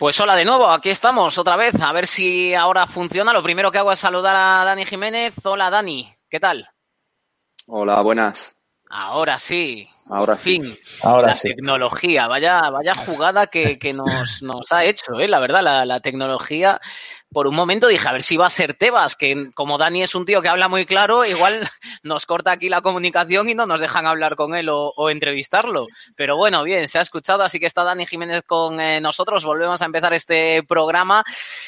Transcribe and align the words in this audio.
Pues 0.00 0.18
hola 0.18 0.34
de 0.34 0.46
nuevo, 0.46 0.66
aquí 0.66 0.88
estamos 0.88 1.36
otra 1.36 1.58
vez, 1.58 1.74
a 1.74 1.92
ver 1.92 2.06
si 2.06 2.54
ahora 2.54 2.86
funciona. 2.86 3.34
Lo 3.34 3.42
primero 3.42 3.70
que 3.70 3.76
hago 3.76 3.92
es 3.92 3.98
saludar 3.98 4.34
a 4.34 4.64
Dani 4.64 4.86
Jiménez. 4.86 5.34
Hola 5.44 5.68
Dani, 5.68 6.10
¿qué 6.30 6.40
tal? 6.40 6.70
Hola, 7.66 8.00
buenas. 8.00 8.50
Ahora 8.88 9.38
sí. 9.38 9.90
Ahora 10.10 10.36
fin. 10.36 10.74
sí. 10.74 10.80
Ahora 11.02 11.28
la 11.28 11.34
sí. 11.34 11.48
tecnología, 11.48 12.26
vaya, 12.26 12.68
vaya 12.70 12.94
jugada 12.94 13.46
que, 13.46 13.78
que 13.78 13.92
nos, 13.92 14.42
nos 14.42 14.72
ha 14.72 14.84
hecho, 14.84 15.20
¿eh? 15.20 15.28
la 15.28 15.38
verdad, 15.38 15.62
la, 15.62 15.86
la 15.86 16.00
tecnología. 16.00 16.80
Por 17.32 17.46
un 17.46 17.54
momento 17.54 17.86
dije, 17.86 18.08
a 18.08 18.12
ver 18.12 18.22
si 18.22 18.36
va 18.36 18.46
a 18.46 18.50
ser 18.50 18.74
Tebas, 18.74 19.14
que 19.14 19.52
como 19.54 19.78
Dani 19.78 20.02
es 20.02 20.16
un 20.16 20.26
tío 20.26 20.42
que 20.42 20.48
habla 20.48 20.66
muy 20.66 20.84
claro, 20.84 21.24
igual 21.24 21.60
nos 22.02 22.26
corta 22.26 22.50
aquí 22.50 22.68
la 22.68 22.80
comunicación 22.80 23.48
y 23.48 23.54
no 23.54 23.66
nos 23.66 23.80
dejan 23.80 24.06
hablar 24.06 24.34
con 24.34 24.56
él 24.56 24.68
o, 24.68 24.92
o 24.96 25.10
entrevistarlo. 25.10 25.86
Pero 26.16 26.36
bueno, 26.36 26.64
bien, 26.64 26.88
se 26.88 26.98
ha 26.98 27.02
escuchado, 27.02 27.44
así 27.44 27.60
que 27.60 27.66
está 27.66 27.84
Dani 27.84 28.04
Jiménez 28.04 28.42
con 28.44 28.80
eh, 28.80 29.00
nosotros. 29.00 29.44
Volvemos 29.44 29.80
a 29.80 29.84
empezar 29.84 30.12
este 30.12 30.64
programa. 30.64 31.22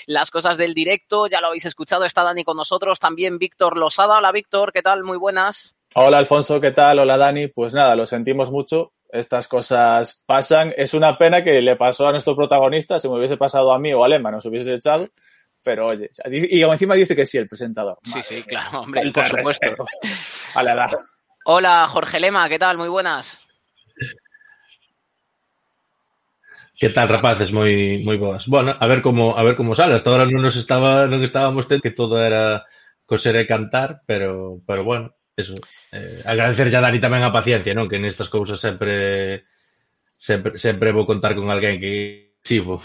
Las 0.06 0.33
cosas 0.33 0.56
del 0.56 0.75
directo, 0.75 1.29
ya 1.29 1.41
lo 1.41 1.47
habéis 1.47 1.65
escuchado, 1.65 2.05
está 2.05 2.25
Dani 2.25 2.43
con 2.43 2.56
nosotros. 2.56 2.98
También 2.98 3.39
Víctor 3.39 3.79
Losada. 3.79 4.19
Hola 4.19 4.33
Víctor, 4.33 4.73
¿qué 4.73 4.83
tal? 4.83 5.05
Muy 5.05 5.17
buenas. 5.17 5.77
Hola 5.95 6.19
Alfonso, 6.19 6.59
¿qué 6.59 6.71
tal? 6.71 7.01
Hola 7.01 7.19
Dani. 7.19 7.49
Pues 7.49 7.75
nada, 7.75 7.95
lo 7.95 8.07
sentimos 8.07 8.51
mucho. 8.51 8.93
Estas 9.11 9.47
cosas 9.47 10.23
pasan. 10.25 10.73
Es 10.77 10.95
una 10.95 11.19
pena 11.19 11.45
que 11.45 11.61
le 11.61 11.77
pasó 11.77 12.09
a 12.09 12.13
nuestro 12.13 12.35
protagonista. 12.35 12.99
Si 12.99 13.09
me 13.09 13.17
hubiese 13.17 13.37
pasado 13.37 13.73
a 13.73 13.79
mí 13.79 13.93
o 13.93 14.03
a 14.03 14.09
Lema, 14.09 14.31
nos 14.31 14.47
hubiese 14.47 14.73
echado. 14.73 15.07
Pero 15.63 15.89
oye, 15.89 16.11
y 16.31 16.63
encima 16.63 16.95
dice 16.95 17.15
que 17.15 17.27
sí, 17.27 17.37
el 17.39 17.47
presentador. 17.47 17.99
Sí, 18.03 18.11
Madre 18.11 18.23
sí, 18.23 18.43
claro, 18.43 18.81
hombre, 18.81 19.03
por 19.13 19.25
supuesto. 19.27 19.61
respeto 19.61 19.87
A 20.55 20.63
la 20.63 20.73
edad. 20.73 20.91
Hola 21.45 21.87
Jorge 21.89 22.21
Lema, 22.21 22.49
¿qué 22.49 22.59
tal? 22.59 22.79
Muy 22.79 22.89
buenas. 22.89 23.43
Que 26.79 26.89
tal, 26.89 27.09
rapaces? 27.09 27.53
Moi 27.53 28.03
moi 28.03 28.17
boas. 28.17 28.49
Bueno, 28.49 28.75
a 28.75 28.87
ver 28.89 29.03
como 29.03 29.37
a 29.37 29.43
ver 29.45 29.55
como 29.55 29.77
sale. 29.77 29.95
Hasta 29.95 30.11
ahora 30.11 30.27
non 30.27 30.43
nos 30.43 30.56
estaba 30.56 31.06
non 31.06 31.23
estábamos 31.23 31.69
que 31.69 31.95
todo 31.95 32.19
era 32.19 32.67
coser 33.06 33.37
e 33.37 33.47
cantar, 33.47 34.03
pero 34.03 34.59
pero 34.67 34.83
bueno, 34.83 35.15
eso. 35.37 35.55
Eh, 35.93 36.23
agradecer 36.25 36.73
a 36.73 36.81
Dani 36.81 36.98
tamén 37.05 37.21
a 37.21 37.37
paciencia, 37.37 37.77
non? 37.77 37.85
Que 37.85 38.01
nestas 38.01 38.33
cousas 38.33 38.57
sempre 38.65 39.45
sempre 40.09 40.57
sempre 40.57 40.89
vou 40.97 41.05
contar 41.05 41.37
con 41.37 41.53
alguén 41.53 41.77
que 41.77 42.33
sigo. 42.41 42.81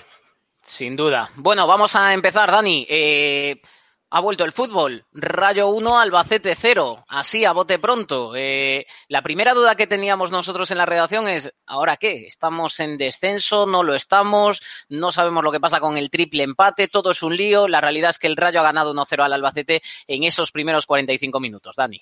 Sin 0.60 1.00
duda. 1.00 1.32
Bueno, 1.40 1.64
vamos 1.64 1.96
a 1.96 2.12
empezar, 2.12 2.52
Dani. 2.52 2.84
Eh, 2.90 3.64
ha 4.10 4.20
vuelto 4.20 4.44
el 4.44 4.52
fútbol. 4.52 5.06
Rayo 5.14 5.70
1, 5.70 6.00
Albacete 6.00 6.56
0. 6.56 7.06
Así, 7.08 7.46
a 7.46 7.54
bote 7.54 7.80
pronto. 7.80 8.36
Eh, 8.36 8.86
la 9.08 9.22
primera 9.22 9.54
duda 9.54 9.76
que 9.76 9.88
teníamos 9.88 10.32
nosotros 10.32 10.72
en 10.72 10.78
la 10.78 10.86
redacción 10.86 11.30
es, 11.30 11.54
¿ahora 11.66 11.96
qué? 11.96 12.28
¿Estamos 12.28 12.80
en 12.82 12.98
descenso? 12.98 13.66
¿No 13.66 13.84
lo 13.84 13.96
estamos? 13.96 14.62
¿No 14.90 15.12
sabemos 15.12 15.46
lo 15.46 15.52
que 15.54 15.62
pasa 15.62 15.80
con 15.80 15.98
el 15.98 16.10
triple 16.10 16.44
empate? 16.44 16.90
Todo 16.90 17.12
es 17.12 17.24
un 17.24 17.38
lío. 17.38 17.70
La 17.70 17.80
realidad 17.80 18.10
es 18.10 18.20
que 18.20 18.28
el 18.28 18.36
Rayo 18.36 18.60
ha 18.60 18.64
ganado 18.64 18.94
1-0 18.94 19.24
al 19.24 19.32
Albacete 19.32 19.82
en 20.08 20.24
esos 20.26 20.52
primeros 20.52 20.86
45 20.86 21.40
minutos. 21.40 21.76
Dani. 21.78 22.02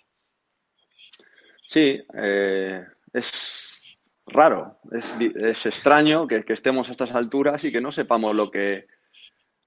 Sí, 1.68 2.02
eh, 2.14 2.86
es 3.14 3.82
raro, 4.28 4.80
es, 4.92 5.20
es 5.20 5.66
extraño 5.66 6.28
que, 6.28 6.44
estemos 6.48 6.88
a 6.90 6.92
estas 6.92 7.14
alturas 7.14 7.64
y 7.64 7.72
que 7.72 7.82
no 7.82 7.92
sepamos 7.92 8.36
lo 8.36 8.52
que, 8.52 8.88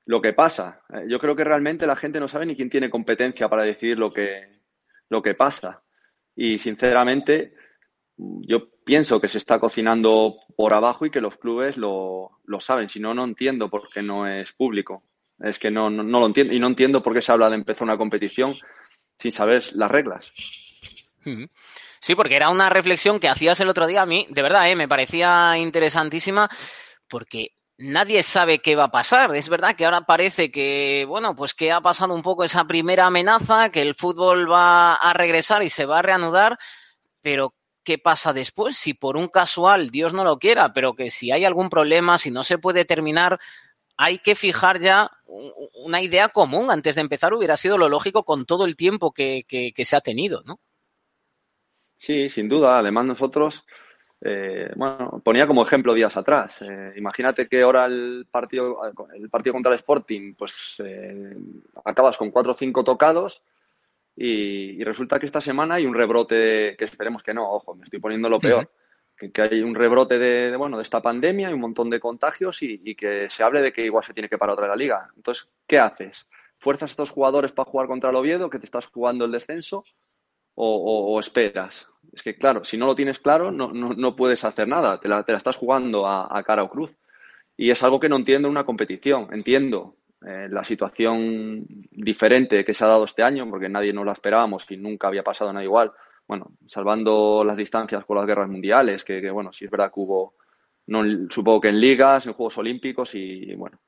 lo 0.07 0.21
que 0.21 0.33
pasa. 0.33 0.83
Eh, 0.93 1.07
yo 1.09 1.19
creo 1.19 1.35
que 1.35 1.45
realmente 1.45 1.87
la 1.87 1.97
gente 1.97 2.21
no 2.21 2.29
sabe 2.29 2.47
ni 2.47 2.57
quién 2.57 2.71
tiene 2.71 2.91
competencia 2.91 3.49
para 3.49 3.65
decidir 3.65 3.99
lo 3.99 4.13
que, 4.13 4.61
lo 5.09 5.23
que 5.23 5.35
pasa. 5.35 5.83
Y 6.35 6.59
sinceramente, 6.59 7.55
yo 8.17 8.71
pienso 8.85 9.21
que 9.21 9.29
se 9.29 9.39
está 9.39 9.59
cocinando 9.59 10.37
por 10.57 10.75
abajo 10.75 11.05
y 11.05 11.11
que 11.11 11.21
los 11.21 11.37
clubes 11.37 11.77
lo, 11.77 12.39
lo 12.45 12.61
saben. 12.61 12.89
Si 12.89 13.01
no, 13.01 13.13
no 13.13 13.25
entiendo 13.25 13.69
por 13.69 13.89
qué 13.89 14.03
no 14.03 14.27
es 14.27 14.53
público. 14.53 15.03
Es 15.41 15.59
que 15.59 15.71
no, 15.71 15.91
no, 15.91 16.03
no 16.03 16.21
lo 16.21 16.27
entiendo. 16.27 16.53
Y 16.55 16.61
no 16.61 16.69
entiendo 16.69 17.03
por 17.03 17.13
qué 17.15 17.23
se 17.23 17.33
habla 17.33 17.49
de 17.49 17.57
empezar 17.57 17.85
una 17.85 17.99
competición 17.99 18.55
sin 19.19 19.33
saber 19.33 19.65
las 19.75 19.91
reglas. 19.91 20.33
Sí, 22.01 22.15
porque 22.15 22.37
era 22.37 22.51
una 22.51 22.71
reflexión 22.71 23.19
que 23.19 23.29
hacías 23.29 23.59
el 23.61 23.69
otro 23.69 23.87
día 23.87 24.03
a 24.03 24.07
mí, 24.07 24.27
de 24.31 24.43
verdad, 24.43 24.71
¿eh? 24.71 24.77
me 24.77 24.89
parecía 24.89 25.57
interesantísima, 25.59 26.49
porque 27.09 27.53
nadie 27.79 28.23
sabe 28.23 28.61
qué 28.61 28.77
va 28.77 28.85
a 28.85 28.91
pasar. 28.91 29.35
Es 29.35 29.49
verdad 29.49 29.75
que 29.75 29.85
ahora 29.85 30.03
parece 30.03 30.51
que, 30.51 31.05
bueno, 31.09 31.35
pues 31.35 31.55
que 31.55 31.73
ha 31.73 31.81
pasado 31.81 32.15
un 32.15 32.23
poco 32.23 32.45
esa 32.45 32.65
primera 32.65 33.07
amenaza, 33.07 33.71
que 33.71 33.83
el 33.83 33.95
fútbol 33.95 34.51
va 34.51 34.95
a 34.95 35.13
regresar 35.13 35.63
y 35.63 35.71
se 35.71 35.87
va 35.87 36.01
a 36.01 36.03
reanudar, 36.03 36.59
pero 37.23 37.55
¿qué 37.85 37.99
pasa 37.99 38.33
después? 38.33 38.77
Si 38.77 38.95
por 38.95 39.17
un 39.17 39.29
casual, 39.29 39.91
Dios 39.91 40.13
no 40.13 40.25
lo 40.25 40.39
quiera, 40.39 40.73
pero 40.73 40.95
que 40.95 41.11
si 41.11 41.33
hay 41.33 41.45
algún 41.45 41.71
problema, 41.71 42.19
si 42.19 42.31
no 42.31 42.45
se 42.45 42.59
puede 42.59 42.85
terminar, 42.85 43.39
hay 43.97 44.19
que 44.19 44.37
fijar 44.37 44.81
ya 44.81 45.11
una 45.27 46.01
idea 46.01 46.29
común 46.29 46.71
antes 46.71 46.95
de 46.95 47.01
empezar, 47.01 47.35
hubiera 47.35 47.57
sido 47.57 47.79
lo 47.79 47.89
lógico 47.89 48.25
con 48.25 48.47
todo 48.47 48.65
el 48.65 48.77
tiempo 48.77 49.13
que 49.13 49.73
se 49.77 49.97
ha 49.97 50.01
tenido, 50.01 50.43
¿no? 50.45 50.61
Sí, 51.99 52.31
sin 52.31 52.49
duda. 52.49 52.79
Además, 52.79 53.07
nosotros, 53.07 53.67
eh, 54.21 54.71
bueno, 54.77 55.21
ponía 55.25 55.49
como 55.49 55.65
ejemplo 55.65 55.93
días 55.93 56.17
atrás. 56.17 56.57
Eh, 56.63 56.93
imagínate 56.97 57.49
que 57.49 57.61
ahora 57.61 57.87
el 57.87 58.27
partido, 58.31 58.81
el 59.13 59.29
partido 59.29 59.53
contra 59.53 59.73
el 59.73 59.79
Sporting, 59.81 60.35
pues 60.35 60.77
eh, 60.79 61.37
acabas 61.85 62.17
con 62.17 62.31
cuatro 62.31 62.53
o 62.53 62.55
cinco 62.55 62.85
tocados 62.85 63.43
y, 64.17 64.81
y 64.81 64.85
resulta 64.85 65.19
que 65.19 65.27
esta 65.27 65.41
semana 65.41 65.75
hay 65.75 65.87
un 65.87 65.95
rebrote, 65.95 66.77
que 66.79 66.85
esperemos 66.85 67.23
que 67.23 67.35
no, 67.35 67.51
ojo, 67.51 67.75
me 67.75 67.85
estoy 67.85 67.99
poniendo 67.99 68.29
lo 68.29 68.39
peor, 68.39 68.71
que, 69.17 69.33
que 69.33 69.43
hay 69.43 69.61
un 69.61 69.75
rebrote 69.75 70.19
de, 70.19 70.53
de, 70.53 70.57
bueno, 70.57 70.77
de 70.77 70.85
esta 70.85 71.03
pandemia 71.03 71.51
y 71.51 71.55
un 71.55 71.61
montón 71.61 71.91
de 71.91 71.99
contagios 71.99 72.63
y, 72.63 72.81
y 72.85 72.95
que 72.95 73.29
se 73.29 73.43
hable 73.43 73.61
de 73.61 73.73
que 73.73 73.85
igual 73.85 74.05
se 74.05 74.15
tiene 74.15 74.29
que 74.29 74.39
parar 74.39 74.55
otra 74.55 74.69
la 74.69 74.77
liga. 74.77 75.09
Entonces, 75.17 75.49
¿qué 75.67 75.81
haces? 75.81 76.27
¿Fuerzas 76.59 76.91
a 76.91 76.93
estos 76.93 77.11
jugadores 77.11 77.51
para 77.53 77.69
jugar 77.69 77.89
contra 77.89 78.11
el 78.11 78.17
Oviedo, 78.17 78.51
que 78.51 78.61
te 78.61 78.67
estás 78.67 78.87
jugando 78.87 79.25
el 79.25 79.33
descenso? 79.33 79.85
O, 80.61 81.21
esperas. 81.21 81.87
Es 82.13 82.23
que, 82.23 82.37
claro, 82.37 82.65
si 82.65 82.77
no 82.77 82.87
lo 82.87 82.95
tienes 82.95 83.19
claro, 83.19 83.51
no, 83.51 83.73
no, 83.73 83.95
no 83.95 84.17
puedes 84.17 84.45
hacer 84.45 84.67
nada. 84.67 84.99
Te 85.01 85.09
la, 85.09 85.23
te 85.23 85.33
la 85.33 85.39
estás 85.39 85.57
jugando 85.57 86.07
a, 86.07 86.37
a, 86.37 86.43
cara 86.43 86.65
o 86.65 86.69
cruz. 86.69 86.97
Y 87.57 87.71
es 87.71 87.83
algo 87.83 88.01
que 88.01 88.09
no 88.09 88.17
entiendo 88.17 88.49
en 88.49 88.53
una 88.53 88.65
competición. 88.65 89.29
Entiendo 89.33 89.97
eh, 90.27 90.49
la 90.51 90.65
situación 90.65 91.65
diferente 91.93 92.65
que 92.65 92.75
se 92.75 92.85
ha 92.85 92.89
dado 92.89 93.05
este 93.05 93.23
año, 93.23 93.49
porque 93.49 93.69
nadie 93.69 93.93
nos 93.93 94.05
la 94.05 94.13
esperábamos 94.13 94.67
y 94.71 94.77
nunca 94.77 95.07
había 95.07 95.23
pasado 95.23 95.53
nada 95.53 95.65
igual. 95.65 95.93
Bueno, 96.27 96.53
salvando 96.67 97.45
las 97.45 97.57
distancias 97.57 98.05
con 98.05 98.17
las 98.17 98.27
guerras 98.27 98.49
mundiales, 98.49 99.05
que, 99.05 99.21
que 99.21 99.31
bueno, 99.31 99.53
sí 99.53 99.65
es 99.65 99.71
verdad 99.71 99.93
que 99.95 100.01
hubo, 100.01 100.35
no, 100.89 101.05
supongo 101.31 101.61
que 101.61 101.69
en 101.69 101.79
ligas, 101.79 102.27
en 102.27 102.33
Juegos 102.33 102.59
Olímpicos 102.59 103.15
y, 103.15 103.55
bueno, 103.55 103.79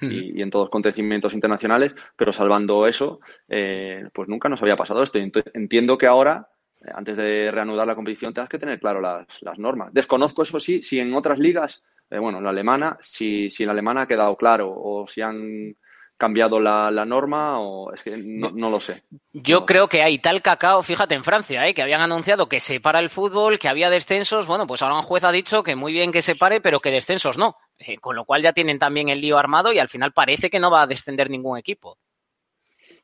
y, 0.00 0.38
y, 0.38 0.42
en 0.42 0.50
todos 0.50 0.64
los 0.64 0.70
acontecimientos 0.70 1.34
internacionales, 1.34 1.92
pero 2.16 2.32
salvando 2.32 2.86
eso, 2.86 3.20
eh, 3.48 4.08
pues 4.12 4.28
nunca 4.28 4.48
nos 4.48 4.62
había 4.62 4.76
pasado 4.76 5.02
esto. 5.02 5.18
Entiendo 5.54 5.98
que 5.98 6.06
ahora, 6.06 6.48
eh, 6.80 6.90
antes 6.94 7.16
de 7.16 7.50
reanudar 7.50 7.86
la 7.86 7.94
competición, 7.94 8.32
tengas 8.32 8.50
que 8.50 8.58
tener 8.58 8.78
claro 8.78 9.00
las, 9.00 9.26
las 9.42 9.58
normas. 9.58 9.92
Desconozco 9.92 10.42
eso 10.42 10.60
sí, 10.60 10.82
si 10.82 11.00
en 11.00 11.14
otras 11.14 11.38
ligas, 11.38 11.82
eh, 12.10 12.18
bueno, 12.18 12.38
en 12.38 12.44
la 12.44 12.50
alemana, 12.50 12.98
si, 13.00 13.50
si 13.50 13.62
en 13.62 13.68
la 13.68 13.72
alemana 13.72 14.02
ha 14.02 14.08
quedado 14.08 14.36
claro 14.36 14.72
o 14.74 15.06
si 15.08 15.20
han 15.20 15.74
cambiado 16.18 16.58
la, 16.58 16.90
la, 16.90 17.04
norma 17.04 17.60
o 17.60 17.92
es 17.92 18.02
que 18.02 18.16
no, 18.16 18.50
no 18.50 18.70
lo 18.70 18.80
sé. 18.80 19.04
Yo 19.32 19.60
no 19.60 19.66
creo 19.66 19.84
sé. 19.84 19.90
que 19.90 20.02
hay 20.02 20.18
tal 20.18 20.42
cacao, 20.42 20.82
fíjate 20.82 21.14
en 21.14 21.22
Francia, 21.22 21.64
¿eh? 21.66 21.74
que 21.74 21.82
habían 21.82 22.00
anunciado 22.00 22.48
que 22.48 22.58
se 22.58 22.80
para 22.80 22.98
el 22.98 23.08
fútbol, 23.08 23.60
que 23.60 23.68
había 23.68 23.88
descensos, 23.88 24.46
bueno, 24.46 24.66
pues 24.66 24.82
ahora 24.82 24.96
un 24.96 25.02
juez 25.02 25.22
ha 25.22 25.30
dicho 25.30 25.62
que 25.62 25.76
muy 25.76 25.92
bien 25.92 26.10
que 26.10 26.20
se 26.20 26.34
pare, 26.34 26.60
pero 26.60 26.80
que 26.80 26.90
descensos 26.90 27.38
no, 27.38 27.54
eh, 27.78 27.98
con 27.98 28.16
lo 28.16 28.24
cual 28.24 28.42
ya 28.42 28.52
tienen 28.52 28.78
también 28.78 29.08
el 29.08 29.20
lío 29.20 29.38
armado 29.38 29.72
y 29.72 29.78
al 29.78 29.88
final 29.88 30.12
parece 30.12 30.50
que 30.50 30.60
no 30.60 30.70
va 30.70 30.82
a 30.82 30.86
descender 30.86 31.30
ningún 31.30 31.58
equipo. 31.58 31.98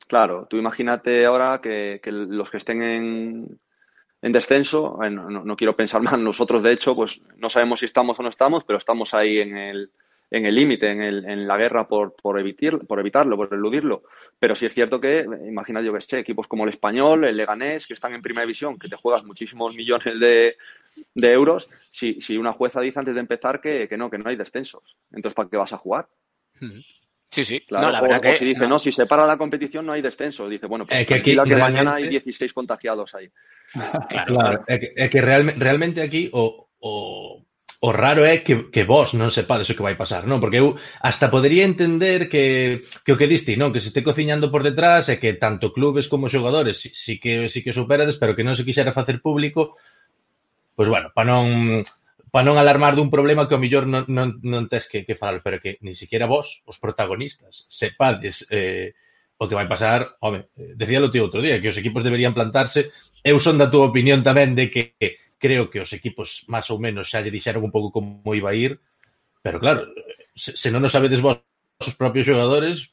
Claro, 0.07 0.47
tú 0.49 0.57
imagínate 0.57 1.25
ahora 1.25 1.61
que, 1.61 2.00
los 2.05 2.50
que 2.50 2.59
estén 2.59 2.82
en, 2.82 3.61
en 4.21 4.32
descenso, 4.32 5.03
eh, 5.03 5.11
no, 5.11 5.29
no, 5.31 5.56
quiero 5.56 5.76
pensar 5.76 6.03
mal, 6.03 6.23
nosotros 6.23 6.62
de 6.62 6.73
hecho, 6.73 6.94
pues 6.94 7.21
no 7.37 7.49
sabemos 7.49 7.81
si 7.81 7.87
estamos 7.87 8.19
o 8.19 8.23
no 8.23 8.29
estamos, 8.29 8.65
pero 8.65 8.79
estamos 8.79 9.15
ahí 9.15 9.38
en 9.38 9.56
el 9.56 9.93
en 10.37 10.47
el 10.47 10.55
límite, 10.55 10.91
en, 10.91 11.01
el, 11.01 11.25
en 11.25 11.47
la 11.47 11.57
guerra 11.57 11.87
por, 11.87 12.15
por, 12.17 12.41
evitar, 12.41 12.79
por 12.87 12.99
evitarlo, 12.99 13.37
por 13.37 13.53
eludirlo. 13.55 14.03
Pero 14.39 14.55
sí 14.55 14.67
es 14.67 14.75
cierto 14.75 15.01
que, 15.01 15.25
imagina 15.47 15.81
yo 15.81 15.93
que 15.93 16.01
sé, 16.01 16.19
equipos 16.19 16.49
como 16.49 16.65
el 16.65 16.71
Español, 16.71 17.25
el 17.25 17.37
Leganés, 17.37 17.87
que 17.87 17.95
están 17.95 18.15
en 18.15 18.23
primera 18.23 18.45
división, 18.45 18.79
que 18.79 18.89
te 18.89 18.97
juegas 18.97 19.25
muchísimos 19.25 19.77
millones 19.77 20.19
de, 20.19 20.57
de 21.15 21.29
euros, 21.29 21.69
si, 21.93 22.21
si, 22.21 22.37
una 22.37 22.53
jueza 22.53 22.81
dice 22.81 22.99
antes 22.99 23.15
de 23.15 23.21
empezar 23.21 23.61
que, 23.61 23.87
que, 23.87 23.97
no, 23.97 24.11
que 24.11 24.19
no 24.19 24.29
hay 24.29 24.37
descensos. 24.37 24.97
Entonces, 25.13 25.35
¿para 25.35 25.49
qué 25.49 25.57
vas 25.57 25.73
a 25.73 25.79
jugar? 25.79 26.09
Sí, 27.31 27.45
sí. 27.45 27.61
Claro, 27.61 27.87
no, 27.87 27.93
la 27.93 28.01
o, 28.01 28.03
verdad 28.03 28.19
o 28.19 28.21
que, 28.23 28.35
si 28.35 28.45
dice, 28.45 28.63
no. 28.63 28.71
no. 28.71 28.79
si 28.81 28.91
se 28.91 29.07
para 29.07 29.27
la 29.27 29.37
competición 29.37 29.87
no 29.87 29.93
hay 29.93 30.03
descenso. 30.03 30.49
Dice, 30.49 30.67
bueno, 30.67 30.85
pues 30.87 31.01
é 31.01 31.05
que, 31.05 31.15
aquí, 31.15 31.31
que 31.31 31.37
realmente... 31.37 31.57
mañana 31.59 31.95
hay 31.95 32.09
16 32.09 32.53
contagiados 32.53 33.15
ahí. 33.15 33.31
claro, 34.09 34.35
claro. 34.35 34.65
É 34.67 35.09
que, 35.11 35.21
real, 35.21 35.55
realmente 35.59 36.03
aquí 36.03 36.31
o, 36.33 36.69
o, 36.79 37.45
o 37.85 37.93
raro 37.93 38.25
é 38.25 38.41
que, 38.41 38.73
que 38.73 38.89
vos 38.89 39.13
non 39.13 39.29
sepades 39.29 39.69
o 39.69 39.77
que 39.77 39.85
vai 39.85 39.93
pasar, 39.93 40.25
non? 40.25 40.41
Porque 40.41 40.57
eu 40.57 40.81
hasta 41.05 41.29
podería 41.29 41.69
entender 41.69 42.33
que, 42.33 42.89
que 43.05 43.13
o 43.13 43.19
que 43.21 43.29
diste, 43.29 43.61
non? 43.61 43.77
Que 43.77 43.85
se 43.85 43.93
este 43.93 44.01
cociñando 44.01 44.49
por 44.49 44.65
detrás 44.65 45.13
e 45.13 45.21
que 45.21 45.37
tanto 45.37 45.69
clubes 45.77 46.09
como 46.09 46.33
xogadores 46.33 46.81
si, 46.81 46.89
si 46.97 47.21
que 47.21 47.53
si 47.53 47.61
que 47.61 47.77
superades, 47.77 48.17
pero 48.17 48.33
que 48.33 48.41
non 48.41 48.57
se 48.57 48.65
quixera 48.65 48.97
facer 48.97 49.21
público, 49.21 49.77
pois 50.73 50.89
pues 50.89 50.97
bueno, 50.97 51.13
para 51.13 51.29
non 51.29 51.85
para 52.33 52.49
non 52.49 52.57
alarmar 52.57 52.97
dun 52.97 53.13
problema 53.13 53.45
que 53.45 53.53
ao 53.53 53.61
mellor 53.61 53.85
non, 53.85 54.09
non, 54.09 54.41
non 54.41 54.65
tes 54.65 54.89
que, 54.89 55.05
que 55.05 55.21
falar, 55.21 55.45
pero 55.45 55.61
que 55.61 55.77
ni 55.85 55.93
siquiera 55.93 56.25
vos, 56.25 56.65
os 56.65 56.81
protagonistas, 56.81 57.69
sepades 57.69 58.49
eh, 58.49 58.97
o 59.37 59.45
que 59.45 59.59
vai 59.61 59.69
pasar, 59.69 60.17
home, 60.25 60.49
decíalo 60.57 61.13
ti 61.13 61.21
outro 61.21 61.45
día, 61.45 61.61
que 61.61 61.69
os 61.69 61.77
equipos 61.77 62.01
deberían 62.01 62.33
plantarse, 62.33 62.97
eu 63.21 63.37
son 63.45 63.61
da 63.61 63.69
túa 63.69 63.93
opinión 63.93 64.25
tamén 64.25 64.57
de 64.57 64.73
que 64.73 65.21
creo 65.44 65.69
que 65.69 65.85
os 65.85 65.93
equipos 65.93 66.49
máis 66.49 66.64
ou 66.73 66.81
menos 66.81 67.12
xa 67.12 67.20
lle 67.20 67.29
dixeron 67.29 67.61
un 67.61 67.69
pouco 67.69 67.93
como 67.93 68.32
iba 68.32 68.49
a 68.49 68.56
ir, 68.56 68.81
pero 69.44 69.61
claro, 69.61 69.93
se, 70.32 70.56
se 70.56 70.73
non 70.73 70.81
o 70.81 70.88
sabedes 70.88 71.20
vos 71.20 71.44
os 71.85 71.93
propios 72.00 72.25
xogadores, 72.25 72.88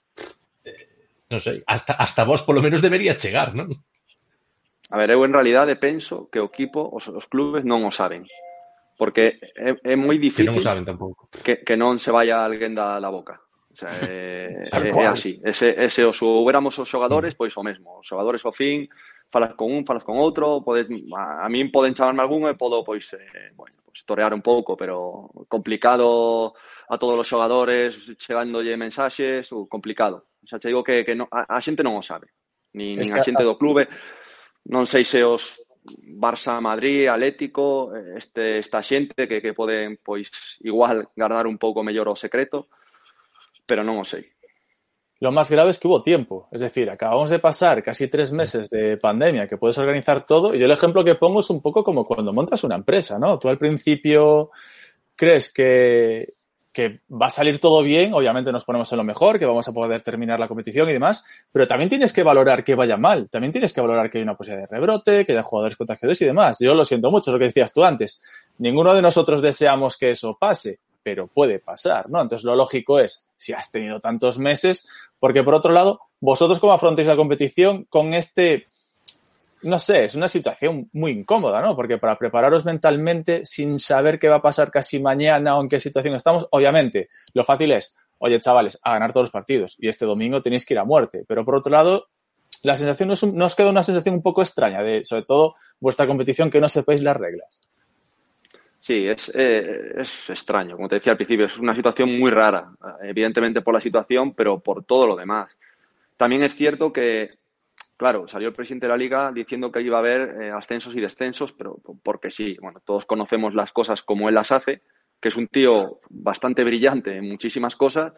eh, 0.68 1.32
non 1.32 1.40
sei, 1.40 1.64
hasta, 1.64 1.96
hasta 1.96 2.28
vos 2.28 2.44
polo 2.44 2.60
menos 2.60 2.84
debería 2.84 3.16
chegar, 3.16 3.56
non? 3.56 3.72
A 4.92 5.00
ver, 5.00 5.16
eu 5.16 5.24
en 5.24 5.32
realidade 5.32 5.80
penso 5.80 6.28
que 6.28 6.44
o 6.44 6.52
equipo, 6.52 6.92
os, 6.92 7.08
os 7.08 7.32
clubes 7.32 7.64
non 7.64 7.88
o 7.88 7.92
saben. 7.96 8.28
Porque 9.00 9.40
é, 9.56 9.72
é 9.80 9.96
moi 9.96 10.20
difícil 10.20 10.52
que 10.52 10.60
non 10.60 10.60
o 10.60 10.68
saben 10.68 10.84
tampouco. 10.84 11.32
Que, 11.32 11.64
que 11.64 11.80
non 11.80 12.04
se 12.04 12.12
vaya 12.12 12.44
alguén 12.44 12.76
da, 12.76 13.00
da 13.00 13.08
boca. 13.08 13.40
O 13.72 13.76
sea, 13.80 13.96
é, 14.04 14.68
é, 14.68 14.92
é 14.92 15.08
así. 15.08 15.40
Ese, 15.48 15.72
ese, 15.80 16.04
o 16.04 16.12
soubéramos 16.12 16.76
os 16.76 16.92
xogadores, 16.92 17.32
mm. 17.32 17.40
pois 17.40 17.56
o 17.56 17.64
mesmo. 17.64 18.04
Os 18.04 18.08
xogadores 18.12 18.44
ao 18.44 18.52
fin 18.52 18.92
falas 19.32 19.56
con 19.56 19.72
un, 19.72 19.86
falas 19.88 20.04
con 20.04 20.20
outro, 20.20 20.62
podes, 20.62 20.92
a, 21.16 21.46
a 21.46 21.48
min 21.50 21.72
poden 21.72 21.96
chamarme 21.96 22.22
algún 22.22 22.46
e 22.52 22.60
podo, 22.60 22.84
pois, 22.84 23.08
eh, 23.16 23.56
bueno, 23.56 23.80
pois 23.82 24.04
torear 24.04 24.36
un 24.36 24.44
pouco, 24.44 24.76
pero 24.76 25.32
complicado 25.48 26.54
a 26.92 26.96
todos 27.00 27.18
os 27.18 27.28
xogadores 27.28 27.96
chegándolle 28.20 28.76
mensaxes, 28.76 29.50
ou 29.56 29.72
complicado. 29.72 30.28
Xa 30.44 30.60
te 30.60 30.68
digo 30.68 30.84
que, 30.84 31.08
que 31.08 31.16
non, 31.16 31.32
a, 31.32 31.48
a 31.48 31.64
xente 31.64 31.82
non 31.82 31.96
o 31.96 32.04
sabe, 32.04 32.36
nin, 32.76 33.00
nin 33.00 33.12
a 33.16 33.24
xente 33.24 33.48
do 33.48 33.56
clube, 33.56 33.88
non 34.68 34.84
sei 34.86 35.08
se 35.08 35.24
os 35.24 35.58
Barça, 36.06 36.62
Madrid, 36.62 37.08
Atlético, 37.08 37.96
este, 37.96 38.60
esta 38.60 38.84
xente 38.84 39.28
que, 39.28 39.42
que 39.42 39.54
poden, 39.54 39.98
pois, 39.98 40.30
igual, 40.62 41.10
guardar 41.16 41.48
un 41.48 41.58
pouco 41.58 41.82
mellor 41.82 42.08
o 42.10 42.16
secreto, 42.16 42.70
pero 43.66 43.82
non 43.82 43.98
o 43.98 44.06
sei. 44.06 44.30
Lo 45.22 45.32
más 45.32 45.52
grave 45.52 45.70
es 45.70 45.78
que 45.78 45.88
hubo 45.88 46.02
tiempo. 46.02 46.48
Es 46.52 46.62
decir, 46.62 46.90
acabamos 46.90 47.30
de 47.30 47.38
pasar 47.38 47.84
casi 47.84 48.08
tres 48.08 48.32
meses 48.32 48.72
de 48.72 48.98
pandemia 48.98 49.48
que 49.48 49.56
puedes 49.56 49.78
organizar 49.78 50.26
todo. 50.26 50.56
Y 50.56 50.60
yo 50.60 50.66
el 50.66 50.72
ejemplo 50.72 51.06
que 51.06 51.14
pongo 51.14 51.42
es 51.42 51.50
un 51.52 51.62
poco 51.62 51.84
como 51.84 52.06
cuando 52.06 52.34
montas 52.34 52.64
una 52.64 52.74
empresa, 52.74 53.20
¿no? 53.20 53.38
Tú 53.38 53.48
al 53.48 53.60
principio 53.60 54.50
crees 55.16 55.54
que, 55.54 56.34
que 56.74 57.02
va 57.12 57.28
a 57.28 57.30
salir 57.30 57.60
todo 57.60 57.84
bien, 57.84 58.16
obviamente 58.16 58.52
nos 58.52 58.66
ponemos 58.66 58.92
en 58.92 58.98
lo 58.98 59.04
mejor, 59.04 59.38
que 59.38 59.46
vamos 59.46 59.68
a 59.68 59.72
poder 59.72 60.02
terminar 60.02 60.40
la 60.40 60.48
competición 60.48 60.90
y 60.90 60.94
demás, 60.94 61.24
pero 61.54 61.68
también 61.68 61.90
tienes 61.90 62.12
que 62.14 62.24
valorar 62.24 62.64
que 62.64 62.74
vaya 62.74 62.98
mal, 62.98 63.30
también 63.30 63.52
tienes 63.52 63.74
que 63.74 63.82
valorar 63.82 64.10
que 64.10 64.18
hay 64.18 64.24
una 64.24 64.36
posibilidad 64.36 64.68
de 64.68 64.76
rebrote, 64.76 65.24
que 65.24 65.34
haya 65.34 65.44
jugadores 65.44 65.78
contagiados 65.78 66.20
y 66.20 66.26
demás. 66.26 66.58
Yo 66.60 66.74
lo 66.74 66.84
siento 66.84 67.12
mucho, 67.12 67.30
es 67.30 67.34
lo 67.34 67.40
que 67.40 67.46
decías 67.46 67.72
tú 67.72 67.84
antes. 67.84 68.24
Ninguno 68.58 68.96
de 68.96 69.04
nosotros 69.04 69.40
deseamos 69.44 69.98
que 69.98 70.10
eso 70.10 70.36
pase, 70.40 70.80
pero 71.04 71.28
puede 71.28 71.60
pasar, 71.60 72.10
¿no? 72.10 72.20
Entonces 72.20 72.44
lo 72.44 72.56
lógico 72.56 73.00
es, 73.00 73.28
si 73.42 73.54
has 73.54 73.72
tenido 73.72 74.00
tantos 74.00 74.38
meses, 74.38 74.88
porque 75.20 75.44
por 75.44 75.56
otro 75.56 75.72
lado, 75.74 76.00
vosotros 76.20 76.60
cómo 76.60 76.74
afrontáis 76.74 77.08
la 77.08 77.16
competición 77.16 77.86
con 77.86 78.14
este, 78.14 78.68
no 79.64 79.80
sé, 79.80 80.06
es 80.06 80.14
una 80.14 80.28
situación 80.28 80.92
muy 80.94 81.12
incómoda, 81.12 81.60
¿no? 81.60 81.76
Porque 81.76 81.98
para 81.98 82.20
prepararos 82.20 82.66
mentalmente 82.66 83.44
sin 83.44 83.80
saber 83.80 84.20
qué 84.20 84.30
va 84.30 84.38
a 84.38 84.42
pasar 84.44 84.70
casi 84.70 85.00
mañana 85.00 85.58
o 85.58 85.62
en 85.62 85.70
qué 85.70 85.80
situación 85.80 86.14
estamos, 86.14 86.48
obviamente, 86.52 87.10
lo 87.34 87.44
fácil 87.44 87.72
es, 87.72 87.96
oye 88.20 88.40
chavales, 88.40 88.80
a 88.84 88.94
ganar 88.94 89.12
todos 89.12 89.24
los 89.24 89.32
partidos 89.32 89.76
y 89.80 89.90
este 89.90 90.06
domingo 90.06 90.44
tenéis 90.44 90.64
que 90.64 90.76
ir 90.76 90.80
a 90.80 90.86
muerte, 90.86 91.26
pero 91.28 91.44
por 91.44 91.56
otro 91.56 91.72
lado, 91.72 92.10
la 92.62 92.76
sensación 92.76 93.10
nos, 93.10 93.24
nos 93.24 93.56
queda 93.56 93.72
una 93.72 93.82
sensación 93.82 94.14
un 94.14 94.22
poco 94.22 94.44
extraña 94.44 94.84
de, 94.84 95.04
sobre 95.04 95.24
todo, 95.24 95.56
vuestra 95.80 96.06
competición 96.06 96.52
que 96.52 96.60
no 96.60 96.70
sepáis 96.70 97.02
las 97.02 97.18
reglas. 97.18 97.60
Sí, 98.82 99.08
es, 99.08 99.32
eh, 99.36 99.94
es 100.02 100.30
extraño. 100.32 100.76
Como 100.76 100.90
te 100.90 100.96
decía 100.96 101.12
al 101.12 101.18
principio, 101.18 101.46
es 101.46 101.58
una 101.60 101.76
situación 101.76 102.18
muy 102.20 102.32
rara. 102.32 102.72
Evidentemente 103.04 103.62
por 103.62 103.76
la 103.76 103.80
situación, 103.80 104.34
pero 104.34 104.60
por 104.60 104.84
todo 104.86 105.06
lo 105.06 105.16
demás. 105.16 105.56
También 106.18 106.42
es 106.42 106.56
cierto 106.56 106.92
que, 106.92 107.38
claro, 107.96 108.28
salió 108.28 108.48
el 108.48 108.56
presidente 108.56 108.88
de 108.88 108.92
la 108.92 108.98
liga 108.98 109.32
diciendo 109.32 109.72
que 109.72 109.82
iba 109.82 109.98
a 109.98 110.00
haber 110.00 110.42
eh, 110.42 110.52
ascensos 110.52 110.96
y 110.96 111.00
descensos, 111.00 111.54
pero 111.54 111.78
porque 112.02 112.32
sí. 112.32 112.58
Bueno, 112.60 112.80
todos 112.84 113.06
conocemos 113.06 113.54
las 113.54 113.72
cosas 113.72 114.02
como 114.02 114.30
él 114.30 114.34
las 114.36 114.52
hace, 114.52 114.82
que 115.20 115.30
es 115.30 115.36
un 115.38 115.48
tío 115.48 116.00
bastante 116.10 116.64
brillante 116.64 117.16
en 117.16 117.30
muchísimas 117.30 117.76
cosas, 117.76 118.14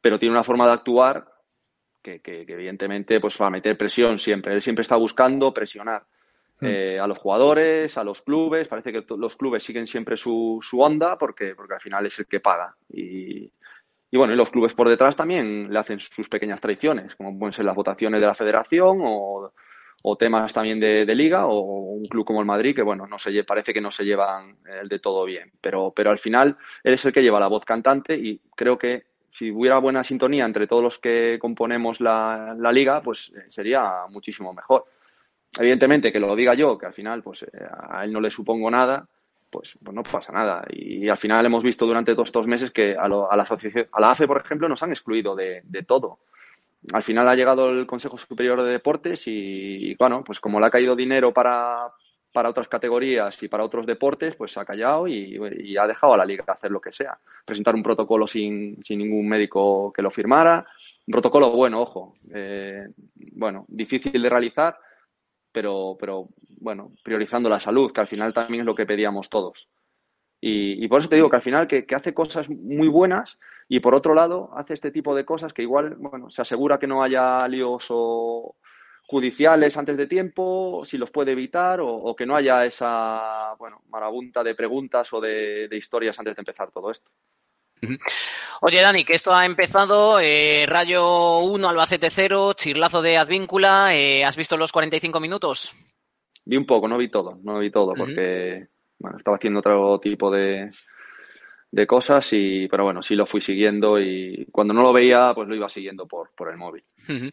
pero 0.00 0.20
tiene 0.20 0.34
una 0.36 0.44
forma 0.44 0.66
de 0.68 0.72
actuar 0.72 1.26
que, 2.00 2.20
que, 2.20 2.46
que 2.46 2.52
evidentemente 2.52 3.18
pues 3.18 3.36
va 3.40 3.48
a 3.48 3.50
meter 3.50 3.76
presión 3.76 4.20
siempre. 4.20 4.54
Él 4.54 4.62
siempre 4.62 4.82
está 4.82 4.94
buscando 4.94 5.52
presionar. 5.52 6.06
Hmm. 6.60 6.66
eh, 6.66 7.00
a 7.00 7.06
los 7.06 7.18
jugadores, 7.18 7.98
a 7.98 8.04
los 8.04 8.22
clubes. 8.22 8.68
Parece 8.68 8.92
que 8.92 9.04
los 9.16 9.36
clubes 9.36 9.62
siguen 9.62 9.86
siempre 9.86 10.16
su, 10.16 10.58
su 10.62 10.80
onda 10.80 11.18
porque, 11.18 11.54
porque 11.54 11.74
al 11.74 11.80
final 11.80 12.06
es 12.06 12.18
el 12.18 12.26
que 12.26 12.40
paga. 12.40 12.74
Y, 12.88 13.50
y, 14.10 14.16
bueno, 14.16 14.32
y 14.32 14.36
los 14.36 14.50
clubes 14.50 14.74
por 14.74 14.88
detrás 14.88 15.16
también 15.16 15.72
le 15.72 15.78
hacen 15.78 15.98
sus 15.98 16.28
pequeñas 16.28 16.60
traiciones, 16.60 17.16
como 17.16 17.36
pueden 17.36 17.52
ser 17.52 17.64
las 17.64 17.74
votaciones 17.74 18.20
de 18.20 18.26
la 18.26 18.34
federación 18.34 18.98
o, 19.02 19.52
temas 20.18 20.52
también 20.52 20.78
de, 20.78 21.14
liga 21.14 21.46
o 21.46 21.60
un 21.94 22.04
club 22.04 22.26
como 22.26 22.40
el 22.40 22.46
Madrid 22.46 22.76
que, 22.76 22.82
bueno, 22.82 23.06
no 23.06 23.18
se, 23.18 23.42
parece 23.42 23.72
que 23.72 23.80
no 23.80 23.90
se 23.90 24.04
llevan 24.04 24.58
el 24.66 24.86
de 24.86 24.98
todo 24.98 25.24
bien. 25.24 25.50
Pero, 25.60 25.92
pero 25.96 26.10
al 26.10 26.18
final 26.18 26.58
él 26.82 26.94
es 26.94 27.04
el 27.06 27.12
que 27.12 27.22
lleva 27.22 27.40
la 27.40 27.48
voz 27.48 27.64
cantante 27.64 28.14
y 28.14 28.38
creo 28.54 28.76
que 28.76 29.06
si 29.30 29.50
hubiera 29.50 29.78
buena 29.78 30.04
sintonía 30.04 30.44
entre 30.44 30.66
todos 30.66 30.82
los 30.82 30.98
que 30.98 31.38
componemos 31.40 32.00
la, 32.00 32.54
la 32.56 32.70
liga, 32.70 33.00
pues 33.00 33.32
eh, 33.34 33.46
sería 33.48 34.02
muchísimo 34.10 34.52
mejor 34.52 34.84
evidentemente 35.58 36.12
que 36.12 36.20
lo 36.20 36.34
diga 36.34 36.54
yo, 36.54 36.76
que 36.78 36.86
al 36.86 36.94
final 36.94 37.22
pues 37.22 37.42
eh, 37.42 37.48
a 37.88 38.04
él 38.04 38.12
no 38.12 38.20
le 38.20 38.30
supongo 38.30 38.70
nada, 38.70 39.06
pues, 39.54 39.78
pues 39.82 39.94
no 39.94 40.02
pasa 40.02 40.32
nada. 40.32 40.64
Y, 40.70 41.08
al 41.08 41.16
final 41.16 41.46
hemos 41.46 41.62
visto 41.62 41.86
durante 41.86 42.14
todos 42.14 42.28
estos 42.28 42.46
meses 42.46 42.72
que 42.72 42.96
a, 42.96 43.06
lo, 43.06 43.30
a, 43.30 43.36
la 43.36 43.44
asociación, 43.44 43.86
a 43.92 44.00
la 44.00 44.10
AFE, 44.10 44.26
por 44.26 44.40
ejemplo, 44.44 44.68
nos 44.68 44.82
han 44.82 44.90
excluido 44.90 45.36
de, 45.36 45.62
de, 45.64 45.82
todo. 45.84 46.18
Al 46.92 47.02
final 47.02 47.28
ha 47.28 47.36
llegado 47.36 47.70
el 47.70 47.86
Consejo 47.86 48.18
Superior 48.18 48.62
de 48.62 48.72
Deportes 48.72 49.22
y, 49.26 49.94
bueno, 49.94 50.24
pues 50.24 50.40
como 50.40 50.58
le 50.58 50.66
ha 50.66 50.70
caído 50.70 50.96
dinero 50.96 51.32
para, 51.32 51.88
para 52.32 52.50
otras 52.50 52.68
categorías 52.68 53.40
y 53.44 53.48
para 53.48 53.64
otros 53.64 53.86
deportes, 53.86 54.34
pues 54.34 54.58
ha 54.58 54.64
callado 54.64 55.06
y, 55.06 55.38
y, 55.60 55.76
ha 55.76 55.86
dejado 55.86 56.14
a 56.14 56.18
la 56.18 56.24
liga 56.24 56.44
hacer 56.48 56.72
lo 56.72 56.80
que 56.80 56.90
sea. 56.90 57.16
Presentar 57.44 57.76
un 57.76 57.82
protocolo 57.84 58.26
sin, 58.26 58.82
sin 58.82 58.98
ningún 58.98 59.28
médico 59.28 59.92
que 59.92 60.02
lo 60.02 60.10
firmara. 60.10 60.66
Un 61.06 61.12
protocolo 61.12 61.50
bueno, 61.52 61.80
ojo. 61.80 62.16
Eh, 62.34 62.88
bueno, 63.34 63.64
difícil 63.68 64.20
de 64.20 64.28
realizar, 64.28 64.76
pero, 65.54 65.96
pero 65.98 66.28
bueno, 66.58 66.92
priorizando 67.04 67.48
la 67.48 67.60
salud, 67.60 67.92
que 67.92 68.00
al 68.00 68.08
final 68.08 68.34
también 68.34 68.62
es 68.62 68.66
lo 68.66 68.74
que 68.74 68.86
pedíamos 68.86 69.30
todos. 69.30 69.68
Y, 70.40 70.84
y 70.84 70.88
por 70.88 71.00
eso 71.00 71.08
te 71.08 71.16
digo 71.16 71.30
que 71.30 71.36
al 71.36 71.42
final 71.42 71.68
que, 71.68 71.86
hace 71.94 72.12
cosas 72.12 72.50
muy 72.50 72.88
buenas 72.88 73.38
y 73.68 73.80
por 73.80 73.94
otro 73.94 74.14
lado 74.14 74.50
hace 74.56 74.74
este 74.74 74.90
tipo 74.90 75.14
de 75.14 75.24
cosas 75.24 75.52
que 75.52 75.62
igual, 75.62 75.94
bueno, 75.94 76.28
se 76.28 76.42
asegura 76.42 76.78
que 76.78 76.88
no 76.88 77.02
haya 77.02 77.46
líos 77.48 77.86
o 77.90 78.56
judiciales 79.06 79.76
antes 79.76 79.96
de 79.96 80.08
tiempo, 80.08 80.82
si 80.84 80.98
los 80.98 81.10
puede 81.10 81.32
evitar 81.32 81.78
o, 81.80 82.14
que 82.16 82.26
no 82.26 82.34
haya 82.36 82.66
esa, 82.66 83.54
bueno, 83.58 83.82
marabunta 83.90 84.42
de 84.42 84.54
preguntas 84.54 85.12
o 85.12 85.20
de 85.20 85.68
historias 85.72 86.18
antes 86.18 86.34
de 86.34 86.40
empezar 86.40 86.72
todo 86.72 86.90
esto. 86.90 87.10
Oye, 88.60 88.80
Dani, 88.80 89.04
que 89.04 89.14
esto 89.14 89.34
ha 89.34 89.44
empezado, 89.44 90.18
eh, 90.20 90.64
Rayo 90.66 91.38
1, 91.38 91.68
Albacete 91.68 92.10
0, 92.10 92.54
chirlazo 92.54 93.02
de 93.02 93.18
Advíncula, 93.18 93.94
eh, 93.94 94.24
¿has 94.24 94.36
visto 94.36 94.56
los 94.56 94.72
45 94.72 95.20
minutos? 95.20 95.72
Vi 96.44 96.56
un 96.56 96.66
poco, 96.66 96.88
no 96.88 96.98
vi 96.98 97.10
todo, 97.10 97.38
no 97.42 97.58
vi 97.58 97.70
todo, 97.70 97.94
porque 97.94 98.60
uh 98.60 98.64
-huh. 98.64 98.68
bueno, 98.98 99.18
estaba 99.18 99.36
haciendo 99.36 99.60
otro 99.60 99.98
tipo 100.00 100.30
de, 100.30 100.70
de 101.70 101.86
cosas, 101.86 102.32
y, 102.32 102.68
pero 102.68 102.84
bueno, 102.84 103.02
sí 103.02 103.14
lo 103.14 103.26
fui 103.26 103.40
siguiendo 103.40 103.98
y 103.98 104.46
cuando 104.50 104.72
no 104.74 104.82
lo 104.82 104.92
veía, 104.92 105.32
pues 105.34 105.48
lo 105.48 105.54
iba 105.54 105.68
siguiendo 105.68 106.06
por, 106.06 106.30
por 106.34 106.50
el 106.50 106.56
móvil. 106.56 106.84
Uh 107.08 107.12
-huh. 107.12 107.32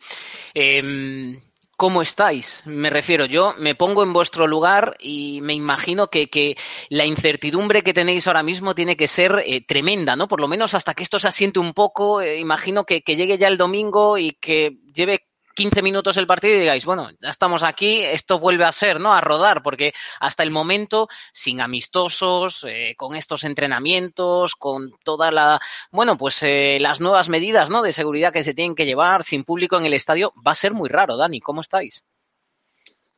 eh, 0.53 1.41
¿Cómo 1.81 2.03
estáis? 2.03 2.61
Me 2.67 2.91
refiero, 2.91 3.25
yo 3.25 3.55
me 3.57 3.73
pongo 3.73 4.03
en 4.03 4.13
vuestro 4.13 4.45
lugar 4.45 4.95
y 4.99 5.39
me 5.41 5.55
imagino 5.55 6.09
que, 6.11 6.29
que 6.29 6.55
la 6.89 7.05
incertidumbre 7.05 7.81
que 7.81 7.91
tenéis 7.91 8.27
ahora 8.27 8.43
mismo 8.43 8.75
tiene 8.75 8.95
que 8.95 9.07
ser 9.07 9.41
eh, 9.47 9.65
tremenda, 9.65 10.15
¿no? 10.15 10.27
Por 10.27 10.41
lo 10.41 10.47
menos 10.47 10.75
hasta 10.75 10.93
que 10.93 11.01
esto 11.01 11.17
se 11.17 11.27
asiente 11.27 11.57
un 11.57 11.73
poco, 11.73 12.21
eh, 12.21 12.37
imagino 12.37 12.85
que, 12.85 13.01
que 13.01 13.15
llegue 13.15 13.39
ya 13.39 13.47
el 13.47 13.57
domingo 13.57 14.19
y 14.19 14.33
que 14.33 14.77
lleve 14.93 15.30
15 15.55 15.81
minutos 15.81 16.17
el 16.17 16.27
partido 16.27 16.55
y 16.55 16.59
digáis, 16.61 16.85
bueno, 16.85 17.09
ya 17.19 17.29
estamos 17.29 17.63
aquí, 17.63 18.01
esto 18.03 18.39
vuelve 18.39 18.65
a 18.65 18.71
ser, 18.71 18.99
¿no? 18.99 19.13
A 19.13 19.21
rodar, 19.21 19.63
porque 19.63 19.93
hasta 20.19 20.43
el 20.43 20.51
momento, 20.51 21.07
sin 21.31 21.61
amistosos, 21.61 22.65
eh, 22.67 22.95
con 22.97 23.15
estos 23.15 23.43
entrenamientos, 23.43 24.55
con 24.55 24.91
toda 25.03 25.31
la, 25.31 25.59
bueno, 25.91 26.17
pues 26.17 26.41
eh, 26.43 26.79
las 26.79 27.01
nuevas 27.01 27.29
medidas, 27.29 27.69
¿no? 27.69 27.81
De 27.81 27.93
seguridad 27.93 28.33
que 28.33 28.43
se 28.43 28.53
tienen 28.53 28.75
que 28.75 28.85
llevar, 28.85 29.23
sin 29.23 29.43
público 29.43 29.77
en 29.77 29.85
el 29.85 29.93
estadio, 29.93 30.33
va 30.45 30.51
a 30.51 30.55
ser 30.55 30.73
muy 30.73 30.89
raro, 30.89 31.17
Dani, 31.17 31.39
¿cómo 31.39 31.61
estáis? 31.61 32.05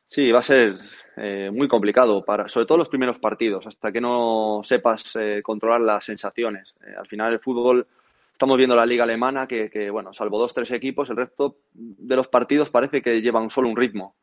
Sí, 0.08 0.30
va 0.30 0.40
a 0.40 0.44
ser 0.44 0.78
eh, 1.16 1.50
muy 1.52 1.68
complicado, 1.68 2.24
para, 2.24 2.48
sobre 2.48 2.66
todo 2.66 2.78
los 2.78 2.88
primeros 2.88 3.18
partidos, 3.18 3.66
hasta 3.66 3.92
que 3.92 4.00
no 4.00 4.62
sepas 4.64 5.14
eh, 5.16 5.42
controlar 5.42 5.80
las 5.80 6.04
sensaciones. 6.04 6.74
Eh, 6.84 6.94
al 6.98 7.06
final 7.06 7.32
el 7.32 7.40
fútbol 7.40 7.86
estamos 8.34 8.56
viendo 8.56 8.74
la 8.74 8.84
liga 8.84 9.04
alemana 9.04 9.46
que, 9.46 9.70
que, 9.70 9.90
bueno, 9.90 10.12
salvo 10.12 10.40
dos, 10.40 10.52
tres 10.52 10.72
equipos, 10.72 11.08
el 11.08 11.16
resto 11.16 11.58
de 11.72 12.16
los 12.16 12.26
partidos 12.26 12.68
parece 12.68 13.00
que 13.00 13.22
llevan 13.22 13.48
solo 13.48 13.68
un 13.68 13.76
ritmo 13.76 14.16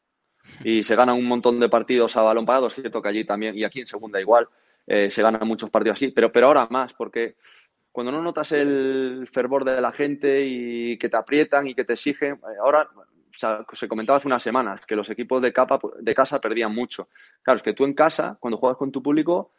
y 0.65 0.83
se 0.83 0.95
ganan 0.95 1.17
un 1.17 1.25
montón 1.25 1.61
de 1.61 1.69
partidos 1.69 2.17
a 2.17 2.21
balón 2.21 2.45
parado, 2.45 2.67
es 2.67 2.75
cierto 2.75 3.01
que 3.01 3.07
allí 3.07 3.23
también 3.23 3.57
y 3.57 3.63
aquí 3.63 3.79
en 3.79 3.87
segunda 3.87 4.19
igual, 4.19 4.49
eh, 4.85 5.09
se 5.09 5.21
ganan 5.21 5.47
muchos 5.47 5.69
partidos 5.69 5.97
así, 5.97 6.09
pero, 6.09 6.29
pero 6.29 6.47
ahora 6.47 6.67
más, 6.69 6.93
porque 6.93 7.35
cuando 7.89 8.11
no 8.11 8.21
notas 8.21 8.51
el 8.51 9.29
fervor 9.31 9.63
de 9.63 9.79
la 9.79 9.93
gente 9.93 10.45
y 10.45 10.97
que 10.97 11.07
te 11.07 11.15
aprietan 11.15 11.67
y 11.69 11.73
que 11.73 11.85
te 11.85 11.93
exigen, 11.93 12.33
eh, 12.33 12.57
ahora 12.61 12.89
o 12.93 13.33
sea, 13.33 13.65
se 13.71 13.87
comentaba 13.87 14.17
hace 14.17 14.27
unas 14.27 14.43
semanas 14.43 14.81
que 14.85 14.95
los 14.97 15.09
equipos 15.09 15.41
de, 15.41 15.53
capa, 15.53 15.79
de 15.99 16.13
casa 16.13 16.41
perdían 16.41 16.75
mucho. 16.75 17.07
Claro, 17.41 17.57
es 17.57 17.63
que 17.63 17.73
tú 17.73 17.85
en 17.85 17.93
casa, 17.93 18.37
cuando 18.41 18.57
juegas 18.57 18.77
con 18.77 18.91
tu 18.91 19.01
público, 19.01 19.53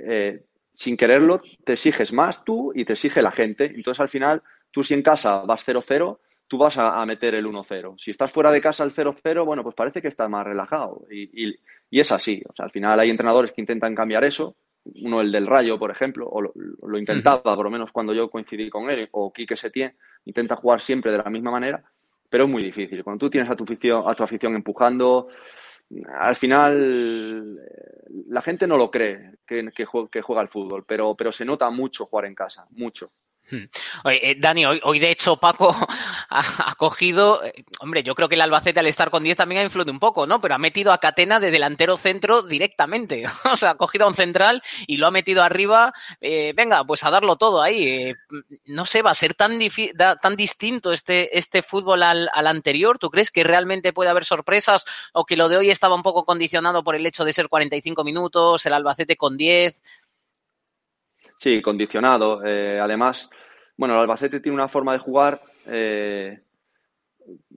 eh, 0.00 0.46
sin 0.74 0.96
quererlo, 0.96 1.40
te 1.64 1.74
exiges 1.74 2.12
más 2.12 2.44
tú 2.44 2.72
y 2.74 2.84
te 2.84 2.92
exige 2.94 3.22
la 3.22 3.30
gente. 3.30 3.66
Entonces, 3.66 4.00
al 4.00 4.08
final, 4.08 4.42
tú 4.70 4.82
si 4.82 4.92
en 4.92 5.02
casa 5.02 5.42
vas 5.46 5.66
0-0, 5.66 6.18
tú 6.48 6.58
vas 6.58 6.76
a, 6.76 7.04
meter 7.06 7.34
el 7.34 7.46
1-0. 7.46 7.94
Si 7.98 8.10
estás 8.10 8.30
fuera 8.30 8.50
de 8.50 8.60
casa 8.60 8.84
el 8.84 8.92
0-0, 8.92 9.46
bueno, 9.46 9.62
pues 9.62 9.74
parece 9.74 10.02
que 10.02 10.08
estás 10.08 10.28
más 10.28 10.44
relajado. 10.44 11.06
Y, 11.10 11.54
es 11.90 12.10
así. 12.10 12.42
O 12.48 12.52
sea, 12.54 12.64
al 12.64 12.72
final 12.72 12.98
hay 12.98 13.08
entrenadores 13.08 13.52
que 13.52 13.60
intentan 13.60 13.94
cambiar 13.94 14.24
eso. 14.24 14.56
Uno, 15.02 15.20
el 15.20 15.32
del 15.32 15.46
Rayo, 15.46 15.78
por 15.78 15.90
ejemplo, 15.90 16.28
o 16.28 16.42
lo, 16.42 16.98
intentaba, 16.98 17.54
por 17.54 17.64
lo 17.64 17.70
menos 17.70 17.92
cuando 17.92 18.12
yo 18.12 18.28
coincidí 18.28 18.68
con 18.68 18.90
él, 18.90 19.08
o 19.12 19.32
Quique 19.32 19.56
Setién, 19.56 19.96
intenta 20.26 20.56
jugar 20.56 20.82
siempre 20.82 21.12
de 21.12 21.18
la 21.18 21.30
misma 21.30 21.52
manera, 21.52 21.82
pero 22.28 22.44
es 22.44 22.50
muy 22.50 22.62
difícil. 22.62 23.02
Cuando 23.02 23.20
tú 23.24 23.30
tienes 23.30 23.50
a 23.50 23.56
tu 23.56 23.64
afición, 23.64 24.02
a 24.06 24.14
tu 24.14 24.24
afición 24.24 24.54
empujando, 24.54 25.28
al 26.18 26.36
final 26.36 27.60
la 28.28 28.42
gente 28.42 28.66
no 28.66 28.76
lo 28.76 28.90
cree 28.90 29.38
que, 29.46 29.70
que, 29.72 29.84
juega, 29.84 30.40
al 30.40 30.48
fútbol, 30.48 30.84
pero, 30.86 31.14
pero 31.14 31.32
se 31.32 31.44
nota 31.44 31.70
mucho 31.70 32.06
jugar 32.06 32.26
en 32.26 32.34
casa, 32.34 32.66
mucho. 32.70 33.12
Hmm. 33.50 33.64
Eh, 34.10 34.36
Dani, 34.38 34.64
hoy, 34.64 34.98
de 34.98 35.10
hecho 35.10 35.36
Paco 35.36 35.74
ha, 36.30 36.74
cogido, 36.76 37.44
eh, 37.44 37.64
hombre, 37.80 38.02
yo 38.02 38.14
creo 38.14 38.28
que 38.28 38.36
el 38.36 38.40
Albacete 38.40 38.80
al 38.80 38.86
estar 38.86 39.10
con 39.10 39.22
10 39.22 39.36
también 39.36 39.60
ha 39.60 39.64
influido 39.64 39.92
un 39.92 39.98
poco, 39.98 40.26
¿no? 40.26 40.40
Pero 40.40 40.54
ha 40.54 40.58
metido 40.58 40.92
a 40.92 40.98
Catena 40.98 41.40
de 41.40 41.50
delantero 41.50 41.98
centro 41.98 42.42
directamente. 42.42 43.24
o 43.52 43.56
sea, 43.56 43.70
ha 43.70 43.74
cogido 43.76 44.06
a 44.06 44.08
un 44.08 44.14
central 44.14 44.62
y 44.86 44.96
lo 44.96 45.06
ha 45.06 45.10
metido 45.10 45.42
arriba. 45.42 45.92
Eh, 46.20 46.54
venga, 46.56 46.84
pues 46.84 47.04
a 47.04 47.10
darlo 47.10 47.36
todo 47.36 47.60
ahí. 47.62 48.14
no 48.66 48.86
sé, 48.86 49.02
va 49.02 49.10
a 49.10 49.14
ser 49.14 49.34
tan, 49.34 49.58
tan 50.22 50.36
distinto 50.36 50.92
este, 50.92 51.38
este 51.38 51.62
fútbol 51.62 52.02
al, 52.02 52.30
al, 52.32 52.46
anterior. 52.46 52.98
¿Tú 52.98 53.10
crees 53.10 53.30
que 53.30 53.44
realmente 53.44 53.92
puede 53.92 54.10
haber 54.10 54.24
sorpresas 54.24 54.84
o 55.12 55.26
que 55.26 55.36
lo 55.36 55.48
de 55.48 55.58
hoy 55.58 55.70
estaba 55.70 55.94
un 55.94 56.02
poco 56.02 56.24
condicionado 56.24 56.82
por 56.82 56.96
el 56.96 57.04
hecho 57.04 57.24
de 57.24 57.32
ser 57.32 57.48
45 57.48 58.04
minutos, 58.04 58.64
el 58.64 58.72
Albacete 58.72 59.16
con 59.16 59.36
10? 59.36 59.82
Sí, 61.38 61.60
condicionado. 61.62 62.44
Eh, 62.44 62.78
además, 62.80 63.28
bueno, 63.76 63.94
el 63.94 64.00
Albacete 64.00 64.40
tiene 64.40 64.56
una 64.56 64.68
forma 64.68 64.92
de 64.92 64.98
jugar 64.98 65.40
eh, 65.66 66.40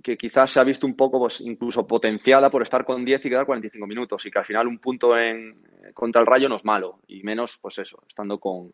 que 0.02 0.18
quizás 0.18 0.52
se 0.52 0.60
ha 0.60 0.64
visto 0.64 0.88
un 0.88 0.96
poco, 0.96 1.20
pues 1.20 1.42
incluso 1.42 1.86
potenciada 1.86 2.50
por 2.50 2.64
estar 2.64 2.86
con 2.86 3.04
10 3.04 3.26
y 3.26 3.30
quedar 3.30 3.46
45 3.46 3.88
minutos 3.88 4.26
y 4.26 4.32
que 4.32 4.40
al 4.40 4.46
final 4.46 4.68
un 4.68 4.80
punto 4.80 5.18
en, 5.18 5.62
contra 5.94 6.22
el 6.22 6.28
Rayo 6.28 6.50
no 6.50 6.56
es 6.56 6.66
malo 6.66 7.00
y 7.08 7.24
menos, 7.24 7.58
pues 7.62 7.78
eso, 7.80 8.04
estando 8.08 8.40
con, 8.40 8.74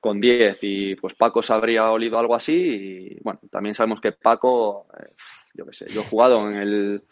con 0.00 0.20
10 0.20 0.58
y 0.62 0.94
pues 0.96 1.14
Paco 1.14 1.42
se 1.42 1.52
habría 1.52 1.90
olido 1.90 2.18
algo 2.18 2.34
así 2.34 2.52
y 2.52 3.20
bueno, 3.22 3.40
también 3.50 3.74
sabemos 3.74 4.00
que 4.00 4.12
Paco, 4.12 4.86
eh, 4.98 5.12
yo 5.54 5.66
qué 5.66 5.74
sé, 5.74 5.86
yo 5.92 6.00
he 6.00 6.06
jugado 6.06 6.48
en 6.50 6.56
el 6.56 7.02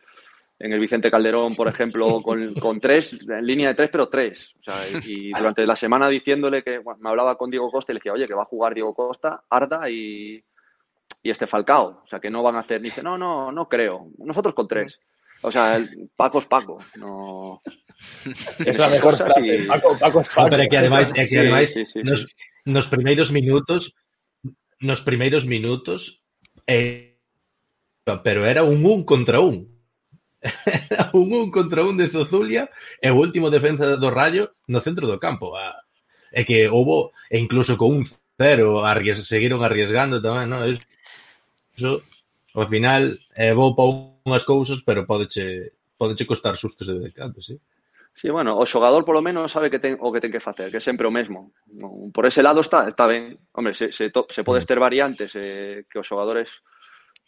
en 0.59 0.73
el 0.73 0.81
Vicente 0.81 1.11
Calderón, 1.11 1.55
por 1.55 1.69
ejemplo, 1.69 2.23
con, 2.23 2.55
con, 2.55 2.81
tres, 2.81 3.19
en 3.29 3.45
línea 3.45 3.69
de 3.69 3.75
tres, 3.75 3.91
pero 3.91 4.09
tres. 4.09 4.55
O 4.59 4.63
sea, 4.63 4.77
y 5.05 5.31
durante 5.33 5.67
la 5.67 5.77
semana 5.77 6.09
diciéndole 6.09 6.63
que 6.63 6.81
me 7.01 7.11
hablaba 7.11 7.37
con 7.37 7.51
Diego 7.51 7.71
Costa 7.71 7.93
y 7.93 7.95
le 7.95 7.99
decía, 7.99 8.13
oye, 8.13 8.27
que 8.27 8.35
va 8.35 8.43
a 8.43 8.47
jugar 8.47 8.75
Diego 8.75 8.95
Costa, 8.95 9.45
Arda 9.51 9.91
y, 9.91 10.43
y 11.23 11.31
este 11.31 11.47
Falcao. 11.47 12.03
O 12.05 12.09
sea, 12.09 12.21
que 12.21 12.31
no 12.31 12.43
van 12.43 12.57
a 12.57 12.61
hacer. 12.61 12.81
Dice, 12.81 13.03
no, 13.03 13.19
no, 13.19 13.53
no 13.53 13.69
creo. 13.69 14.09
Nosotros 14.19 14.55
con 14.55 14.67
tres. 14.67 14.99
O 15.43 15.51
sea, 15.51 15.77
el 15.77 16.11
Paco 16.17 16.39
es 16.39 16.47
Paco. 16.47 16.79
No. 16.97 17.61
Es 18.59 18.79
la 18.79 18.89
mejor 18.89 19.17
frase. 19.17 19.65
Paco, 19.67 19.97
Paco 19.99 20.21
es 20.21 20.29
Paco. 20.29 20.49
pero 20.51 20.63
aquí 20.63 20.77
además, 20.77 21.11
aquí 21.11 21.37
además 21.37 21.71
sí, 21.71 21.85
sí, 21.85 22.03
nos, 22.03 22.27
nos 22.65 22.89
primeiros 22.89 23.31
minutos, 23.31 23.95
nos 24.81 25.03
primeiros 25.03 25.45
minutos, 25.47 26.23
eh, 26.67 27.19
pero 28.23 28.47
era 28.47 28.63
un 28.63 28.85
un 28.87 29.05
contra 29.05 29.41
un. 29.41 29.76
un 31.13 31.33
un 31.33 31.51
contra 31.51 31.83
un 31.83 31.97
de 31.97 32.09
Zozulia 32.09 32.71
e 33.01 33.11
o 33.11 33.19
último 33.19 33.51
defensa 33.51 33.97
do 33.97 34.11
Rayo 34.11 34.57
no 34.69 34.81
centro 34.81 35.07
do 35.07 35.19
campo. 35.19 35.57
A, 35.57 35.75
é 36.33 36.45
que 36.45 36.69
houbo, 36.69 37.13
e 37.31 37.39
incluso 37.39 37.77
con 37.77 37.93
un 37.93 38.03
cero, 38.37 38.85
arries, 38.85 39.25
seguiron 39.25 39.65
arriesgando 39.65 40.21
tamén, 40.21 40.53
non? 40.53 40.61
Eso, 40.67 42.05
ao 42.53 42.67
final, 42.69 43.17
é 43.33 43.53
bo 43.53 43.73
para 43.73 43.93
unhas 44.27 44.45
cousas, 44.45 44.83
pero 44.85 45.09
podeche, 45.09 45.73
podeche 45.97 46.29
costar 46.29 46.57
sustos 46.57 46.89
de 46.89 47.01
decanto, 47.01 47.41
sí? 47.41 47.57
Sí, 48.17 48.33
bueno, 48.33 48.57
o 48.57 48.65
xogador 48.65 49.05
polo 49.05 49.21
menos 49.21 49.53
sabe 49.53 49.69
que 49.69 49.77
ten 49.77 50.01
o 50.01 50.09
que 50.09 50.25
ten 50.25 50.33
que 50.33 50.41
facer, 50.41 50.73
que 50.73 50.81
é 50.81 50.85
sempre 50.85 51.05
o 51.05 51.13
mesmo. 51.13 51.53
Por 52.17 52.25
ese 52.25 52.41
lado 52.41 52.65
está 52.65 52.89
está 52.89 53.05
ben. 53.05 53.37
Hombre, 53.53 53.77
se, 53.77 53.93
se, 53.93 54.09
to, 54.09 54.25
se 54.33 54.41
podes 54.41 54.65
mm. 54.65 54.69
ter 54.73 54.79
variantes 54.81 55.31
eh, 55.37 55.85
que 55.85 56.01
os 56.01 56.09
xogadores 56.09 56.49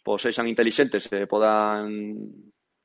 pois, 0.01 0.23
pues, 0.23 0.33
sexan 0.33 0.49
inteligentes, 0.49 1.05
eh, 1.13 1.27
podan 1.29 2.17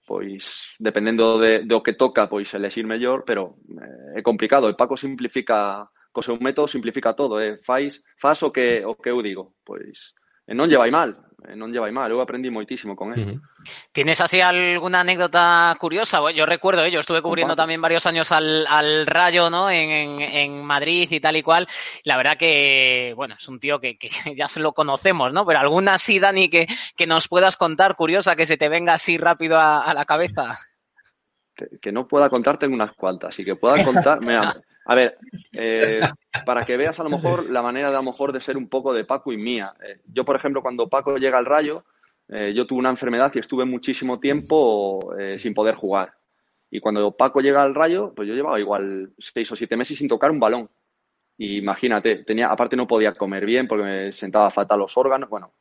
pois 0.07 0.77
dependendo 0.79 1.39
de, 1.41 1.65
do 1.65 1.83
que 1.83 1.95
toca, 1.95 2.29
pois 2.29 2.53
elexir 2.55 2.87
mellor, 2.87 3.25
pero 3.25 3.57
eh, 3.69 4.21
é 4.21 4.23
complicado. 4.23 4.69
E 4.69 4.77
Paco 4.77 4.97
simplifica, 4.97 5.89
co 6.13 6.23
seu 6.23 6.39
método 6.39 6.69
simplifica 6.69 7.17
todo, 7.17 7.41
eh? 7.41 7.59
faz, 7.65 8.01
faz 8.21 8.43
o 8.43 8.51
que 8.51 8.85
o 8.85 8.95
que 8.95 9.11
eu 9.11 9.23
digo, 9.23 9.57
pois 9.65 10.15
e 10.45 10.53
non 10.53 10.69
lle 10.69 10.77
vai 10.77 10.93
mal. 10.93 11.11
E 11.49 11.55
non 11.57 11.73
llevai 11.73 11.93
mal, 11.93 12.11
eu 12.11 12.21
aprendí 12.21 12.49
moitísimo 12.49 12.97
con 12.97 13.13
él. 13.13 13.21
Uh 13.21 13.31
-huh. 13.33 13.41
¿Tienes 13.93 14.21
así 14.21 14.41
alguna 14.41 15.01
anécdota 15.01 15.75
curiosa? 15.79 16.21
Yo 16.33 16.47
recuerdo, 16.47 16.83
¿eh? 16.83 16.91
yo 16.91 17.01
estuve 17.01 17.23
cubriendo 17.23 17.55
también 17.55 17.81
varios 17.81 18.07
años 18.07 18.33
al, 18.33 18.67
al 18.67 19.07
Rayo, 19.07 19.51
¿no? 19.51 19.71
En, 19.71 19.91
en, 19.91 20.21
en, 20.21 20.65
Madrid 20.65 21.09
y 21.11 21.21
tal 21.21 21.37
y 21.37 21.43
cual. 21.43 21.67
La 22.05 22.17
verdad 22.17 22.37
que, 22.39 23.13
bueno, 23.17 23.35
es 23.39 23.49
un 23.49 23.61
tío 23.61 23.79
que, 23.79 23.99
que 23.99 24.09
ya 24.37 24.49
se 24.49 24.61
lo 24.61 24.73
conocemos, 24.73 25.33
¿no? 25.33 25.45
Pero 25.45 25.59
alguna 25.59 25.95
así, 25.95 26.19
Dani, 26.19 26.49
que, 26.49 26.67
que 26.97 27.07
nos 27.07 27.29
puedas 27.29 27.57
contar 27.57 27.95
curiosa, 27.97 28.37
que 28.37 28.47
se 28.47 28.57
te 28.57 28.69
venga 28.69 28.95
así 28.95 29.19
rápido 29.19 29.59
a, 29.59 29.85
a 29.85 29.95
la 29.95 30.05
cabeza. 30.05 30.59
Que, 31.55 31.67
que, 31.81 31.93
no 31.93 32.09
pueda 32.09 32.29
contar 32.31 32.59
tengo 32.59 32.75
unas 32.75 32.95
cuantas 32.97 33.39
y 33.39 33.45
que 33.45 33.55
pueda 33.55 33.75
contar, 33.85 34.21
mira, 34.21 34.55
a 34.87 34.95
ver, 34.95 35.19
eh, 35.53 36.01
para 36.45 36.65
que 36.65 36.77
veas 36.77 36.99
a 37.01 37.05
lo 37.05 37.11
mejor 37.11 37.49
la 37.51 37.63
manera 37.63 37.91
de 37.91 37.97
a 37.97 38.01
lo 38.01 38.11
mejor 38.11 38.33
de 38.33 38.41
ser 38.41 38.57
un 38.57 38.69
poco 38.69 38.93
de 38.93 39.05
Paco 39.05 39.33
y 39.33 39.37
mía. 39.37 39.75
Eh, 39.83 40.01
yo, 40.13 40.25
por 40.25 40.37
ejemplo, 40.37 40.63
cuando 40.63 40.89
Paco 40.89 41.17
llega 41.17 41.39
al 41.39 41.47
Rayo, 41.47 41.85
eh, 42.29 42.53
yo 42.55 42.67
tuve 42.67 42.81
una 42.81 42.91
enfermedad 42.91 43.33
y 43.35 43.39
estuve 43.39 43.65
muchísimo 43.65 44.21
tiempo 44.21 45.15
sin 45.39 45.55
poder 45.55 45.75
jugar. 45.75 46.15
Y 46.71 46.81
cuando 46.81 47.17
Paco 47.17 47.41
llega 47.41 47.63
al 47.63 47.75
Rayo, 47.75 48.13
pues 48.15 48.29
yo 48.29 48.35
llevaba 48.35 48.59
igual 48.61 49.13
seis 49.19 49.51
o 49.53 49.57
siete 49.57 49.77
meses 49.77 49.99
sin 49.99 50.09
tocar 50.09 50.31
un 50.31 50.41
balón. 50.41 50.69
Y 51.37 51.59
imagínate, 51.59 52.25
tenía, 52.25 52.49
aparte 52.49 52.77
no 52.77 52.87
podía 52.87 53.13
comer 53.13 53.45
bien 53.47 53.67
porque 53.67 53.85
me 53.85 54.13
sentaba 54.13 54.51
fatal 54.51 54.79
los 54.79 54.97
órganos, 54.97 55.29
bueno, 55.29 55.53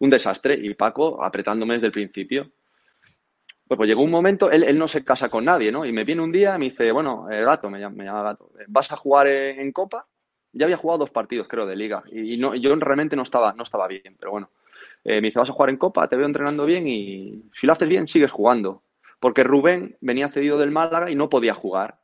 un 0.00 0.10
desastre. 0.10 0.54
Y 0.54 0.74
Paco 0.74 1.22
apretándome 1.22 1.74
desde 1.74 1.86
el 1.86 1.92
principio. 1.92 2.50
Pues, 3.68 3.76
pues, 3.76 3.88
llegó 3.88 4.02
un 4.02 4.10
momento, 4.10 4.50
él, 4.50 4.64
él, 4.64 4.78
no 4.78 4.88
se 4.88 5.04
casa 5.04 5.28
con 5.28 5.44
nadie, 5.44 5.70
¿no? 5.70 5.84
Y 5.84 5.92
me 5.92 6.04
viene 6.04 6.22
un 6.22 6.32
día 6.32 6.56
y 6.56 6.58
me 6.58 6.64
dice, 6.70 6.90
bueno, 6.90 7.30
eh, 7.30 7.44
gato, 7.44 7.68
me 7.68 7.78
llama, 7.78 7.96
me 7.96 8.04
llama, 8.04 8.22
gato, 8.22 8.50
eh, 8.58 8.64
¿vas 8.66 8.90
a 8.90 8.96
jugar 8.96 9.26
en, 9.28 9.60
en, 9.60 9.72
Copa? 9.72 10.06
Ya 10.52 10.64
había 10.64 10.78
jugado 10.78 11.00
dos 11.00 11.10
partidos, 11.10 11.46
creo, 11.46 11.66
de 11.66 11.76
liga. 11.76 12.02
Y, 12.10 12.34
y, 12.34 12.36
no, 12.38 12.54
yo 12.54 12.74
realmente 12.76 13.14
no 13.14 13.22
estaba, 13.22 13.52
no 13.52 13.62
estaba 13.62 13.86
bien, 13.86 14.16
pero 14.18 14.30
bueno. 14.30 14.50
Eh, 15.04 15.20
me 15.20 15.28
dice, 15.28 15.38
vas 15.38 15.50
a 15.50 15.52
jugar 15.52 15.70
en 15.70 15.76
Copa, 15.76 16.08
te 16.08 16.16
veo 16.16 16.26
entrenando 16.26 16.64
bien 16.66 16.88
y 16.88 17.44
si 17.54 17.66
lo 17.66 17.72
haces 17.72 17.88
bien, 17.88 18.08
sigues 18.08 18.30
jugando. 18.30 18.82
Porque 19.20 19.44
Rubén 19.44 19.96
venía 20.00 20.28
cedido 20.28 20.58
del 20.58 20.70
Málaga 20.70 21.10
y 21.10 21.14
no 21.14 21.28
podía 21.28 21.54
jugar. 21.54 21.98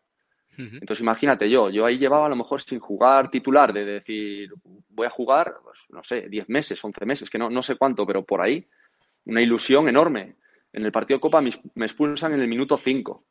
Entonces 0.56 1.00
imagínate 1.00 1.50
yo, 1.50 1.68
yo 1.68 1.84
ahí 1.84 1.98
llevaba 1.98 2.26
a 2.26 2.28
lo 2.28 2.36
mejor 2.36 2.62
sin 2.62 2.78
jugar 2.78 3.28
titular, 3.28 3.72
de 3.72 3.84
decir, 3.84 4.52
voy 4.90 5.04
a 5.04 5.10
jugar, 5.10 5.56
pues, 5.64 5.86
no 5.90 6.04
sé, 6.04 6.28
10 6.28 6.48
meses, 6.48 6.84
11 6.84 7.04
meses, 7.04 7.28
que 7.28 7.38
no, 7.38 7.50
no 7.50 7.60
sé 7.60 7.74
cuánto, 7.74 8.06
pero 8.06 8.24
por 8.24 8.40
ahí, 8.40 8.64
una 9.24 9.42
ilusión 9.42 9.88
enorme. 9.88 10.36
En 10.74 10.84
el 10.84 10.92
partido 10.92 11.18
de 11.18 11.20
Copa 11.20 11.40
me, 11.40 11.50
expulsan 11.86 12.34
en 12.34 12.40
el 12.40 12.48
minuto 12.48 12.76
5. 12.76 13.24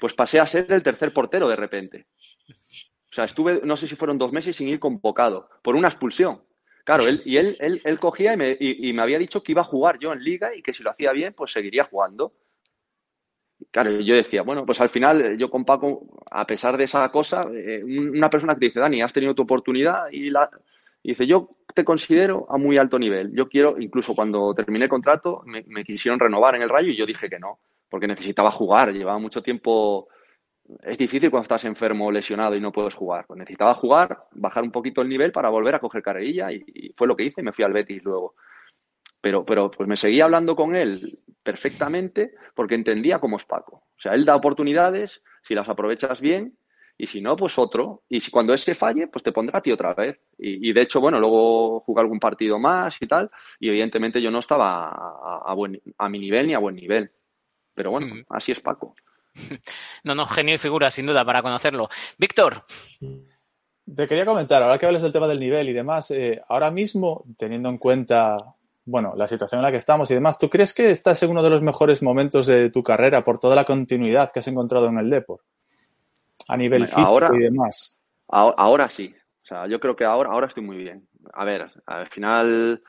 Pues 0.00 0.14
pasé 0.14 0.40
a 0.40 0.46
ser 0.46 0.66
el 0.72 0.82
tercer 0.82 1.12
portero 1.12 1.46
de 1.46 1.54
repente. 1.54 2.06
O 2.48 3.14
sea, 3.14 3.24
estuve, 3.24 3.60
no 3.62 3.76
sé 3.76 3.86
si 3.86 3.94
fueron 3.94 4.16
dos 4.16 4.32
meses 4.32 4.56
sin 4.56 4.68
ir 4.68 4.80
convocado, 4.80 5.50
por 5.62 5.76
una 5.76 5.88
expulsión. 5.88 6.42
Claro, 6.84 7.06
él, 7.06 7.22
y 7.26 7.36
él, 7.36 7.58
él, 7.60 7.82
él 7.84 8.00
cogía 8.00 8.32
y 8.32 8.92
me, 8.94 9.02
había 9.02 9.18
dicho 9.18 9.42
que 9.42 9.52
iba 9.52 9.60
a 9.60 9.66
jugar 9.66 9.98
yo 9.98 10.12
en 10.12 10.24
liga 10.24 10.56
y 10.56 10.62
que 10.62 10.72
si 10.72 10.82
lo 10.82 10.90
hacía 10.90 11.12
bien, 11.12 11.34
pues 11.34 11.52
seguiría 11.52 11.84
jugando. 11.84 12.32
Claro, 13.70 14.00
yo 14.00 14.14
decía, 14.14 14.42
bueno, 14.42 14.64
pues 14.64 14.80
al 14.80 14.88
final 14.88 15.36
yo 15.36 15.50
con 15.50 15.66
Paco, 15.66 16.24
a 16.30 16.46
pesar 16.46 16.78
de 16.78 16.84
esa 16.84 17.12
cosa, 17.12 17.46
eh, 17.54 17.84
una 17.84 18.30
persona 18.30 18.54
que 18.54 18.66
dice, 18.66 18.80
Dani, 18.80 19.02
has 19.02 19.12
tenido 19.12 19.34
tu 19.34 19.42
oportunidad 19.42 20.10
y, 20.10 20.30
la, 20.30 20.50
y 21.02 21.10
dice, 21.10 21.26
yo 21.26 21.50
te 21.74 21.84
considero 21.84 22.46
a 22.50 22.58
muy 22.58 22.78
alto 22.78 22.98
nivel. 22.98 23.32
Yo 23.34 23.48
quiero, 23.48 23.78
incluso 23.78 24.14
cuando 24.14 24.54
terminé 24.54 24.84
el 24.84 24.90
contrato, 24.90 25.42
me, 25.46 25.84
quisieron 25.84 26.20
renovar 26.20 26.54
en 26.54 26.62
el 26.62 26.68
Rayo 26.68 26.90
y 26.90 26.96
yo 26.96 27.06
dije 27.06 27.28
que 27.28 27.38
no, 27.38 27.58
porque 27.88 28.06
necesitaba 28.06 28.50
jugar. 28.50 28.92
Llevaba 28.92 29.18
mucho 29.18 29.42
tiempo. 29.42 30.08
Es 30.82 30.96
difícil 30.96 31.30
cuando 31.30 31.44
estás 31.44 31.64
enfermo 31.64 32.10
lesionado 32.10 32.54
y 32.54 32.60
no 32.60 32.72
puedes 32.72 32.94
jugar. 32.94 33.26
Pues 33.26 33.38
necesitaba 33.38 33.74
jugar, 33.74 34.24
bajar 34.32 34.62
un 34.62 34.70
poquito 34.70 35.02
el 35.02 35.08
nivel 35.08 35.32
para 35.32 35.48
volver 35.48 35.74
a 35.74 35.80
coger 35.80 36.02
carrerilla 36.02 36.52
y, 36.52 36.64
y 36.66 36.92
fue 36.96 37.06
lo 37.06 37.16
que 37.16 37.24
hice 37.24 37.42
me 37.42 37.52
fui 37.52 37.64
al 37.64 37.72
Betis 37.72 38.02
luego. 38.04 38.34
Pero, 39.20 39.44
pero 39.44 39.70
pues 39.70 39.88
me 39.88 39.96
seguía 39.96 40.24
hablando 40.24 40.56
con 40.56 40.74
él 40.74 41.20
perfectamente 41.42 42.34
porque 42.54 42.74
entendía 42.74 43.18
cómo 43.18 43.36
es 43.36 43.44
Paco. 43.44 43.84
O 43.96 44.00
sea, 44.00 44.14
él 44.14 44.24
da 44.24 44.34
oportunidades, 44.34 45.22
si 45.42 45.54
las 45.54 45.68
aprovechas 45.68 46.20
bien, 46.20 46.56
y 46.96 47.06
si 47.06 47.20
no, 47.20 47.36
pues 47.36 47.58
otro. 47.58 48.02
Y 48.08 48.20
si 48.20 48.30
cuando 48.30 48.54
ese 48.54 48.74
falle, 48.74 49.08
pues 49.08 49.22
te 49.22 49.32
pondrá 49.32 49.58
a 49.58 49.62
ti 49.62 49.72
otra 49.72 49.94
vez. 49.94 50.20
Y, 50.38 50.72
de 50.72 50.82
hecho, 50.82 51.00
bueno, 51.00 51.18
luego 51.18 51.80
jugué 51.80 52.00
algún 52.00 52.20
partido 52.20 52.58
más 52.58 52.96
y 53.00 53.06
tal, 53.06 53.30
y 53.58 53.68
evidentemente 53.68 54.20
yo 54.20 54.30
no 54.30 54.38
estaba 54.38 54.90
a, 55.44 55.54
buen, 55.54 55.80
a 55.98 56.08
mi 56.08 56.18
nivel 56.18 56.46
ni 56.46 56.54
a 56.54 56.58
buen 56.58 56.76
nivel. 56.76 57.10
Pero 57.74 57.90
bueno, 57.90 58.14
mm. 58.14 58.24
así 58.28 58.52
es 58.52 58.60
Paco. 58.60 58.94
No, 60.04 60.16
no, 60.16 60.26
genio 60.26 60.56
y 60.56 60.58
figura, 60.58 60.90
sin 60.90 61.06
duda, 61.06 61.24
para 61.24 61.42
conocerlo. 61.42 61.88
Víctor. 62.18 62.64
Te 63.00 64.06
quería 64.08 64.26
comentar, 64.26 64.62
ahora 64.62 64.78
que 64.78 64.86
hables 64.86 65.02
del 65.02 65.12
tema 65.12 65.28
del 65.28 65.38
nivel 65.38 65.68
y 65.68 65.72
demás, 65.72 66.10
eh, 66.10 66.40
ahora 66.48 66.72
mismo, 66.72 67.24
teniendo 67.38 67.68
en 67.68 67.78
cuenta 67.78 68.36
bueno, 68.84 69.14
la 69.16 69.28
situación 69.28 69.60
en 69.60 69.64
la 69.64 69.70
que 69.70 69.76
estamos 69.76 70.10
y 70.10 70.14
demás, 70.14 70.38
¿tú 70.38 70.50
crees 70.50 70.74
que 70.74 70.90
estás 70.90 71.22
en 71.22 71.30
uno 71.30 71.42
de 71.42 71.50
los 71.50 71.62
mejores 71.62 72.02
momentos 72.02 72.46
de 72.46 72.70
tu 72.70 72.82
carrera 72.82 73.22
por 73.22 73.38
toda 73.38 73.54
la 73.54 73.64
continuidad 73.64 74.30
que 74.32 74.40
has 74.40 74.48
encontrado 74.48 74.88
en 74.88 74.98
el 74.98 75.08
Deport? 75.08 75.42
A 76.48 76.56
nivel 76.56 76.86
físico 76.86 77.34
y 77.34 77.38
demás. 77.38 77.98
Ahora, 78.28 78.88
sí. 78.88 79.14
O 79.42 79.46
sea, 79.46 79.66
yo 79.66 79.80
creo 79.80 79.96
que 79.96 80.04
ahora, 80.04 80.30
ahora 80.30 80.46
estoy 80.46 80.64
muy 80.64 80.76
bien. 80.78 81.06
A 81.32 81.44
ver, 81.44 81.70
al 81.86 82.06
final 82.06 82.82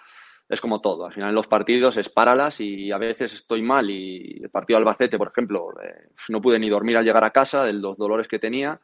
es 0.50 0.62
como 0.62 0.82
todo. 0.82 1.06
Al 1.06 1.14
final 1.14 1.30
en 1.30 1.36
los 1.36 1.48
partidos 1.48 1.98
es 1.98 2.10
páralas 2.10 2.60
y 2.60 2.92
a 2.92 2.98
veces 2.98 3.34
estoy 3.34 3.62
mal 3.62 3.90
y 3.90 4.42
el 4.44 4.50
partido 4.50 4.78
de 4.78 4.82
Albacete, 4.82 5.18
por 5.18 5.30
ejemplo, 5.30 5.70
eh, 5.82 6.10
no 6.30 6.42
pude 6.42 6.60
ni 6.60 6.70
dormir 6.70 6.98
al 6.98 7.06
llegar 7.06 7.24
a 7.24 7.32
casa 7.32 7.66
de 7.66 7.74
los 7.74 7.98
dolores 7.98 8.28
que 8.28 8.40
tenía 8.40 8.80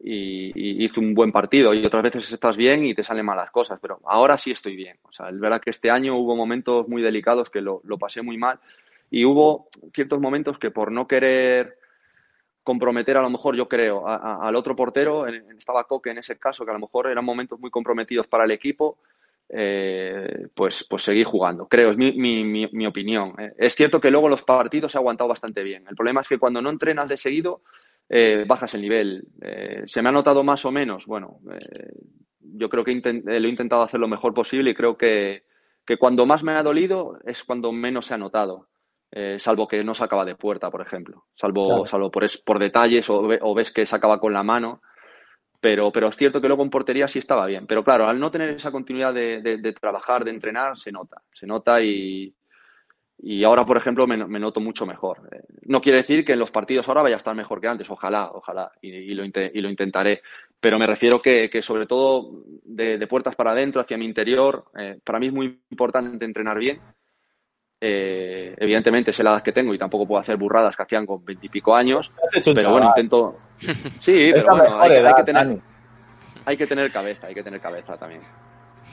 y, 0.00 0.84
hice 0.84 1.00
un 1.00 1.14
buen 1.14 1.30
partido 1.30 1.72
y 1.74 1.84
otras 1.84 2.02
veces 2.02 2.32
estás 2.32 2.56
bien 2.56 2.84
y 2.84 2.94
te 2.94 3.04
salen 3.04 3.26
malas 3.26 3.50
cosas, 3.50 3.78
pero 3.80 4.00
ahora 4.04 4.36
sí 4.38 4.50
estoy 4.50 4.76
bien. 4.76 4.98
O 5.02 5.12
sea, 5.12 5.28
es 5.28 5.38
verdad 5.38 5.60
que 5.60 5.70
este 5.70 5.90
año 5.90 6.16
hubo 6.16 6.34
momentos 6.36 6.88
muy 6.88 7.02
delicados 7.02 7.50
que 7.50 7.60
lo, 7.60 7.82
pasé 7.98 8.22
muy 8.22 8.36
mal 8.36 8.58
y 9.10 9.24
hubo 9.24 9.68
ciertos 9.94 10.20
momentos 10.20 10.58
que 10.58 10.70
por 10.70 10.90
no 10.90 11.06
querer 11.06 11.78
comprometer 12.62 13.16
a 13.16 13.22
lo 13.22 13.30
mejor, 13.30 13.56
yo 13.56 13.68
creo, 13.68 14.06
al 14.06 14.54
otro 14.56 14.76
portero, 14.76 15.26
estaba 15.26 15.84
Coque 15.84 16.10
en 16.10 16.18
ese 16.18 16.38
caso, 16.38 16.64
que 16.64 16.70
a 16.70 16.74
lo 16.74 16.80
mejor 16.80 17.08
eran 17.08 17.24
momentos 17.24 17.58
muy 17.58 17.70
comprometidos 17.70 18.26
para 18.28 18.44
el 18.44 18.50
equipo, 18.50 18.98
eh, 19.54 20.48
pues, 20.54 20.86
pues 20.88 21.02
seguí 21.02 21.24
jugando. 21.24 21.68
Creo, 21.68 21.90
es 21.90 21.96
mi, 21.98 22.12
mi, 22.12 22.66
mi, 22.72 22.86
opinión. 22.86 23.34
Eh, 23.38 23.52
es 23.58 23.74
cierto 23.74 24.00
que 24.00 24.10
luego 24.10 24.28
los 24.28 24.42
partidos 24.42 24.92
se 24.92 24.98
ha 24.98 25.00
aguantado 25.00 25.28
bastante 25.28 25.62
bien. 25.62 25.84
El 25.88 25.94
problema 25.94 26.22
es 26.22 26.28
que 26.28 26.38
cuando 26.38 26.62
no 26.62 26.70
entrenas 26.70 27.08
de 27.08 27.18
seguido, 27.18 27.62
eh, 28.08 28.44
bajas 28.46 28.72
el 28.74 28.80
nivel. 28.80 29.28
¿Se 29.84 30.00
me 30.00 30.08
ha 30.08 30.12
notado 30.12 30.42
más 30.42 30.64
o 30.64 30.72
menos? 30.72 31.06
Bueno, 31.06 31.40
yo 32.40 32.68
creo 32.68 32.84
que 32.84 33.22
lo 33.24 33.46
he 33.46 33.50
intentado 33.50 33.82
hacer 33.82 34.00
lo 34.00 34.08
mejor 34.08 34.32
posible 34.32 34.70
y 34.70 34.74
creo 34.74 34.96
que, 34.96 35.44
cuando 35.98 36.24
más 36.24 36.42
me 36.42 36.52
ha 36.52 36.62
dolido 36.62 37.18
es 37.26 37.44
cuando 37.44 37.72
menos 37.72 38.06
se 38.06 38.14
ha 38.14 38.18
notado. 38.18 38.68
Salvo 39.38 39.68
que 39.68 39.84
no 39.84 39.94
se 39.94 40.04
acaba 40.04 40.24
de 40.24 40.36
puerta, 40.36 40.70
por 40.70 40.80
ejemplo. 40.80 41.24
Salvo, 41.34 41.86
salvo 41.86 42.10
por, 42.10 42.24
por 42.44 42.58
detalles 42.58 43.08
o, 43.10 43.54
ves 43.54 43.70
que 43.70 43.86
se 43.86 43.96
acaba 43.96 44.18
con 44.18 44.32
la 44.32 44.42
mano. 44.42 44.80
Pero, 45.60 45.92
pero 45.92 46.08
es 46.08 46.16
cierto 46.16 46.40
que 46.40 46.48
luego 46.48 46.64
en 46.64 46.70
portería 46.70 47.06
sí 47.06 47.18
estaba 47.18 47.46
bien. 47.46 47.66
Pero 47.66 47.84
claro, 47.84 48.08
al 48.08 48.18
no 48.18 48.30
tener 48.30 48.48
esa 48.50 48.72
continuidad 48.72 49.14
de 49.14 49.74
trabajar, 49.80 50.24
de 50.24 50.30
entrenar, 50.30 50.76
se 50.76 50.90
nota. 50.90 51.22
Se 51.32 51.46
nota 51.46 51.80
y, 51.82 52.34
y 53.24 53.44
ahora, 53.44 53.64
por 53.64 53.76
ejemplo, 53.76 54.04
me, 54.08 54.16
noto 54.16 54.60
mucho 54.60 54.84
mejor. 54.84 55.28
Eh, 55.30 55.44
no 55.66 55.80
quiere 55.80 55.98
decir 55.98 56.24
que 56.24 56.32
en 56.32 56.40
los 56.40 56.50
partidos 56.50 56.88
ahora 56.88 57.02
vaya 57.02 57.14
a 57.14 57.18
estar 57.18 57.36
mejor 57.36 57.60
que 57.60 57.68
antes, 57.68 57.88
ojalá, 57.88 58.28
ojalá, 58.32 58.72
y, 58.80 59.14
lo, 59.14 59.24
intentaré. 59.24 60.22
Pero 60.60 60.76
me 60.76 60.88
refiero 60.88 61.22
que, 61.22 61.48
sobre 61.62 61.86
todo 61.86 62.42
de, 62.64 63.06
puertas 63.06 63.36
para 63.36 63.52
adentro, 63.52 63.80
hacia 63.80 63.96
mi 63.96 64.06
interior, 64.06 64.64
eh, 64.76 64.98
para 65.04 65.20
mí 65.20 65.28
es 65.28 65.32
muy 65.32 65.60
importante 65.70 66.24
entrenar 66.24 66.58
bien. 66.58 66.80
Eh, 67.84 68.54
evidentemente 68.58 69.12
sé 69.12 69.24
la 69.24 69.32
edad 69.32 69.42
que 69.42 69.50
tengo 69.50 69.74
y 69.74 69.78
tampoco 69.78 70.06
puedo 70.06 70.20
hacer 70.20 70.36
burradas 70.36 70.76
que 70.76 70.84
hacían 70.84 71.04
con 71.04 71.24
veintipico 71.24 71.74
años. 71.74 72.12
Pero 72.44 72.70
bueno, 72.70 72.86
intento. 72.86 73.36
Sí, 73.98 74.30
pero 74.32 74.56
bueno, 74.56 74.80
hay 74.80 75.14
que 75.14 75.24
tener, 75.24 75.58
hay 76.44 76.56
que 76.56 76.66
tener 76.66 76.92
cabeza, 76.92 77.26
hay 77.26 77.34
que 77.34 77.42
tener 77.42 77.60
cabeza 77.60 77.96
también. 77.96 78.22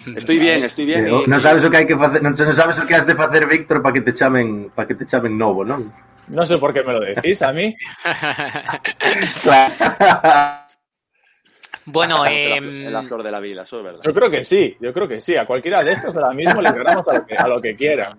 Estoy 0.15 0.39
bien, 0.39 0.63
estoy 0.63 0.85
bien. 0.85 1.05
No, 1.05 1.27
no 1.27 1.39
sabes 1.39 1.63
o 1.63 1.69
que 1.69 1.77
hai 1.77 1.85
que 1.85 1.95
non 1.97 2.33
sabes 2.33 2.77
o 2.77 2.87
que 2.87 2.95
has 2.95 3.05
de 3.05 3.13
facer, 3.13 3.45
Víctor, 3.45 3.81
para 3.81 3.93
que 3.93 4.01
te 4.01 4.13
chamen, 4.13 4.71
para 4.73 4.87
que 4.87 4.95
te 4.95 5.05
chamen 5.05 5.37
novo, 5.37 5.65
non? 5.65 5.91
No 6.29 6.45
sé 6.45 6.57
por 6.57 6.73
qué 6.73 6.83
me 6.83 6.93
lo 6.93 7.01
decís 7.01 7.41
a 7.41 7.53
mí. 7.53 7.75
bueno, 11.85 12.25
eh, 12.25 12.57
el 12.57 12.95
azor 12.95 13.23
de 13.23 13.31
la 13.31 13.39
vida, 13.39 13.63
eso 13.63 13.79
es 13.79 13.83
verdad. 13.83 13.99
Yo 14.05 14.13
creo 14.13 14.29
que 14.29 14.43
sí, 14.43 14.77
yo 14.79 14.93
creo 14.93 15.07
que 15.07 15.19
sí. 15.19 15.35
A 15.35 15.45
cualquiera 15.45 15.83
de 15.83 15.93
estos 15.93 16.15
ahora 16.15 16.33
mismo 16.33 16.61
le 16.61 16.71
ganamos 16.71 17.07
a 17.07 17.13
lo 17.13 17.25
que, 17.25 17.35
a 17.35 17.47
lo 17.47 17.59
que 17.61 17.75
quiera. 17.75 18.15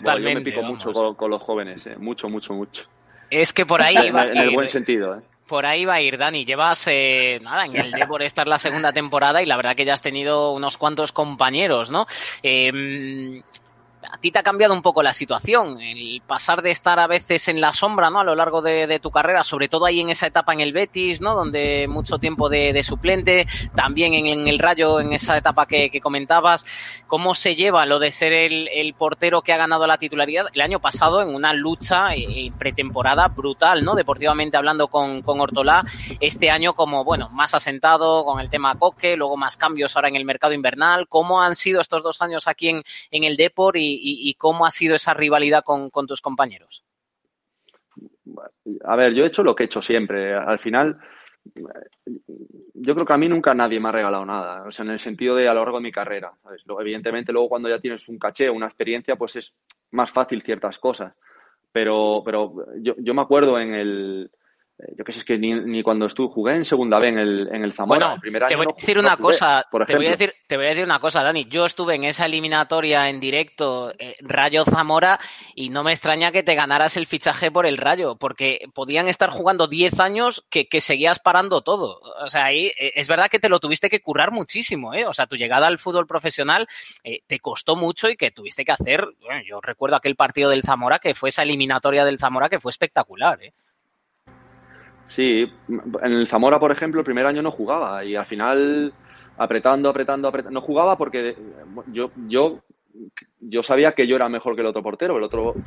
Totalmente. 0.00 0.32
yo 0.32 0.38
me 0.38 0.44
pico 0.44 0.62
mucho 0.62 1.14
con, 1.14 1.30
los 1.30 1.42
jóvenes, 1.42 1.86
eh. 1.86 1.96
mucho, 1.98 2.28
mucho, 2.28 2.54
mucho. 2.54 2.84
Es 3.30 3.52
que 3.52 3.66
por 3.66 3.82
ahí 3.82 4.10
va 4.10 4.24
en, 4.24 4.36
el 4.36 4.50
buen 4.50 4.68
sentido, 4.68 5.16
¿eh? 5.16 5.20
por 5.46 5.66
ahí 5.66 5.84
va 5.84 5.94
a 5.94 6.00
ir, 6.00 6.16
Dani. 6.16 6.46
Llevas, 6.46 6.86
eh, 6.90 7.38
nada, 7.42 7.66
en 7.66 7.76
el 7.76 7.90
Depor 7.92 8.22
esta 8.22 8.40
es 8.40 8.48
la 8.48 8.58
segunda 8.58 8.92
temporada 8.92 9.42
y 9.42 9.46
la 9.46 9.56
verdad 9.56 9.76
que 9.76 9.84
ya 9.84 9.92
has 9.92 10.00
tenido 10.00 10.52
unos 10.52 10.78
cuantos 10.78 11.12
compañeros, 11.12 11.90
¿no? 11.90 12.06
Eh, 12.42 13.42
a 14.12 14.18
ti 14.18 14.30
te 14.30 14.38
ha 14.38 14.42
cambiado 14.42 14.74
un 14.74 14.82
poco 14.82 15.02
la 15.02 15.14
situación, 15.14 15.80
el 15.80 16.20
pasar 16.26 16.60
de 16.60 16.70
estar 16.70 16.98
a 16.98 17.06
veces 17.06 17.48
en 17.48 17.62
la 17.62 17.72
sombra, 17.72 18.10
¿no? 18.10 18.20
A 18.20 18.24
lo 18.24 18.34
largo 18.34 18.60
de, 18.60 19.00
tu 19.00 19.10
carrera, 19.10 19.42
sobre 19.42 19.68
todo 19.68 19.86
ahí 19.86 20.00
en 20.00 20.10
esa 20.10 20.26
etapa 20.26 20.52
en 20.52 20.60
el 20.60 20.74
Betis, 20.74 21.22
¿no? 21.22 21.34
Donde 21.34 21.86
mucho 21.88 22.18
tiempo 22.18 22.50
de, 22.50 22.82
suplente, 22.82 23.46
también 23.74 24.12
en, 24.12 24.48
el 24.48 24.58
Rayo, 24.58 25.00
en 25.00 25.14
esa 25.14 25.38
etapa 25.38 25.64
que, 25.64 26.00
comentabas. 26.02 26.66
¿Cómo 27.06 27.34
se 27.34 27.56
lleva 27.56 27.86
lo 27.86 27.98
de 27.98 28.12
ser 28.12 28.34
el, 28.34 28.94
portero 28.98 29.40
que 29.40 29.54
ha 29.54 29.56
ganado 29.56 29.86
la 29.86 29.96
titularidad 29.96 30.46
el 30.52 30.60
año 30.60 30.78
pasado 30.78 31.22
en 31.22 31.34
una 31.34 31.54
lucha 31.54 32.14
eh, 32.14 32.52
pretemporada 32.58 33.28
brutal, 33.28 33.82
¿no? 33.82 33.94
Deportivamente 33.94 34.58
hablando 34.58 34.88
con, 34.88 35.22
con 35.22 35.40
Ortolá, 35.40 35.84
este 36.20 36.50
año 36.50 36.74
como, 36.74 37.02
bueno, 37.04 37.30
más 37.30 37.54
asentado 37.54 38.26
con 38.26 38.40
el 38.40 38.50
tema 38.50 38.74
Coque, 38.78 39.16
luego 39.16 39.38
más 39.38 39.56
cambios 39.56 39.96
ahora 39.96 40.08
en 40.08 40.16
el 40.16 40.26
mercado 40.26 40.52
invernal. 40.52 41.08
¿Cómo 41.08 41.40
han 41.40 41.56
sido 41.56 41.80
estos 41.80 42.02
dos 42.02 42.20
años 42.20 42.46
aquí 42.46 42.68
en, 42.68 42.84
el 43.10 43.36
Depor 43.36 43.78
y, 43.78 44.01
y, 44.02 44.34
cómo 44.34 44.66
ha 44.66 44.70
sido 44.70 44.94
esa 44.94 45.14
rivalidad 45.14 45.62
con, 45.64 45.90
tus 46.06 46.20
compañeros. 46.20 46.84
A 48.84 48.96
ver, 48.96 49.14
yo 49.14 49.24
he 49.24 49.28
hecho 49.28 49.42
lo 49.42 49.54
que 49.54 49.64
he 49.64 49.66
hecho 49.66 49.82
siempre. 49.82 50.34
Al 50.34 50.58
final, 50.58 50.98
yo 52.74 52.94
creo 52.94 53.06
que 53.06 53.12
a 53.12 53.18
mí 53.18 53.28
nunca 53.28 53.54
nadie 53.54 53.80
me 53.80 53.88
ha 53.88 53.92
regalado 53.92 54.24
nada, 54.24 54.64
o 54.66 54.70
sea, 54.70 54.84
en 54.84 54.92
el 54.92 54.98
sentido 54.98 55.36
de 55.36 55.48
a 55.48 55.54
lo 55.54 55.60
largo 55.60 55.78
de 55.78 55.84
mi 55.84 55.92
carrera. 55.92 56.32
Evidentemente, 56.80 57.32
luego 57.32 57.48
cuando 57.48 57.68
ya 57.68 57.80
tienes 57.80 58.08
un 58.08 58.18
caché, 58.18 58.50
una 58.50 58.66
experiencia, 58.66 59.16
pues 59.16 59.36
es 59.36 59.54
más 59.90 60.10
fácil 60.10 60.42
ciertas 60.42 60.78
cosas. 60.78 61.14
Pero, 61.70 62.22
pero 62.24 62.66
yo, 62.80 62.94
yo 62.98 63.14
me 63.14 63.22
acuerdo 63.22 63.58
en 63.58 63.74
el, 63.74 64.30
yo 64.96 65.04
qué 65.04 65.12
sé, 65.12 65.20
es 65.20 65.24
que 65.24 65.38
ni, 65.38 65.82
cuando 65.82 66.06
estuve 66.06 66.32
jugué 66.32 66.56
en 66.56 66.64
segunda 66.64 66.98
B 66.98 67.08
en 67.08 67.18
el, 67.18 67.48
en 67.52 67.64
el 67.64 67.72
Zamora. 67.72 68.16
Bueno, 68.20 68.48
te 68.48 68.56
voy 68.56 68.66
a 68.66 68.74
decir 68.74 68.98
una 68.98 69.16
cosa, 69.16 69.66
te 69.86 69.96
voy 69.96 70.06
a 70.06 70.10
decir, 70.10 70.34
te 70.46 70.56
voy 70.56 70.66
a 70.66 70.68
decir 70.70 70.84
una 70.84 70.98
cosa, 70.98 71.22
Dani. 71.22 71.46
Yo 71.48 71.64
estuve 71.64 71.94
en 71.94 72.04
esa 72.04 72.26
eliminatoria 72.26 73.08
en 73.08 73.20
directo 73.20 73.92
eh, 73.98 74.16
Rayo 74.20 74.64
Zamora 74.64 75.20
y 75.54 75.70
no 75.70 75.84
me 75.84 75.92
extraña 75.92 76.32
que 76.32 76.42
te 76.42 76.54
ganaras 76.54 76.96
el 76.96 77.06
fichaje 77.06 77.50
por 77.50 77.66
el 77.66 77.76
Rayo, 77.76 78.16
porque 78.16 78.60
podían 78.74 79.08
estar 79.08 79.30
jugando 79.30 79.66
10 79.66 80.00
años 80.00 80.44
que, 80.50 80.66
seguías 80.80 81.20
parando 81.20 81.60
todo. 81.60 82.00
O 82.24 82.28
sea, 82.28 82.46
ahí 82.46 82.72
eh, 82.78 82.92
es 82.96 83.06
verdad 83.06 83.28
que 83.28 83.38
te 83.38 83.48
lo 83.48 83.60
tuviste 83.60 83.88
que 83.88 84.00
currar 84.00 84.32
muchísimo, 84.32 84.94
¿eh? 84.94 85.06
O 85.06 85.12
sea, 85.12 85.26
tu 85.26 85.36
llegada 85.36 85.66
al 85.66 85.78
fútbol 85.78 86.06
profesional 86.06 86.66
te 87.26 87.38
costó 87.40 87.76
mucho 87.76 88.08
y 88.08 88.16
que 88.16 88.30
tuviste 88.30 88.64
que 88.64 88.72
hacer, 88.72 89.06
bueno, 89.20 89.42
yo 89.46 89.60
recuerdo 89.60 89.96
aquel 89.96 90.16
partido 90.16 90.50
del 90.50 90.62
Zamora 90.62 90.98
que 90.98 91.14
fue 91.14 91.28
esa 91.28 91.42
eliminatoria 91.42 92.04
del 92.04 92.18
Zamora 92.18 92.48
que 92.48 92.60
fue 92.60 92.70
espectacular, 92.70 93.42
¿eh? 93.42 93.52
Sí, 95.14 95.44
en 95.68 96.12
el 96.12 96.26
Zamora, 96.26 96.58
por 96.58 96.70
ejemplo, 96.72 97.00
el 97.00 97.04
primer 97.04 97.26
año 97.26 97.42
no 97.42 97.50
jugaba 97.50 98.02
y 98.02 98.16
al 98.16 98.24
final 98.24 98.94
apretando, 99.36 99.90
apretando, 99.90 100.26
apretando, 100.26 100.54
no 100.58 100.62
jugaba 100.64 100.96
porque 100.96 101.36
yo, 101.86 102.12
yo, 102.14 102.64
yo 103.38 103.62
sabía 103.62 103.92
que 103.92 104.06
yo 104.06 104.16
era 104.16 104.30
mejor 104.30 104.54
que 104.54 104.62
el 104.62 104.68
otro 104.68 104.82
portero, 104.82 105.18
el 105.18 105.22
otro 105.24 105.62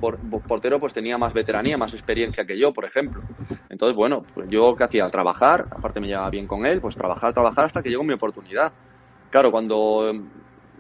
portero 0.47 0.79
pues 0.79 0.93
tenía 0.93 1.19
más 1.19 1.31
veteranía, 1.33 1.77
más 1.77 1.93
experiencia 1.93 2.43
que 2.43 2.57
yo, 2.57 2.73
por 2.73 2.85
ejemplo. 2.85 3.23
Entonces, 3.69 3.95
bueno, 3.95 4.25
pues 4.33 4.47
yo 4.49 4.75
que 4.75 4.83
hacía 4.85 5.07
trabajar, 5.11 5.67
aparte 5.69 5.99
me 5.99 6.07
llevaba 6.07 6.31
bien 6.31 6.47
con 6.47 6.65
él, 6.65 6.81
pues 6.81 6.95
trabajar, 6.97 7.31
trabajar 7.31 7.65
hasta 7.65 7.83
que 7.83 7.89
llegó 7.89 8.03
mi 8.03 8.13
oportunidad. 8.15 8.73
Claro, 9.29 9.51
cuando 9.51 10.11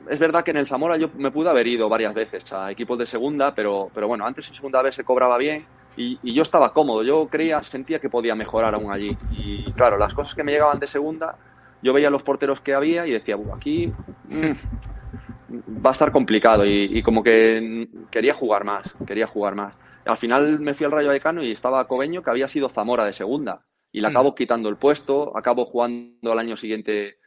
es 0.09 0.19
verdad 0.19 0.43
que 0.43 0.51
en 0.51 0.57
el 0.57 0.65
Zamora 0.67 0.97
yo 0.97 1.09
me 1.15 1.31
pude 1.31 1.49
haber 1.49 1.67
ido 1.67 1.89
varias 1.89 2.13
veces 2.13 2.43
a 2.51 2.71
equipos 2.71 2.97
de 2.97 3.05
segunda, 3.05 3.53
pero, 3.53 3.91
pero 3.93 4.07
bueno, 4.07 4.25
antes 4.25 4.47
en 4.49 4.55
segunda 4.55 4.81
vez 4.81 4.95
se 4.95 5.03
cobraba 5.03 5.37
bien 5.37 5.67
y, 5.97 6.33
yo 6.33 6.41
estaba 6.41 6.73
cómodo, 6.73 7.03
yo 7.03 7.27
creía, 7.27 7.63
sentía 7.63 7.99
que 7.99 8.09
podía 8.09 8.35
mejorar 8.35 8.75
aún 8.75 8.91
allí. 8.91 9.17
Y 9.31 9.71
claro, 9.73 9.97
las 9.97 10.13
cosas 10.13 10.35
que 10.35 10.43
me 10.43 10.51
llegaban 10.51 10.79
de 10.79 10.87
segunda, 10.87 11.37
yo 11.81 11.93
veía 11.93 12.09
los 12.09 12.23
porteros 12.23 12.61
que 12.61 12.73
había 12.73 13.07
y 13.07 13.11
decía, 13.11 13.37
aquí 13.55 13.93
mm, 14.29 15.83
va 15.85 15.91
a 15.91 15.93
estar 15.93 16.11
complicado. 16.11 16.65
Y, 16.65 17.01
como 17.01 17.23
que 17.23 17.87
quería 18.11 18.33
jugar 18.33 18.63
más, 18.65 18.91
quería 19.05 19.27
jugar 19.27 19.55
más. 19.55 19.75
Al 20.05 20.17
final 20.17 20.59
me 20.59 20.73
fui 20.73 20.85
al 20.85 20.91
Rayo 20.91 21.07
Vallecano 21.07 21.43
y 21.43 21.51
estaba 21.51 21.87
Cobeño, 21.87 22.21
que 22.21 22.29
había 22.29 22.47
sido 22.47 22.69
Zamora 22.69 23.05
de 23.05 23.13
segunda. 23.13 23.65
Y 23.91 24.01
le 24.01 24.07
acabo 24.07 24.35
quitando 24.35 24.67
el 24.67 24.75
puesto, 24.75 25.35
acabo 25.37 25.65
jugando 25.65 26.31
al 26.31 26.39
año 26.39 26.57
siguiente 26.57 27.19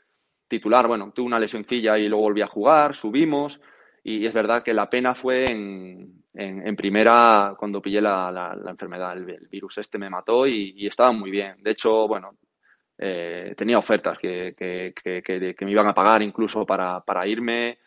titular. 0.49 0.87
Bueno, 0.87 1.11
tuve 1.15 1.27
una 1.27 1.41
lesioncilla 1.41 1.97
y 1.99 2.09
luego 2.09 2.25
volví 2.25 2.43
a 2.43 2.47
jugar, 2.47 2.95
subimos. 2.95 3.59
Y 4.05 4.27
es 4.27 4.35
verdad 4.35 4.63
que 4.63 4.75
la 4.75 4.91
pena 4.91 5.15
fue 5.15 5.51
en, 5.51 6.18
en, 6.39 6.77
primera 6.77 7.55
cuando 7.59 7.83
pillé 7.83 8.01
la, 8.01 8.31
la, 8.31 8.71
enfermedad. 8.71 9.17
El, 9.17 9.49
virus 9.51 9.79
este 9.79 9.99
me 9.99 10.09
mató 10.09 10.47
y, 10.47 10.87
estaba 10.87 11.11
muy 11.13 11.31
bien. 11.31 11.57
De 11.63 11.73
hecho, 11.73 12.07
bueno, 12.07 12.37
eh, 12.97 13.55
tenía 13.57 13.79
ofertas 13.79 14.19
que, 14.19 14.55
que, 14.57 14.95
que, 14.95 15.23
que, 15.23 15.65
me 15.65 15.73
iban 15.73 15.89
a 15.89 15.95
pagar 15.95 16.23
incluso 16.23 16.65
para, 16.65 17.01
para 17.01 17.27
irme. 17.27 17.79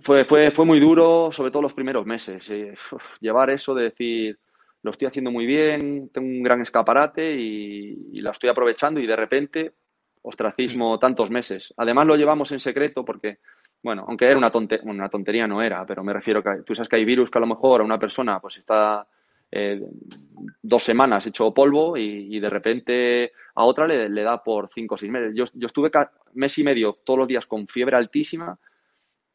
Fue, 0.00 0.24
fue, 0.24 0.50
fue 0.50 0.64
muy 0.64 0.78
duro, 0.78 1.30
sobre 1.32 1.50
todo 1.50 1.62
los 1.62 1.74
primeros 1.74 2.06
meses. 2.06 2.48
Eh, 2.50 2.74
llevar 3.20 3.50
eso 3.50 3.74
de 3.74 3.84
decir, 3.84 4.38
lo 4.82 4.92
estoy 4.92 5.08
haciendo 5.08 5.32
muy 5.32 5.46
bien, 5.46 6.10
tengo 6.10 6.28
un 6.28 6.42
gran 6.42 6.60
escaparate 6.60 7.34
y, 7.34 8.10
y 8.12 8.20
la 8.20 8.30
estoy 8.30 8.48
aprovechando 8.50 9.00
y 9.00 9.06
de 9.06 9.16
repente, 9.16 9.74
ostracismo 10.22 11.00
tantos 11.00 11.30
meses. 11.30 11.74
Además 11.76 12.06
lo 12.06 12.16
llevamos 12.16 12.52
en 12.52 12.60
secreto 12.60 13.04
porque, 13.04 13.38
bueno, 13.82 14.04
aunque 14.08 14.26
era 14.26 14.38
una, 14.38 14.50
una 14.84 15.08
tontería, 15.08 15.46
no 15.46 15.62
era, 15.62 15.84
pero 15.86 16.02
me 16.02 16.12
refiero 16.12 16.42
que 16.42 16.62
tú 16.64 16.74
sabes 16.74 16.88
que 16.88 16.96
hay 16.96 17.04
virus 17.04 17.30
que 17.30 17.38
a 17.38 17.40
lo 17.40 17.46
mejor 17.46 17.80
a 17.80 17.84
una 17.84 17.98
persona 17.98 18.40
pues 18.40 18.58
está 18.58 19.06
eh, 19.50 19.80
dos 20.60 20.82
semanas 20.82 21.26
hecho 21.26 21.54
polvo 21.54 21.96
y, 21.96 22.40
de 22.40 22.50
repente 22.50 23.32
a 23.54 23.64
otra 23.64 23.86
le, 23.86 24.08
le 24.08 24.22
da 24.22 24.42
por 24.42 24.68
cinco 24.74 24.96
o 24.96 24.98
seis 24.98 25.12
meses. 25.12 25.32
Yo, 25.34 25.44
yo 25.54 25.66
estuve 25.66 25.90
mes 26.34 26.58
y 26.58 26.64
medio 26.64 26.98
todos 27.04 27.20
los 27.20 27.28
días 27.28 27.46
con 27.46 27.66
fiebre 27.68 27.96
altísima 27.96 28.58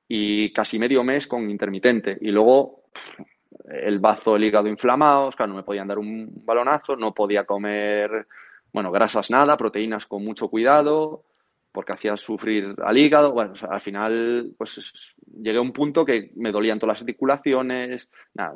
y 0.07 0.51
casi 0.51 0.77
medio 0.77 1.03
mes 1.03 1.27
con 1.27 1.49
intermitente. 1.49 2.17
Y 2.19 2.31
luego 2.31 2.83
el 3.69 3.99
bazo, 3.99 4.35
el 4.35 4.43
hígado 4.43 4.67
inflamados, 4.67 5.35
claro, 5.35 5.51
no 5.51 5.57
me 5.57 5.63
podían 5.63 5.87
dar 5.87 5.99
un 5.99 6.29
balonazo, 6.45 6.95
no 6.95 7.13
podía 7.13 7.45
comer, 7.45 8.27
bueno, 8.73 8.91
grasas 8.91 9.29
nada, 9.29 9.57
proteínas 9.57 10.05
con 10.05 10.23
mucho 10.23 10.49
cuidado, 10.49 11.25
porque 11.71 11.93
hacía 11.93 12.17
sufrir 12.17 12.75
al 12.83 12.97
hígado. 12.97 13.31
Bueno, 13.31 13.53
al 13.69 13.81
final, 13.81 14.53
pues 14.57 15.15
llegué 15.41 15.57
a 15.57 15.61
un 15.61 15.71
punto 15.71 16.05
que 16.05 16.31
me 16.35 16.51
dolían 16.51 16.79
todas 16.79 16.95
las 16.95 17.01
articulaciones, 17.01 18.09
nada, 18.33 18.55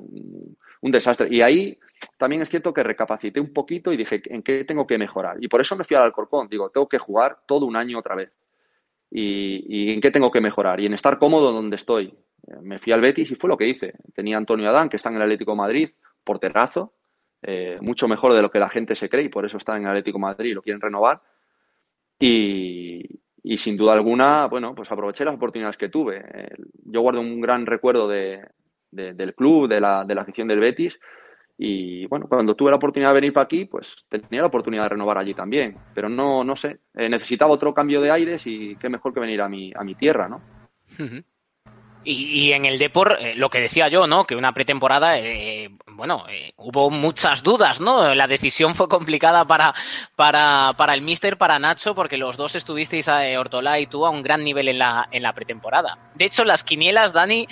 un 0.82 0.92
desastre. 0.92 1.28
Y 1.32 1.42
ahí 1.42 1.78
también 2.18 2.42
es 2.42 2.50
cierto 2.50 2.74
que 2.74 2.84
recapacité 2.84 3.40
un 3.40 3.54
poquito 3.54 3.92
y 3.92 3.98
dije, 3.98 4.22
¿en 4.26 4.44
qué 4.44 4.66
tengo 4.66 4.86
que 4.86 4.98
mejorar? 4.98 5.38
Y 5.40 5.48
por 5.48 5.62
eso 5.62 5.76
me 5.76 5.84
fui 5.84 5.96
al 5.96 6.04
Alcorcón. 6.04 6.48
Digo, 6.50 6.70
tengo 6.70 6.88
que 6.88 7.00
jugar 7.00 7.40
todo 7.48 7.66
un 7.66 7.76
año 7.76 8.00
otra 8.00 8.16
vez. 8.16 8.32
Y, 9.12 9.94
en 9.94 10.02
qué 10.02 10.12
tengo 10.12 10.32
que 10.32 10.42
mejorar. 10.42 10.80
Y 10.80 10.86
en 10.86 10.94
estar 10.94 11.18
cómodo 11.18 11.52
donde 11.52 11.78
estoy. 11.78 12.14
Me 12.62 12.78
fui 12.78 12.94
al 12.94 13.02
Betis 13.02 13.32
y 13.32 13.36
fue 13.36 13.50
lo 13.50 13.58
que 13.58 13.68
hice. 13.68 13.94
Tenía 14.14 14.38
Antonio 14.38 14.70
Adán, 14.70 14.90
que 14.90 14.98
está 14.98 15.10
en 15.10 15.16
el 15.16 15.22
Atlético 15.24 15.56
Madrid, 15.56 15.90
porterazo, 16.24 16.94
eh, 17.42 17.78
mucho 17.82 18.08
mejor 18.08 18.34
de 18.34 18.42
lo 18.42 18.52
que 18.52 18.60
la 18.60 18.70
gente 18.70 18.96
se 18.96 19.10
cree 19.10 19.26
y 19.26 19.30
por 19.30 19.46
eso 19.46 19.58
está 19.58 19.78
en 19.78 19.84
el 19.84 19.90
Atlético 19.90 20.20
Madrid 20.20 20.52
y 20.52 20.54
lo 20.54 20.62
quieren 20.62 20.82
renovar. 20.82 21.22
Y, 22.20 23.58
sin 23.58 23.78
duda 23.78 23.94
alguna, 23.94 24.48
bueno, 24.48 24.74
pues 24.74 24.92
aproveché 24.92 25.26
las 25.26 25.36
oportunidades 25.36 25.78
que 25.78 25.90
tuve. 25.90 26.24
Yo 26.84 27.02
guardo 27.02 27.22
un 27.22 27.40
gran 27.42 27.66
recuerdo 27.66 28.08
de, 28.08 28.42
de, 28.92 29.14
del 29.14 29.36
club, 29.36 29.68
de 29.68 29.80
la, 29.80 30.04
de 30.04 30.16
la 30.16 30.22
afición 30.22 30.48
del 30.48 30.60
Betis. 30.60 31.00
Y 31.58 32.06
bueno, 32.08 32.28
cuando 32.28 32.56
tuve 32.56 32.72
la 32.72 32.78
oportunidad 32.78 33.12
de 33.12 33.16
venir 33.16 33.34
para 33.34 33.46
aquí, 33.46 33.66
pues 33.66 34.06
tenía 34.10 34.42
la 34.42 34.48
oportunidad 34.48 34.84
de 34.84 34.90
renovar 34.90 35.18
allí 35.18 35.34
también. 35.34 35.78
Pero 35.94 36.10
no, 36.10 36.44
no 36.44 36.56
sé, 36.56 36.80
eh, 36.94 37.08
necesitaba 37.08 37.54
otro 37.54 37.74
cambio 37.74 38.02
de 38.02 38.12
aires 38.12 38.46
y 38.46 38.76
qué 38.76 38.90
mejor 38.90 39.14
que 39.14 39.22
venir 39.22 39.42
a 39.42 39.48
mi, 39.48 39.72
a 39.74 39.84
mi 39.84 39.96
tierra, 39.96 40.28
¿no? 40.28 40.42
Uh. 41.00 41.22
Y, 42.08 42.54
en 42.54 42.66
el 42.66 42.78
Depor, 42.78 43.18
eh, 43.20 43.34
lo 43.36 43.50
que 43.50 43.60
decía 43.60 43.88
yo, 43.88 44.06
¿no? 44.06 44.26
Que 44.26 44.36
una 44.36 44.54
pretemporada, 44.54 45.18
eh, 45.18 45.72
bueno, 45.88 46.26
eh, 46.30 46.54
hubo 46.56 46.92
muchas 46.92 47.42
dudas, 47.42 47.82
¿no? 47.82 48.14
La 48.14 48.28
decisión 48.28 48.76
fue 48.76 48.88
complicada 48.88 49.44
para, 49.46 49.74
para, 50.16 50.74
para 50.78 50.94
el 50.94 51.02
Mister, 51.02 51.38
para 51.38 51.58
Nacho, 51.58 51.96
porque 51.96 52.18
los 52.18 52.38
dos 52.38 52.54
estuvisteis, 52.54 53.08
a 53.08 53.22
Ortolá 53.40 53.80
y 53.80 53.88
tú, 53.88 54.06
a 54.06 54.12
un 54.12 54.22
gran 54.22 54.44
nivel 54.44 54.68
en 54.68 54.78
la, 54.78 55.08
en 55.12 55.24
la 55.24 55.34
pretemporada. 55.34 55.98
De 56.14 56.26
hecho, 56.26 56.46
las 56.46 56.64
quinielas, 56.64 57.12
Dani, 57.12 57.48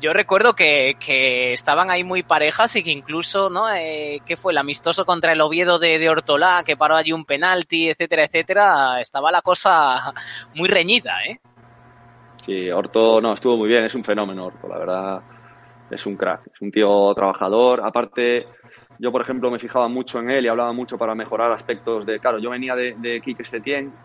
yo 0.00 0.12
recuerdo 0.12 0.54
que, 0.54 0.96
que, 0.98 1.52
estaban 1.52 1.90
ahí 1.90 2.02
muy 2.02 2.22
parejas 2.22 2.74
y 2.76 2.82
que 2.82 2.90
incluso, 2.90 3.50
¿no? 3.50 3.70
Eh, 3.70 4.20
¿Qué 4.24 4.36
fue? 4.36 4.52
El 4.52 4.58
amistoso 4.58 5.04
contra 5.04 5.32
el 5.32 5.40
Oviedo 5.40 5.78
de, 5.78 5.98
de, 5.98 6.08
Ortolá, 6.08 6.62
que 6.64 6.76
paró 6.76 6.96
allí 6.96 7.12
un 7.12 7.24
penalti, 7.24 7.90
etcétera, 7.90 8.24
etcétera. 8.24 9.00
Estaba 9.00 9.30
la 9.30 9.42
cosa 9.42 10.14
muy 10.54 10.68
reñida, 10.68 11.12
¿eh? 11.28 11.40
Sí, 12.42 12.70
Orto, 12.70 13.20
no, 13.20 13.34
estuvo 13.34 13.56
muy 13.56 13.68
bien, 13.68 13.84
es 13.84 13.94
un 13.94 14.04
fenómeno 14.04 14.46
Orto, 14.46 14.66
la 14.68 14.78
verdad, 14.78 15.24
es 15.90 16.06
un 16.06 16.16
crack, 16.16 16.42
es 16.52 16.60
un 16.62 16.70
tío 16.70 17.12
trabajador. 17.14 17.80
Aparte, 17.84 18.46
yo, 18.98 19.12
por 19.12 19.22
ejemplo, 19.22 19.50
me 19.50 19.58
fijaba 19.58 19.88
mucho 19.88 20.20
en 20.20 20.30
él 20.30 20.44
y 20.46 20.48
hablaba 20.48 20.72
mucho 20.72 20.96
para 20.96 21.14
mejorar 21.14 21.52
aspectos 21.52 22.06
de, 22.06 22.18
claro, 22.20 22.38
yo 22.38 22.50
venía 22.50 22.74
de, 22.76 22.94
de 22.98 23.20
Quique 23.20 23.44
Setién, 23.44 23.98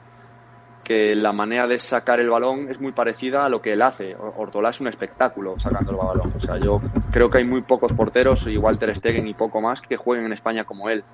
que 0.83 1.15
la 1.15 1.33
manera 1.33 1.67
de 1.67 1.79
sacar 1.79 2.19
el 2.19 2.29
balón 2.29 2.69
es 2.69 2.79
muy 2.79 2.91
parecida 2.93 3.45
a 3.45 3.49
lo 3.49 3.61
que 3.61 3.73
él 3.73 3.81
hace. 3.81 4.15
Ortolá 4.17 4.69
es 4.69 4.79
un 4.81 4.87
espectáculo 4.87 5.57
sacando 5.57 5.91
el 5.91 5.97
balón. 5.97 6.31
O 6.35 6.39
sea, 6.39 6.59
yo 6.59 6.83
creo 7.09 7.29
que 7.29 7.39
hay 7.39 7.45
muy 7.45 7.63
pocos 7.63 7.93
porteros, 7.93 8.45
igual 8.47 8.77
Ter 8.77 8.95
Stegen 8.95 9.27
y 9.27 9.33
poco 9.33 9.61
más, 9.61 9.81
que 9.81 9.97
jueguen 9.97 10.27
en 10.27 10.33
España 10.33 10.63
como 10.65 10.89
él. 10.89 11.05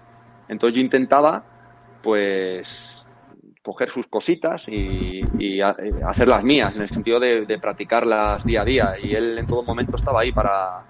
Entonces 0.47 0.75
yo 0.75 0.81
intentaba, 0.83 1.45
pues, 2.01 3.00
coger 3.61 3.91
sus 3.91 4.07
cositas 4.07 4.63
y, 4.67 5.21
y 5.37 5.61
hacer 5.61 6.27
las 6.27 6.43
mías, 6.43 6.75
en 6.75 6.81
el 6.81 6.89
sentido 6.89 7.19
de, 7.19 7.45
de, 7.45 7.59
practicarlas 7.59 8.43
día 8.43 8.61
a 8.61 8.65
día. 8.65 8.93
Y 9.01 9.13
él 9.13 9.37
en 9.37 9.45
todo 9.45 9.63
momento 9.63 9.95
estaba 9.95 10.21
ahí 10.21 10.31
para, 10.31 10.83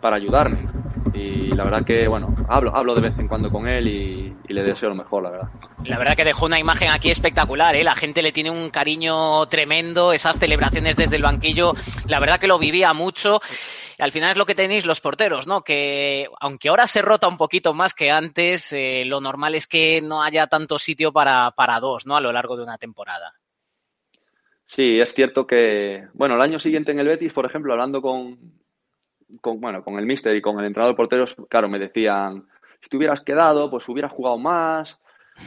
para 0.00 0.16
ayudarme. 0.16 0.83
Y 1.14 1.54
la 1.54 1.62
verdad 1.62 1.84
que, 1.84 2.08
bueno, 2.08 2.34
hablo, 2.48 2.74
hablo 2.74 2.94
de 2.94 3.02
vez 3.02 3.18
en 3.18 3.28
cuando 3.28 3.48
con 3.48 3.68
él 3.68 3.86
y, 3.86 4.36
y, 4.48 4.52
le 4.52 4.64
deseo 4.64 4.88
lo 4.88 4.96
mejor, 4.96 5.22
la 5.22 5.30
verdad. 5.30 5.48
La 5.84 5.96
verdad 5.96 6.16
que 6.16 6.24
dejó 6.24 6.46
una 6.46 6.58
imagen 6.58 6.90
aquí 6.90 7.08
espectacular, 7.08 7.76
¿eh? 7.76 7.84
La 7.84 7.94
gente 7.94 8.20
le 8.20 8.32
tiene 8.32 8.50
un 8.50 8.70
cariño 8.70 9.46
tremendo, 9.46 10.12
esas 10.12 10.38
celebraciones 10.38 10.96
desde 10.96 11.14
el 11.14 11.22
banquillo, 11.22 11.74
la 12.08 12.18
verdad 12.18 12.40
que 12.40 12.48
lo 12.48 12.58
vivía 12.58 12.92
mucho. 12.92 13.40
Al 13.98 14.10
final 14.10 14.32
es 14.32 14.36
lo 14.36 14.46
que 14.46 14.56
tenéis 14.56 14.86
los 14.86 15.00
porteros, 15.00 15.46
¿no? 15.46 15.62
Que 15.62 16.26
aunque 16.40 16.68
ahora 16.68 16.88
se 16.88 17.00
rota 17.00 17.28
un 17.28 17.36
poquito 17.36 17.74
más 17.74 17.94
que 17.94 18.10
antes, 18.10 18.72
eh, 18.72 19.04
lo 19.04 19.20
normal 19.20 19.54
es 19.54 19.68
que 19.68 20.00
no 20.02 20.20
haya 20.20 20.48
tanto 20.48 20.80
sitio 20.80 21.12
para, 21.12 21.52
para 21.52 21.78
dos, 21.78 22.06
¿no? 22.06 22.16
A 22.16 22.20
lo 22.20 22.32
largo 22.32 22.56
de 22.56 22.64
una 22.64 22.76
temporada. 22.76 23.34
Sí, 24.66 24.98
es 24.98 25.14
cierto 25.14 25.46
que, 25.46 26.08
bueno, 26.14 26.34
el 26.34 26.42
año 26.42 26.58
siguiente 26.58 26.90
en 26.90 26.98
el 26.98 27.06
Betis, 27.06 27.32
por 27.32 27.46
ejemplo, 27.46 27.72
hablando 27.72 28.02
con, 28.02 28.63
con, 29.40 29.60
bueno, 29.60 29.82
con 29.82 29.98
el 29.98 30.06
míster 30.06 30.34
y 30.36 30.42
con 30.42 30.58
el 30.58 30.66
entrenador 30.66 30.94
de 30.94 30.96
porteros, 30.96 31.36
claro, 31.48 31.68
me 31.68 31.78
decían, 31.78 32.44
si 32.80 32.88
te 32.88 32.96
hubieras 32.96 33.20
quedado, 33.20 33.70
pues 33.70 33.88
hubieras 33.88 34.12
jugado 34.12 34.38
más, 34.38 34.98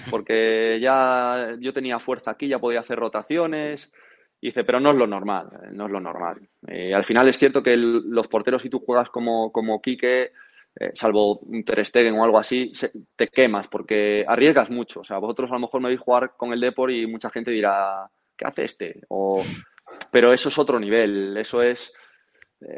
porque 0.10 0.80
ya 0.82 1.56
yo 1.60 1.73
tenía 1.73 2.00
fuerza 2.00 2.32
aquí, 2.32 2.47
ya 2.47 2.60
podía 2.60 2.82
hacer 2.82 2.97
rotaciones. 2.97 3.91
Y 4.39 4.47
dice, 4.47 4.63
pero 4.63 4.80
no 4.80 4.91
es 4.91 4.97
lo 4.97 5.08
normal, 5.08 5.50
no 5.71 5.86
es 5.88 5.91
lo 5.91 6.00
normal. 6.00 6.47
Eh, 6.67 6.93
al 6.93 7.04
final 7.04 7.28
es 7.28 7.39
cierto 7.39 7.63
que 7.63 7.76
los 7.76 8.28
porteros, 8.28 8.62
si 8.62 8.69
tú 8.69 8.80
juegas 8.80 9.10
como, 9.10 9.52
como 9.52 9.82
Quique, 9.82 10.32
eh, 10.80 10.91
salvo 10.93 11.39
un 11.39 11.63
Ter 11.63 11.82
o 12.13 12.23
algo 12.23 12.38
así, 12.38 12.71
te 13.15 13.30
quemas 13.30 13.67
porque 13.67 14.23
arriesgas 14.28 14.69
mucho. 14.69 15.00
O 15.00 15.04
sea, 15.04 15.17
vosotros 15.17 15.50
a 15.50 15.56
lo 15.56 15.62
mejor 15.62 15.82
me 15.82 15.89
veis 15.89 16.00
jugar 16.00 16.34
con 16.38 16.54
el 16.54 16.62
Depor 16.62 16.91
y 16.91 17.08
mucha 17.08 17.32
gente 17.32 17.50
dirá, 17.50 18.08
¿qué 18.36 18.45
hace 18.45 18.65
este? 18.65 19.02
O, 19.10 19.43
pero 20.12 20.32
eso 20.32 20.50
es 20.50 20.58
otro 20.60 20.80
nivel, 20.80 21.36
eso 21.38 21.63
es 21.63 21.91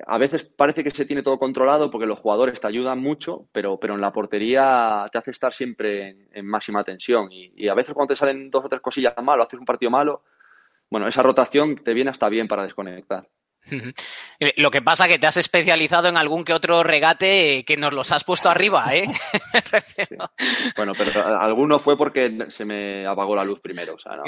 a 0.05 0.17
veces 0.17 0.45
parece 0.45 0.83
que 0.83 0.91
se 0.91 1.05
tiene 1.05 1.23
todo 1.23 1.39
controlado 1.39 1.89
porque 1.89 2.05
los 2.05 2.19
jugadores 2.19 2.59
te 2.59 2.67
ayudan 2.67 2.99
mucho, 2.99 3.47
pero, 3.51 3.79
pero 3.79 3.95
en 3.95 4.01
la 4.01 4.11
portería 4.11 5.07
te 5.11 5.17
hace 5.17 5.31
estar 5.31 5.53
siempre 5.53 6.09
en, 6.09 6.27
en 6.33 6.45
máxima 6.45 6.83
tensión. 6.83 7.31
Y, 7.31 7.53
y, 7.55 7.69
a 7.69 7.73
veces 7.73 7.93
cuando 7.93 8.13
te 8.13 8.17
salen 8.17 8.49
dos 8.51 8.65
o 8.65 8.69
tres 8.69 8.81
cosillas 8.81 9.13
mal 9.23 9.39
o 9.39 9.43
haces 9.43 9.59
un 9.59 9.65
partido 9.65 9.89
malo, 9.89 10.23
bueno, 10.89 11.07
esa 11.07 11.23
rotación 11.23 11.75
te 11.75 11.93
viene 11.93 12.11
hasta 12.11 12.27
bien 12.29 12.47
para 12.47 12.63
desconectar. 12.63 13.27
Lo 14.57 14.71
que 14.71 14.81
pasa 14.81 15.07
que 15.07 15.19
te 15.19 15.27
has 15.27 15.37
especializado 15.37 16.07
en 16.07 16.17
algún 16.17 16.43
que 16.43 16.53
otro 16.53 16.83
regate 16.83 17.63
que 17.65 17.77
nos 17.77 17.93
los 17.93 18.11
has 18.11 18.23
puesto 18.23 18.49
arriba, 18.49 18.95
¿eh? 18.95 19.07
Sí. 19.95 20.15
Bueno, 20.75 20.93
pero 20.97 21.39
alguno 21.39 21.77
fue 21.79 21.97
porque 21.97 22.45
se 22.49 22.65
me 22.65 23.05
apagó 23.05 23.35
la 23.35 23.43
luz 23.43 23.59
primero. 23.59 23.95
O 23.95 23.99
sea, 23.99 24.15
no, 24.15 24.23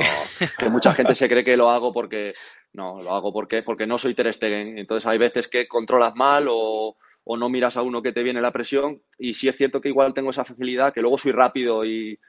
que 0.58 0.70
mucha 0.70 0.94
gente 0.94 1.16
se 1.16 1.30
cree 1.30 1.44
que 1.44 1.58
lo 1.58 1.70
hago 1.70 1.94
porque 1.94 2.34
no, 2.74 3.02
lo 3.02 3.16
hago 3.16 3.32
porque 3.32 3.64
porque 3.64 3.88
no 3.88 3.98
soy 3.98 4.14
Ter 4.14 4.34
Stegen. 4.34 4.78
Entonces 4.78 5.08
hay 5.08 5.18
veces 5.18 5.48
que 5.48 5.68
controlas 5.68 6.16
mal 6.16 6.48
o, 6.50 6.98
o 7.24 7.38
no 7.38 7.50
miras 7.50 7.78
a 7.78 7.82
uno 7.82 8.02
que 8.02 8.12
te 8.12 8.24
viene 8.24 8.42
la 8.42 8.52
presión 8.52 9.02
y 9.18 9.34
sí 9.34 9.48
es 9.48 9.56
cierto 9.56 9.82
que 9.82 9.90
igual 9.90 10.14
tengo 10.14 10.32
esa 10.32 10.46
facilidad, 10.46 10.94
que 10.94 11.02
luego 11.02 11.18
soy 11.18 11.32
rápido 11.32 11.86
y, 11.86 12.20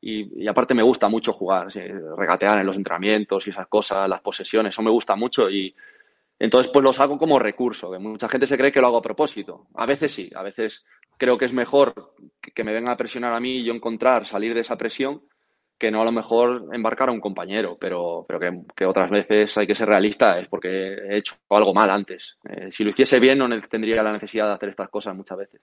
y, 0.00 0.42
y, 0.42 0.48
aparte 0.48 0.74
me 0.74 0.82
gusta 0.82 1.08
mucho 1.08 1.32
jugar, 1.32 1.72
¿sí? 1.72 1.80
regatear 2.16 2.58
en 2.58 2.66
los 2.66 2.76
entrenamientos 2.76 3.46
y 3.46 3.50
esas 3.50 3.66
cosas, 3.68 4.08
las 4.08 4.20
posesiones, 4.20 4.74
eso 4.74 4.82
me 4.82 4.90
gusta 4.90 5.16
mucho 5.16 5.50
y, 5.50 5.74
entonces, 6.38 6.70
pues 6.72 6.84
los 6.84 7.00
hago 7.00 7.18
como 7.18 7.38
recurso, 7.38 7.90
mucha 7.98 8.28
gente 8.28 8.46
se 8.46 8.56
cree 8.56 8.70
que 8.70 8.80
lo 8.80 8.86
hago 8.86 8.98
a 8.98 9.02
propósito. 9.02 9.66
A 9.74 9.86
veces 9.86 10.12
sí, 10.12 10.30
a 10.34 10.42
veces 10.42 10.84
creo 11.16 11.36
que 11.36 11.46
es 11.46 11.52
mejor 11.52 12.14
que 12.54 12.64
me 12.64 12.72
vengan 12.72 12.92
a 12.92 12.96
presionar 12.96 13.34
a 13.34 13.40
mí 13.40 13.56
y 13.56 13.64
yo 13.64 13.72
encontrar, 13.72 14.26
salir 14.26 14.54
de 14.54 14.60
esa 14.60 14.76
presión, 14.76 15.22
que 15.78 15.90
no 15.90 16.02
a 16.02 16.04
lo 16.04 16.12
mejor 16.12 16.64
embarcar 16.72 17.08
a 17.08 17.12
un 17.12 17.20
compañero, 17.20 17.76
pero, 17.80 18.24
pero 18.26 18.40
que, 18.40 18.62
que 18.74 18.84
otras 18.84 19.10
veces 19.10 19.56
hay 19.56 19.66
que 19.66 19.76
ser 19.76 19.88
realista, 19.88 20.38
es 20.38 20.48
porque 20.48 20.68
he 20.68 21.16
hecho 21.16 21.36
algo 21.50 21.72
mal 21.72 21.88
antes. 21.90 22.36
Eh, 22.48 22.72
si 22.72 22.82
lo 22.82 22.90
hiciese 22.90 23.20
bien, 23.20 23.38
no 23.38 23.48
tendría 23.68 24.02
la 24.02 24.12
necesidad 24.12 24.48
de 24.48 24.54
hacer 24.54 24.70
estas 24.70 24.88
cosas 24.88 25.14
muchas 25.14 25.38
veces. 25.38 25.60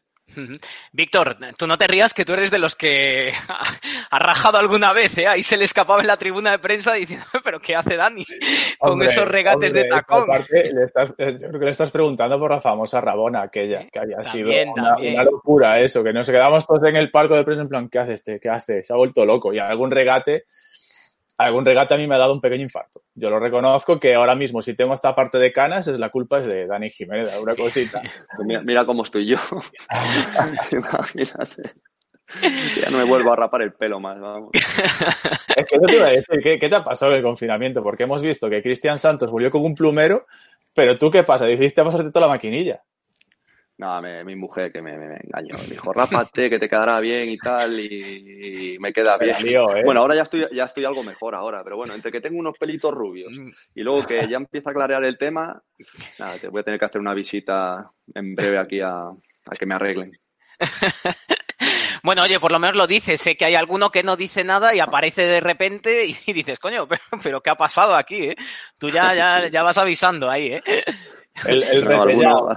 Víctor, 0.93 1.37
tú 1.57 1.67
no 1.67 1.77
te 1.77 1.87
rías 1.87 2.13
que 2.13 2.25
tú 2.25 2.33
eres 2.33 2.49
de 2.49 2.59
los 2.59 2.75
que 2.75 3.31
ha 4.09 4.19
rajado 4.19 4.57
alguna 4.57 4.93
vez, 4.93 5.17
¿eh? 5.17 5.27
Ahí 5.27 5.43
se 5.43 5.57
le 5.57 5.65
escapaba 5.65 5.99
en 5.99 6.07
la 6.07 6.17
tribuna 6.17 6.51
de 6.51 6.59
prensa 6.59 6.93
diciendo, 6.93 7.25
pero 7.43 7.59
¿qué 7.59 7.75
hace 7.75 7.97
Dani 7.97 8.25
con 8.79 8.93
hombre, 8.93 9.07
esos 9.07 9.27
regates 9.27 9.71
hombre, 9.71 9.83
de 9.83 9.89
tacón? 9.89 10.23
Aparte, 10.23 10.73
le 10.73 10.85
estás, 10.85 11.09
yo 11.09 11.37
creo 11.37 11.59
que 11.59 11.65
le 11.65 11.71
estás 11.71 11.91
preguntando 11.91 12.39
por 12.39 12.51
la 12.51 12.61
famosa 12.61 13.01
Rabona 13.01 13.41
aquella, 13.41 13.85
que 13.85 13.99
había 13.99 14.17
también, 14.17 14.69
sido 14.69 14.73
una, 14.73 14.95
una, 14.97 15.23
locura 15.23 15.79
eso, 15.79 16.03
que 16.03 16.13
nos 16.13 16.29
quedamos 16.29 16.65
todos 16.65 16.87
en 16.87 16.95
el 16.95 17.11
palco 17.11 17.35
de 17.35 17.43
prensa 17.43 17.63
en 17.63 17.69
plan, 17.69 17.89
¿qué 17.89 17.99
hace 17.99 18.13
este? 18.13 18.39
¿Qué 18.39 18.49
hace? 18.49 18.83
Se 18.83 18.93
ha 18.93 18.95
vuelto 18.95 19.25
loco. 19.25 19.53
Y 19.53 19.59
algún 19.59 19.91
regate 19.91 20.04
regate, 20.05 20.43
algún 21.37 21.65
regate 21.65 21.95
a 21.95 21.97
mí 21.97 22.07
me 22.07 22.15
ha 22.15 22.19
dado 22.19 22.33
un 22.33 22.41
pequeño 22.41 22.63
infarto. 22.63 23.01
Yo 23.15 23.29
lo 23.29 23.39
reconozco 23.39 23.99
que 23.99 24.13
ahora 24.13 24.35
mismo 24.35 24.61
si 24.61 24.75
tengo 24.75 24.93
esta 24.93 25.15
parte 25.15 25.39
de 25.39 25.51
canas 25.51 25.87
es 25.87 25.99
la 25.99 26.09
culpa 26.09 26.39
es 26.39 26.47
de 26.47 26.67
Dani 26.67 26.89
Jiménez, 26.89 27.35
una 27.41 27.55
cosita. 27.55 28.01
Mira, 28.45 28.61
mira 28.61 28.85
cómo 28.85 29.03
estoy 29.03 29.25
yo. 29.25 29.37
Imagínate. 30.71 31.73
Ya 32.81 32.89
no 32.89 32.97
me 32.97 33.03
vuelvo 33.03 33.31
a 33.31 33.35
rapar 33.35 33.61
el 33.61 33.73
pelo 33.73 33.99
más, 33.99 34.19
vamos. 34.19 34.49
Es 34.53 35.65
que 35.67 35.77
no 35.77 35.87
te 35.87 35.95
iba 35.95 36.07
a 36.07 36.09
decir, 36.09 36.39
¿qué, 36.41 36.57
qué 36.57 36.69
te 36.69 36.75
ha 36.75 36.83
pasado 36.83 37.11
en 37.11 37.19
el 37.19 37.23
confinamiento? 37.23 37.83
Porque 37.83 38.03
hemos 38.03 38.21
visto 38.21 38.49
que 38.49 38.63
Cristian 38.63 38.97
Santos 38.97 39.31
volvió 39.31 39.51
con 39.51 39.63
un 39.63 39.75
plumero, 39.75 40.25
pero 40.73 40.97
tú 40.97 41.11
qué 41.11 41.23
pasa, 41.23 41.45
decidiste 41.45 41.83
pasarte 41.83 42.09
toda 42.09 42.25
la 42.25 42.33
maquinilla. 42.33 42.81
No, 43.77 44.01
me- 44.01 44.23
mi 44.23 44.35
mujer 44.35 44.71
que 44.71 44.81
me, 44.81 44.97
me- 44.97 45.07
me 45.09 45.17
engañó. 45.21 45.55
Me 45.57 45.71
dijo, 45.71 45.91
rápate, 45.91 46.49
que 46.49 46.59
te 46.59 46.69
quedará 46.69 46.99
bien 47.01 47.29
y 47.29 47.37
tal, 47.37 47.77
y, 47.79 48.73
y 48.75 48.79
me 48.79 48.93
queda 48.93 49.17
Me 49.17 49.25
bien. 49.25 49.35
¿eh? 49.75 49.81
Bueno, 49.83 50.01
ahora 50.01 50.15
ya 50.15 50.21
estoy, 50.21 50.47
ya 50.51 50.63
estoy 50.63 50.85
algo 50.85 51.03
mejor 51.03 51.35
ahora, 51.35 51.61
pero 51.63 51.75
bueno, 51.75 51.93
entre 51.93 52.11
que 52.11 52.21
tengo 52.21 52.39
unos 52.39 52.57
pelitos 52.57 52.93
rubios 52.93 53.31
y 53.73 53.83
luego 53.83 54.03
que 54.03 54.27
ya 54.29 54.37
empieza 54.37 54.69
a 54.69 54.73
clarear 54.73 55.03
el 55.03 55.17
tema, 55.17 55.61
nada, 56.19 56.37
te 56.39 56.47
voy 56.47 56.61
a 56.61 56.63
tener 56.63 56.79
que 56.79 56.85
hacer 56.85 57.01
una 57.01 57.13
visita 57.13 57.91
en 58.13 58.33
breve 58.33 58.57
aquí 58.57 58.79
a, 58.79 58.93
a 59.09 59.55
que 59.59 59.65
me 59.65 59.75
arreglen. 59.75 60.17
Bueno, 62.03 62.21
oye, 62.21 62.39
por 62.39 62.51
lo 62.51 62.59
menos 62.59 62.75
lo 62.75 62.85
dices. 62.85 63.19
Sé 63.19 63.35
que 63.35 63.45
hay 63.45 63.55
alguno 63.55 63.89
que 63.89 64.03
no 64.03 64.15
dice 64.15 64.43
nada 64.43 64.75
y 64.75 64.79
aparece 64.79 65.25
de 65.25 65.39
repente 65.39 66.05
y, 66.27 66.33
dices, 66.33 66.59
coño, 66.59 66.87
pero, 66.87 67.01
pero 67.23 67.41
¿qué 67.41 67.49
ha 67.49 67.55
pasado 67.55 67.95
aquí? 67.95 68.29
Eh? 68.29 68.35
Tú 68.77 68.89
ya, 68.89 69.15
ya, 69.15 69.47
ya 69.51 69.63
vas 69.63 69.79
avisando 69.79 70.29
ahí, 70.29 70.53
¿eh? 70.53 70.61
El, 71.47 71.63
el 71.63 71.83
No, 72.21 72.47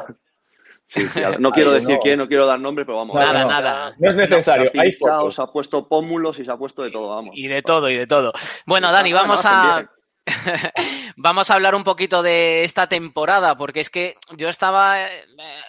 Sí, 0.88 1.07
sí, 1.07 1.20
no 1.38 1.51
quiero 1.53 1.70
decir 1.70 1.98
quién, 2.01 2.18
no 2.18 2.27
quiero 2.27 2.46
dar 2.46 2.59
nombre, 2.59 2.85
pero 2.85 2.96
vamos. 2.98 3.14
Nada, 3.14 3.40
no, 3.44 3.48
nada. 3.48 3.94
No 3.98 4.11
es 4.11 4.16
necesario, 4.16 4.70
Se 4.72 4.79
ha 4.79 4.83
hay 4.83 4.92
fotos. 4.92 5.35
se 5.35 5.42
ha 5.42 5.46
puesto 5.46 5.87
pómulos 5.87 6.38
y 6.38 6.44
se 6.44 6.51
ha 6.51 6.57
puesto 6.57 6.83
de 6.83 6.90
todo, 6.90 7.09
vamos. 7.11 7.33
Y 7.37 7.46
de 7.46 7.62
todo, 7.62 7.88
y 7.90 7.96
de 7.96 8.07
todo. 8.07 8.33
Bueno, 8.66 8.90
Dani, 8.90 9.12
vamos 9.12 9.42
a. 9.44 9.87
Vamos 11.16 11.51
a 11.51 11.55
hablar 11.55 11.74
un 11.74 11.85
poquito 11.85 12.22
de 12.22 12.62
esta 12.64 12.87
temporada, 12.87 13.57
porque 13.57 13.81
es 13.81 13.90
que 13.90 14.16
yo 14.37 14.48
estaba 14.48 15.03
eh, 15.07 15.24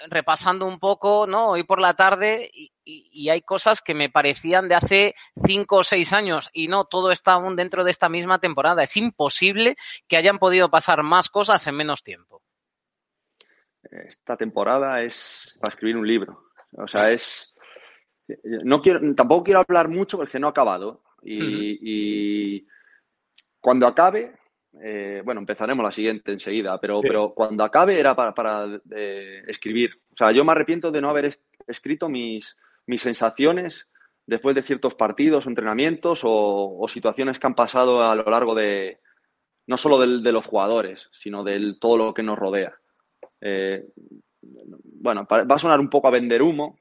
repasando 0.09 0.65
un 0.65 0.79
poco, 0.79 1.25
¿no? 1.27 1.49
Hoy 1.51 1.63
por 1.63 1.79
la 1.79 1.93
tarde 1.93 2.49
y, 2.53 2.71
y- 2.83 3.09
y 3.11 3.29
hay 3.29 3.41
cosas 3.41 3.81
que 3.81 3.93
me 3.93 4.09
parecían 4.09 4.67
de 4.67 4.75
hace 4.75 5.15
cinco 5.45 5.77
o 5.77 5.83
seis 5.83 6.11
años 6.13 6.49
y 6.53 6.67
no, 6.67 6.85
todo 6.85 7.11
está 7.11 7.33
aún 7.33 7.55
dentro 7.55 7.83
de 7.83 7.91
esta 7.91 8.09
misma 8.09 8.39
temporada. 8.39 8.83
Es 8.83 8.97
imposible 8.97 9.75
que 10.07 10.17
hayan 10.17 10.39
podido 10.39 10.69
pasar 10.69 11.03
más 11.03 11.29
cosas 11.29 11.65
en 11.67 11.75
menos 11.75 12.03
tiempo. 12.03 12.41
Esta 13.91 14.37
temporada 14.37 15.01
es 15.01 15.57
para 15.59 15.73
escribir 15.73 15.97
un 15.97 16.07
libro. 16.07 16.49
O 16.73 16.87
sea, 16.87 17.11
es. 17.11 17.53
No 18.43 18.81
quiero, 18.81 18.99
tampoco 19.15 19.43
quiero 19.45 19.59
hablar 19.67 19.89
mucho 19.89 20.17
porque 20.17 20.39
no 20.39 20.47
ha 20.47 20.51
acabado. 20.51 21.01
Y, 21.23 21.79
y 21.81 22.67
cuando 23.59 23.87
acabe, 23.87 24.33
eh, 24.83 25.21
bueno, 25.25 25.41
empezaremos 25.41 25.83
la 25.83 25.91
siguiente 25.91 26.31
enseguida, 26.31 26.79
pero, 26.79 26.97
Sí. 26.97 27.07
pero 27.07 27.33
cuando 27.33 27.63
acabe 27.63 27.99
era 27.99 28.15
para, 28.15 28.33
para, 28.33 28.79
eh, 28.95 29.43
escribir. 29.47 29.99
O 30.13 30.15
sea, 30.17 30.31
yo 30.31 30.45
me 30.45 30.51
arrepiento 30.51 30.91
de 30.91 31.01
no 31.01 31.09
haber 31.09 31.25
es- 31.25 31.41
escrito 31.67 32.07
mis, 32.07 32.55
mis 32.85 33.01
sensaciones 33.01 33.87
después 34.27 34.53
de 34.55 34.61
ciertos 34.61 34.93
partidos, 34.93 35.47
entrenamientos 35.47 36.21
o, 36.23 36.77
o 36.79 36.87
situaciones 36.87 37.39
que 37.39 37.47
han 37.47 37.55
pasado 37.55 38.03
a 38.07 38.13
lo 38.15 38.23
largo 38.29 38.53
de, 38.53 38.99
no 39.65 39.75
solo 39.75 39.99
del- 39.99 40.21
de 40.21 40.31
los 40.31 40.45
jugadores, 40.45 41.09
sino 41.13 41.43
de 41.43 41.75
todo 41.81 41.97
lo 41.97 42.13
que 42.13 42.21
nos 42.23 42.37
rodea. 42.37 42.75
Eh, 43.41 43.85
bueno, 44.41 45.27
va 45.29 45.55
a 45.55 45.59
sonar 45.59 45.79
un 45.79 45.89
poco 45.89 46.07
a 46.07 46.11
vender 46.11 46.41
humo, 46.41 46.77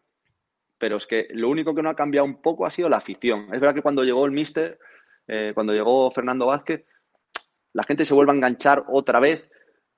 pero 0.79 0.97
es 0.97 1.07
que 1.07 1.29
lo 1.33 1.49
único 1.49 1.75
que 1.75 1.83
no 1.83 1.91
ha 1.91 1.97
cambiado 1.97 2.27
un 2.27 2.41
poco 2.43 2.67
ha 2.67 2.71
sido 2.71 2.89
la 2.89 2.99
afición. 2.99 3.45
Es 3.53 3.61
verdad 3.61 3.75
que 3.75 3.83
cuando 3.83 4.05
llegó 4.05 4.27
el 4.27 4.33
míster, 4.33 4.79
eh, 5.27 5.53
cuando 5.55 5.73
llegó 5.73 6.11
Fernando 6.11 6.47
Vázquez, 6.47 6.85
la 7.73 7.85
gente 7.85 8.07
se 8.07 8.15
vuelve 8.15 8.33
a 8.33 8.37
enganchar 8.37 8.85
otra 8.89 9.21
vez, 9.21 9.45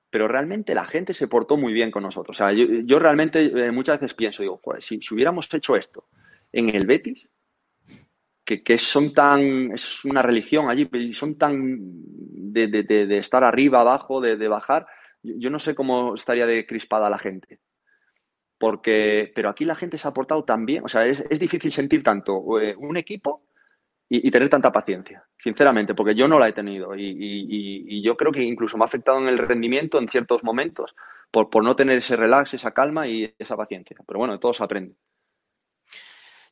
pero 0.09 0.27
realmente 0.27 0.75
la 0.75 0.85
gente 0.85 1.13
se 1.13 1.27
portó 1.27 1.57
muy 1.57 1.73
bien 1.73 1.91
con 1.91 2.03
nosotros. 2.03 2.37
O 2.37 2.39
sea, 2.39 2.53
yo, 2.53 2.99
realmente 2.99 3.43
eh, 3.45 3.71
muchas 3.71 3.99
veces 3.99 4.15
pienso, 4.15 4.43
digo, 4.43 4.59
"Joder, 4.63 4.83
si, 4.83 5.01
si 5.01 5.13
hubiéramos 5.13 5.53
hecho 5.53 5.75
esto 5.75 6.05
en 6.51 6.69
el 6.75 6.85
Betis, 6.85 7.27
que, 8.43 8.63
que 8.63 8.77
son 8.77 9.13
tan, 9.13 9.71
es 9.73 10.03
una 10.05 10.21
religión 10.21 10.69
allí, 10.69 10.89
son 11.13 11.37
tan 11.37 11.77
de, 12.53 12.67
de- 12.67 12.83
de- 12.83 13.17
estar 13.17 13.43
arriba, 13.43 13.81
abajo, 13.81 14.19
de 14.19 14.47
bajar, 14.47 14.87
yo, 15.23 15.49
no 15.49 15.59
sé 15.59 15.75
cómo 15.75 16.15
estaría 16.15 16.45
de 16.45 16.65
crispada 16.65 17.09
la 17.09 17.17
gente. 17.17 17.59
Porque, 18.57 19.31
pero 19.35 19.49
aquí 19.49 19.65
la 19.65 19.75
gente 19.75 19.97
se 19.97 20.07
ha 20.07 20.13
portado 20.13 20.43
tan 20.43 20.65
bien, 20.65 20.83
o 20.85 20.87
sea, 20.87 21.05
es, 21.05 21.23
es 21.29 21.39
difícil 21.39 21.71
sentir 21.71 22.03
tanto 22.03 22.59
eh, 22.59 22.75
un 22.77 22.95
equipo 22.95 23.43
y, 24.09 24.27
y 24.27 24.31
tener 24.31 24.49
tanta 24.49 24.71
paciencia, 24.71 25.25
sinceramente, 25.39 25.95
porque 25.95 26.15
yo 26.15 26.27
no 26.27 26.39
la 26.39 26.49
he 26.49 26.53
tenido 26.53 26.95
y, 26.95 27.03
y- 27.05 28.03
yo 28.03 28.17
creo 28.17 28.31
que 28.31 28.43
incluso 28.43 28.77
me 28.77 28.83
ha 28.83 28.87
afectado 28.87 29.19
en 29.19 29.27
el 29.29 29.37
rendimiento 29.39 29.99
en 29.99 30.07
ciertos 30.09 30.43
momentos 30.43 30.95
por, 31.31 31.49
por 31.49 31.63
no 31.63 31.75
tener 31.75 31.99
ese 31.99 32.15
relax, 32.17 32.53
esa 32.55 32.71
calma 32.73 33.07
y 33.07 33.33
esa 33.39 33.57
paciencia. 33.57 33.97
Pero 34.07 34.19
bueno, 34.19 34.33
de 34.33 34.39
todo 34.39 34.53
aprende. 34.61 34.95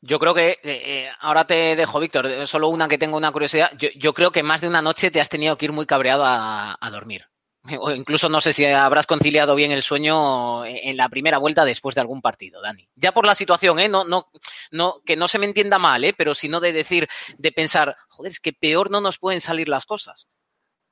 Yo 0.01 0.19
creo 0.19 0.34
que, 0.34 0.49
eh, 0.51 0.58
eh, 0.63 1.10
ahora 1.19 1.45
te 1.45 1.75
dejo, 1.75 1.99
Víctor, 1.99 2.47
solo 2.47 2.69
una 2.69 2.88
que 2.88 2.97
tengo 2.97 3.17
una 3.17 3.32
curiosidad. 3.32 3.71
Yo, 3.77 3.89
yo 3.95 4.13
creo 4.13 4.32
que 4.32 4.43
más 4.43 4.62
de 4.62 4.67
una 4.67 4.82
noche 4.82 5.12
te 5.12 5.19
has 5.21 5.29
tenido 5.29 5.58
que 5.58 5.65
ir 5.65 5.71
muy 5.73 5.86
cabreado 5.86 6.23
a, 6.25 6.77
a 6.79 6.89
dormir. 6.91 7.25
O 7.79 7.91
incluso 7.91 8.29
no 8.29 8.41
sé 8.41 8.53
si 8.53 8.65
habrás 8.65 9.08
conciliado 9.08 9.55
bien 9.55 9.71
el 9.71 9.82
sueño 9.82 10.65
en 10.65 10.97
la 10.97 11.10
primera 11.10 11.38
vuelta 11.38 11.65
después 11.65 11.95
de 11.95 12.01
algún 12.01 12.21
partido, 12.21 12.62
Dani. 12.62 12.88
Ya 12.95 13.12
por 13.12 13.25
la 13.25 13.36
situación, 13.36 13.79
¿eh? 13.79 13.88
No, 13.89 14.03
no, 14.03 14.27
no, 14.71 15.01
que 15.05 15.15
no 15.15 15.27
se 15.27 15.39
me 15.39 15.45
entienda 15.45 15.77
mal, 15.79 16.03
¿eh? 16.03 16.13
Pero 16.17 16.34
sino 16.34 16.60
de 16.60 16.71
decir, 16.73 17.08
de 17.38 17.51
pensar, 17.51 17.95
joder, 18.10 18.32
es 18.32 18.39
que 18.39 18.53
peor 18.53 18.91
no 18.91 19.01
nos 19.01 19.17
pueden 19.17 19.41
salir 19.41 19.69
las 19.69 19.86
cosas. 19.86 20.27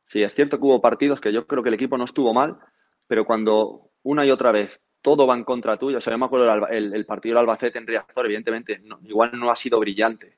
Sí, 0.09 0.23
es 0.23 0.33
cierto 0.33 0.57
que 0.57 0.63
hubo 0.65 0.81
partidos 0.81 1.19
que 1.19 1.33
yo 1.33 1.45
creo 1.47 1.63
que 1.63 1.69
el 1.69 1.75
equipo 1.75 1.97
no 1.97 2.05
estuvo 2.05 2.33
mal, 2.33 2.57
pero 3.07 3.25
cuando 3.25 3.91
una 4.03 4.25
y 4.25 4.31
otra 4.31 4.51
vez 4.51 4.79
todo 5.01 5.27
va 5.27 5.35
en 5.35 5.43
contra 5.43 5.77
tuya, 5.77 5.97
o 5.97 6.01
sea, 6.01 6.11
yo 6.13 6.17
me 6.17 6.25
acuerdo 6.25 6.51
el, 6.69 6.75
el- 6.75 6.93
el 6.93 7.05
partido 7.05 7.33
del 7.35 7.41
Albacete 7.41 7.77
en 7.77 7.87
Riazor, 7.87 8.25
evidentemente, 8.25 8.79
no- 8.83 8.99
igual 9.03 9.31
no 9.33 9.51
ha 9.51 9.55
sido 9.55 9.79
brillante, 9.79 10.37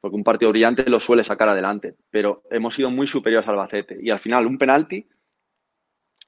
porque 0.00 0.16
un 0.16 0.22
partido 0.22 0.50
brillante 0.50 0.88
lo 0.90 1.00
suele 1.00 1.24
sacar 1.24 1.48
adelante, 1.48 1.96
pero 2.10 2.42
hemos 2.50 2.74
sido 2.74 2.90
muy 2.90 3.06
superiores 3.06 3.48
al 3.48 3.54
Albacete 3.54 3.98
y 4.02 4.10
al 4.10 4.18
final 4.18 4.46
un 4.46 4.58
penalti 4.58 5.06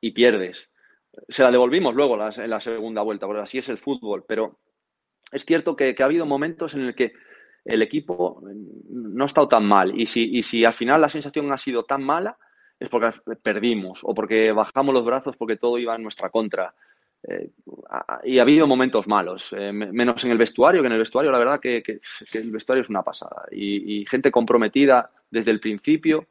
y 0.00 0.12
pierdes. 0.12 0.68
Se 1.28 1.42
la 1.42 1.50
devolvimos 1.50 1.94
luego 1.94 2.14
en 2.14 2.50
la 2.50 2.61
segunda 2.61 3.02
vuelta, 3.02 3.26
porque 3.26 3.42
así 3.42 3.59
es 3.59 3.68
el 3.68 3.78
fútbol, 3.78 4.24
pero 4.26 4.59
es 5.32 5.44
cierto 5.44 5.74
que, 5.74 5.94
ha 5.98 6.04
habido 6.04 6.26
momentos 6.26 6.74
en 6.74 6.80
el 6.82 6.94
que 6.94 7.12
el 7.64 7.82
equipo 7.82 8.42
no 8.88 9.24
ha 9.24 9.26
estado 9.26 9.48
tan 9.48 9.66
mal 9.66 9.98
y 9.98 10.06
si, 10.06 10.37
y 10.37 10.42
si 10.42 10.64
al 10.64 10.72
final 10.72 11.00
la 11.00 11.09
sensación 11.09 11.52
ha 11.52 11.59
sido 11.59 11.85
tan 11.85 12.02
mala, 12.02 12.38
es 12.78 12.88
porque 12.88 13.11
perdimos 13.42 14.00
o 14.02 14.14
porque 14.14 14.52
bajamos 14.52 14.94
los 14.94 15.04
brazos 15.04 15.37
porque 15.37 15.56
todo 15.56 15.78
iba 15.78 15.96
en 15.96 16.02
nuestra 16.02 16.30
contra. 16.30 16.74
Eh, 17.26 17.50
y 18.24 18.38
ha 18.38 18.42
habido 18.42 18.66
momentos 18.66 19.09
malos, 19.09 19.52
eh, 19.52 19.72
me- 19.72 19.90
menos 19.90 20.22
en 20.24 20.30
el 20.30 20.38
vestuario, 20.38 20.82
que 20.82 20.87
en 20.87 20.92
el 20.92 20.98
vestuario 21.00 21.32
la 21.32 21.38
verdad 21.38 21.59
que, 21.59 21.82
el 22.35 22.50
vestuario 22.52 22.82
es 22.82 22.90
una 22.90 23.02
pasada. 23.02 23.46
Y 23.50 24.04
gente 24.06 24.30
comprometida 24.30 25.11
desde 25.30 25.50
el 25.50 25.59
principio. 25.59 26.28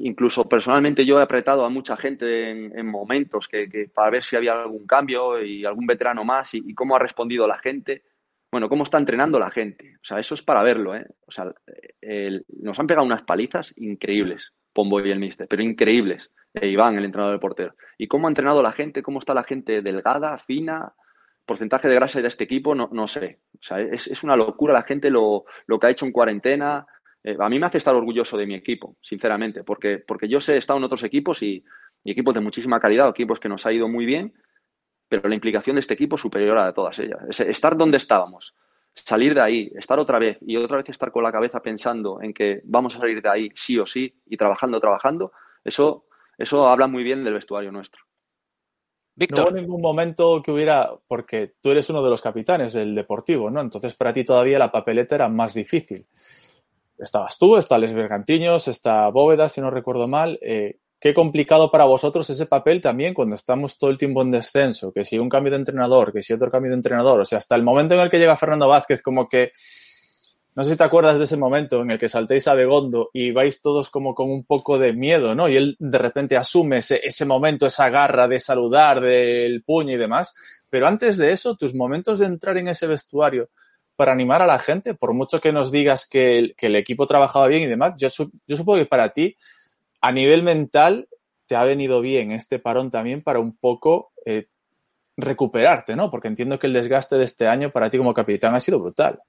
Incluso 0.00 0.44
personalmente 0.44 1.04
yo 1.04 1.18
he 1.18 1.22
apretado 1.22 1.64
a 1.64 1.68
mucha 1.70 1.96
gente 1.96 2.50
en, 2.50 2.78
en 2.78 2.86
momentos 2.86 3.48
que, 3.48 3.68
que 3.68 3.88
para 3.88 4.10
ver 4.10 4.22
si 4.22 4.36
había 4.36 4.52
algún 4.52 4.86
cambio 4.86 5.42
y 5.42 5.64
algún 5.64 5.86
veterano 5.86 6.24
más 6.24 6.54
y, 6.54 6.74
cómo 6.74 6.96
ha 6.96 6.98
respondido 6.98 7.46
la 7.46 7.58
gente. 7.58 8.02
Bueno, 8.50 8.68
cómo 8.68 8.84
está 8.84 8.98
entrenando 8.98 9.38
la 9.38 9.50
gente. 9.50 9.96
O 10.02 10.04
sea, 10.04 10.18
eso 10.18 10.34
es 10.34 10.42
para 10.42 10.62
verlo, 10.62 10.94
¿eh? 10.94 11.06
O 11.26 11.32
sea, 11.32 11.52
el- 12.00 12.44
nos 12.60 12.78
han 12.78 12.86
pegado 12.86 13.06
unas 13.06 13.22
palizas 13.22 13.72
increíbles, 13.76 14.52
Pombo 14.72 15.00
y 15.00 15.10
el 15.10 15.18
Mister, 15.18 15.46
pero 15.48 15.62
increíbles. 15.62 16.30
Iván, 16.60 16.98
el 16.98 17.04
entrenador 17.06 17.32
del 17.32 17.40
portero. 17.40 17.74
Y 17.96 18.08
cómo 18.08 18.26
ha 18.26 18.30
entrenado 18.30 18.62
la 18.62 18.72
gente, 18.72 19.02
cómo 19.02 19.20
está 19.20 19.32
la 19.32 19.42
gente 19.44 19.80
delgada, 19.80 20.36
fina, 20.38 20.92
porcentaje 21.46 21.88
de 21.88 21.94
grasa 21.94 22.20
de 22.20 22.28
este 22.28 22.44
equipo, 22.44 22.74
no, 22.74 22.90
no 22.92 23.06
sé. 23.06 23.40
O 23.54 23.62
sea, 23.62 23.80
es, 23.80 24.06
es 24.06 24.22
una 24.22 24.36
locura 24.36 24.74
la 24.74 24.82
gente 24.82 25.10
lo, 25.10 25.44
lo 25.66 25.78
que 25.78 25.86
ha 25.86 25.90
hecho 25.90 26.04
en 26.04 26.12
cuarentena. 26.12 26.86
Eh, 27.24 27.36
a 27.38 27.48
mí 27.48 27.58
me 27.58 27.66
hace 27.66 27.78
estar 27.78 27.94
orgulloso 27.94 28.36
de 28.36 28.46
mi 28.46 28.54
equipo, 28.54 28.96
sinceramente, 29.00 29.64
porque, 29.64 29.98
porque 29.98 30.28
yo 30.28 30.40
sé, 30.40 30.54
he 30.54 30.58
estado 30.58 30.78
en 30.78 30.84
otros 30.84 31.02
equipos 31.04 31.42
y, 31.42 31.64
y 32.04 32.10
equipos 32.12 32.34
de 32.34 32.40
muchísima 32.40 32.80
calidad, 32.80 33.08
equipos 33.10 33.38
que 33.40 33.48
nos 33.48 33.64
ha 33.66 33.72
ido 33.72 33.88
muy 33.88 34.04
bien, 34.06 34.34
pero 35.08 35.28
la 35.28 35.34
implicación 35.34 35.76
de 35.76 35.80
este 35.80 35.94
equipo 35.94 36.16
es 36.16 36.22
superior 36.22 36.58
a 36.58 36.72
todas 36.72 36.98
ellas. 36.98 37.20
Es- 37.28 37.40
estar 37.40 37.76
donde 37.76 37.98
estábamos, 37.98 38.54
salir 38.94 39.34
de 39.34 39.42
ahí, 39.42 39.72
estar 39.76 39.98
otra 39.98 40.18
vez 40.18 40.38
y 40.42 40.56
otra 40.56 40.78
vez 40.78 40.88
estar 40.88 41.12
con 41.12 41.22
la 41.22 41.32
cabeza 41.32 41.60
pensando 41.62 42.20
en 42.22 42.32
que 42.34 42.60
vamos 42.64 42.96
a 42.96 43.00
salir 43.00 43.22
de 43.22 43.28
ahí 43.28 43.50
sí 43.54 43.78
o 43.78 43.86
sí 43.86 44.14
y 44.26 44.36
trabajando, 44.36 44.80
trabajando, 44.80 45.32
eso, 45.64 46.06
eso 46.38 46.68
habla 46.68 46.86
muy 46.88 47.04
bien 47.04 47.24
del 47.24 47.34
vestuario 47.34 47.70
nuestro. 47.72 48.02
No 49.28 49.40
hubo 49.40 49.50
ningún 49.50 49.80
momento 49.80 50.40
que 50.42 50.50
hubiera, 50.52 50.90
porque 51.08 51.54
tú 51.60 51.70
eres 51.70 51.88
uno 51.90 52.02
de 52.04 52.10
los 52.10 52.22
capitanes 52.22 52.72
del 52.72 52.94
Deportivo, 52.94 53.50
¿no? 53.50 53.60
Entonces 53.60 53.94
para 53.94 54.12
ti 54.12 54.24
todavía 54.24 54.58
la 54.58 54.70
papeleta 54.70 55.14
era 55.16 55.28
más 55.28 55.54
difícil. 55.54 56.06
Estabas 57.02 57.36
tú, 57.36 57.56
está 57.56 57.78
Les 57.78 57.92
Bergantiños, 57.92 58.68
está 58.68 59.08
Bóveda, 59.10 59.48
si 59.48 59.60
no 59.60 59.70
recuerdo 59.70 60.06
mal. 60.06 60.38
Eh, 60.40 60.78
qué 61.00 61.12
complicado 61.12 61.68
para 61.68 61.84
vosotros 61.84 62.30
ese 62.30 62.46
papel 62.46 62.80
también 62.80 63.12
cuando 63.12 63.34
estamos 63.34 63.76
todo 63.76 63.90
el 63.90 63.98
tiempo 63.98 64.22
en 64.22 64.30
descenso, 64.30 64.92
que 64.92 65.04
si 65.04 65.18
un 65.18 65.28
cambio 65.28 65.50
de 65.50 65.58
entrenador, 65.58 66.12
que 66.12 66.22
si 66.22 66.32
otro 66.32 66.48
cambio 66.48 66.70
de 66.70 66.76
entrenador, 66.76 67.18
o 67.18 67.24
sea, 67.24 67.38
hasta 67.38 67.56
el 67.56 67.64
momento 67.64 67.94
en 67.94 68.00
el 68.02 68.08
que 68.10 68.20
llega 68.20 68.36
Fernando 68.36 68.68
Vázquez, 68.68 69.02
como 69.02 69.28
que 69.28 69.50
No 70.54 70.62
sé 70.62 70.72
si 70.72 70.76
te 70.76 70.84
acuerdas 70.84 71.18
de 71.18 71.24
ese 71.24 71.36
momento 71.36 71.80
en 71.82 71.90
el 71.90 71.98
que 71.98 72.08
saltéis 72.08 72.46
a 72.46 72.54
Begondo 72.54 73.10
y 73.12 73.32
vais 73.32 73.60
todos 73.62 73.90
como 73.90 74.14
con 74.14 74.30
un 74.30 74.44
poco 74.44 74.78
de 74.78 74.92
miedo, 74.92 75.34
¿no? 75.34 75.48
Y 75.48 75.56
él 75.56 75.76
de 75.80 75.98
repente 75.98 76.36
asume 76.36 76.78
ese, 76.78 77.00
ese 77.02 77.24
momento, 77.24 77.66
esa 77.66 77.88
garra 77.88 78.28
de 78.28 78.38
saludar, 78.38 79.00
del 79.00 79.64
puño 79.64 79.94
y 79.94 79.96
demás. 79.96 80.34
Pero 80.70 80.86
antes 80.86 81.16
de 81.16 81.32
eso, 81.32 81.56
tus 81.56 81.74
momentos 81.74 82.18
de 82.18 82.26
entrar 82.26 82.58
en 82.58 82.68
ese 82.68 82.86
vestuario 82.86 83.48
para 84.02 84.14
animar 84.14 84.42
a 84.42 84.48
la 84.48 84.58
gente, 84.58 84.94
por 84.94 85.14
mucho 85.14 85.40
que 85.40 85.52
nos 85.52 85.70
digas 85.70 86.08
que 86.10 86.36
el, 86.36 86.56
que 86.56 86.66
el 86.66 86.74
equipo 86.74 87.06
trabajaba 87.06 87.46
bien 87.46 87.62
y 87.62 87.66
demás, 87.66 87.94
yo, 87.96 88.08
yo 88.48 88.56
supongo 88.56 88.80
que 88.80 88.86
para 88.86 89.12
ti, 89.12 89.36
a 90.00 90.10
nivel 90.10 90.42
mental, 90.42 91.06
te 91.46 91.54
ha 91.54 91.62
venido 91.62 92.00
bien 92.00 92.32
este 92.32 92.58
parón 92.58 92.90
también 92.90 93.22
para 93.22 93.38
un 93.38 93.56
poco 93.56 94.10
eh, 94.26 94.48
recuperarte, 95.16 95.94
¿no? 95.94 96.10
Porque 96.10 96.26
entiendo 96.26 96.58
que 96.58 96.66
el 96.66 96.72
desgaste 96.72 97.14
de 97.14 97.22
este 97.22 97.46
año 97.46 97.70
para 97.70 97.90
ti 97.90 97.98
como 97.98 98.12
capitán 98.12 98.56
ha 98.56 98.58
sido 98.58 98.80
brutal. 98.80 99.20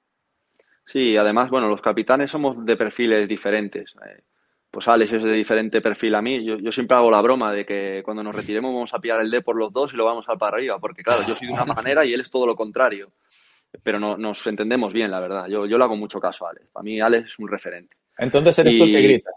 Sí, 0.88 1.16
además, 1.18 1.52
bueno, 1.52 1.70
los 1.70 1.84
capitanes 1.84 2.32
somos 2.32 2.66
de 2.66 2.76
perfiles 2.76 3.30
diferentes. 3.30 3.94
Eh, 4.04 4.24
pues 4.72 4.88
Alex 4.88 5.14
es 5.14 5.24
de 5.24 5.34
diferente 5.34 5.82
perfil 5.82 6.16
a 6.16 6.24
mí. 6.24 6.44
Yo, 6.44 6.58
yo, 6.58 6.72
siempre 6.72 6.98
hago 6.98 7.12
la 7.12 7.22
broma 7.22 7.54
de 7.54 7.64
que 7.64 8.02
cuando 8.04 8.24
nos 8.24 8.34
retiremos 8.34 8.74
vamos 8.74 8.96
a 8.96 8.98
pillar 8.98 9.22
el 9.22 9.30
D 9.30 9.44
por 9.44 9.56
los 9.56 9.72
dos 9.72 9.94
y 9.94 9.98
lo 9.98 10.06
vamos 10.06 10.26
a 10.30 10.36
para 10.36 10.58
arriba, 10.58 10.80
porque 10.80 11.04
claro, 11.04 11.22
yo 11.28 11.36
soy 11.36 11.46
de 11.46 11.54
una 11.54 11.66
manera 11.76 12.04
y 12.06 12.14
él 12.16 12.22
es 12.22 12.32
todo 12.32 12.48
lo 12.48 12.56
contrario. 12.56 13.12
Pero 13.82 14.00
no, 14.00 14.18
nos 14.18 14.46
entendemos 14.46 14.94
bien, 14.94 15.10
la 15.10 15.20
verdad. 15.20 15.48
Yo, 15.48 15.66
yo 15.66 15.78
le 15.78 15.84
hago 15.84 15.96
mucho 15.96 16.20
caso 16.20 16.46
a 16.46 16.52
Alex. 16.52 16.70
Para 16.72 16.84
mí 16.84 17.02
Alex 17.02 17.30
es 17.30 17.40
un 17.40 17.48
referente. 17.48 17.98
Entonces 18.18 18.60
eres 18.60 18.76
y... 18.76 18.78
tú 18.78 18.84
el 18.86 18.92
que 18.92 19.02
grita. 19.02 19.32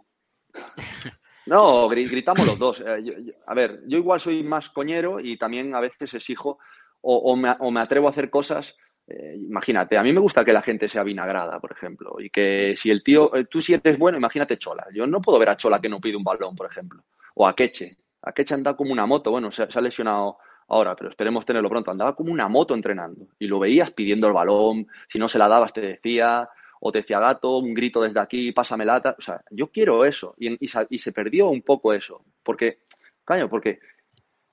No, 1.47 1.89
gritamos 1.89 2.45
los 2.45 2.59
dos. 2.59 2.81
Eh, 2.81 3.05
yo, 3.05 3.13
yo, 3.21 3.33
a 3.47 3.55
ver, 3.55 3.83
yo 3.87 3.99
igual 3.99 4.19
soy 4.19 4.43
más 4.43 4.69
coñero 4.71 5.21
y 5.21 5.37
también 5.37 5.77
a 5.77 5.81
veces 5.81 6.13
exijo 6.13 6.59
o, 7.03 7.17
o, 7.19 7.37
me, 7.37 7.55
o 7.61 7.71
me 7.71 7.81
atrevo 7.81 8.09
a 8.09 8.11
hacer 8.11 8.31
cosas 8.31 8.75
eh, 9.09 9.37
imagínate, 9.37 9.97
a 9.97 10.03
mí 10.03 10.13
me 10.13 10.21
gusta 10.21 10.45
que 10.45 10.53
la 10.53 10.63
gente 10.63 10.89
sea 10.89 11.05
vinagrada, 11.05 11.61
por 11.61 11.71
ejemplo, 11.71 12.17
y 12.19 12.29
que 12.29 12.75
si 12.77 12.91
el 12.91 13.05
tío, 13.05 13.35
eh, 13.37 13.45
tú 13.45 13.61
si 13.61 13.73
eres 13.73 13.99
bueno, 13.99 14.19
imagínate 14.19 14.59
Chola. 14.59 14.87
Yo 14.93 15.07
no 15.07 15.21
puedo 15.21 15.39
ver 15.39 15.51
a 15.51 15.57
Chola 15.57 15.81
que 15.81 15.89
no 15.89 16.01
pide 16.01 16.17
un 16.17 16.25
balón, 16.25 16.57
por 16.57 16.67
ejemplo, 16.67 17.05
o 17.37 17.47
a 17.47 17.55
Queche. 17.55 17.99
A 18.23 18.33
Queche 18.33 18.55
anda 18.55 18.75
como 18.75 18.93
una 18.93 19.07
moto, 19.07 19.31
bueno, 19.31 19.53
se, 19.53 19.71
se, 19.71 19.79
ha 19.79 19.83
lesionado 19.83 20.39
ahora, 20.69 20.97
pero 20.97 21.11
esperemos 21.11 21.47
tenerlo 21.47 21.69
pronto. 21.69 21.91
Andaba 21.91 22.15
como 22.15 22.33
una 22.33 22.49
moto 22.49 22.75
entrenando 22.75 23.29
y 23.39 23.47
lo 23.47 23.59
veías 23.59 23.91
pidiendo 23.91 24.27
el 24.27 24.33
balón, 24.33 24.87
si 25.09 25.19
no 25.19 25.29
se 25.29 25.39
la 25.39 25.49
dabas 25.49 25.73
te 25.73 25.81
decía, 25.81 26.49
o 26.81 26.93
te 26.93 26.99
decía 26.99 27.21
gato, 27.21 27.59
un 27.59 27.75
grito 27.75 28.01
desde 28.03 28.21
aquí, 28.21 28.53
pásame 28.53 28.85
lata. 28.85 29.15
O 29.19 29.23
sea, 29.23 29.43
yo 29.51 29.71
quiero 29.71 30.05
eso 30.05 30.35
y, 30.39 30.57
y, 30.65 30.99
se 30.99 31.13
perdió 31.13 31.49
un 31.49 31.63
poco 31.63 31.93
eso, 31.93 32.25
porque, 32.43 32.81
caño, 33.25 33.49
porque 33.49 33.81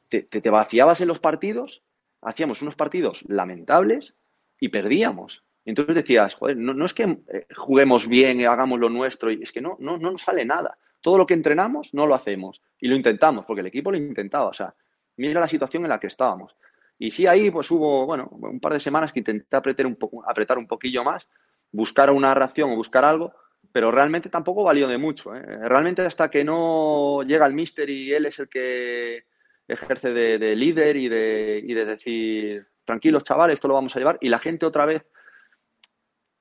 te, 0.09 0.23
te, 0.23 0.49
vaciabas 0.49 1.01
en 1.01 1.07
los 1.07 1.19
partidos, 1.19 1.83
hacíamos 2.21 2.61
unos 2.61 2.75
partidos 2.75 3.23
lamentables 3.27 4.13
y 4.59 4.69
perdíamos. 4.69 5.43
Entonces 5.65 5.95
decías, 5.95 6.35
joder, 6.35 6.57
no, 6.57 6.73
no 6.73 6.85
es 6.85 6.93
que 6.93 7.03
eh, 7.03 7.47
juguemos 7.55 8.07
bien 8.07 8.39
y 8.39 8.45
hagamos 8.45 8.79
lo 8.79 8.89
nuestro, 8.89 9.31
y 9.31 9.41
es 9.41 9.51
que 9.51 9.61
no, 9.61 9.77
no, 9.79 9.97
no 9.97 10.11
nos 10.11 10.21
sale 10.21 10.45
nada. 10.45 10.77
Todo 11.01 11.17
lo 11.17 11.25
que 11.25 11.33
entrenamos 11.33 11.93
no 11.93 12.05
lo 12.05 12.15
hacemos 12.15 12.61
y 12.79 12.87
lo 12.87 12.95
intentamos, 12.95 13.45
porque 13.45 13.61
el 13.61 13.67
equipo 13.67 13.91
lo 13.91 13.97
intentaba. 13.97 14.47
O 14.47 14.53
sea, 14.53 14.73
mira 15.17 15.39
la 15.41 15.47
situación 15.47 15.83
en 15.83 15.89
la 15.89 15.99
que 15.99 16.07
estábamos. 16.07 16.55
Y 16.99 17.11
sí, 17.11 17.27
ahí 17.27 17.49
pues 17.49 17.69
hubo, 17.71 18.05
bueno, 18.05 18.29
un 18.31 18.59
par 18.59 18.73
de 18.73 18.79
semanas 18.79 19.11
que 19.11 19.19
intenté 19.19 19.55
apretar 19.55 19.85
un, 19.85 19.95
poco, 19.95 20.23
apretar 20.29 20.57
un 20.57 20.67
poquillo 20.67 21.03
más, 21.03 21.27
buscar 21.71 22.11
una 22.11 22.33
reacción 22.33 22.71
o 22.71 22.75
buscar 22.75 23.03
algo, 23.03 23.33
pero 23.71 23.91
realmente 23.91 24.29
tampoco 24.29 24.63
valió 24.63 24.87
de 24.87 24.97
mucho. 24.97 25.35
¿eh? 25.35 25.41
Realmente 25.67 26.03
hasta 26.03 26.29
que 26.29 26.43
no 26.43 27.23
llega 27.23 27.45
el 27.45 27.53
mister 27.53 27.89
y 27.89 28.13
él 28.13 28.27
es 28.27 28.39
el 28.39 28.47
que 28.47 29.25
ejerce 29.67 30.09
de, 30.09 30.37
de 30.37 30.55
líder 30.55 30.95
y 30.97 31.09
de, 31.09 31.61
y 31.63 31.73
de 31.73 31.85
decir, 31.85 32.67
tranquilos 32.85 33.23
chavales, 33.23 33.55
esto 33.55 33.67
lo 33.67 33.73
vamos 33.73 33.95
a 33.95 33.99
llevar, 33.99 34.17
y 34.21 34.29
la 34.29 34.39
gente 34.39 34.65
otra 34.65 34.85
vez 34.85 35.05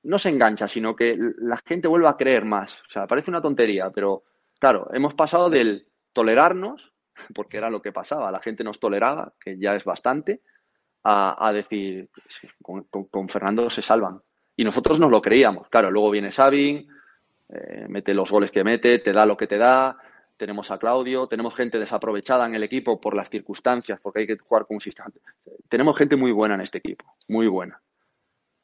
no 0.03 0.19
se 0.19 0.31
engancha, 0.31 0.69
sino 0.69 0.97
que 0.97 1.17
la 1.39 1.59
gente 1.65 1.89
vuelve 1.89 2.09
a 2.09 2.17
creer 2.17 2.45
más. 2.45 2.75
O 2.89 2.93
sea, 2.93 3.07
parece 3.07 3.31
una 3.31 3.41
tontería, 3.41 3.91
pero 3.91 4.25
claro, 4.59 4.89
hemos 4.93 5.15
pasado 5.15 5.49
del 5.49 5.87
tolerarnos, 6.13 6.92
porque 7.35 7.59
era 7.59 7.71
lo 7.71 7.83
que 7.83 7.93
pasaba, 7.93 8.31
la 8.31 8.41
gente 8.41 8.65
nos 8.65 8.81
toleraba, 8.81 9.33
que 9.41 9.59
ya 9.59 9.75
es 9.75 9.85
bastante, 9.85 10.41
a, 11.05 11.53
decir, 11.53 12.09
con, 12.63 12.85
con, 12.85 13.29
Fernando 13.29 13.69
se 13.71 13.83
salvan. 13.83 14.21
Y 14.55 14.63
nosotros 14.63 15.01
nos 15.01 15.11
lo 15.11 15.21
creíamos. 15.21 15.69
Claro, 15.69 15.91
luego 15.91 16.11
viene 16.11 16.31
Sabin, 16.31 16.87
eh, 17.49 17.87
mete 17.89 18.15
los 18.15 18.31
goles 18.31 18.51
que 18.51 18.63
mete, 18.63 18.99
te 19.01 19.13
da 19.13 19.27
lo 19.27 19.37
que 19.37 19.47
te 19.49 19.59
da, 19.59 19.97
tenemos 20.37 20.71
a 20.71 20.79
Claudio, 20.79 21.27
tenemos 21.27 21.55
gente 21.55 21.79
desaprovechada 21.79 22.47
en 22.47 22.55
el 22.55 22.63
equipo 22.63 23.01
por 23.01 23.15
las 23.15 23.31
circunstancias, 23.31 24.01
porque 24.03 24.21
hay 24.21 24.27
que 24.27 24.39
jugar 24.39 24.67
con 24.67 24.77
un 24.77 24.81
sistema. 24.81 25.09
Tenemos 25.69 25.97
gente 25.97 26.17
muy 26.17 26.33
buena 26.33 26.55
en 26.55 26.63
este 26.63 26.79
equipo, 26.79 27.17
muy 27.29 27.47
buena, 27.47 27.81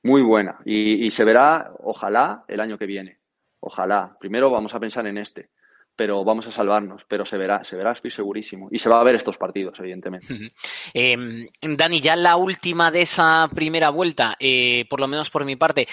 muy 0.03 0.23
buena. 0.23 0.59
Y, 0.65 1.11
se 1.11 1.25
verá, 1.25 1.73
ojalá, 1.79 2.45
el 2.49 2.61
año 2.61 2.79
que 2.79 2.87
viene. 2.87 3.19
Ojalá. 3.61 4.17
Primero 4.19 4.51
vamos 4.51 4.75
a 4.75 4.81
pensar 4.81 5.07
en 5.07 5.19
este, 5.19 5.51
pero 5.99 6.23
vamos 6.23 6.47
a 6.47 6.53
salvarnos, 6.53 7.03
pero 7.09 7.27
se 7.27 7.37
verá, 7.37 7.65
se 7.65 7.75
verá, 7.75 7.91
estoy 7.91 8.13
segurísimo. 8.13 8.69
Y 8.71 8.79
se 8.79 8.89
va 8.89 9.01
a 9.01 9.03
ver 9.03 9.17
estos 9.17 9.37
partidos, 9.37 9.81
evidentemente. 9.81 10.53
Eh, 10.95 11.17
Dani, 11.61 12.01
ya 12.01 12.15
la 12.15 12.37
última 12.37 12.93
de 12.93 13.03
esa 13.03 13.51
primera 13.53 13.91
vuelta, 13.91 14.37
eh, 14.39 14.87
por 14.89 15.01
lo 15.01 15.09
menos 15.09 15.29
por 15.29 15.45
mi 15.45 15.57
parte, 15.57 15.89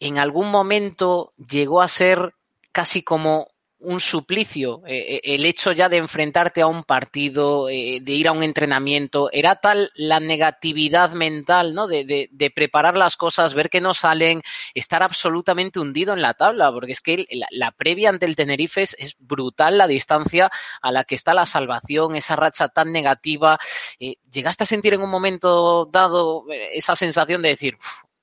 ¿en 0.00 0.18
algún 0.18 0.50
momento 0.50 1.34
llegó 1.36 1.82
a 1.82 1.88
ser 1.88 2.32
casi 2.72 3.02
como 3.02 3.48
un 3.80 4.00
suplicio 4.00 4.82
eh, 4.86 5.20
el 5.24 5.44
hecho 5.44 5.72
ya 5.72 5.88
de 5.88 5.96
enfrentarte 5.96 6.62
a 6.62 6.66
un 6.66 6.84
partido, 6.84 7.68
eh, 7.68 8.00
de 8.02 8.12
ir 8.12 8.28
a 8.28 8.32
un 8.32 8.42
entrenamiento, 8.42 9.30
era 9.32 9.56
tal 9.56 9.90
la 9.94 10.20
negatividad 10.20 11.12
mental, 11.12 11.74
¿no? 11.74 11.86
De, 11.86 12.04
de, 12.04 12.28
de, 12.30 12.50
preparar 12.50 12.96
las 12.96 13.16
cosas, 13.16 13.54
ver 13.54 13.70
que 13.70 13.80
no 13.80 13.94
salen, 13.94 14.42
estar 14.74 15.02
absolutamente 15.02 15.80
hundido 15.80 16.12
en 16.12 16.22
la 16.22 16.34
tabla, 16.34 16.70
porque 16.72 16.92
es 16.92 17.00
que 17.00 17.26
la, 17.50 17.72
previa 17.72 18.10
ante 18.10 18.26
el 18.26 18.36
Tenerife 18.36 18.82
es, 18.82 19.16
brutal 19.18 19.78
la 19.78 19.86
distancia 19.86 20.50
a 20.82 20.92
la 20.92 21.04
que 21.04 21.14
está 21.14 21.34
la 21.34 21.46
salvación, 21.46 22.16
esa 22.16 22.36
racha 22.36 22.68
tan 22.68 22.92
negativa. 22.92 23.58
Eh, 23.98 24.16
¿Llegaste 24.30 24.64
a 24.64 24.66
sentir 24.66 24.94
en 24.94 25.02
un 25.02 25.10
momento 25.10 25.86
dado 25.86 26.44
eh, 26.50 26.70
esa 26.74 26.94
sensación 26.94 27.42
de 27.42 27.50
decir, 27.50 27.76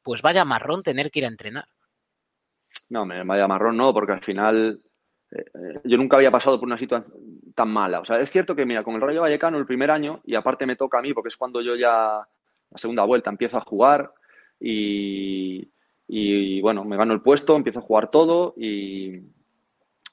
pues 0.03 0.21
vaya 0.21 0.45
marrón 0.45 0.83
tener 0.83 1.11
que 1.11 1.19
ir 1.19 1.25
a 1.25 1.29
entrenar? 1.29 1.67
No, 2.89 3.05
vaya 3.05 3.47
marrón 3.47 3.77
no, 3.77 3.93
porque 3.93 4.13
al 4.13 4.23
final 4.23 4.81
yo 5.83 5.97
nunca 5.97 6.17
había 6.17 6.31
pasado 6.31 6.59
por 6.59 6.67
una 6.67 6.77
situación 6.77 7.11
tan 7.53 7.69
mala. 7.69 7.99
O 7.99 8.05
sea, 8.05 8.19
es 8.19 8.29
cierto 8.29 8.55
que, 8.55 8.65
mira, 8.65 8.83
con 8.83 8.95
el 8.95 9.01
Rayo 9.01 9.21
Vallecano 9.21 9.57
el 9.57 9.65
primer 9.65 9.91
año, 9.91 10.21
y 10.25 10.35
aparte 10.35 10.65
me 10.65 10.75
toca 10.75 10.99
a 10.99 11.01
mí, 11.01 11.13
porque 11.13 11.29
es 11.29 11.37
cuando 11.37 11.61
yo 11.61 11.75
ya, 11.75 12.19
la 12.69 12.77
segunda 12.77 13.03
vuelta, 13.03 13.29
empiezo 13.29 13.57
a 13.57 13.61
jugar 13.61 14.13
y, 14.59 15.69
bueno, 16.61 16.85
me 16.85 16.97
gano 16.97 17.13
el 17.13 17.21
puesto, 17.21 17.55
empiezo 17.55 17.79
a 17.79 17.83
jugar 17.83 18.09
todo 18.09 18.53
y, 18.57 19.15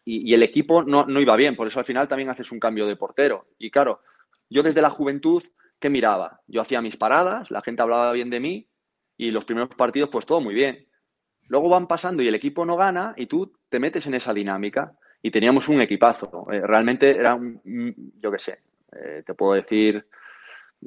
y, 0.04 0.30
y 0.30 0.34
el 0.34 0.42
equipo 0.42 0.82
no, 0.82 1.06
no, 1.06 1.20
iba 1.20 1.36
bien. 1.36 1.54
Por 1.54 1.66
eso 1.68 1.78
al 1.78 1.86
final 1.86 2.08
también 2.08 2.30
haces 2.30 2.50
un 2.50 2.60
cambio 2.60 2.86
de 2.86 2.96
portero. 2.96 3.46
Y 3.58 3.70
claro, 3.70 4.00
yo 4.50 4.62
desde 4.62 4.82
la 4.82 4.90
juventud, 4.90 5.44
¿qué 5.78 5.90
miraba? 5.90 6.40
Yo 6.48 6.60
hacía 6.60 6.82
mis 6.82 6.96
paradas, 6.96 7.50
la 7.50 7.62
gente 7.62 7.82
hablaba 7.82 8.12
bien 8.12 8.30
de 8.30 8.40
mí 8.40 8.68
y 9.16 9.30
los 9.30 9.44
primeros 9.44 9.70
partidos, 9.76 10.10
pues 10.10 10.26
todo 10.26 10.40
muy 10.40 10.54
bien. 10.54 10.88
Luego 11.46 11.68
van 11.68 11.86
pasando 11.86 12.22
y 12.22 12.28
el 12.28 12.34
equipo 12.34 12.64
no 12.66 12.76
gana 12.76 13.14
y 13.16 13.26
tú 13.26 13.52
te 13.68 13.78
metes 13.78 14.06
en 14.06 14.14
esa 14.14 14.32
dinámica 14.32 14.96
y 15.24 15.30
teníamos 15.30 15.68
un 15.70 15.80
equipazo. 15.80 16.46
Eh, 16.52 16.60
realmente 16.60 17.10
era 17.10 17.34
un, 17.34 17.58
yo 18.20 18.30
qué 18.30 18.38
sé, 18.38 18.58
eh, 18.92 19.22
te 19.24 19.32
puedo 19.32 19.54
decir, 19.54 20.04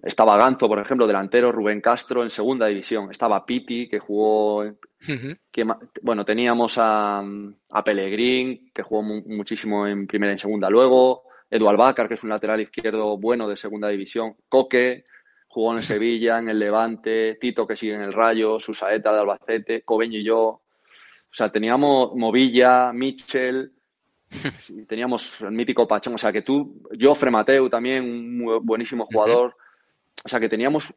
estaba 0.03 0.37
Ganzo, 0.37 0.67
por 0.67 0.77
ejemplo, 0.77 1.07
delantero, 1.07 1.51
Rubén 1.51 1.81
Castro 1.81 2.21
en 2.21 2.29
segunda 2.29 2.67
división, 2.67 3.09
estaba 3.09 3.43
Piti, 3.43 3.89
que 3.89 3.97
jugó, 3.97 4.59
uh 4.59 4.75
-huh. 5.07 5.39
que, 5.51 5.65
bueno, 6.03 6.23
teníamos 6.23 6.77
a, 6.77 7.23
a 7.71 7.83
Pellegrín, 7.83 8.69
que 8.71 8.83
jugó 8.83 9.01
mu 9.01 9.23
muchísimo 9.25 9.87
en 9.87 10.05
primera 10.05 10.33
y 10.33 10.35
en 10.35 10.39
segunda 10.39 10.69
luego, 10.69 11.23
Edu 11.49 11.67
Albacar, 11.67 12.07
que 12.07 12.13
es 12.13 12.23
un 12.23 12.29
lateral 12.29 12.61
izquierdo 12.61 13.17
bueno 13.17 13.49
de 13.49 13.57
segunda 13.57 13.89
división, 13.89 14.35
Coque, 14.47 15.03
jugó 15.47 15.71
en 15.71 15.79
el 15.79 15.83
Sevilla, 15.95 16.37
en 16.37 16.49
el 16.49 16.59
Levante, 16.59 17.39
Tito, 17.41 17.65
que 17.65 17.75
sigue 17.75 17.95
en 17.95 18.03
el 18.03 18.13
Rayo, 18.13 18.59
Susaeta 18.59 19.11
de 19.11 19.19
Albacete, 19.19 19.81
Cobeño 19.81 20.19
y 20.19 20.23
yo. 20.25 20.61
O 21.29 21.33
sea, 21.37 21.49
teníamos 21.49 22.15
Movilla, 22.15 22.93
Mitchell, 22.93 23.71
teníamos 24.87 25.41
el 25.41 25.51
mítico 25.51 25.87
Pachón, 25.87 26.15
o 26.15 26.17
sea 26.17 26.31
que 26.31 26.41
tú, 26.41 26.81
Jofre 26.99 27.31
Mateu 27.31 27.69
también, 27.69 28.03
un 28.03 28.37
muy 28.37 28.59
buenísimo 28.61 29.05
jugador, 29.05 29.55
o 30.23 30.29
sea 30.29 30.39
que 30.39 30.49
teníamos 30.49 30.93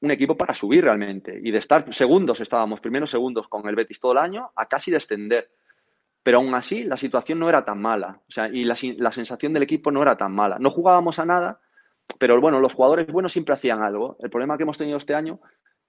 un 0.00 0.10
equipo 0.10 0.36
para 0.36 0.54
subir 0.54 0.84
realmente 0.84 1.40
y 1.42 1.50
de 1.50 1.58
estar 1.58 1.92
segundos 1.92 2.40
estábamos, 2.40 2.80
primeros 2.80 3.10
segundos 3.10 3.48
con 3.48 3.68
el 3.68 3.74
Betis 3.74 3.98
todo 3.98 4.12
el 4.12 4.18
año 4.18 4.50
a 4.54 4.66
casi 4.66 4.90
descender. 4.90 5.50
Pero 6.22 6.38
aún 6.38 6.54
así 6.54 6.84
la 6.84 6.96
situación 6.96 7.38
no 7.38 7.48
era 7.48 7.64
tan 7.64 7.80
mala, 7.80 8.20
o 8.28 8.30
sea, 8.30 8.48
y 8.48 8.64
la, 8.64 8.76
la 8.98 9.12
sensación 9.12 9.52
del 9.52 9.62
equipo 9.62 9.90
no 9.90 10.02
era 10.02 10.16
tan 10.16 10.34
mala. 10.34 10.58
No 10.58 10.70
jugábamos 10.70 11.18
a 11.18 11.24
nada, 11.24 11.60
pero 12.18 12.38
bueno, 12.40 12.60
los 12.60 12.74
jugadores 12.74 13.06
buenos 13.06 13.32
siempre 13.32 13.54
hacían 13.54 13.82
algo. 13.82 14.16
El 14.20 14.28
problema 14.28 14.56
que 14.56 14.64
hemos 14.64 14.76
tenido 14.76 14.98
este 14.98 15.14
año 15.14 15.40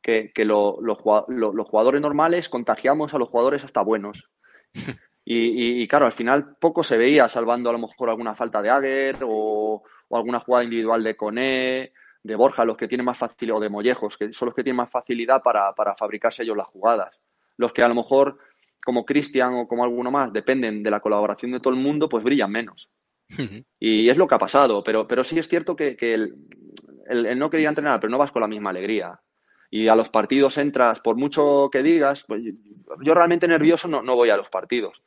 que, 0.02 0.32
que 0.34 0.46
lo, 0.46 0.80
lo, 0.82 0.98
lo, 1.28 1.54
los 1.54 1.68
jugadores 1.68 2.02
normales 2.02 2.48
contagiamos 2.48 3.14
a 3.14 3.18
los 3.18 3.30
jugadores 3.30 3.64
hasta 3.64 3.82
buenos. 3.82 4.30
Y, 5.32 5.36
y, 5.36 5.84
y, 5.84 5.88
claro, 5.88 6.08
al 6.08 6.12
final 6.12 6.56
poco 6.60 6.84
se 6.84 6.98
veía 6.98 7.30
salvando 7.30 7.70
a 7.70 7.74
lo 7.74 7.78
mejor 7.78 8.10
alguna 8.10 8.34
falta 8.34 8.64
de 8.64 8.72
Aguer 8.72 9.18
o, 9.22 9.84
o 10.08 10.18
alguna 10.18 10.40
jugada 10.40 10.64
individual 10.64 11.04
de 11.04 11.16
Coné, 11.16 11.94
de 12.24 12.36
Borja, 12.36 12.66
los 12.66 12.76
que 12.76 12.88
tienen 12.88 13.06
más 13.06 13.20
facilidad, 13.20 13.58
o 13.58 13.60
de 13.60 13.70
Mollejos, 13.70 14.18
que 14.18 14.34
son 14.34 14.48
los 14.48 14.56
que 14.56 14.64
tienen 14.64 14.78
más 14.78 14.90
facilidad 14.90 15.44
para, 15.44 15.72
para 15.76 15.94
fabricarse 15.94 16.42
ellos 16.42 16.58
las 16.58 16.66
jugadas. 16.66 17.16
Los 17.58 17.72
que 17.74 17.84
a 17.84 17.88
lo 17.88 17.94
mejor 17.94 18.40
como 18.84 19.06
Cristian 19.06 19.54
o 19.54 19.68
como 19.68 19.84
alguno 19.84 20.10
más 20.10 20.34
dependen 20.34 20.82
de 20.82 20.90
la 20.90 21.00
colaboración 21.00 21.52
de 21.52 21.60
todo 21.60 21.76
el 21.76 21.80
mundo, 21.80 22.10
pues 22.10 22.24
brillan 22.24 22.52
menos. 22.52 22.90
Y 23.80 24.10
es 24.10 24.18
lo 24.18 24.26
que 24.26 24.34
ha 24.34 24.40
pasado, 24.40 24.84
pero, 24.84 25.06
pero 25.06 25.24
sí 25.24 25.38
es 25.38 25.48
cierto 25.48 25.76
que, 25.76 25.96
el, 26.02 26.34
el, 27.08 27.38
no 27.38 27.52
quería 27.52 27.70
entrenar, 27.70 28.00
pero 28.00 28.10
no 28.10 28.18
vas 28.18 28.32
con 28.32 28.42
la 28.42 28.48
misma 28.48 28.72
alegría. 28.72 29.20
Y 29.70 29.90
a 29.90 29.96
los 29.96 30.10
partidos 30.10 30.58
entras, 30.58 31.02
por 31.02 31.18
mucho 31.18 31.70
que 31.72 31.84
digas, 31.84 32.24
pues 32.28 32.42
yo 33.04 33.14
realmente 33.14 33.48
nervioso 33.48 33.88
no, 33.88 34.02
no 34.02 34.16
voy 34.16 34.32
a 34.32 34.38
los 34.38 34.50
partidos. 34.50 35.04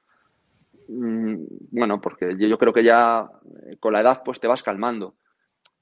Mm, 0.92 1.44
bueno, 1.70 2.00
porque 2.00 2.36
yo 2.38 2.58
creo 2.58 2.72
que 2.72 2.84
ya 2.84 3.26
eh, 3.66 3.76
con 3.78 3.94
la 3.94 4.00
edad 4.00 4.22
pues 4.24 4.38
te 4.40 4.46
vas 4.46 4.62
calmando. 4.62 5.16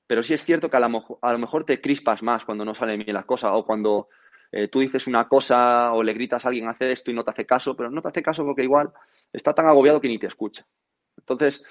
Pero 0.06 0.22
sí 0.22 0.34
es 0.34 0.44
cierto 0.44 0.70
que 0.70 0.76
a 0.76 0.80
lo, 0.80 1.18
a 1.22 1.32
lo 1.32 1.38
mejor 1.38 1.64
te 1.64 1.80
crispas 1.80 2.22
más 2.22 2.44
cuando 2.44 2.64
no 2.64 2.74
salen 2.74 3.00
bien 3.00 3.14
las 3.14 3.24
cosas 3.24 3.52
o 3.54 3.64
cuando 3.64 4.08
eh, 4.52 4.68
tú 4.68 4.80
dices 4.80 5.06
una 5.06 5.28
cosa 5.28 5.92
o 5.92 6.02
le 6.02 6.12
gritas 6.12 6.44
a 6.44 6.48
alguien 6.48 6.68
hacer 6.68 6.90
esto 6.90 7.10
y 7.10 7.14
no 7.14 7.24
te 7.24 7.30
hace 7.30 7.46
caso, 7.46 7.76
pero 7.76 7.90
no 7.90 8.02
te 8.02 8.08
hace 8.08 8.22
caso 8.22 8.44
porque 8.44 8.62
igual 8.62 8.92
está 9.32 9.52
tan 9.54 9.68
agobiado 9.68 10.00
que 10.00 10.08
ni 10.08 10.18
te 10.18 10.26
escucha. 10.26 10.66
Entonces, 11.16 11.62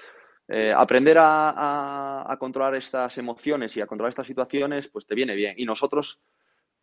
eh, 0.48 0.72
aprender 0.76 1.16
a, 1.20 2.36
controlar 2.38 2.74
estas 2.74 3.16
emociones 3.18 3.76
y 3.76 3.80
a 3.80 3.86
controlar 3.86 4.10
estas 4.10 4.26
situaciones, 4.26 4.88
pues 4.88 5.06
te 5.06 5.14
viene 5.14 5.34
bien. 5.34 5.54
Y 5.56 5.64
nosotros, 5.64 6.20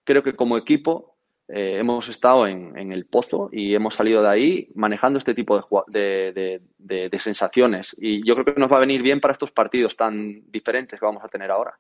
creo 0.03 0.23
que 0.23 0.35
como 0.35 0.57
equipo, 0.57 1.16
eh, 1.49 1.77
hemos 1.79 2.09
estado 2.09 2.45
en, 2.45 2.91
el 2.91 3.05
pozo 3.05 3.49
y 3.51 3.73
hemos 3.73 3.95
salido 3.95 4.21
de 4.21 4.29
ahí 4.29 4.69
manejando 4.75 5.17
este 5.17 5.33
tipo 5.33 5.85
de, 5.87 6.61
de, 6.77 7.19
sensaciones. 7.19 7.95
Y 7.97 8.25
yo 8.27 8.35
creo 8.35 8.53
que 8.53 8.59
nos 8.59 8.71
va 8.71 8.77
a 8.77 8.81
venir 8.81 9.01
bien 9.01 9.21
para 9.21 9.31
estos 9.31 9.51
partidos 9.51 9.95
tan 9.95 10.51
diferentes 10.51 10.99
que 10.99 11.05
vamos 11.05 11.23
a 11.23 11.29
tener 11.29 11.49
ahora. 11.51 11.77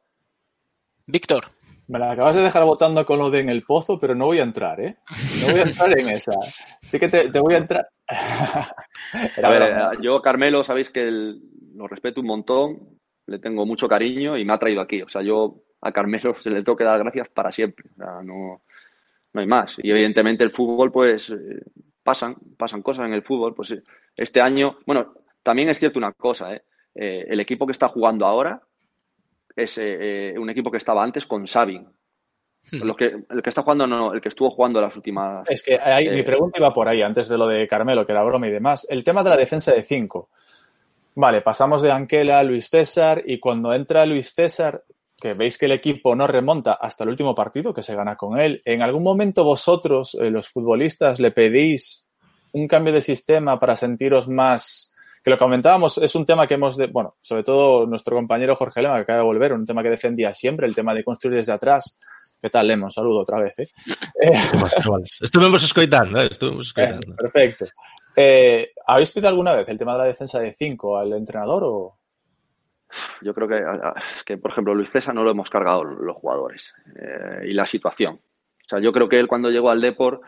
Víctor. 1.05 1.45
Me 1.87 1.99
la 1.99 2.11
acabas 2.11 2.35
de 2.35 2.41
dejar 2.41 2.65
votando 2.65 3.05
con 3.05 3.17
lo 3.17 3.29
de 3.29 3.39
en 3.39 3.49
el 3.49 3.63
pozo, 3.63 3.97
pero 3.97 4.13
no 4.13 4.25
voy 4.25 4.39
a 4.39 4.43
entrar, 4.43 4.79
¿eh? 4.81 4.97
No 5.39 5.51
voy 5.51 5.61
a 5.61 5.63
entrar 5.63 5.97
en 5.97 6.09
esa. 6.09 6.33
Sí 6.81 6.99
que 6.99 7.07
te, 7.07 7.39
voy 7.39 7.53
a 7.53 7.59
entrar. 7.59 7.87
a 8.09 9.49
ver, 9.49 9.61
eh, 9.61 9.97
yo, 10.01 10.21
Carmelo, 10.21 10.65
sabéis 10.65 10.89
que 10.89 11.09
lo 11.09 11.87
respeto 11.87 12.19
un 12.19 12.27
montón, 12.27 12.99
le 13.25 13.39
tengo 13.39 13.65
mucho 13.65 13.87
cariño 13.87 14.37
y 14.37 14.43
me 14.43 14.53
ha 14.53 14.57
traído 14.57 14.81
aquí. 14.81 15.01
O 15.01 15.07
sea, 15.07 15.21
yo 15.21 15.63
a 15.81 15.93
Carmelo 15.93 16.35
se 16.39 16.49
le 16.49 16.61
tengo 16.61 16.77
que 16.77 16.83
dar 16.83 16.99
gracias 16.99 17.29
para 17.29 17.53
siempre. 17.53 17.89
O 17.93 17.95
sea, 17.95 18.21
no, 18.21 18.63
no 19.37 19.41
hay 19.41 19.47
más. 19.47 19.75
Y 19.77 19.91
evidentemente 19.91 20.43
el 20.43 20.51
fútbol, 20.51 20.91
pues, 20.91 21.29
eh, 21.29 21.61
pasan, 22.03 22.35
pasan 22.57 22.81
cosas 22.81 23.05
en 23.05 23.13
el 23.13 23.23
fútbol. 23.23 23.53
Pues 23.53 23.75
este 24.15 24.41
año, 24.41 24.79
bueno, 24.85 25.13
también 25.43 25.69
es 25.69 25.79
cierto 25.79 25.99
una 25.99 26.11
cosa, 26.11 26.53
¿eh? 26.53 26.63
el 26.95 27.39
equipo 27.39 27.67
que 27.67 27.73
está 27.73 27.87
jugando 27.89 28.25
ahora 28.25 28.59
es 29.55 29.77
eh, 29.77 30.33
un 30.37 30.49
equipo 30.49 30.71
que 30.71 30.77
estaba 30.77 31.03
antes 31.03 31.27
con 31.27 31.47
Sabin. 31.47 31.87
Hmm. 32.71 32.91
que, 32.97 33.05
el 33.29 33.41
que 33.41 33.49
está 33.49 33.61
jugando, 33.61 33.87
no, 33.87 34.13
el 34.13 34.19
que 34.19 34.29
estuvo 34.29 34.49
jugando 34.49 34.81
las 34.81 34.95
últimas. 34.95 35.47
Es 35.47 35.61
que 35.63 35.79
mi 36.11 36.19
eh, 36.19 36.23
pregunta 36.23 36.59
iba 36.59 36.73
por 36.73 36.89
ahí, 36.89 37.01
antes 37.01 37.29
de 37.29 37.37
lo 37.37 37.47
de 37.47 37.67
Carmelo, 37.67 38.05
que 38.05 38.11
era 38.11 38.23
broma 38.23 38.47
y 38.47 38.51
demás. 38.51 38.87
El 38.89 39.03
tema 39.03 39.23
de 39.23 39.29
la 39.29 39.37
defensa 39.37 39.71
de 39.71 39.83
5. 39.83 40.29
Vale, 41.15 41.41
pasamos 41.41 41.81
de 41.81 41.91
Anquela 41.91 42.39
a 42.39 42.43
Luis 42.43 42.69
César 42.69 43.23
y 43.25 43.39
cuando 43.39 43.73
entra 43.73 44.05
Luis 44.05 44.33
César, 44.33 44.83
que 45.19 45.33
veis 45.33 45.57
que 45.57 45.65
el 45.65 45.71
equipo 45.71 46.15
no 46.15 46.27
remonta 46.27 46.73
hasta 46.73 47.03
el 47.03 47.09
último 47.09 47.33
partido 47.33 47.73
que 47.73 47.81
se 47.81 47.95
gana 47.95 48.15
con 48.15 48.39
él, 48.39 48.61
¿en 48.65 48.81
algún 48.81 49.03
momento 49.03 49.43
vosotros, 49.43 50.15
eh, 50.21 50.29
los 50.29 50.47
futbolistas, 50.47 51.19
le 51.19 51.31
pedís 51.31 52.07
un 52.53 52.67
cambio 52.67 52.93
de 52.93 53.01
sistema 53.01 53.59
para 53.59 53.75
sentiros 53.75 54.27
más 54.27 54.93
que 55.23 55.31
lo 55.31 55.37
comentábamos, 55.37 55.97
es 55.97 56.15
un 56.15 56.25
tema 56.25 56.47
que 56.47 56.53
hemos, 56.53 56.77
de, 56.77 56.87
bueno, 56.87 57.17
sobre 57.19 57.43
todo 57.43 57.85
nuestro 57.85 58.15
compañero 58.15 58.55
Jorge 58.55 58.81
Lema, 58.81 58.95
que 58.95 59.01
acaba 59.01 59.19
de 59.19 59.25
volver, 59.25 59.51
un 59.51 59.65
tema 59.65 59.83
que 59.83 59.89
defendía 59.89 60.33
siempre, 60.33 60.65
el 60.65 60.73
tema 60.73 60.93
de 60.93 61.03
construir 61.03 61.35
desde 61.35 61.51
atrás. 61.51 61.97
¿Qué 62.41 62.49
tal, 62.49 62.67
Lema? 62.67 62.85
Un 62.85 62.91
saludo 62.91 63.19
otra 63.23 63.41
vez. 63.41 63.59
¿eh? 63.59 63.67
Estuvimos 65.19 65.61
escoitando, 65.61 66.21
¿eh? 66.21 66.29
Estuvimos 66.31 66.67
escoitando. 66.67 67.13
perfecto. 67.17 67.65
Eh, 68.15 68.71
¿Habéis 68.85 69.11
pedido 69.11 69.27
alguna 69.27 69.53
vez 69.53 69.67
el 69.67 69.77
tema 69.77 69.93
de 69.93 69.99
la 69.99 70.05
defensa 70.05 70.39
de 70.39 70.53
5 70.53 70.97
al 70.97 71.11
entrenador 71.11 71.63
o...? 71.65 71.97
Yo 73.21 73.33
creo 73.33 73.47
que, 73.47 73.63
que, 74.25 74.37
por 74.37 74.51
ejemplo, 74.51 74.73
Luis 74.73 74.89
César 74.89 75.13
no 75.13 75.23
lo 75.23 75.31
hemos 75.31 75.49
cargado 75.49 75.83
los 75.83 76.15
jugadores 76.15 76.73
eh, 76.95 77.47
y 77.47 77.53
la 77.53 77.65
situación. 77.65 78.15
O 78.15 78.67
sea, 78.67 78.79
yo 78.79 78.91
creo 78.91 79.07
que 79.07 79.19
él 79.19 79.27
cuando 79.27 79.49
llegó 79.49 79.69
al 79.69 79.81
Deport 79.81 80.21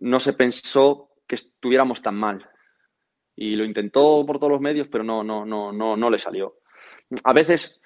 no 0.00 0.20
se 0.20 0.32
pensó 0.32 1.10
que 1.26 1.36
estuviéramos 1.36 2.02
tan 2.02 2.16
mal 2.16 2.48
y 3.36 3.54
lo 3.54 3.64
intentó 3.64 4.24
por 4.26 4.38
todos 4.38 4.52
los 4.52 4.60
medios, 4.60 4.88
pero 4.88 5.04
no, 5.04 5.22
no, 5.22 5.44
no, 5.44 5.72
no, 5.72 5.96
no 5.96 6.10
le 6.10 6.18
salió. 6.18 6.56
A 7.22 7.32
veces, 7.32 7.80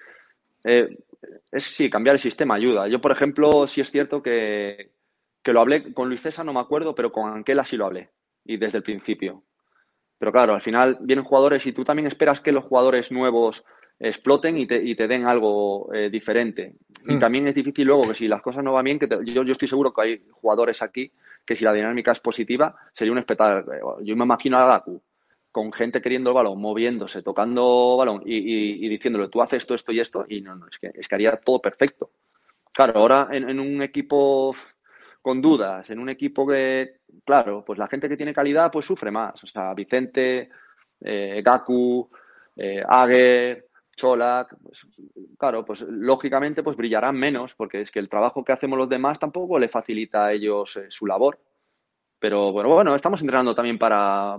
eh, 0.65 0.87
es 1.51 1.63
sí, 1.63 1.89
cambiar 1.89 2.15
el 2.15 2.21
sistema 2.21 2.55
ayuda. 2.55 2.87
Yo, 2.87 2.99
por 2.99 3.11
ejemplo, 3.11 3.67
sí 3.67 3.81
es 3.81 3.91
cierto 3.91 4.23
que, 4.23 4.93
que 5.43 5.53
lo 5.53 5.61
hablé 5.61 5.93
con 5.93 6.09
Luis 6.09 6.21
César, 6.21 6.45
no 6.45 6.53
me 6.53 6.59
acuerdo, 6.59 6.95
pero 6.95 7.11
con 7.11 7.31
Anquela 7.31 7.65
sí 7.65 7.77
lo 7.77 7.85
hablé, 7.85 8.09
y 8.45 8.57
desde 8.57 8.79
el 8.79 8.83
principio. 8.83 9.43
Pero 10.23 10.31
claro, 10.31 10.53
al 10.53 10.61
final 10.61 10.99
vienen 11.01 11.25
jugadores 11.25 11.65
y 11.65 11.73
tú 11.73 11.83
también 11.83 12.07
esperas 12.07 12.39
que 12.39 12.53
los 12.53 12.63
jugadores 12.63 13.11
nuevos 13.11 13.65
exploten 13.99 14.57
y 14.57 14.65
te, 14.65 14.81
y 14.81 14.95
te 14.95 15.05
den 15.05 15.27
algo 15.27 15.93
eh, 15.93 16.09
diferente. 16.09 16.75
Y 17.05 17.15
mm. 17.15 17.19
también 17.19 17.47
es 17.47 17.53
difícil 17.53 17.87
luego 17.87 18.07
que 18.07 18.15
si 18.15 18.29
las 18.29 18.41
cosas 18.41 18.63
no 18.63 18.71
van 18.71 18.85
bien, 18.85 18.99
que 18.99 19.09
yo, 19.25 19.43
yo 19.43 19.51
estoy 19.51 19.67
seguro 19.67 19.93
que 19.93 20.01
hay 20.01 20.25
jugadores 20.31 20.81
aquí 20.81 21.11
que 21.45 21.57
si 21.57 21.65
la 21.65 21.73
dinámica 21.73 22.13
es 22.13 22.21
positiva, 22.21 22.73
sería 22.93 23.11
un 23.11 23.17
espectáculo. 23.17 23.99
Yo 24.01 24.15
me 24.15 24.23
imagino 24.23 24.57
a 24.59 24.65
Gaku 24.65 25.03
con 25.51 25.73
gente 25.73 26.01
queriendo 26.01 26.29
el 26.29 26.35
balón, 26.35 26.57
moviéndose, 26.57 27.21
tocando 27.21 27.97
balón 27.97 28.23
y, 28.25 28.87
diciéndole 28.87 29.27
tú 29.27 29.41
haces 29.41 29.57
esto, 29.57 29.75
esto 29.75 29.91
y 29.91 29.99
esto, 29.99 30.25
y 30.29 30.39
no, 30.39 30.55
no, 30.55 30.67
es 30.69 30.79
que, 30.79 30.89
es 30.95 31.05
que 31.05 31.15
haría 31.15 31.35
todo 31.35 31.61
perfecto. 31.61 32.11
Claro, 32.71 32.97
ahora 32.97 33.27
en, 33.29 33.59
un 33.59 33.81
equipo 33.81 34.55
con 35.23 35.41
dudas, 35.41 35.89
en 35.89 35.99
un 35.99 36.09
equipo 36.09 36.45
que, 36.45 36.97
claro, 37.25 37.63
pues 37.65 37.79
la 37.79 37.87
gente 37.87 38.09
que 38.09 38.17
tiene 38.17 38.33
calidad 38.33 38.69
pues 38.69 38.85
sufre 38.85 39.09
más. 39.09 39.41
O 39.41 39.47
sea, 39.47 39.73
Vicente, 39.73 40.49
eh, 40.99 41.41
Gaku, 41.41 42.09
eh, 42.57 42.83
Ager, 42.85 43.67
Cholak, 43.95 44.57
pues, 44.61 44.85
claro, 45.39 45.63
pues 45.63 45.81
lógicamente 45.87 46.61
pues 46.61 46.75
brillarán 46.75 47.15
menos, 47.15 47.55
porque 47.55 47.79
es 47.79 47.89
que 47.89 47.99
el 47.99 48.09
trabajo 48.09 48.43
que 48.43 48.51
hacemos 48.51 48.77
los 48.77 48.89
demás 48.89 49.17
tampoco 49.17 49.57
le 49.57 49.69
facilita 49.69 50.25
a 50.25 50.33
ellos 50.33 50.75
eh, 50.75 50.87
su 50.89 51.05
labor. 51.05 51.39
Pero 52.19 52.51
bueno, 52.51 52.69
bueno, 52.73 52.93
estamos 52.93 53.21
entrenando 53.21 53.55
también 53.55 53.77
para, 53.77 54.37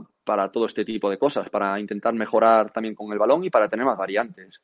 todo 0.52 0.66
este 0.66 0.84
tipo 0.84 1.08
de 1.08 1.18
cosas, 1.18 1.48
para 1.48 1.80
intentar 1.80 2.12
mejorar 2.12 2.70
también 2.72 2.94
con 2.94 3.10
el 3.10 3.18
balón 3.18 3.42
y 3.42 3.48
para 3.48 3.70
tener 3.70 3.86
más 3.86 3.96
variantes. 3.96 4.60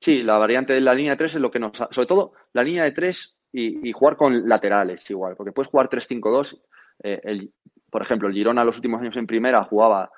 Sí, 0.00 0.22
la 0.22 0.38
variante 0.38 0.74
de 0.74 0.80
la 0.80 0.94
línea 0.94 1.12
de 1.12 1.18
tres 1.18 1.34
es 1.34 1.40
lo 1.40 1.50
que 1.50 1.58
nos... 1.58 1.76
Sobre 1.76 2.06
todo 2.06 2.34
la 2.52 2.62
línea 2.62 2.84
de 2.84 2.92
tres 2.92 3.36
y, 3.52 3.92
jugar 3.92 4.16
con 4.16 4.48
laterales 4.48 5.08
igual, 5.10 5.36
porque 5.36 5.52
puedes 5.52 5.70
jugar 5.70 5.88
3-5-2. 5.88 6.60
Eh, 7.02 7.48
por 7.90 8.02
ejemplo, 8.02 8.28
el 8.28 8.34
Girona 8.34 8.64
los 8.64 8.76
últimos 8.76 9.00
años 9.00 9.16
en 9.16 9.26
primera 9.26 9.64
jugaba 9.64 10.10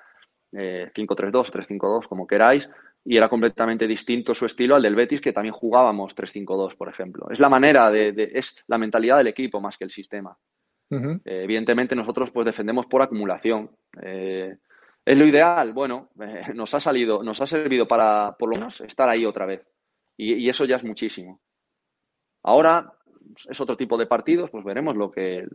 eh, 0.53 0.91
5-3-2, 0.95 1.51
3-5-2, 1.51 2.09
como 2.09 2.27
queráis, 2.27 2.69
y 3.05 3.17
era 3.17 3.29
completamente 3.29 3.87
distinto 3.87 4.35
su 4.35 4.47
estilo 4.47 4.77
al 4.77 4.83
del 4.83 4.95
Betis, 4.95 5.21
que 5.21 5.33
también 5.33 5.55
jugábamos 5.55 6.15
3-5-2, 6.15 6.77
por 6.77 6.89
ejemplo. 6.89 7.29
Es 7.31 7.41
la 7.41 7.49
manera 7.49 7.91
de, 7.91 8.31
es 8.35 8.57
la 8.67 8.79
mentalidad 8.79 9.19
del 9.19 9.29
equipo 9.29 9.61
más 9.61 9.77
que 9.77 9.85
el 9.85 9.91
sistema. 9.91 10.37
Eh, 10.91 11.45
evidentemente 11.45 11.97
nosotros 11.97 12.31
pues 12.31 12.45
defendemos 12.45 12.87
por 12.87 13.03
acumulación. 13.03 13.71
Eh, 14.03 14.57
¿Es 15.05 15.19
lo 15.19 15.27
ideal? 15.27 15.73
Bueno, 15.73 16.11
eh, 16.21 16.53
nos 16.55 16.75
ha 16.75 16.81
salido, 16.81 17.23
nos 17.23 17.41
ha 17.41 17.47
servido 17.47 17.89
para 17.89 18.37
por 18.39 18.51
lo 18.51 18.57
menos 18.57 18.81
estar 18.83 19.09
ahí 19.09 19.25
otra 19.25 19.47
vez. 19.47 19.67
Y, 20.17 20.49
eso 20.49 20.65
ya 20.65 20.77
es 20.77 20.85
muchísimo. 20.85 21.41
Ahora 22.45 22.93
es 23.49 23.61
otro 23.61 23.77
tipo 23.77 23.97
de 23.99 24.07
partidos, 24.07 24.51
pues 24.51 24.65
veremos 24.65 24.97
lo 24.97 25.11
que, 25.11 25.47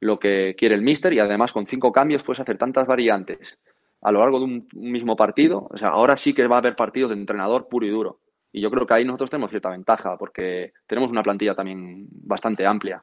lo 0.00 0.18
que 0.18 0.54
quiere 0.56 0.74
el 0.74 0.82
míster 0.82 1.12
y 1.12 1.18
además 1.18 1.52
con 1.52 1.66
cinco 1.66 1.92
cambios 1.92 2.22
puedes 2.22 2.40
hacer 2.40 2.58
tantas 2.58 2.86
variantes 2.86 3.58
a 4.00 4.12
lo 4.12 4.20
largo 4.20 4.38
de 4.38 4.44
un, 4.44 4.68
mismo 4.74 5.16
partido. 5.16 5.66
O 5.70 5.76
sea, 5.76 5.88
ahora 5.88 6.16
sí 6.16 6.32
que 6.32 6.46
va 6.46 6.56
a 6.56 6.58
haber 6.60 6.76
partidos 6.76 7.10
de 7.10 7.16
entrenador 7.16 7.68
puro 7.68 7.86
y 7.86 7.90
duro. 7.90 8.20
Y 8.52 8.60
yo 8.60 8.70
creo 8.70 8.86
que 8.86 8.94
ahí 8.94 9.04
nosotros 9.04 9.30
tenemos 9.30 9.50
cierta 9.50 9.70
ventaja 9.70 10.16
porque 10.16 10.72
tenemos 10.86 11.10
una 11.10 11.22
plantilla 11.22 11.54
también 11.54 12.06
bastante 12.10 12.66
amplia. 12.66 13.02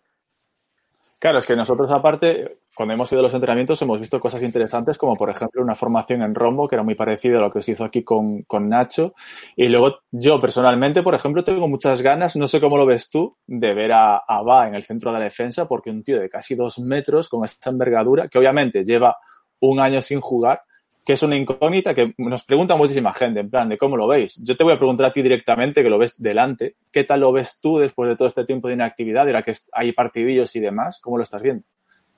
Claro, 1.19 1.39
es 1.39 1.45
que 1.45 1.55
nosotros 1.55 1.89
aparte, 1.91 2.59
cuando 2.75 2.93
hemos 2.93 3.11
ido 3.11 3.21
a 3.21 3.23
los 3.23 3.33
entrenamientos, 3.33 3.81
hemos 3.81 3.99
visto 3.99 4.19
cosas 4.19 4.43
interesantes, 4.43 4.97
como 4.97 5.15
por 5.15 5.29
ejemplo 5.29 5.61
una 5.63 5.73
formación 5.73 6.21
en 6.21 6.35
rombo, 6.35 6.67
que 6.67 6.75
era 6.75 6.83
muy 6.83 6.93
parecido 6.95 7.39
a 7.39 7.41
lo 7.41 7.51
que 7.51 7.61
se 7.61 7.71
hizo 7.71 7.85
aquí 7.85 8.03
con, 8.03 8.43
con 8.43 8.67
Nacho. 8.67 9.13
Y 9.55 9.69
luego 9.69 9.99
yo 10.11 10.39
personalmente, 10.39 11.01
por 11.01 11.15
ejemplo, 11.15 11.43
tengo 11.43 11.67
muchas 11.67 12.01
ganas, 12.01 12.35
no 12.35 12.47
sé 12.47 12.59
cómo 12.59 12.77
lo 12.77 12.85
ves 12.85 13.09
tú, 13.09 13.37
de 13.47 13.73
ver 13.73 13.93
a 13.93 14.17
Abba 14.17 14.67
en 14.67 14.75
el 14.75 14.83
centro 14.83 15.11
de 15.11 15.19
la 15.19 15.23
defensa, 15.23 15.67
porque 15.67 15.89
un 15.89 16.03
tío 16.03 16.19
de 16.19 16.29
casi 16.29 16.53
dos 16.55 16.79
metros, 16.79 17.29
con 17.29 17.45
esa 17.45 17.69
envergadura, 17.69 18.27
que 18.27 18.37
obviamente 18.37 18.83
lleva 18.83 19.15
un 19.61 19.79
año 19.79 20.01
sin 20.01 20.19
jugar, 20.19 20.61
que 21.05 21.13
es 21.13 21.21
una 21.21 21.37
incógnita 21.37 21.93
que 21.93 22.15
nos 22.17 22.43
pregunta 22.45 22.75
muchísima 22.75 23.13
gente, 23.13 23.39
en 23.39 23.49
plan 23.49 23.69
de 23.69 23.77
cómo 23.77 23.95
lo 23.95 24.07
veis. 24.07 24.41
Yo 24.43 24.57
te 24.57 24.63
voy 24.63 24.73
a 24.73 24.77
preguntar 24.77 25.05
a 25.05 25.11
ti 25.11 25.21
directamente, 25.21 25.83
que 25.83 25.89
lo 25.89 25.99
ves 25.99 26.19
delante. 26.19 26.75
¿Qué 26.91 27.03
tal 27.03 27.19
lo 27.19 27.31
ves 27.31 27.59
tú 27.61 27.77
después 27.77 28.09
de 28.09 28.15
todo 28.15 28.27
este 28.27 28.43
tiempo 28.43 28.67
de 28.67 28.73
inactividad, 28.73 29.25
de 29.25 29.33
la 29.33 29.43
que 29.43 29.53
hay 29.73 29.91
partidillos 29.91 30.55
y 30.55 30.61
demás? 30.61 30.99
¿Cómo 30.99 31.17
lo 31.17 31.23
estás 31.23 31.43
viendo? 31.43 31.63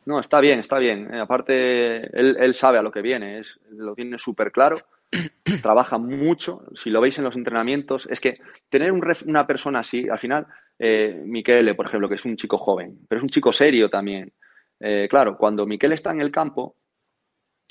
No, 0.05 0.21
está 0.21 0.39
bien, 0.39 0.61
está 0.61 0.79
bien. 0.79 1.13
Eh, 1.13 1.19
aparte, 1.19 1.97
él, 2.17 2.53
sabe 2.53 2.77
a 2.77 2.81
lo 2.81 2.89
que 2.89 3.01
viene, 3.01 3.39
es, 3.39 3.59
lo 3.71 3.93
tiene 3.93 4.17
súper 4.17 4.53
claro, 4.53 4.77
trabaja 5.61 5.97
mucho. 5.97 6.63
Si 6.73 6.89
lo 6.89 7.01
veis 7.01 7.17
en 7.17 7.25
los 7.25 7.35
entrenamientos, 7.35 8.07
es 8.09 8.21
que 8.21 8.39
tener 8.69 8.93
una 8.93 9.45
persona 9.45 9.79
así, 9.79 10.07
al 10.09 10.17
final, 10.17 10.47
eh, 10.79 11.21
Miquele, 11.25 11.75
por 11.75 11.88
ejemplo, 11.88 12.07
que 12.07 12.15
es 12.15 12.23
un 12.23 12.38
chico 12.38 12.57
joven, 12.57 12.99
pero 13.09 13.19
es 13.19 13.23
un 13.23 13.29
chico 13.29 13.51
serio 13.51 13.89
también. 13.89 14.31
Eh, 14.79 15.07
claro, 15.09 15.38
cuando 15.38 15.65
Miquel 15.65 15.91
está 15.91 16.11
en 16.11 16.21
el 16.21 16.31
campo, 16.31 16.76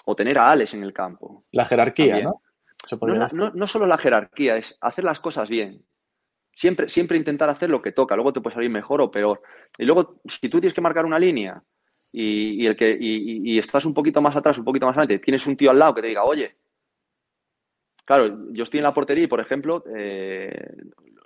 o 0.08 0.14
tener 0.14 0.38
a 0.38 0.50
Alex 0.50 0.74
en 0.74 0.84
el 0.84 0.92
campo. 0.92 1.44
La 1.52 1.64
jerarquía, 1.64 2.06
También. 2.06 2.24
¿no? 2.24 2.40
Se 2.86 2.96
No, 3.54 3.66
solo 3.66 3.86
la 3.86 3.98
jerarquía, 3.98 4.56
es 4.56 4.76
hacer 4.80 5.04
las 5.04 5.18
cosas 5.20 5.50
bien. 5.50 5.84
Siempre, 6.54 6.88
siempre 6.88 7.18
intentar 7.18 7.50
hacer 7.50 7.68
lo 7.68 7.82
que 7.82 7.92
toca, 7.92 8.14
luego 8.14 8.32
te 8.32 8.40
puede 8.40 8.54
salir 8.54 8.70
mejor 8.70 9.00
o 9.00 9.10
peor. 9.10 9.42
Y 9.76 9.84
luego, 9.84 10.20
si 10.24 10.48
tú 10.48 10.60
tienes 10.60 10.74
que 10.74 10.80
marcar 10.80 11.04
una 11.04 11.18
línea 11.18 11.60
y, 12.12 12.62
y 12.62 12.66
el 12.66 12.76
que, 12.76 12.90
y, 12.98 13.16
y- 13.48 13.54
y 13.54 13.58
estás 13.58 13.84
un 13.84 13.92
poquito 13.94 14.22
más 14.22 14.36
atrás, 14.36 14.56
un 14.58 14.64
poquito 14.64 14.86
más 14.86 14.96
adelante, 14.96 15.18
tienes 15.18 15.46
un 15.46 15.56
tío 15.56 15.70
al 15.70 15.78
lado 15.78 15.94
que 15.94 16.02
te 16.02 16.08
diga, 16.08 16.24
oye, 16.24 16.56
claro, 18.04 18.52
yo 18.52 18.62
estoy 18.62 18.78
en 18.78 18.84
la 18.84 18.94
portería 18.94 19.24
y, 19.24 19.28
por 19.28 19.40
ejemplo, 19.40 19.84
eh, 19.94 20.76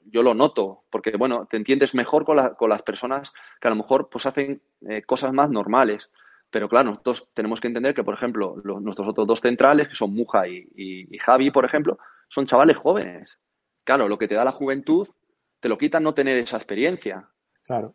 yo 0.07 0.22
lo 0.22 0.35
noto, 0.35 0.85
porque, 0.91 1.12
bueno, 1.16 1.47
te 1.47 1.59
entiendes 1.59 1.95
mejor 1.95 2.24
con, 2.24 2.37
la- 2.37 2.55
con 2.55 2.70
las 2.70 2.83
personas 2.83 3.33
que 3.61 3.68
a 3.68 3.70
lo 3.70 3.76
mejor 3.76 4.09
pues 4.09 4.24
hacen 4.26 4.62
eh, 4.89 5.03
cosas 5.03 5.33
más 5.35 5.51
normales. 5.51 6.11
Pero 6.51 6.68
claro, 6.68 6.90
nosotros 6.90 7.28
tenemos 7.32 7.61
que 7.61 7.68
entender 7.68 7.94
que, 7.94 8.03
por 8.05 8.14
ejemplo, 8.14 8.57
los- 8.64 8.82
nuestros 8.82 9.07
otros 9.09 9.26
dos 9.26 9.40
centrales, 9.40 9.88
que 9.88 9.94
son 9.94 10.12
Muja 10.12 10.48
y, 10.48 10.66
y- 10.74 11.14
y 11.14 11.18
Javi, 11.18 11.51
por 11.51 11.64
ejemplo, 11.64 11.98
son 12.28 12.46
chavales 12.46 12.76
jóvenes. 12.76 13.38
Claro, 13.84 14.09
lo 14.09 14.18
que 14.18 14.26
te 14.28 14.34
da 14.34 14.44
la 14.44 14.53
juventud 14.53 15.09
te 15.61 15.68
lo 15.68 15.78
quita 15.78 16.01
no 16.01 16.12
tener 16.12 16.38
esa 16.38 16.57
experiencia. 16.57 17.28
Claro. 17.64 17.94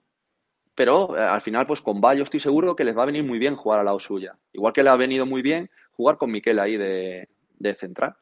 Pero 0.74 1.18
eh, 1.18 1.22
al 1.22 1.42
final, 1.42 1.66
pues 1.68 1.82
con 1.82 2.00
Bayo 2.02 2.24
estoy 2.24 2.40
seguro 2.40 2.76
que 2.76 2.84
les 2.84 2.98
va 2.98 3.04
a 3.04 3.08
venir 3.08 3.24
muy 3.24 3.40
bien 3.40 3.56
jugar 3.56 3.80
al 3.80 3.86
lado 3.86 4.00
suya. 4.00 4.38
Igual 4.54 4.74
que 4.74 4.84
le 4.84 4.90
ha 4.90 4.96
venido 4.96 5.26
muy 5.26 5.42
bien 5.42 5.70
jugar 5.92 6.18
con 6.18 6.32
Miquel 6.32 6.60
ahí 6.60 6.78
de, 6.78 7.28
de 7.60 7.76
central. 7.76 8.16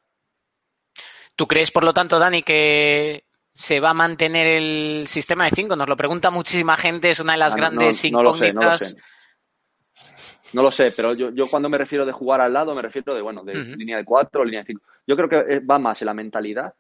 ¿Tú 1.36 1.48
crees, 1.48 1.72
por 1.72 1.84
lo 1.84 1.94
tanto, 1.94 2.20
Dani, 2.20 2.44
que 2.44 3.26
se 3.54 3.80
va 3.80 3.90
a 3.92 3.94
mantener 3.96 4.46
el 4.48 5.06
sistema 5.08 5.46
de 5.46 5.52
5? 5.56 5.76
Nos 5.76 5.90
lo 5.90 5.98
pregunta 5.98 6.30
muchísima 6.30 6.78
gente, 6.78 7.10
es 7.12 7.20
una 7.20 7.34
de 7.34 7.40
las 7.40 7.54
Ah, 7.54 7.58
no- 7.58 7.62
grandes 7.62 8.04
no, 8.12 8.18
no 8.18 8.24
lo 8.24 8.34
sé, 8.34 8.54
no 8.54 8.62
lo 8.62 8.68
incógnitas. 8.68 8.90
sé. 8.92 8.98
No 10.54 10.62
lo 10.62 10.72
sé, 10.72 10.92
pero 10.92 11.14
yo, 11.14 11.32
yo 11.32 11.46
cuando 11.50 11.70
me 11.70 11.78
refiero 11.78 12.06
de 12.06 12.12
jugar 12.12 12.42
al 12.42 12.54
lado, 12.54 12.76
me 12.76 12.82
refiero 12.82 13.16
de, 13.16 13.22
bueno, 13.22 13.44
de 13.44 13.66
línea 13.72 13.98
de 13.98 14.06
cuatro, 14.06 14.44
línea 14.46 14.62
de 14.62 14.68
cinco. 14.68 14.84
Yo 15.08 15.16
creo 15.16 15.30
que 15.30 15.56
eh, 15.56 15.60
va 15.60 15.80
más 15.80 16.02
en 16.02 16.06
la 16.08 16.14
mentalidad, 16.14 16.74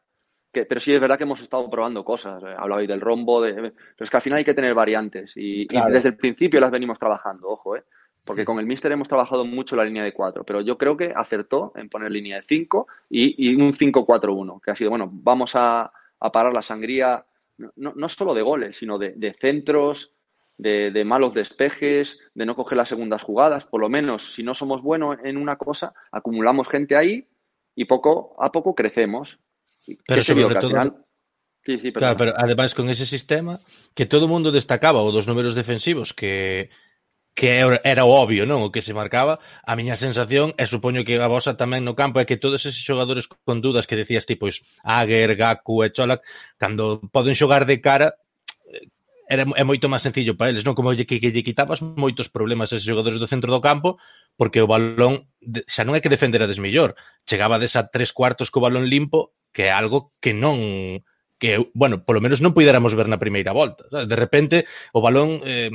que, 0.51 0.65
pero 0.65 0.81
sí 0.81 0.93
es 0.93 1.01
verdad 1.01 1.17
que 1.17 1.23
hemos 1.25 1.41
estado 1.41 1.69
probando 1.69 2.05
cosas. 2.05 2.43
eh, 2.43 2.55
Hablabais 2.57 2.87
del 2.87 3.01
rombo, 3.01 3.41
de, 3.41 3.53
pero 3.55 3.73
es 3.99 4.09
que 4.09 4.17
al 4.17 4.23
final 4.23 4.39
hay 4.39 4.45
que 4.45 4.53
tener 4.53 4.73
variantes 4.75 5.33
y, 5.37 5.67
desde 5.91 6.09
el 6.09 6.17
principio 6.17 6.59
las 6.61 6.71
venimos 6.71 6.99
trabajando, 6.99 7.49
ojo, 7.49 7.75
¿eh? 7.77 7.83
Porque 8.25 8.45
con 8.45 8.59
el 8.59 8.65
Mister 8.65 8.91
hemos 8.91 9.07
trabajado 9.09 9.45
mucho 9.45 9.75
la 9.75 9.83
línea 9.85 10.03
de 10.03 10.13
cuatro, 10.13 10.43
pero 10.45 10.61
yo 10.61 10.77
creo 10.77 10.95
que 10.97 11.13
acertó 11.15 11.73
en 11.75 11.89
poner 11.89 12.11
línea 12.11 12.37
de 12.37 12.43
cinco 12.43 12.87
y, 13.09 13.49
y 13.51 13.55
un 13.55 13.73
5-4-1, 13.73 14.61
que 14.61 14.71
ha 14.71 14.75
sido, 14.75 14.91
bueno, 14.91 15.09
vamos 15.11 15.55
a, 15.55 15.91
a 16.19 16.31
parar 16.31 16.53
la 16.53 16.63
sangría, 16.63 17.25
no, 17.57 17.71
no- 17.75 17.93
no 17.95 18.09
solo 18.09 18.33
de 18.33 18.41
goles, 18.41 18.77
sino 18.77 18.97
de, 18.97 19.11
de 19.15 19.33
centros, 19.33 20.13
de, 20.57 20.91
de, 20.91 21.05
malos 21.05 21.33
despejes, 21.33 22.19
de 22.33 22.45
no 22.45 22.55
coger 22.55 22.77
las 22.77 22.89
segundas 22.89 23.21
jugadas. 23.21 23.65
Por 23.65 23.81
lo 23.81 23.89
menos, 23.89 24.33
si 24.33 24.43
no 24.43 24.53
somos 24.53 24.81
buenos 24.81 25.17
en 25.23 25.37
una 25.37 25.55
cosa, 25.55 25.93
acumulamos 26.11 26.67
gente 26.67 26.95
ahí 26.95 27.27
y 27.75 27.85
poco 27.85 28.35
a 28.39 28.51
poco 28.51 28.75
crecemos. 28.75 29.39
Pero 30.07 30.23
sobre 30.23 30.43
todo, 30.43 30.57
al 30.57 30.67
final... 30.67 31.05
sí, 31.65 31.79
sí, 31.79 31.91
claro, 31.91 32.17
pero 32.17 32.33
ademais 32.37 32.73
con 32.73 32.89
ese 32.89 33.05
sistema 33.05 33.59
que 33.95 34.05
todo 34.05 34.25
o 34.25 34.31
mundo 34.31 34.51
destacaba 34.51 35.03
o 35.03 35.11
dos 35.11 35.27
números 35.27 35.55
defensivos 35.55 36.13
que 36.13 36.69
que 37.35 37.65
era 37.83 38.05
obvio, 38.05 38.45
non? 38.45 38.61
O 38.61 38.69
que 38.69 38.85
se 38.85 38.93
marcaba, 38.93 39.41
a 39.65 39.73
miña 39.73 39.97
sensación, 39.97 40.53
e 40.53 40.69
supoño 40.69 41.01
que 41.01 41.17
a 41.17 41.25
vosa 41.25 41.57
tamén 41.57 41.81
no 41.81 41.97
campo, 41.97 42.21
é 42.21 42.29
que 42.29 42.37
todos 42.37 42.61
eses 42.61 42.77
xogadores 42.77 43.25
con 43.25 43.57
dudas 43.57 43.89
que 43.89 43.97
decías 43.97 44.29
ti, 44.29 44.37
pois, 44.37 44.61
Ager, 44.85 45.33
Gaku 45.33 45.81
e 45.81 45.89
Cholak, 45.89 46.21
cando 46.61 47.01
poden 47.09 47.33
xogar 47.33 47.65
de 47.65 47.81
cara, 47.81 48.21
era, 49.29 49.43
é 49.55 49.63
moito 49.63 49.87
máis 49.87 50.03
sencillo 50.03 50.35
para 50.35 50.51
eles, 50.51 50.63
non? 50.67 50.75
Como 50.75 50.91
lle, 50.91 51.07
que, 51.07 51.19
que 51.19 51.31
lle 51.31 51.45
quitabas 51.45 51.79
moitos 51.81 52.27
problemas 52.27 52.71
a 52.71 52.77
esos 52.77 52.87
xogadores 52.87 53.19
do 53.19 53.29
centro 53.29 53.51
do 53.51 53.63
campo, 53.63 53.97
porque 54.35 54.59
o 54.59 54.67
balón 54.67 55.29
de, 55.39 55.63
xa 55.69 55.87
non 55.87 55.95
é 55.95 56.03
que 56.03 56.11
defenderades 56.11 56.59
mellor, 56.59 56.97
chegaba 57.27 57.61
desa 57.61 57.87
tres 57.87 58.11
cuartos 58.11 58.51
co 58.51 58.63
balón 58.63 58.89
limpo, 58.89 59.35
que 59.53 59.69
é 59.69 59.71
algo 59.71 60.11
que 60.19 60.33
non 60.35 61.01
que, 61.43 61.59
bueno, 61.75 62.07
polo 62.07 62.23
menos 62.23 62.39
non 62.39 62.55
puidéramos 62.55 62.95
ver 62.95 63.11
na 63.11 63.19
primeira 63.19 63.51
volta. 63.51 63.83
De 63.91 64.15
repente, 64.15 64.63
o 64.95 65.03
balón 65.03 65.43
eh, 65.43 65.71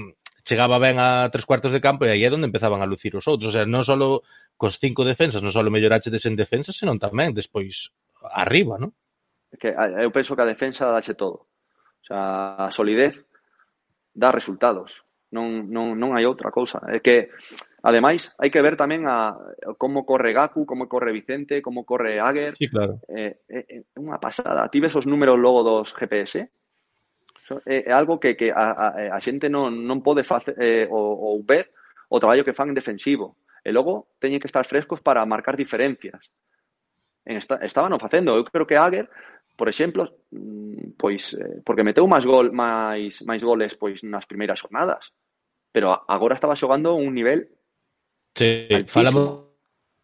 chegaba 0.49 0.81
ben 0.81 0.97
a 0.97 1.29
tres 1.29 1.45
cuartos 1.45 1.77
de 1.77 1.85
campo 1.85 2.09
e 2.09 2.11
aí 2.11 2.25
é 2.25 2.33
onde 2.33 2.49
empezaban 2.49 2.81
a 2.81 2.89
lucir 2.89 3.13
os 3.21 3.29
outros. 3.29 3.53
O 3.53 3.55
sea, 3.55 3.69
non 3.69 3.85
só 3.85 3.95
cos 4.57 4.81
cinco 4.81 5.05
defensas, 5.05 5.45
non 5.45 5.53
só 5.53 5.61
mellorachedes 5.61 6.25
en 6.25 6.41
defensa, 6.41 6.73
senón 6.73 6.97
tamén 6.97 7.37
despois 7.37 7.93
arriba, 8.33 8.81
non? 8.81 8.97
Que, 9.61 9.77
eu 9.77 10.09
penso 10.09 10.33
que 10.33 10.45
a 10.45 10.49
defensa 10.49 10.89
dache 10.89 11.13
todo. 11.13 11.53
O 12.01 12.05
sea, 12.09 12.65
a 12.65 12.73
solidez 12.73 13.28
dá 14.19 14.35
resultados. 14.35 15.07
Non, 15.31 15.69
non, 15.69 15.95
non 15.95 16.17
hai 16.17 16.25
outra 16.25 16.51
cousa. 16.51 16.81
É 16.89 17.05
que, 17.05 17.31
ademais, 17.85 18.33
hai 18.41 18.49
que 18.49 18.65
ver 18.65 18.81
tamén 18.81 19.05
a, 19.05 19.37
como 19.77 20.09
corre 20.09 20.33
Gaku, 20.33 20.65
como 20.65 20.89
corre 20.89 21.13
Vicente, 21.13 21.61
como 21.61 21.85
corre 21.85 22.19
Ager. 22.19 22.57
Sí, 22.57 22.67
claro. 22.67 22.99
É, 23.07 23.37
é, 23.47 23.61
é 23.69 23.99
unha 24.01 24.17
pasada. 24.19 24.67
Ti 24.73 24.79
ves 24.81 24.97
os 24.97 25.07
números 25.07 25.37
logo 25.37 25.61
dos 25.63 25.93
GPS? 25.93 26.49
É, 27.69 27.89
é 27.89 27.93
algo 27.93 28.17
que, 28.17 28.35
que 28.41 28.49
a, 28.51 28.73
a, 28.73 28.87
a 29.17 29.19
xente 29.21 29.53
non, 29.53 29.69
non 29.85 30.01
pode 30.01 30.25
facer 30.25 30.57
eh, 30.57 30.89
ou, 30.89 31.37
ou 31.37 31.45
ver 31.45 31.71
o 32.09 32.17
traballo 32.17 32.45
que 32.45 32.57
fan 32.57 32.73
en 32.73 32.77
defensivo. 32.77 33.37
E 33.61 33.69
logo 33.69 34.09
teñen 34.17 34.41
que 34.41 34.49
estar 34.49 34.65
frescos 34.65 35.05
para 35.05 35.29
marcar 35.29 35.61
diferencias. 35.61 36.25
En 37.29 37.37
esta, 37.37 37.61
estaban 37.61 37.93
facendo. 38.01 38.33
Eu 38.33 38.49
creo 38.49 38.65
que 38.65 38.81
Ager 38.81 39.13
por 39.59 39.69
exemplo, 39.69 40.23
mm, 40.31 40.95
pois 40.95 41.35
eh, 41.35 41.59
porque 41.67 41.83
meteu 41.83 42.07
máis 42.07 42.23
gol, 42.23 42.55
máis 42.55 43.19
máis 43.27 43.43
goles 43.43 43.75
pois 43.75 44.07
nas 44.07 44.31
primeiras 44.31 44.63
jornadas, 44.63 45.11
pero 45.75 45.91
agora 46.07 46.39
estaba 46.39 46.55
xogando 46.55 46.95
un 46.95 47.11
nivel 47.11 47.51
sí, 48.39 48.71
altísimo, 48.71 48.95
falamos, 48.95 49.27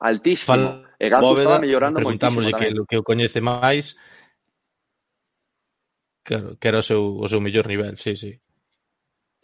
altísimo. 0.03 0.51
Fal 0.51 0.63
e 0.99 1.07
Gato 1.07 1.31
Bóveda, 1.31 1.43
estaba 1.47 1.63
mellorando 1.63 2.03
moitísimo 2.03 2.51
que, 2.51 2.69
o 2.75 2.85
que 2.85 2.99
o 2.99 3.07
coñece 3.07 3.39
máis 3.39 3.95
Claro, 6.25 6.57
que 6.57 6.69
era 6.69 6.81
o 6.81 6.83
seu, 6.83 7.21
o 7.21 7.29
seu 7.29 7.39
mellor 7.39 7.69
nivel, 7.69 8.01
sí, 8.01 8.17
sí. 8.17 8.41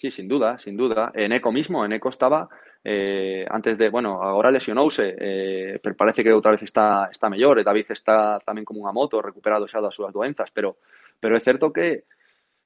Sí, 0.01 0.11
sin 0.11 0.27
duda, 0.29 0.57
sin 0.57 0.79
duda. 0.79 1.13
Eneco 1.15 1.53
mismo, 1.53 1.85
Eneco 1.85 2.09
estaba 2.09 2.49
eh, 2.83 3.45
antes 3.51 3.77
de, 3.77 3.91
bueno, 3.91 4.23
agora 4.23 4.51
lesionouse, 4.51 5.15
eh, 5.19 5.79
pero 5.83 5.95
parece 5.95 6.25
que 6.25 6.33
outra 6.33 6.53
vez 6.53 6.63
está 6.63 7.11
está 7.13 7.29
mellor, 7.29 7.59
e 7.59 7.61
eh, 7.61 7.65
David 7.69 7.93
está 7.93 8.41
tamén 8.41 8.65
como 8.65 8.81
unha 8.81 8.97
moto, 8.97 9.21
recuperado 9.21 9.69
xa 9.69 9.85
das 9.85 9.93
súas 9.93 10.09
doenzas, 10.09 10.49
pero 10.57 10.81
pero 11.21 11.37
é 11.37 11.41
certo 11.45 11.69
que 11.69 12.09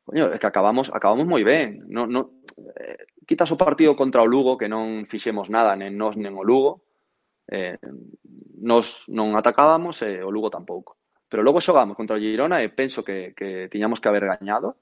coño, 0.06 0.30
é 0.30 0.38
que 0.38 0.46
acabamos 0.46 0.94
acabamos 0.94 1.26
moi 1.26 1.42
ben. 1.42 1.82
No, 1.90 2.06
no, 2.06 2.46
eh, 2.78 3.02
quitas 3.26 3.50
o 3.50 3.58
partido 3.58 3.98
contra 3.98 4.22
o 4.22 4.30
Lugo 4.30 4.54
que 4.54 4.70
non 4.70 5.10
fixemos 5.10 5.50
nada, 5.50 5.74
nen 5.74 5.98
nos 5.98 6.14
nen 6.14 6.38
o 6.38 6.46
Lugo. 6.46 6.86
Eh, 7.50 7.82
nos 8.62 9.10
non 9.10 9.34
atacábamos 9.34 10.06
e 10.06 10.22
eh, 10.22 10.22
o 10.22 10.30
Lugo 10.30 10.54
tampouco. 10.54 11.02
Pero 11.26 11.42
logo 11.42 11.58
xogamos 11.58 11.98
contra 11.98 12.14
o 12.14 12.22
Girona 12.22 12.62
e 12.62 12.70
penso 12.70 13.02
que, 13.02 13.34
que 13.34 13.66
tiñamos 13.66 13.98
que 13.98 14.06
haber 14.06 14.22
gañado, 14.22 14.78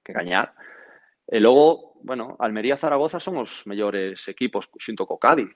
que 0.00 0.16
gañar, 0.16 0.56
Eh, 1.30 1.36
e 1.36 1.40
logo, 1.40 1.94
bueno, 2.02 2.36
Almería 2.42 2.74
e 2.74 2.82
Zaragoza 2.82 3.22
son 3.22 3.38
os 3.38 3.62
mellores 3.70 4.26
equipos 4.26 4.66
xunto 4.82 5.06
co 5.06 5.22
Cádiz, 5.22 5.54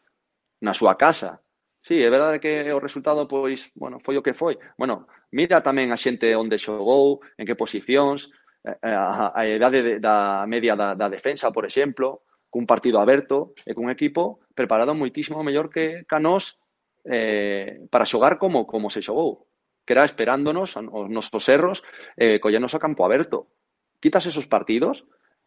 na 0.63 0.73
súa 0.73 0.95
casa. 0.95 1.43
Sí, 1.83 2.01
é 2.01 2.09
verdade 2.09 2.41
que 2.41 2.73
o 2.73 2.81
resultado 2.81 3.29
pois, 3.29 3.69
bueno, 3.75 4.01
foi 4.01 4.17
o 4.17 4.25
que 4.25 4.33
foi. 4.33 4.57
Bueno, 4.79 5.05
mira 5.35 5.61
tamén 5.61 5.93
a 5.93 5.99
xente 6.01 6.33
onde 6.33 6.57
xogou, 6.57 7.21
en 7.37 7.45
que 7.45 7.59
posicións, 7.59 8.31
eh, 8.65 8.73
eh, 8.73 8.97
a, 8.97 9.35
a 9.35 9.43
idade 9.45 9.83
de, 9.83 9.93
da 10.01 10.47
media 10.49 10.79
da, 10.79 10.95
da 10.95 11.13
defensa, 11.13 11.53
por 11.53 11.67
exemplo, 11.69 12.25
cun 12.49 12.71
partido 12.71 13.03
aberto 13.03 13.53
e 13.67 13.75
cun 13.75 13.91
equipo 13.91 14.47
preparado 14.55 14.95
moitísimo 14.95 15.43
mellor 15.43 15.69
que 15.69 16.07
Canós 16.07 16.57
eh, 17.05 17.85
para 17.91 18.09
xogar 18.09 18.39
como 18.39 18.65
como 18.65 18.89
se 18.89 19.03
xogou, 19.03 19.51
que 19.85 19.93
era 19.93 20.09
esperándonos 20.09 20.79
os 20.79 21.11
nosos 21.11 21.45
erros 21.51 21.83
eh, 22.17 22.41
collenos 22.41 22.73
a 22.73 22.81
campo 22.81 23.05
aberto. 23.05 23.53
Quitas 24.01 24.25
esos 24.25 24.47
partidos 24.49 25.05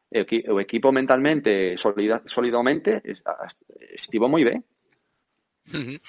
o 0.10 0.18
equi- 0.18 0.44
o 0.48 0.60
equipo 0.60 0.92
mentalmente, 0.92 1.78
solida, 1.78 2.22
solidamente, 2.26 3.02
es- 3.04 3.22
estivo 3.96 4.30
ben. 4.44 4.64
Ujú. 5.74 6.00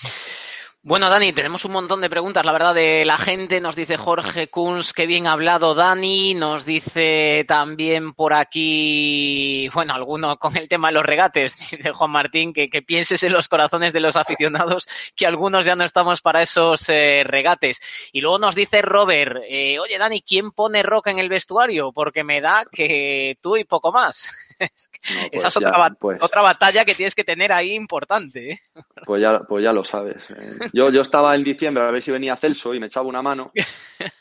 Bueno, 0.83 1.11
Dani, 1.11 1.33
tenemos 1.33 1.65
un 1.65 1.73
montón 1.73 2.01
de 2.01 2.09
preguntas, 2.09 2.47
la 2.47 2.53
verdad, 2.53 2.75
de 2.75 3.05
la 3.05 3.19
gente. 3.19 3.61
Nos 3.61 3.75
dice 3.77 3.97
Jorge 3.97 4.49
Kunz, 4.49 4.93
qué 4.93 5.07
bien 5.07 5.27
hablado, 5.27 5.75
Dani. 5.75 6.35
Nos 6.35 6.65
dice 6.65 7.45
también 7.49 8.15
por 8.15 8.33
aquí, 8.33 9.69
bueno, 9.75 9.93
alguno 9.93 10.39
con 10.39 10.57
el 10.57 10.69
tema 10.69 10.89
de 10.89 10.95
los 10.95 11.05
regates, 11.05 11.59
dice 11.71 11.93
Juan 11.93 12.11
Martín, 12.13 12.53
que, 12.53 12.69
que 12.69 12.81
pienses 12.81 13.23
en 13.25 13.33
los 13.33 13.49
corazones 13.49 13.93
de 13.93 14.01
los 14.01 14.17
aficionados, 14.17 14.89
que 15.17 15.27
algunos 15.27 15.67
ya 15.67 15.75
no 15.77 15.85
estamos 15.85 16.23
para 16.23 16.43
esos 16.43 16.89
eh, 16.89 17.23
regates. 17.25 17.81
Y 18.13 18.21
luego 18.21 18.39
nos 18.39 18.55
dice 18.55 18.81
Robert, 18.81 19.43
eh, 19.49 19.79
oye, 19.81 19.99
Dani, 19.99 20.23
¿quién 20.23 20.53
pone 20.53 20.83
roca 20.85 21.11
en 21.11 21.19
el 21.19 21.29
vestuario? 21.29 21.93
Porque 21.93 22.23
me 22.25 22.41
da 22.41 22.65
que 22.71 23.37
tú 23.43 23.57
y 23.57 23.65
poco 23.65 23.91
más. 23.93 24.29
Es 24.59 24.89
que 24.89 25.15
No, 25.15 25.21
Esa 25.33 25.49
es 25.49 25.55
pues 25.55 25.57
otra, 25.57 25.91
pues- 25.99 26.23
otra 26.23 26.43
batalla 26.43 26.85
que 26.85 26.95
tienes 26.95 27.15
que 27.15 27.25
tener 27.25 27.53
ahí 27.53 27.73
importante. 27.75 28.53
¿eh? 28.53 28.59
Pues 29.07 29.23
ya, 29.23 29.41
pues 29.41 29.63
ya 29.65 29.73
lo 29.73 29.85
sabes. 29.85 30.29
eh. 30.31 30.59
Yo, 30.73 30.91
yo 30.91 31.01
estaba 31.03 31.35
en 31.35 31.45
diciembre 31.45 31.83
a 31.85 31.91
ver 31.91 32.03
si 32.03 32.11
venía 32.11 32.37
Celso 32.37 32.75
y 32.75 32.81
me 32.81 32.87
echaba 32.87 33.07
una 33.09 33.23
mano. 33.23 33.47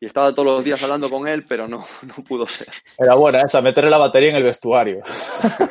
Y 0.00 0.06
estaba 0.06 0.34
todos 0.34 0.44
los 0.46 0.64
días 0.64 0.82
hablando 0.82 1.08
con 1.08 1.26
él, 1.26 1.46
pero 1.48 1.66
no, 1.66 1.86
no 2.02 2.14
pudo 2.24 2.46
ser. 2.46 2.66
Era 2.98 3.14
buena 3.14 3.40
esa, 3.40 3.62
meterle 3.62 3.88
la 3.88 3.96
batería 3.96 4.30
en 4.30 4.36
el 4.36 4.42
vestuario. 4.42 4.98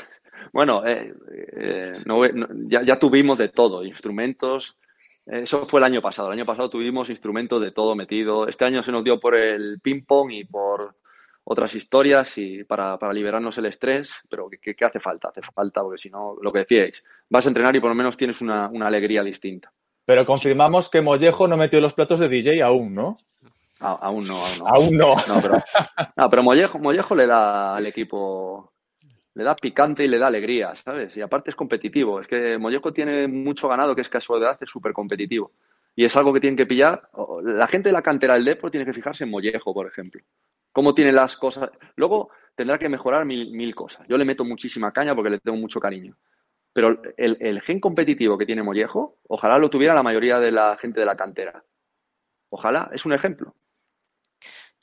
Bueno, 0.52 0.86
eh, 0.86 1.12
eh, 1.58 1.94
no- 2.06 2.28
no- 2.28 2.48
ya, 2.68 2.84
ya 2.84 3.00
tuvimos 3.00 3.38
de 3.40 3.50
todo, 3.50 3.84
instrumentos, 3.84 4.78
Eso 5.26 5.66
fue 5.66 5.80
el 5.80 5.86
año 5.86 6.02
pasado. 6.02 6.28
El 6.28 6.34
año 6.40 6.46
pasado 6.46 6.70
tuvimos 6.70 7.10
instrumentos 7.10 7.60
de 7.62 7.72
todo 7.72 7.96
metido. 7.96 8.48
Este 8.48 8.66
año 8.66 8.84
se 8.84 8.92
nos 8.92 9.04
dio 9.04 9.20
por 9.20 9.36
el 9.36 9.80
ping-pong 9.82 10.32
y 10.32 10.44
por 10.46 10.96
otras 11.44 11.76
historias 11.76 12.38
y 12.38 12.64
para, 12.64 12.98
para 12.98 13.14
liberarnos 13.14 13.58
el 13.58 13.66
estrés, 13.66 14.12
pero 14.30 14.50
¿qué, 14.50 14.76
¿qué, 14.76 14.86
hace 14.86 15.00
falta? 15.00 15.30
Hace 15.30 15.42
falta, 15.42 15.82
porque 15.82 15.98
si 15.98 16.10
no, 16.10 16.36
lo 16.42 16.52
que 16.52 16.60
decíais, 16.60 17.04
vas 17.30 17.46
a 17.46 17.50
entrenar 17.50 17.76
y 17.76 17.80
por 17.80 17.90
lo 17.90 17.96
menos 17.96 18.18
tienes 18.18 18.42
una, 18.42 18.70
una 18.70 18.88
alegría 18.88 19.24
distinta. 19.24 19.72
Pero 20.06 20.26
confirmamos 20.26 20.90
que 20.90 21.02
Mollejo 21.02 21.48
no 21.48 21.58
metió 21.58 21.80
los 21.80 21.94
platos 21.94 22.20
de 22.20 22.30
DJ 22.30 22.62
aún, 22.62 22.94
¿no? 22.94 23.18
A, 23.80 23.94
aún 23.94 24.28
no, 24.28 24.46
aún 24.46 24.60
no. 24.60 24.68
Aún 24.68 24.98
no. 24.98 25.16
No, 25.28 25.42
pero, 25.42 25.58
no, 26.16 26.30
pero 26.30 26.44
Mollejo, 26.44 26.80
Mollejo 26.80 27.16
le 27.16 27.28
da 27.28 27.76
al 27.76 27.86
equipo, 27.86 28.74
le 29.34 29.44
da 29.44 29.56
picante 29.56 30.04
y 30.04 30.08
le 30.08 30.20
da 30.20 30.28
alegría, 30.28 30.74
¿sabes? 30.84 31.16
Y 31.18 31.22
aparte 31.22 31.50
es 31.50 31.56
competitivo. 31.56 32.20
Es 32.22 32.28
que 32.28 32.58
Mollejo 32.58 32.94
tiene 32.94 33.28
mucho 33.28 33.68
ganado 33.68 33.96
que 33.96 34.02
es 34.02 34.10
casualidad, 34.10 34.58
es 34.62 34.70
súper 34.70 34.94
competitivo. 34.94 35.52
Y 35.96 36.06
es 36.06 36.16
algo 36.16 36.34
que 36.34 36.40
tienen 36.40 36.58
que 36.58 36.66
pillar. 36.66 37.10
La 37.44 37.68
gente 37.68 37.90
de 37.90 37.94
la 37.94 38.02
cantera 38.02 38.34
del 38.34 38.46
Depor 38.46 38.72
tiene 38.72 38.86
que 38.86 38.94
fijarse 38.94 39.24
en 39.24 39.30
Mollejo, 39.30 39.74
por 39.74 39.88
ejemplo. 39.88 40.22
Cómo 40.72 40.92
tiene 40.92 41.12
las 41.12 41.38
cosas. 41.38 41.70
Luego 41.96 42.32
tendrá 42.56 42.80
que 42.80 42.90
mejorar 42.90 43.26
mil, 43.26 43.52
mil 43.52 43.76
cosas. 43.76 44.08
Yo 44.08 44.18
le 44.18 44.26
meto 44.26 44.44
muchísima 44.44 44.92
caña 44.92 45.14
porque 45.14 45.30
le 45.30 45.40
tengo 45.40 45.58
mucho 45.58 45.80
cariño. 45.80 46.18
Pero 46.74 47.00
el, 47.18 47.38
el, 47.40 47.62
gen 47.62 47.80
competitivo 47.80 48.38
que 48.38 48.48
tiene 48.48 48.64
Mollejo, 48.64 49.20
ojalá 49.28 49.60
lo 49.60 49.70
tuviera 49.70 49.94
la 49.94 50.02
mayoría 50.02 50.40
de 50.40 50.52
la 50.52 50.76
gente 50.78 51.00
de 51.00 51.06
la 51.06 51.16
cantera. 51.16 51.64
Ojalá, 52.50 52.90
es 52.92 53.06
un 53.06 53.14
ejemplo. 53.14 53.56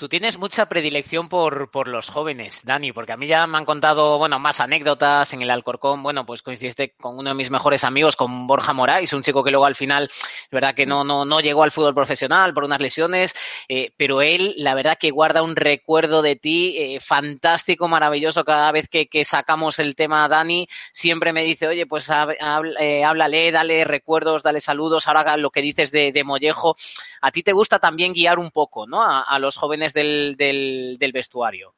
Tú 0.01 0.09
tienes 0.09 0.39
mucha 0.39 0.65
predilección 0.65 1.29
por, 1.29 1.71
por, 1.71 1.87
los 1.87 2.09
jóvenes, 2.09 2.63
Dani, 2.65 2.91
porque 2.91 3.13
a 3.13 3.19
mí 3.19 3.27
ya 3.27 3.47
me 3.47 3.59
han 3.59 3.67
contado, 3.67 4.17
bueno, 4.17 4.39
más 4.39 4.59
anécdotas 4.59 5.35
en 5.35 5.43
el 5.43 5.51
Alcorcón. 5.51 6.03
Bueno, 6.03 6.25
pues 6.25 6.41
coincidiste 6.41 6.95
con 6.99 7.19
uno 7.19 7.29
de 7.29 7.37
mis 7.37 7.51
mejores 7.51 7.85
amigos, 7.85 8.17
con 8.17 8.47
Borja 8.47 8.73
Moraes, 8.73 9.13
un 9.13 9.23
chico 9.23 9.45
que 9.45 9.51
luego 9.51 9.67
al 9.67 9.75
final, 9.75 10.05
es 10.05 10.49
verdad 10.51 10.75
que 10.75 10.87
no, 10.87 11.05
no, 11.05 11.27
no 11.27 11.41
llegó 11.41 11.65
al 11.65 11.71
fútbol 11.71 11.95
profesional 11.95 12.55
por 12.55 12.65
unas 12.65 12.81
lesiones, 12.81 13.35
eh, 13.69 13.93
pero 13.99 14.23
él, 14.23 14.55
la 14.57 14.73
verdad 14.73 14.97
que 14.99 15.11
guarda 15.11 15.43
un 15.43 15.55
recuerdo 15.55 16.23
de 16.23 16.35
ti 16.35 16.77
eh, 16.79 16.99
fantástico, 16.99 17.87
maravilloso. 17.87 18.43
Cada 18.43 18.73
vez 18.73 18.89
que, 18.89 19.07
sacamos 19.27 19.79
el 19.81 19.97
tema 19.97 20.27
Dani, 20.29 20.67
siempre 20.93 21.35
me 21.35 21.45
dice, 21.45 21.69
oye, 21.69 21.85
pues 21.85 22.09
hab, 22.09 22.31
eh, 22.79 23.05
háblale, 23.05 23.53
dale 23.53 23.85
recuerdos, 23.85 24.43
dale 24.43 24.61
saludos. 24.61 25.09
Ahora 25.09 25.37
lo 25.37 25.51
que 25.51 25.61
dices 25.61 25.91
de, 25.91 26.11
de 26.11 26.25
Mollejo, 26.25 26.75
a 27.21 27.31
ti 27.33 27.43
te 27.43 27.53
gusta 27.53 27.79
también 27.79 28.15
guiar 28.15 28.39
un 28.39 28.51
poco, 28.51 28.87
¿no? 28.87 29.03
A 29.03 29.39
los 29.39 29.59
jóvenes 29.59 29.90
del, 29.93 30.97
vestuario. 31.13 31.75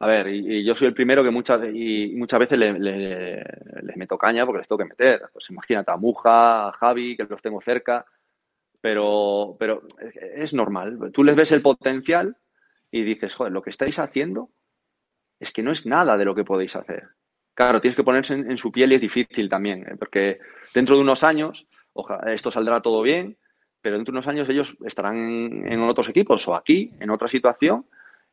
A 0.00 0.06
ver, 0.06 0.28
y, 0.28 0.64
yo 0.64 0.76
soy 0.76 0.88
el 0.88 0.94
primero 0.94 1.24
que 1.24 1.30
muchas, 1.30 1.60
y 1.72 2.14
muchas 2.14 2.40
veces 2.40 2.58
les 2.58 2.78
le, 2.78 3.36
le 3.38 3.96
meto 3.96 4.16
caña 4.16 4.46
porque 4.46 4.58
les 4.58 4.68
tengo 4.68 4.78
que 4.78 4.88
meter. 4.88 5.22
Pues 5.32 5.50
imagínate 5.50 5.90
a 5.90 5.96
Muja, 5.96 6.68
a 6.68 6.72
Javi, 6.72 7.16
que 7.16 7.24
los 7.24 7.42
tengo 7.42 7.60
cerca, 7.60 8.06
pero, 8.80 9.56
pero 9.58 9.82
es 10.36 10.54
normal. 10.54 11.10
Tú 11.12 11.24
les 11.24 11.36
ves 11.36 11.52
el 11.52 11.62
potencial 11.62 12.36
y 12.92 13.02
dices, 13.02 13.34
joder, 13.34 13.52
lo 13.52 13.62
que 13.62 13.70
estáis 13.70 13.98
haciendo 13.98 14.50
es 15.40 15.52
que 15.52 15.62
no 15.62 15.72
es 15.72 15.86
nada 15.86 16.16
de 16.16 16.24
lo 16.24 16.34
que 16.34 16.44
podéis 16.44 16.76
hacer. 16.76 17.08
Claro, 17.54 17.80
tienes 17.80 17.96
que 17.96 18.04
ponerse 18.04 18.34
en, 18.34 18.50
en 18.50 18.58
su 18.58 18.70
piel 18.70 18.92
y 18.92 18.96
es 18.96 19.00
difícil 19.00 19.48
también, 19.48 19.82
¿eh? 19.82 19.96
porque 19.98 20.38
dentro 20.74 20.96
de 20.96 21.02
unos 21.02 21.24
años, 21.24 21.66
ojalá, 21.92 22.32
esto 22.32 22.50
saldrá 22.50 22.80
todo 22.80 23.02
bien, 23.02 23.36
pero 23.80 23.96
dentro 23.96 24.12
de 24.12 24.18
unos 24.18 24.28
años 24.28 24.48
ellos 24.48 24.76
estarán 24.84 25.16
en 25.66 25.80
otros 25.82 26.08
equipos 26.08 26.46
o 26.48 26.54
aquí, 26.54 26.92
en 27.00 27.10
otra 27.10 27.28
situación, 27.28 27.86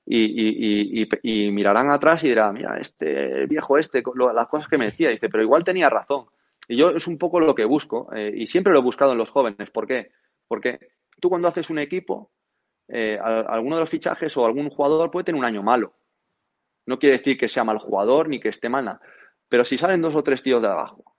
y, 0.07 1.51
mirarán 1.51 1.89
atrás 1.89 2.23
y 2.23 2.27
dirán, 2.27 2.53
mira, 2.53 2.77
este 2.79 3.47
viejo 3.47 3.77
este, 3.77 4.03
lo, 4.13 4.31
las 4.31 4.47
cosas 4.47 4.67
que 4.67 4.77
me 4.77 4.85
decía, 4.85 5.09
dice, 5.09 5.29
pero 5.29 5.43
igual 5.43 5.63
tenía 5.63 5.89
razón. 5.89 6.25
Y 6.67 6.77
yo 6.77 6.91
es 6.91 7.07
un 7.07 7.17
poco 7.17 7.39
lo 7.39 7.55
que 7.55 7.65
busco, 7.65 8.09
eh, 8.13 8.31
y 8.35 8.47
siempre 8.47 8.73
lo 8.73 8.79
he 8.79 8.83
buscado 8.83 9.13
en 9.13 9.17
los 9.17 9.31
jóvenes. 9.31 9.71
¿Por 9.71 9.87
qué? 9.87 10.11
Porque 10.47 10.79
tú 11.19 11.29
cuando 11.29 11.47
haces 11.47 11.69
un 11.69 11.79
equipo, 11.79 12.31
eh, 12.87 13.17
alguno 13.19 13.75
de 13.77 13.81
los 13.81 13.89
fichajes 13.89 14.35
o 14.37 14.45
algún 14.45 14.69
jugador 14.69 15.09
puede 15.09 15.25
tener 15.25 15.39
un 15.39 15.45
año 15.45 15.63
malo. 15.63 15.93
No 16.85 16.99
quiere 16.99 17.17
decir 17.17 17.37
que 17.37 17.49
sea 17.49 17.63
mal 17.63 17.79
jugador 17.79 18.29
ni 18.29 18.39
que 18.39 18.49
esté 18.49 18.69
mal, 18.69 18.99
pero 19.49 19.65
si 19.65 19.77
salen 19.77 20.01
dos 20.01 20.15
o 20.15 20.23
tres 20.23 20.43
tíos 20.43 20.61
de 20.61 20.67
abajo 20.67 21.14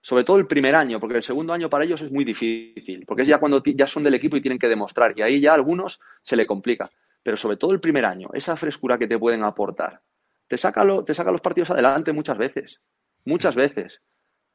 sobre 0.00 0.24
todo 0.24 0.38
el 0.38 0.46
primer 0.46 0.74
año, 0.74 0.98
porque 0.98 1.16
el 1.16 1.22
segundo 1.22 1.52
año 1.52 1.68
para 1.68 1.84
ellos 1.84 2.00
es 2.00 2.10
muy 2.10 2.24
difícil, 2.24 3.04
porque 3.06 3.22
es 3.22 3.28
ya 3.28 3.38
cuando 3.38 3.62
ya 3.64 3.86
son 3.86 4.02
del 4.02 4.14
equipo 4.14 4.36
y 4.36 4.40
tienen 4.40 4.58
que 4.58 4.68
demostrar, 4.68 5.12
y 5.16 5.22
ahí 5.22 5.40
ya 5.40 5.52
a 5.52 5.54
algunos 5.54 6.00
se 6.22 6.36
le 6.36 6.46
complica. 6.46 6.90
Pero 7.22 7.36
sobre 7.36 7.56
todo 7.56 7.72
el 7.72 7.80
primer 7.80 8.06
año, 8.06 8.30
esa 8.32 8.56
frescura 8.56 8.98
que 8.98 9.06
te 9.06 9.18
pueden 9.18 9.44
aportar, 9.44 10.00
te 10.48 10.56
saca, 10.56 10.84
lo, 10.84 11.04
te 11.04 11.14
saca 11.14 11.30
los 11.30 11.42
partidos 11.42 11.70
adelante 11.70 12.12
muchas 12.12 12.38
veces, 12.38 12.80
muchas 13.24 13.54
veces. 13.54 14.00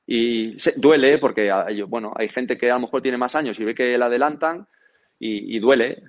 Y 0.07 0.59
se, 0.59 0.73
duele 0.77 1.19
porque, 1.19 1.51
bueno, 1.87 2.11
hay 2.15 2.29
gente 2.29 2.57
que 2.57 2.71
a 2.71 2.75
lo 2.75 2.81
mejor 2.81 3.01
tiene 3.01 3.17
más 3.17 3.35
años 3.35 3.59
y 3.59 3.63
ve 3.63 3.75
que 3.75 3.97
la 3.97 4.07
adelantan 4.07 4.67
y, 5.19 5.55
y 5.55 5.59
duele, 5.59 6.03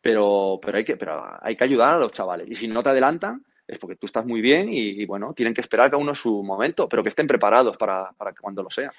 pero, 0.00 0.60
pero, 0.62 0.76
hay 0.76 0.84
que, 0.84 0.96
pero 0.96 1.24
hay 1.40 1.56
que 1.56 1.64
ayudar 1.64 1.92
a 1.92 1.98
los 1.98 2.12
chavales. 2.12 2.48
Y 2.50 2.54
si 2.54 2.68
no 2.68 2.82
te 2.82 2.90
adelantan, 2.90 3.44
es 3.66 3.78
porque 3.78 3.96
tú 3.96 4.06
estás 4.06 4.26
muy 4.26 4.40
bien 4.40 4.68
y, 4.72 5.02
y, 5.02 5.06
bueno, 5.06 5.32
tienen 5.34 5.54
que 5.54 5.60
esperar 5.60 5.90
cada 5.90 6.02
uno 6.02 6.14
su 6.14 6.42
momento, 6.42 6.88
pero 6.88 7.02
que 7.02 7.08
estén 7.08 7.26
preparados 7.26 7.76
para, 7.76 8.12
para 8.12 8.34
cuando 8.34 8.62
lo 8.62 8.70
sea. 8.70 8.92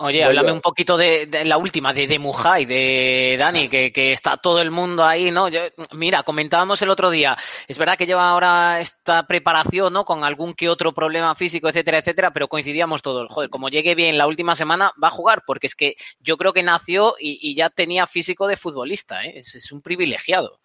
Oye, 0.00 0.22
háblame 0.22 0.52
un 0.52 0.60
poquito 0.60 0.96
de, 0.96 1.26
de, 1.26 1.44
la 1.44 1.58
última, 1.58 1.92
de, 1.92 2.06
de 2.06 2.20
Mujay, 2.20 2.66
de 2.66 3.34
Dani, 3.36 3.68
que, 3.68 3.92
que, 3.92 4.12
está 4.12 4.36
todo 4.36 4.60
el 4.60 4.70
mundo 4.70 5.04
ahí, 5.04 5.32
¿no? 5.32 5.48
Yo, 5.48 5.58
mira, 5.92 6.22
comentábamos 6.22 6.80
el 6.82 6.90
otro 6.90 7.10
día, 7.10 7.36
es 7.66 7.78
verdad 7.78 7.96
que 7.96 8.06
lleva 8.06 8.30
ahora 8.30 8.78
esta 8.78 9.26
preparación, 9.26 9.92
¿no? 9.92 10.04
Con 10.04 10.22
algún 10.22 10.54
que 10.54 10.68
otro 10.68 10.92
problema 10.92 11.34
físico, 11.34 11.68
etcétera, 11.68 11.98
etcétera, 11.98 12.30
pero 12.32 12.46
coincidíamos 12.46 13.02
todos. 13.02 13.26
Joder, 13.28 13.50
como 13.50 13.70
llegue 13.70 13.96
bien 13.96 14.18
la 14.18 14.28
última 14.28 14.54
semana, 14.54 14.92
va 15.02 15.08
a 15.08 15.10
jugar, 15.10 15.42
porque 15.44 15.66
es 15.66 15.74
que 15.74 15.96
yo 16.20 16.36
creo 16.36 16.52
que 16.52 16.62
nació 16.62 17.16
y, 17.18 17.40
y 17.42 17.56
ya 17.56 17.68
tenía 17.68 18.06
físico 18.06 18.46
de 18.46 18.56
futbolista, 18.56 19.24
¿eh? 19.24 19.40
Es, 19.40 19.56
es 19.56 19.72
un 19.72 19.82
privilegiado. 19.82 20.60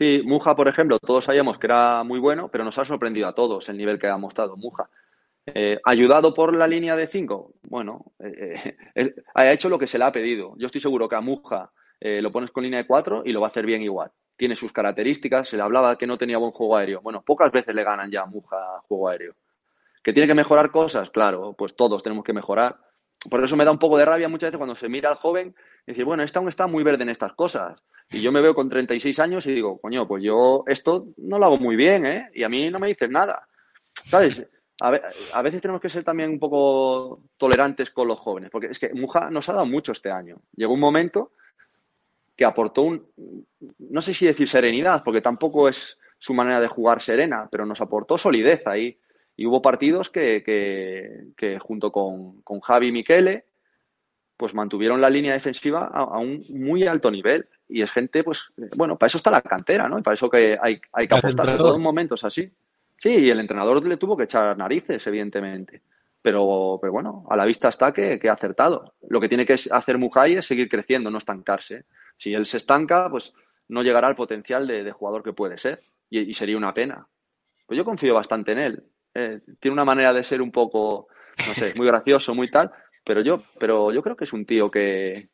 Sí, 0.00 0.22
Muja, 0.24 0.56
por 0.56 0.66
ejemplo, 0.66 0.98
todos 0.98 1.26
sabíamos 1.26 1.58
que 1.58 1.66
era 1.66 2.02
muy 2.04 2.18
bueno, 2.20 2.48
pero 2.50 2.64
nos 2.64 2.78
ha 2.78 2.86
sorprendido 2.86 3.28
a 3.28 3.34
todos 3.34 3.68
el 3.68 3.76
nivel 3.76 3.98
que 3.98 4.06
ha 4.08 4.16
mostrado 4.16 4.56
Muja. 4.56 4.88
Eh, 5.44 5.78
¿Ayudado 5.84 6.32
por 6.32 6.56
la 6.56 6.66
línea 6.66 6.96
de 6.96 7.06
5? 7.06 7.52
Bueno, 7.64 8.06
eh, 8.18 8.76
eh, 8.94 9.14
ha 9.34 9.52
hecho 9.52 9.68
lo 9.68 9.78
que 9.78 9.86
se 9.86 9.98
le 9.98 10.04
ha 10.04 10.12
pedido. 10.12 10.54
Yo 10.56 10.66
estoy 10.66 10.80
seguro 10.80 11.06
que 11.06 11.16
a 11.16 11.20
Muja 11.20 11.70
lo 12.00 12.32
pones 12.32 12.50
con 12.50 12.64
línea 12.64 12.78
de 12.80 12.86
4 12.86 13.24
y 13.26 13.32
lo 13.32 13.42
va 13.42 13.48
a 13.48 13.50
hacer 13.50 13.66
bien 13.66 13.82
igual. 13.82 14.10
Tiene 14.38 14.56
sus 14.56 14.72
características, 14.72 15.46
se 15.50 15.58
le 15.58 15.62
hablaba 15.62 15.98
que 15.98 16.06
no 16.06 16.16
tenía 16.16 16.38
buen 16.38 16.50
juego 16.50 16.76
aéreo. 16.76 17.02
Bueno, 17.02 17.20
pocas 17.22 17.52
veces 17.52 17.74
le 17.74 17.84
ganan 17.84 18.10
ya 18.10 18.22
a 18.22 18.26
Muja 18.26 18.56
juego 18.88 19.10
aéreo. 19.10 19.34
¿Que 20.02 20.14
tiene 20.14 20.26
que 20.26 20.34
mejorar 20.34 20.70
cosas? 20.70 21.10
Claro, 21.10 21.52
pues 21.58 21.76
todos 21.76 22.02
tenemos 22.02 22.24
que 22.24 22.32
mejorar. 22.32 22.78
Por 23.28 23.44
eso 23.44 23.56
me 23.56 23.64
da 23.64 23.70
un 23.70 23.78
poco 23.78 23.98
de 23.98 24.04
rabia 24.04 24.28
muchas 24.28 24.48
veces 24.48 24.58
cuando 24.58 24.76
se 24.76 24.88
mira 24.88 25.10
al 25.10 25.16
joven 25.16 25.54
y 25.86 25.92
dice, 25.92 26.04
bueno, 26.04 26.22
este 26.22 26.38
aún 26.38 26.48
está 26.48 26.66
muy 26.66 26.82
verde 26.82 27.02
en 27.02 27.10
estas 27.10 27.34
cosas. 27.34 27.78
Y 28.10 28.20
yo 28.20 28.32
me 28.32 28.40
veo 28.40 28.54
con 28.54 28.68
36 28.68 29.18
años 29.18 29.46
y 29.46 29.52
digo, 29.52 29.78
coño, 29.78 30.08
pues 30.08 30.22
yo 30.24 30.64
esto 30.66 31.06
no 31.18 31.38
lo 31.38 31.46
hago 31.46 31.58
muy 31.58 31.76
bien, 31.76 32.06
¿eh? 32.06 32.30
Y 32.34 32.42
a 32.42 32.48
mí 32.48 32.70
no 32.70 32.78
me 32.78 32.88
dicen 32.88 33.12
nada. 33.12 33.46
¿Sabes? 34.06 34.42
A, 34.80 34.90
ve 34.90 35.02
a, 35.32 35.42
veces 35.42 35.60
tenemos 35.60 35.80
que 35.80 35.90
ser 35.90 36.02
también 36.02 36.30
un 36.30 36.38
poco 36.38 37.20
tolerantes 37.36 37.90
con 37.90 38.08
los 38.08 38.18
jóvenes, 38.18 38.50
porque 38.50 38.68
es 38.68 38.78
que 38.78 38.94
Muja 38.94 39.30
nos 39.30 39.48
ha 39.48 39.52
dado 39.52 39.66
mucho 39.66 39.92
este 39.92 40.10
año. 40.10 40.40
Llegó 40.56 40.72
un 40.72 40.80
momento 40.80 41.32
que 42.34 42.46
aportó 42.46 42.82
un, 42.82 43.06
no 43.78 44.00
sé 44.00 44.14
si 44.14 44.26
decir 44.26 44.48
serenidad, 44.48 45.04
porque 45.04 45.20
tampoco 45.20 45.68
es 45.68 45.98
su 46.18 46.32
manera 46.32 46.60
de 46.60 46.68
jugar 46.68 47.02
serena, 47.02 47.46
pero 47.50 47.66
nos 47.66 47.80
aportó 47.80 48.16
solidez 48.16 48.66
ahí. 48.66 48.98
Y 49.36 49.46
hubo 49.46 49.62
partidos 49.62 50.10
que, 50.10 50.42
que, 50.42 51.28
que 51.36 51.58
junto 51.58 51.90
con, 51.90 52.42
con 52.42 52.60
Javi 52.60 52.88
y 52.88 52.92
Miquele, 52.92 53.46
pues 54.36 54.54
mantuvieron 54.54 55.00
la 55.00 55.10
línea 55.10 55.34
defensiva 55.34 55.90
a, 55.92 56.00
a, 56.00 56.18
un 56.18 56.44
muy 56.48 56.86
alto 56.86 57.10
nivel. 57.10 57.46
Y 57.68 57.82
es 57.82 57.92
gente, 57.92 58.24
pues, 58.24 58.50
bueno, 58.76 58.98
para 58.98 59.08
eso 59.08 59.18
está 59.18 59.30
la 59.30 59.42
cantera, 59.42 59.88
¿no? 59.88 59.98
Y 59.98 60.02
para 60.02 60.14
eso 60.14 60.28
que 60.28 60.58
hay, 60.60 60.80
hay 60.92 61.06
que 61.06 61.14
apostar, 61.14 61.46
sobre 61.46 61.58
todo 61.58 61.76
en 61.76 61.82
momentos 61.82 62.24
así. 62.24 62.50
Sí, 62.96 63.10
y 63.10 63.30
el 63.30 63.40
entrenador 63.40 63.86
le 63.86 63.96
tuvo 63.96 64.16
que 64.16 64.24
echar 64.24 64.56
narices, 64.58 65.06
evidentemente. 65.06 65.82
Pero, 66.22 66.78
pero 66.80 66.92
bueno, 66.92 67.24
a 67.30 67.36
la 67.36 67.46
vista 67.46 67.70
está 67.70 67.92
que, 67.92 68.18
que 68.18 68.28
ha 68.28 68.34
acertado. 68.34 68.94
Lo 69.08 69.20
que 69.20 69.28
tiene 69.28 69.46
que 69.46 69.56
hacer 69.70 69.96
Mujay 69.96 70.34
es 70.34 70.46
seguir 70.46 70.68
creciendo, 70.68 71.10
no 71.10 71.18
estancarse. 71.18 71.84
Si 72.18 72.34
él 72.34 72.44
se 72.44 72.58
estanca, 72.58 73.08
pues 73.10 73.32
no 73.68 73.82
llegará 73.82 74.08
al 74.08 74.16
potencial 74.16 74.66
de, 74.66 74.84
de 74.84 74.92
jugador 74.92 75.22
que 75.22 75.32
puede 75.32 75.56
ser. 75.56 75.82
Y, 76.10 76.18
y, 76.20 76.34
sería 76.34 76.58
una 76.58 76.74
pena. 76.74 77.06
Pues 77.66 77.78
yo 77.78 77.84
confío 77.84 78.14
bastante 78.14 78.52
en 78.52 78.58
él. 78.58 78.84
Eh, 79.14 79.40
tiene 79.58 79.72
una 79.72 79.84
manera 79.84 80.12
de 80.12 80.24
ser 80.24 80.40
un 80.40 80.52
poco, 80.52 81.08
no 81.46 81.54
sé, 81.54 81.74
muy 81.74 81.86
gracioso, 81.86 82.34
muy 82.34 82.50
tal, 82.50 82.70
pero 83.04 83.22
yo, 83.22 83.42
pero 83.58 83.92
yo 83.92 84.02
creo 84.02 84.16
que 84.16 84.24
es 84.24 84.32
un 84.32 84.46
tío 84.46 84.70
que, 84.70 85.30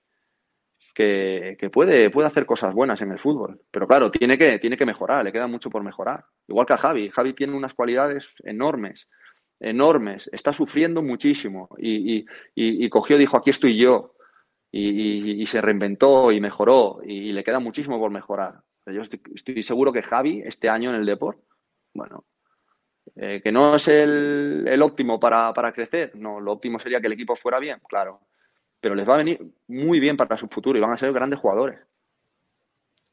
que, 0.95 1.57
que, 1.59 1.69
puede, 1.69 2.09
puede 2.11 2.29
hacer 2.29 2.47
cosas 2.47 2.73
buenas 2.75 3.01
en 3.03 3.13
el 3.13 3.19
fútbol. 3.19 3.61
Pero 3.71 3.87
claro, 3.87 4.11
tiene 4.11 4.39
que, 4.39 4.59
tiene 4.59 4.79
que 4.79 4.87
mejorar, 4.87 5.25
le 5.25 5.33
queda 5.33 5.47
mucho 5.47 5.69
por 5.69 5.83
mejorar. 5.83 6.25
Igual 6.49 6.67
que 6.67 6.73
a 6.73 6.79
Javi. 6.79 7.11
Javi 7.11 7.35
tiene 7.35 7.55
unas 7.55 7.75
cualidades 7.75 8.29
enormes, 8.45 9.07
enormes. 9.61 10.29
Está 10.33 10.55
sufriendo 10.55 11.03
muchísimo. 11.03 11.69
Y, 11.79 12.17
y, 12.17 12.27
y, 12.55 12.87
y 12.87 12.89
cogió, 12.89 13.19
dijo, 13.19 13.37
aquí 13.37 13.51
estoy 13.51 13.77
yo. 13.77 14.15
Y, 14.73 15.47
se 15.47 15.61
reinventó 15.61 16.33
y 16.33 16.41
mejoró. 16.41 17.01
Y, 17.05 17.33
le 17.33 17.45
queda 17.45 17.59
muchísimo 17.59 17.99
por 17.99 18.11
mejorar. 18.11 18.63
Yo 18.87 19.03
estoy, 19.03 19.21
estoy 19.35 19.63
seguro 19.63 19.93
que 19.93 20.03
Javi, 20.03 20.43
este 20.47 20.69
año 20.71 20.91
en 20.91 20.97
el 20.97 21.07
Deport, 21.07 21.41
bueno, 21.93 22.25
eh, 23.15 23.41
que 23.43 23.53
no 23.53 23.77
es 23.77 23.89
el, 23.89 24.65
el 24.67 24.83
óptimo 24.83 25.21
para, 25.21 25.53
para, 25.53 25.73
crecer. 25.73 26.13
No, 26.17 26.41
lo 26.41 26.53
óptimo 26.53 26.79
sería 26.79 27.01
que 27.01 27.07
el 27.07 27.13
equipo 27.13 27.37
fuera 27.37 27.59
bien, 27.59 27.79
claro 27.89 28.21
pero 28.81 28.95
les 28.95 29.09
va 29.09 29.15
a 29.15 29.19
venir 29.19 29.45
muy 29.69 30.01
bien 30.01 30.17
para 30.17 30.37
su 30.37 30.47
futuro 30.49 30.79
y 30.79 30.81
van 30.81 30.93
a 30.93 30.97
ser 30.97 31.13
grandes 31.13 31.41
jugadores. 31.41 31.81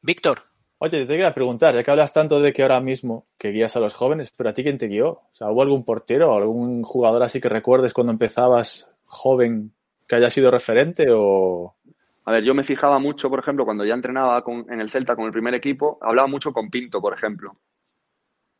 Víctor. 0.02 0.42
Oye, 0.78 1.00
te 1.00 1.06
quería 1.06 1.34
preguntar, 1.34 1.74
ya 1.74 1.82
que 1.82 1.90
hablas 1.90 2.12
tanto 2.12 2.40
de 2.40 2.52
que 2.52 2.62
ahora 2.62 2.80
mismo 2.80 3.26
que 3.38 3.48
guías 3.48 3.74
a 3.74 3.80
los 3.80 3.94
jóvenes, 3.94 4.32
pero 4.36 4.50
a 4.50 4.54
ti 4.54 4.62
quién 4.62 4.78
te 4.78 4.86
guió? 4.88 5.08
O 5.08 5.28
sea, 5.32 5.50
¿hubo 5.50 5.62
algún 5.62 5.84
portero 5.84 6.30
o 6.30 6.36
algún 6.36 6.84
jugador 6.84 7.22
así 7.22 7.40
que 7.40 7.48
recuerdes 7.48 7.92
cuando 7.92 8.12
empezabas 8.12 8.94
joven 9.06 9.72
que 10.06 10.14
haya 10.14 10.30
sido 10.30 10.50
referente 10.50 11.06
o...? 11.10 11.74
A 12.26 12.30
ver, 12.30 12.44
yo 12.44 12.54
me 12.54 12.64
fijaba 12.64 12.98
mucho, 12.98 13.28
por 13.28 13.40
ejemplo, 13.40 13.64
cuando 13.64 13.84
ya 13.84 13.94
entrenaba 13.94 14.42
con, 14.42 14.66
en 14.70 14.80
el 14.80 14.90
Celta 14.90 15.16
con 15.16 15.26
el 15.26 15.32
primer 15.32 15.54
equipo, 15.54 15.98
hablaba 16.02 16.28
mucho 16.28 16.52
con 16.52 16.70
Pinto, 16.70 17.00
por 17.00 17.14
ejemplo. 17.14 17.56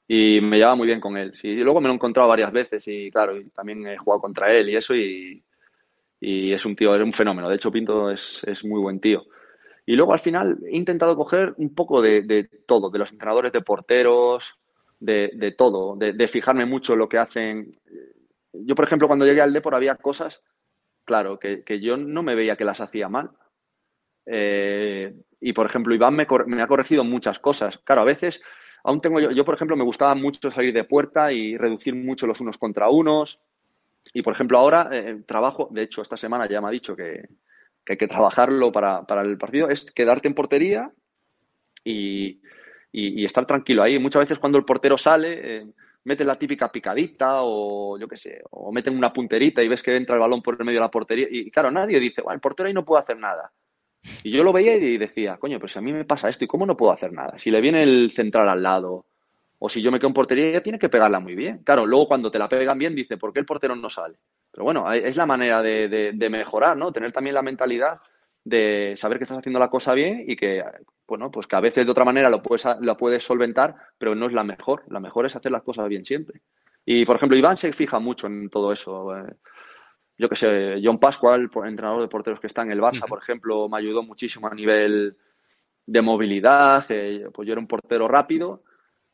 Y 0.07 0.40
me 0.40 0.59
llevaba 0.59 0.76
muy 0.76 0.86
bien 0.86 1.00
con 1.00 1.16
él. 1.16 1.32
Sí, 1.36 1.48
y 1.48 1.62
luego 1.62 1.80
me 1.80 1.88
lo 1.88 1.92
he 1.92 1.96
encontrado 1.96 2.28
varias 2.28 2.52
veces 2.52 2.86
y, 2.88 3.11
claro, 3.11 3.36
y 3.36 3.48
también 3.50 3.86
he 3.86 3.96
jugado 3.96 4.20
contra 4.20 4.52
él 4.52 4.68
y 4.68 4.76
eso 4.76 4.94
y, 4.94 5.42
y 6.20 6.52
es 6.52 6.64
un 6.64 6.76
tío, 6.76 6.94
es 6.94 7.02
un 7.02 7.12
fenómeno. 7.12 7.48
De 7.48 7.57
hecho, 7.57 7.70
Pinto 7.70 8.11
es, 8.11 8.42
es 8.44 8.64
muy 8.64 8.80
buen 8.80 9.00
tío. 9.00 9.24
Y 9.86 9.96
luego 9.96 10.12
al 10.12 10.20
final 10.20 10.59
he 10.66 10.76
intentado 10.76 11.16
coger 11.16 11.55
un 11.59 11.74
poco 11.74 12.00
de, 12.00 12.22
de 12.22 12.44
todo, 12.66 12.90
de 12.90 12.98
los 12.98 13.12
entrenadores 13.12 13.52
de 13.52 13.61
porteros, 13.61 14.55
de, 14.98 15.30
de 15.34 15.52
todo, 15.52 15.96
de, 15.96 16.12
de, 16.14 16.28
fijarme 16.28 16.64
mucho 16.64 16.94
en 16.94 17.00
lo 17.00 17.09
que 17.09 17.18
hacen. 17.18 17.70
Yo, 18.52 18.74
por 18.74 18.86
ejemplo, 18.86 19.07
cuando 19.07 19.26
llegué 19.26 19.42
al 19.42 19.52
Depor 19.52 19.74
había 19.74 19.96
cosas, 19.96 20.40
claro, 21.05 21.38
que, 21.38 21.62
que 21.62 21.80
yo 21.80 21.96
no 21.96 22.22
me 22.22 22.34
veía 22.34 22.57
que 22.57 22.64
las 22.64 22.80
hacía 22.80 23.09
mal. 23.09 23.30
Eh, 24.26 25.14
y, 25.40 25.52
por 25.52 25.66
ejemplo, 25.66 25.94
Iván 25.94 26.16
me, 26.16 26.26
me, 26.46 26.62
ha 26.62 26.66
corregido 26.66 27.05
muchas 27.05 27.38
cosas. 27.38 27.78
Claro, 27.84 28.02
a 28.02 28.07
veces 28.07 28.40
aún 28.85 29.01
tengo 29.01 29.18
yo, 29.18 29.30
yo, 29.32 29.45
por 29.45 29.55
ejemplo, 29.55 29.76
me 29.76 29.85
gustaba 29.85 30.14
mucho 30.14 30.51
salir 30.51 30.72
de 30.72 30.85
puerta 30.85 31.32
y 31.32 31.57
reducir 31.57 31.95
mucho 31.95 32.26
los 32.26 32.41
unos 32.41 32.59
contra 32.59 32.89
unos. 32.89 33.41
Y, 34.12 34.22
por 34.22 34.35
ejemplo, 34.35 34.59
ahora 34.59 34.89
eh, 34.93 35.22
trabajo, 35.26 35.68
de 35.70 35.82
hecho, 35.82 36.03
esta 36.03 36.16
semana 36.16 36.47
ya 36.47 36.61
me 36.61 36.68
ha 36.68 36.70
dicho 36.70 36.95
que, 36.95 37.26
que 37.85 37.95
hay 37.95 37.97
que 37.97 38.07
trabajarlo 38.09 38.70
para, 38.70 39.07
para, 39.07 39.22
el 39.22 39.39
partido, 39.39 39.68
es 39.70 39.87
quedarte 39.93 40.28
en 40.28 40.35
portería 40.35 40.93
y, 41.82 42.41
y, 42.93 43.24
estar 43.24 43.47
tranquilo 43.47 43.82
ahí. 43.82 43.99
Muchas 43.99 44.20
veces 44.20 44.39
cuando 44.39 44.59
el 44.59 44.64
portero 44.64 44.99
sale, 44.99 45.57
eh, 45.57 45.66
mete 46.05 46.24
la 46.24 46.37
típica 46.37 46.70
picadita 46.70 47.39
o 47.43 47.99
yo 47.99 48.07
qué 48.07 48.18
sé, 48.18 48.43
o 48.51 48.70
meten 48.70 48.97
una 48.97 49.12
punterita 49.12 49.62
y 49.62 49.68
ves 49.68 49.82
que 49.82 49.97
entra 49.97 50.16
el 50.16 50.20
balón 50.20 50.43
por 50.43 50.57
el 50.59 50.64
medio 50.66 50.80
de 50.80 50.85
la 50.85 50.91
portería. 50.91 51.26
Y 51.30 51.51
claro, 51.51 51.70
nadie 51.70 51.99
dice, 51.99 52.20
bueno, 52.20 52.35
el 52.35 52.41
portero 52.41 52.66
ahí 52.66 52.74
no 52.74 52.85
puede 52.85 53.03
hacer 53.03 53.18
nada. 53.18 53.51
Y 54.22 54.30
yo 54.30 54.44
lo 54.44 54.52
veía 54.52 54.76
y 54.76 54.98
decía, 54.98 55.36
coño, 55.36 55.59
pero 55.59 55.68
si 55.68 55.78
a 55.78 55.82
mí 55.82 55.92
me 55.92 56.05
pasa 56.05 56.28
esto, 56.28 56.44
¿y 56.44 56.48
cómo 56.48 56.66
no 56.66 56.76
puedo 56.76 56.92
hacer 56.92 57.12
nada? 57.12 57.38
Si 57.38 57.50
le 57.50 57.61
viene 57.61 57.82
el 57.82 58.11
central 58.11 58.48
al 58.48 58.62
lado, 58.62 59.07
o 59.59 59.68
si 59.68 59.80
yo 59.80 59.90
me 59.90 59.98
quedo 59.98 60.09
en 60.09 60.14
portería, 60.14 60.50
ya 60.50 60.62
tiene 60.62 60.78
que 60.78 60.88
pegarla 60.88 61.20
muy 61.20 61.34
bien. 61.34 61.59
Claro, 61.64 61.86
luego 61.86 62.09
cuando 62.09 62.30
te 62.30 62.38
la 62.38 62.48
pegan 62.48 62.78
bien, 62.78 62.94
dice, 62.94 63.16
¿por 63.16 63.32
qué 63.32 63.40
el 63.40 63.46
portero 63.46 63.74
no 63.74 63.88
sale? 63.88 64.16
Pero 64.50 64.64
bueno, 64.64 64.92
es 64.92 65.16
la 65.16 65.26
manera 65.26 65.62
de, 65.62 65.88
de, 65.88 66.12
de 66.12 66.30
mejorar, 66.30 66.76
¿no? 66.76 66.92
Tener 66.92 67.12
también 67.12 67.34
la 67.34 67.42
mentalidad 67.42 67.98
de 68.44 68.94
saber 68.98 69.18
que 69.18 69.24
estás 69.24 69.38
haciendo 69.38 69.59
la 69.59 69.70
cosa 69.70 69.94
bien 69.94 70.24
y 70.26 70.36
que, 70.36 70.62
bueno, 71.09 71.30
pues 71.30 71.46
que 71.46 71.57
a 71.57 71.61
veces 71.61 71.86
de 71.86 71.90
otra 71.90 72.05
manera 72.05 72.28
lo 72.28 72.42
puedes, 72.42 72.64
lo 72.80 72.96
puedes 72.96 73.24
solventar, 73.24 73.74
pero 73.98 74.14
no 74.14 74.26
es 74.26 74.32
la 74.32 74.44
mejor. 74.44 74.82
La 74.88 75.00
mejor 75.00 75.26
es 75.26 75.34
hacer 75.34 75.50
las 75.50 75.62
cosas 75.62 75.88
bien 75.88 76.05
siempre. 76.05 76.42
Y, 76.84 77.07
por 77.07 77.16
ejemplo, 77.16 77.38
Iván 77.38 77.57
se 77.57 77.72
fija 77.72 77.98
mucho 77.98 78.26
en 78.26 78.50
todo 78.50 78.70
eso. 78.70 79.12
Yo 80.16 80.28
que 80.28 80.36
sé, 80.36 80.80
John 80.82 80.98
Pascual, 80.98 81.50
entrenador 81.64 82.02
de 82.02 82.08
porteros 82.08 82.40
que 82.40 82.46
está 82.46 82.62
en 82.62 82.70
el 82.70 82.80
Barça, 82.80 83.02
uh 83.02 83.04
-huh. 83.04 83.08
por 83.08 83.18
ejemplo, 83.18 83.68
me 83.68 83.78
ayudó 83.78 84.02
muchísimo 84.02 84.46
a 84.46 84.54
nivel 84.54 85.16
de 85.86 86.02
movilidad. 86.02 86.84
Eh, 86.88 87.26
pues 87.32 87.46
yo 87.46 87.52
era 87.52 87.60
un 87.60 87.66
portero 87.66 88.06
rápido, 88.06 88.62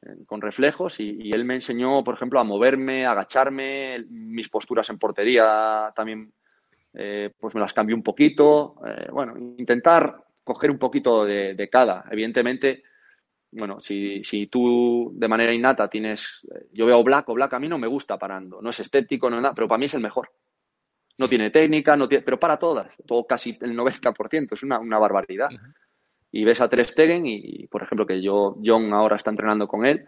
eh, 0.03 0.25
con 0.27 0.41
reflejos, 0.41 1.01
y, 1.01 1.17
y, 1.21 1.31
él 1.33 1.45
me 1.45 1.55
enseñó, 1.55 2.05
por 2.05 2.15
ejemplo, 2.15 2.39
a 2.39 2.45
moverme, 2.45 3.07
a 3.07 3.13
agacharme, 3.13 4.05
mis 4.09 4.49
posturas 4.49 4.89
en 4.91 4.99
portería 4.99 5.93
también, 5.95 6.33
eh, 6.95 7.31
pues 7.39 7.55
me 7.55 7.61
las 7.61 7.73
cambió 7.73 7.97
un 7.97 8.03
poquito. 8.03 8.77
Eh, 8.87 9.09
bueno, 9.11 9.37
intentar 9.59 10.25
coger 10.45 10.71
un 10.71 10.79
poquito 10.79 11.25
de, 11.25 11.55
de 11.55 11.69
cada. 11.69 12.05
Evidentemente, 12.11 12.83
bueno, 13.53 13.81
si, 13.81 14.23
si, 14.25 14.47
tú 14.47 15.13
de 15.15 15.29
manera 15.29 15.53
innata 15.53 15.89
tienes, 15.89 16.47
yo 16.73 16.87
veo 16.87 17.03
Black 17.03 17.29
o 17.29 17.35
Black 17.35 17.55
a 17.55 17.59
mí 17.59 17.69
no 17.69 17.79
me 17.79 17.89
gusta 17.89 18.19
parando, 18.19 18.61
no 18.63 18.71
es 18.71 18.81
estético, 18.81 19.29
no 19.29 19.37
es 19.37 19.43
nada, 19.43 19.55
pero 19.55 19.69
para 19.69 19.79
mí 19.79 19.87
es 19.87 19.95
el 19.95 20.01
mejor 20.01 20.31
no 21.21 21.29
tiene 21.29 21.51
técnica, 21.51 21.97
no 21.97 22.09
tiene, 22.09 22.25
pero 22.25 22.41
para 22.41 22.57
todas, 22.57 22.89
todo 23.07 23.27
casi 23.27 23.57
el 23.61 23.77
90%, 23.77 24.53
es 24.53 24.63
una, 24.63 24.79
una 24.79 24.99
barbaridad. 24.99 25.49
Uh 25.53 25.55
-huh. 25.55 25.75
Y 26.33 26.45
ves 26.45 26.61
a 26.61 26.69
Ter 26.69 26.87
Stegen 26.87 27.27
y, 27.27 27.67
por 27.67 27.83
ejemplo, 27.83 28.07
que 28.07 28.23
yo, 28.23 28.57
John 28.65 28.93
ahora 28.93 29.17
está 29.17 29.31
entrenando 29.31 29.67
con 29.69 29.85
él, 29.85 30.07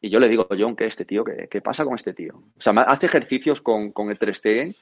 y 0.00 0.10
yo 0.10 0.20
le 0.20 0.28
digo, 0.28 0.46
John, 0.50 0.76
¿qué 0.76 0.86
este 0.86 1.04
tío? 1.04 1.24
¿Qué, 1.24 1.48
qué 1.50 1.60
pasa 1.60 1.84
con 1.84 1.94
este 1.94 2.12
tío? 2.12 2.34
O 2.36 2.60
sea, 2.60 2.72
hace 2.72 3.06
ejercicios 3.06 3.60
con, 3.60 3.92
con 3.92 4.10
el 4.10 4.18
Ter 4.18 4.34
Stegen 4.34 4.74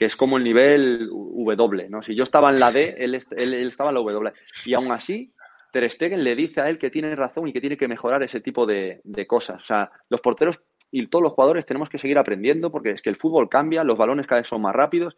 que 0.00 0.06
es 0.06 0.16
como 0.16 0.38
el 0.38 0.44
nivel 0.44 1.10
W, 1.10 1.90
¿no? 1.90 2.02
Si 2.02 2.14
yo 2.14 2.24
estaba 2.24 2.48
en 2.48 2.58
la 2.58 2.72
D, 2.72 2.94
él, 2.98 3.14
él, 3.16 3.52
él 3.52 3.66
estaba 3.68 3.90
en 3.90 3.96
la 3.96 4.00
W. 4.00 4.32
Y 4.64 4.72
aún 4.72 4.90
así, 4.92 5.34
Ter 5.72 5.90
Stegen 5.90 6.24
le 6.24 6.34
dice 6.34 6.62
a 6.62 6.70
él 6.70 6.78
que 6.78 6.88
tiene 6.88 7.14
razón 7.14 7.46
y 7.46 7.52
que 7.52 7.60
tiene 7.60 7.76
que 7.76 7.86
mejorar 7.86 8.22
ese 8.22 8.40
tipo 8.40 8.64
de, 8.64 9.02
de 9.04 9.26
cosas. 9.26 9.62
O 9.62 9.66
sea, 9.66 9.90
los 10.08 10.22
porteros 10.22 10.62
y 10.90 11.06
todos 11.06 11.22
los 11.22 11.32
jugadores 11.32 11.66
tenemos 11.66 11.88
que 11.88 11.98
seguir 11.98 12.18
aprendiendo 12.18 12.70
porque 12.70 12.90
es 12.90 13.02
que 13.02 13.10
el 13.10 13.16
fútbol 13.16 13.48
cambia, 13.48 13.84
los 13.84 13.96
balones 13.96 14.26
cada 14.26 14.40
vez 14.40 14.48
son 14.48 14.62
más 14.62 14.74
rápidos 14.74 15.16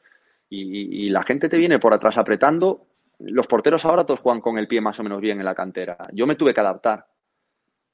y, 0.48 1.06
y, 1.06 1.08
la 1.08 1.22
gente 1.22 1.48
te 1.48 1.56
viene 1.56 1.78
por 1.78 1.94
atrás 1.94 2.18
apretando. 2.18 2.86
Los 3.18 3.46
porteros 3.46 3.84
ahora 3.86 4.04
todos 4.04 4.20
juegan 4.20 4.42
con 4.42 4.58
el 4.58 4.68
pie 4.68 4.82
más 4.82 5.00
o 5.00 5.02
menos 5.02 5.20
bien 5.20 5.38
en 5.38 5.46
la 5.46 5.54
cantera. 5.54 5.96
Yo 6.12 6.26
me 6.26 6.36
tuve 6.36 6.52
que 6.52 6.60
adaptar. 6.60 7.06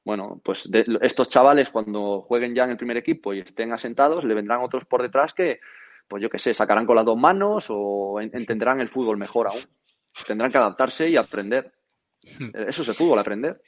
Bueno, 0.05 0.41
pues 0.43 0.69
de, 0.71 0.85
estos 1.03 1.29
chavales 1.29 1.71
cuando 1.71 2.23
jueguen 2.23 2.55
ya 2.55 2.65
en 2.65 2.71
el 2.71 2.77
primer 2.77 2.97
equipo 2.97 3.35
y 3.35 3.41
estén 3.41 3.73
asentados, 3.73 4.25
le 4.25 4.35
vendrán 4.35 4.63
otros 4.63 4.87
por 4.87 5.03
detrás 5.03 5.35
que, 5.35 5.61
pues 6.09 6.23
yo 6.23 6.31
qué 6.31 6.39
sé, 6.39 6.55
sacarán 6.55 6.87
con 6.87 6.97
las 6.97 7.05
dos 7.05 7.19
manos 7.19 7.67
o 7.69 8.19
entenderán 8.21 8.81
el 8.81 8.89
fútbol 8.89 9.19
mejor 9.19 9.49
aún. 9.49 9.63
Tendrán 10.27 10.51
que 10.51 10.59
adaptarse 10.59 11.09
y 11.09 11.17
aprender. 11.17 11.73
Hmm. 12.39 12.51
Eso 12.67 12.83
es 12.83 12.89
el 12.89 12.95
fútbol, 12.95 13.19
aprender. 13.19 13.61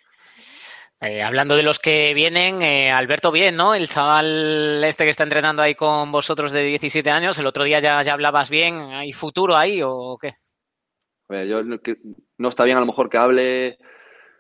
Eh, 1.03 1.23
hablando 1.23 1.57
de 1.57 1.63
los 1.63 1.79
que 1.79 2.13
vienen, 2.13 2.61
eh, 2.61 2.93
Alberto 2.93 3.33
Bien, 3.33 3.57
¿no? 3.57 3.75
El 3.75 3.89
chaval 3.89 4.85
este 4.85 5.05
que 5.05 5.11
está 5.11 5.23
entrenando 5.23 5.63
ahí 5.63 5.75
con 5.75 6.13
vosotros 6.13 6.53
de 6.53 6.63
17 6.63 7.11
años, 7.11 7.39
el 7.39 7.47
otro 7.47 7.65
día 7.65 7.81
ya, 7.81 8.03
ya 8.03 8.13
hablabas 8.13 8.51
bien, 8.51 8.75
¿hay 8.93 9.13
futuro 9.13 9.57
ahí 9.57 9.81
o 9.83 10.19
qué? 10.21 10.35
Yo 11.47 11.63
que, 11.81 11.97
no 12.37 12.51
está 12.51 12.65
bien 12.65 12.77
a 12.77 12.81
lo 12.81 12.87
mejor 12.87 13.09
que 13.09 13.17
hable, 13.17 13.79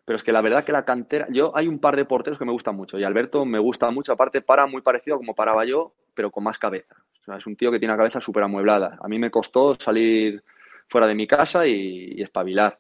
pero 0.04 0.16
es 0.16 0.22
que 0.22 0.32
la 0.32 0.42
verdad 0.42 0.62
que 0.62 0.72
la 0.72 0.84
cantera, 0.84 1.26
yo 1.30 1.56
hay 1.56 1.66
un 1.66 1.78
par 1.78 1.96
de 1.96 2.04
porteros 2.04 2.38
que 2.38 2.44
me 2.44 2.52
gustan 2.52 2.76
mucho 2.76 2.98
y 2.98 3.04
Alberto 3.04 3.46
me 3.46 3.58
gusta 3.58 3.90
mucho, 3.90 4.12
aparte 4.12 4.42
para 4.42 4.66
muy 4.66 4.82
parecido 4.82 5.16
como 5.16 5.34
paraba 5.34 5.64
yo, 5.64 5.94
pero 6.12 6.30
con 6.30 6.44
más 6.44 6.58
cabeza. 6.58 6.94
O 7.22 7.24
sea, 7.24 7.36
es 7.36 7.46
un 7.46 7.56
tío 7.56 7.70
que 7.70 7.78
tiene 7.78 7.94
la 7.94 7.98
cabeza 7.98 8.20
súper 8.20 8.42
amueblada. 8.42 8.98
A 9.00 9.08
mí 9.08 9.18
me 9.18 9.30
costó 9.30 9.76
salir 9.80 10.42
fuera 10.88 11.06
de 11.06 11.14
mi 11.14 11.26
casa 11.26 11.66
y, 11.66 12.16
y 12.16 12.22
espabilar. 12.22 12.78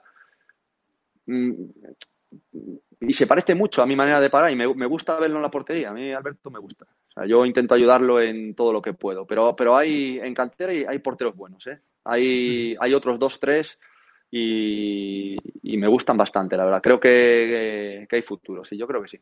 Mm, 1.24 1.52
y 3.00 3.14
se 3.14 3.26
parece 3.26 3.54
mucho 3.54 3.82
a 3.82 3.86
mi 3.86 3.96
manera 3.96 4.20
de 4.20 4.28
parar 4.28 4.50
y 4.50 4.56
me, 4.56 4.72
me, 4.74 4.86
gusta 4.86 5.18
verlo 5.18 5.36
en 5.36 5.42
la 5.42 5.50
portería. 5.50 5.90
A 5.90 5.92
mí 5.92 6.12
Alberto 6.12 6.50
me 6.50 6.58
gusta. 6.58 6.84
O 6.84 7.12
sea, 7.12 7.26
yo 7.26 7.46
intento 7.46 7.74
ayudarlo 7.74 8.20
en 8.20 8.54
todo 8.54 8.72
lo 8.72 8.82
que 8.82 8.92
puedo, 8.92 9.26
pero, 9.26 9.56
pero 9.56 9.74
hay 9.74 10.18
en 10.22 10.34
cantera 10.34 10.72
y 10.74 10.84
hay 10.84 10.98
porteros 10.98 11.34
buenos. 11.34 11.66
¿eh? 11.66 11.80
Hay, 12.04 12.76
hay 12.78 12.94
otros 12.94 13.18
dos, 13.18 13.40
tres 13.40 13.78
y, 14.30 15.36
y, 15.62 15.76
me 15.78 15.88
gustan 15.88 16.18
bastante, 16.18 16.58
la 16.58 16.64
verdad. 16.64 16.82
Creo 16.82 17.00
que, 17.00 17.08
que, 17.08 18.06
que, 18.08 18.16
hay 18.16 18.22
futuro, 18.22 18.64
sí, 18.64 18.76
yo 18.76 18.86
creo 18.86 19.00
que 19.02 19.08
sí. 19.08 19.20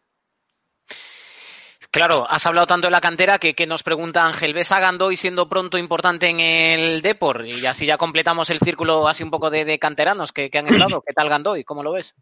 Claro, 1.90 2.28
has 2.28 2.44
hablado 2.46 2.66
tanto 2.66 2.88
de 2.88 2.90
la 2.90 3.00
cantera 3.00 3.38
que, 3.38 3.54
que 3.54 3.66
nos 3.66 3.82
pregunta 3.82 4.26
Ángel, 4.26 4.52
¿ves 4.52 4.72
a 4.72 4.80
Gandoy 4.80 5.16
siendo 5.16 5.48
pronto 5.48 5.78
importante 5.78 6.28
en 6.28 6.40
el 6.40 7.00
Depor? 7.00 7.46
Y 7.46 7.64
así 7.64 7.86
ya 7.86 7.96
completamos 7.96 8.50
el 8.50 8.58
círculo 8.58 9.08
así 9.08 9.24
un 9.24 9.30
poco 9.30 9.48
de, 9.50 9.64
de 9.64 9.78
canteranos 9.78 10.32
que, 10.32 10.50
que 10.50 10.58
han 10.58 10.66
estado. 10.68 11.00
¿Qué 11.00 11.14
tal 11.14 11.28
Gandoy? 11.28 11.64
¿Cómo 11.64 11.82
lo 11.82 11.92
ves? 11.92 12.14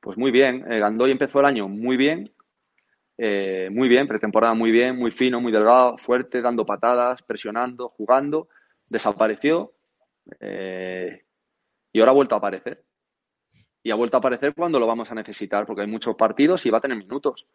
Pues 0.00 0.16
muy 0.16 0.30
bien. 0.30 0.64
Eh, 0.70 0.78
Gandoy 0.78 1.10
empezó 1.10 1.40
el 1.40 1.46
año 1.46 1.68
muy 1.68 1.96
bien. 1.96 2.32
Eh, 3.16 3.68
muy 3.72 3.88
bien, 3.88 4.06
pretemporada 4.06 4.54
muy 4.54 4.70
bien, 4.70 4.96
muy 4.96 5.10
fino, 5.10 5.40
muy 5.40 5.50
delgado, 5.50 5.98
fuerte, 5.98 6.40
dando 6.40 6.64
patadas, 6.64 7.22
presionando, 7.22 7.88
jugando. 7.88 8.48
Desapareció. 8.88 9.72
Eh, 10.40 11.24
y 11.92 12.00
ahora 12.00 12.12
ha 12.12 12.14
vuelto 12.14 12.34
a 12.34 12.38
aparecer. 12.38 12.84
Y 13.82 13.90
ha 13.90 13.96
vuelto 13.96 14.16
a 14.16 14.20
aparecer 14.20 14.54
cuando 14.54 14.78
lo 14.78 14.86
vamos 14.86 15.10
a 15.10 15.14
necesitar, 15.14 15.66
porque 15.66 15.82
hay 15.82 15.88
muchos 15.88 16.14
partidos 16.14 16.64
y 16.66 16.70
va 16.70 16.78
a 16.78 16.80
tener 16.80 16.96
minutos. 16.96 17.46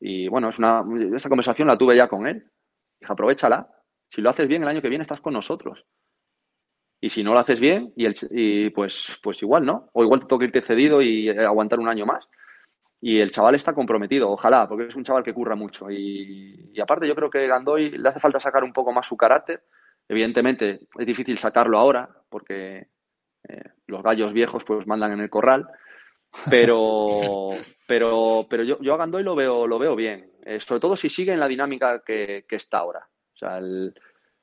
Y 0.00 0.28
bueno, 0.28 0.50
es 0.50 0.58
una, 0.58 0.84
esta 1.14 1.28
conversación 1.28 1.68
la 1.68 1.76
tuve 1.76 1.96
ya 1.96 2.08
con 2.08 2.26
él. 2.26 2.50
Dije, 3.00 3.12
aprovechala. 3.12 3.68
Si 4.08 4.22
lo 4.22 4.30
haces 4.30 4.48
bien 4.48 4.62
el 4.62 4.68
año 4.68 4.80
que 4.80 4.88
viene, 4.88 5.02
estás 5.02 5.20
con 5.20 5.34
nosotros. 5.34 5.84
Y 7.00 7.10
si 7.10 7.22
no 7.22 7.32
lo 7.32 7.38
haces 7.38 7.60
bien, 7.60 7.92
y, 7.96 8.06
el, 8.06 8.16
y 8.30 8.70
pues, 8.70 9.18
pues 9.22 9.40
igual, 9.42 9.64
¿no? 9.64 9.88
O 9.92 10.02
igual 10.02 10.20
te 10.20 10.26
toca 10.26 10.44
irte 10.44 10.62
cedido 10.62 11.00
y 11.00 11.28
aguantar 11.28 11.78
un 11.78 11.88
año 11.88 12.04
más. 12.04 12.28
Y 13.00 13.20
el 13.20 13.30
chaval 13.30 13.54
está 13.54 13.72
comprometido, 13.72 14.28
ojalá, 14.30 14.68
porque 14.68 14.88
es 14.88 14.96
un 14.96 15.04
chaval 15.04 15.22
que 15.22 15.32
curra 15.32 15.54
mucho. 15.54 15.88
Y, 15.90 16.72
y 16.74 16.80
aparte 16.80 17.06
yo 17.06 17.14
creo 17.14 17.30
que 17.30 17.46
Gandoy 17.46 17.90
le 17.90 18.08
hace 18.08 18.18
falta 18.18 18.40
sacar 18.40 18.64
un 18.64 18.72
poco 18.72 18.92
más 18.92 19.06
su 19.06 19.16
carácter. 19.16 19.62
Evidentemente 20.08 20.80
es 20.98 21.06
difícil 21.06 21.38
sacarlo 21.38 21.78
ahora, 21.78 22.08
porque 22.28 22.88
eh, 23.48 23.62
los 23.86 24.02
gallos 24.02 24.32
viejos 24.32 24.64
pues 24.64 24.86
mandan 24.88 25.12
en 25.12 25.20
el 25.20 25.30
corral. 25.30 25.68
Pero, 26.50 27.50
pero, 27.86 28.46
pero 28.50 28.64
yo, 28.64 28.78
yo 28.80 28.94
a 28.94 28.96
Gandoy 28.96 29.22
lo 29.22 29.36
veo, 29.36 29.68
lo 29.68 29.78
veo 29.78 29.94
bien. 29.94 30.32
Eh, 30.44 30.58
sobre 30.58 30.80
todo 30.80 30.96
si 30.96 31.08
sigue 31.08 31.32
en 31.32 31.40
la 31.40 31.46
dinámica 31.46 32.02
que, 32.04 32.44
que 32.48 32.56
está 32.56 32.78
ahora. 32.78 33.06
O 33.34 33.38
sea, 33.38 33.58
el, 33.58 33.94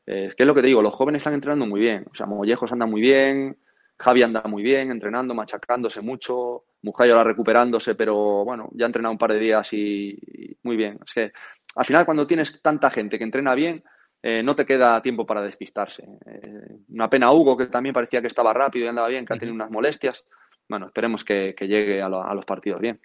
Eh, 0.07 0.33
¿Qué 0.35 0.43
es 0.43 0.47
lo 0.47 0.53
que 0.53 0.61
te 0.61 0.67
digo? 0.67 0.81
Los 0.81 0.93
jóvenes 0.93 1.21
están 1.21 1.33
entrenando 1.33 1.65
muy 1.65 1.79
bien. 1.79 2.05
O 2.11 2.15
sea, 2.15 2.25
Mollejos 2.25 2.71
anda 2.71 2.85
muy 2.85 3.01
bien, 3.01 3.57
Javi 3.97 4.23
anda 4.23 4.43
muy 4.45 4.63
bien, 4.63 4.91
entrenando, 4.91 5.33
machacándose 5.33 6.01
mucho, 6.01 6.65
Mujayo 6.81 7.23
recuperándose, 7.23 7.95
pero 7.95 8.45
bueno, 8.45 8.69
ya 8.73 8.85
ha 8.85 8.87
entrenado 8.87 9.11
un 9.11 9.17
par 9.17 9.33
de 9.33 9.39
días 9.39 9.71
y, 9.73 10.09
y 10.09 10.57
muy 10.63 10.75
bien. 10.75 10.99
Es 11.05 11.13
que 11.13 11.31
al 11.75 11.85
final 11.85 12.05
cuando 12.05 12.27
tienes 12.27 12.61
tanta 12.61 12.89
gente 12.91 13.17
que 13.17 13.23
entrena 13.23 13.55
bien, 13.55 13.83
eh, 14.27 14.41
no 14.41 14.55
te 14.55 14.65
queda 14.65 14.99
tiempo 15.03 15.23
para 15.23 15.43
despistarse. 15.43 16.03
Eh, 16.25 16.79
una 16.89 17.07
pena 17.07 17.31
Hugo, 17.31 17.55
que 17.55 17.67
también 17.67 17.93
parecía 17.93 18.21
que 18.21 18.27
estaba 18.27 18.53
rápido 18.53 18.85
y 18.85 18.89
andaba 18.89 19.07
bien, 19.07 19.23
que 19.23 19.33
ha 19.33 19.37
tenido 19.37 19.53
unas 19.53 19.69
molestias. 19.69 20.23
Bueno, 20.67 20.87
esperemos 20.87 21.23
que, 21.23 21.53
que 21.55 21.67
llegue 21.67 22.01
a, 22.01 22.09
lo, 22.09 22.23
a, 22.23 22.33
los 22.33 22.43
partidos 22.43 22.81
bien. 22.81 22.99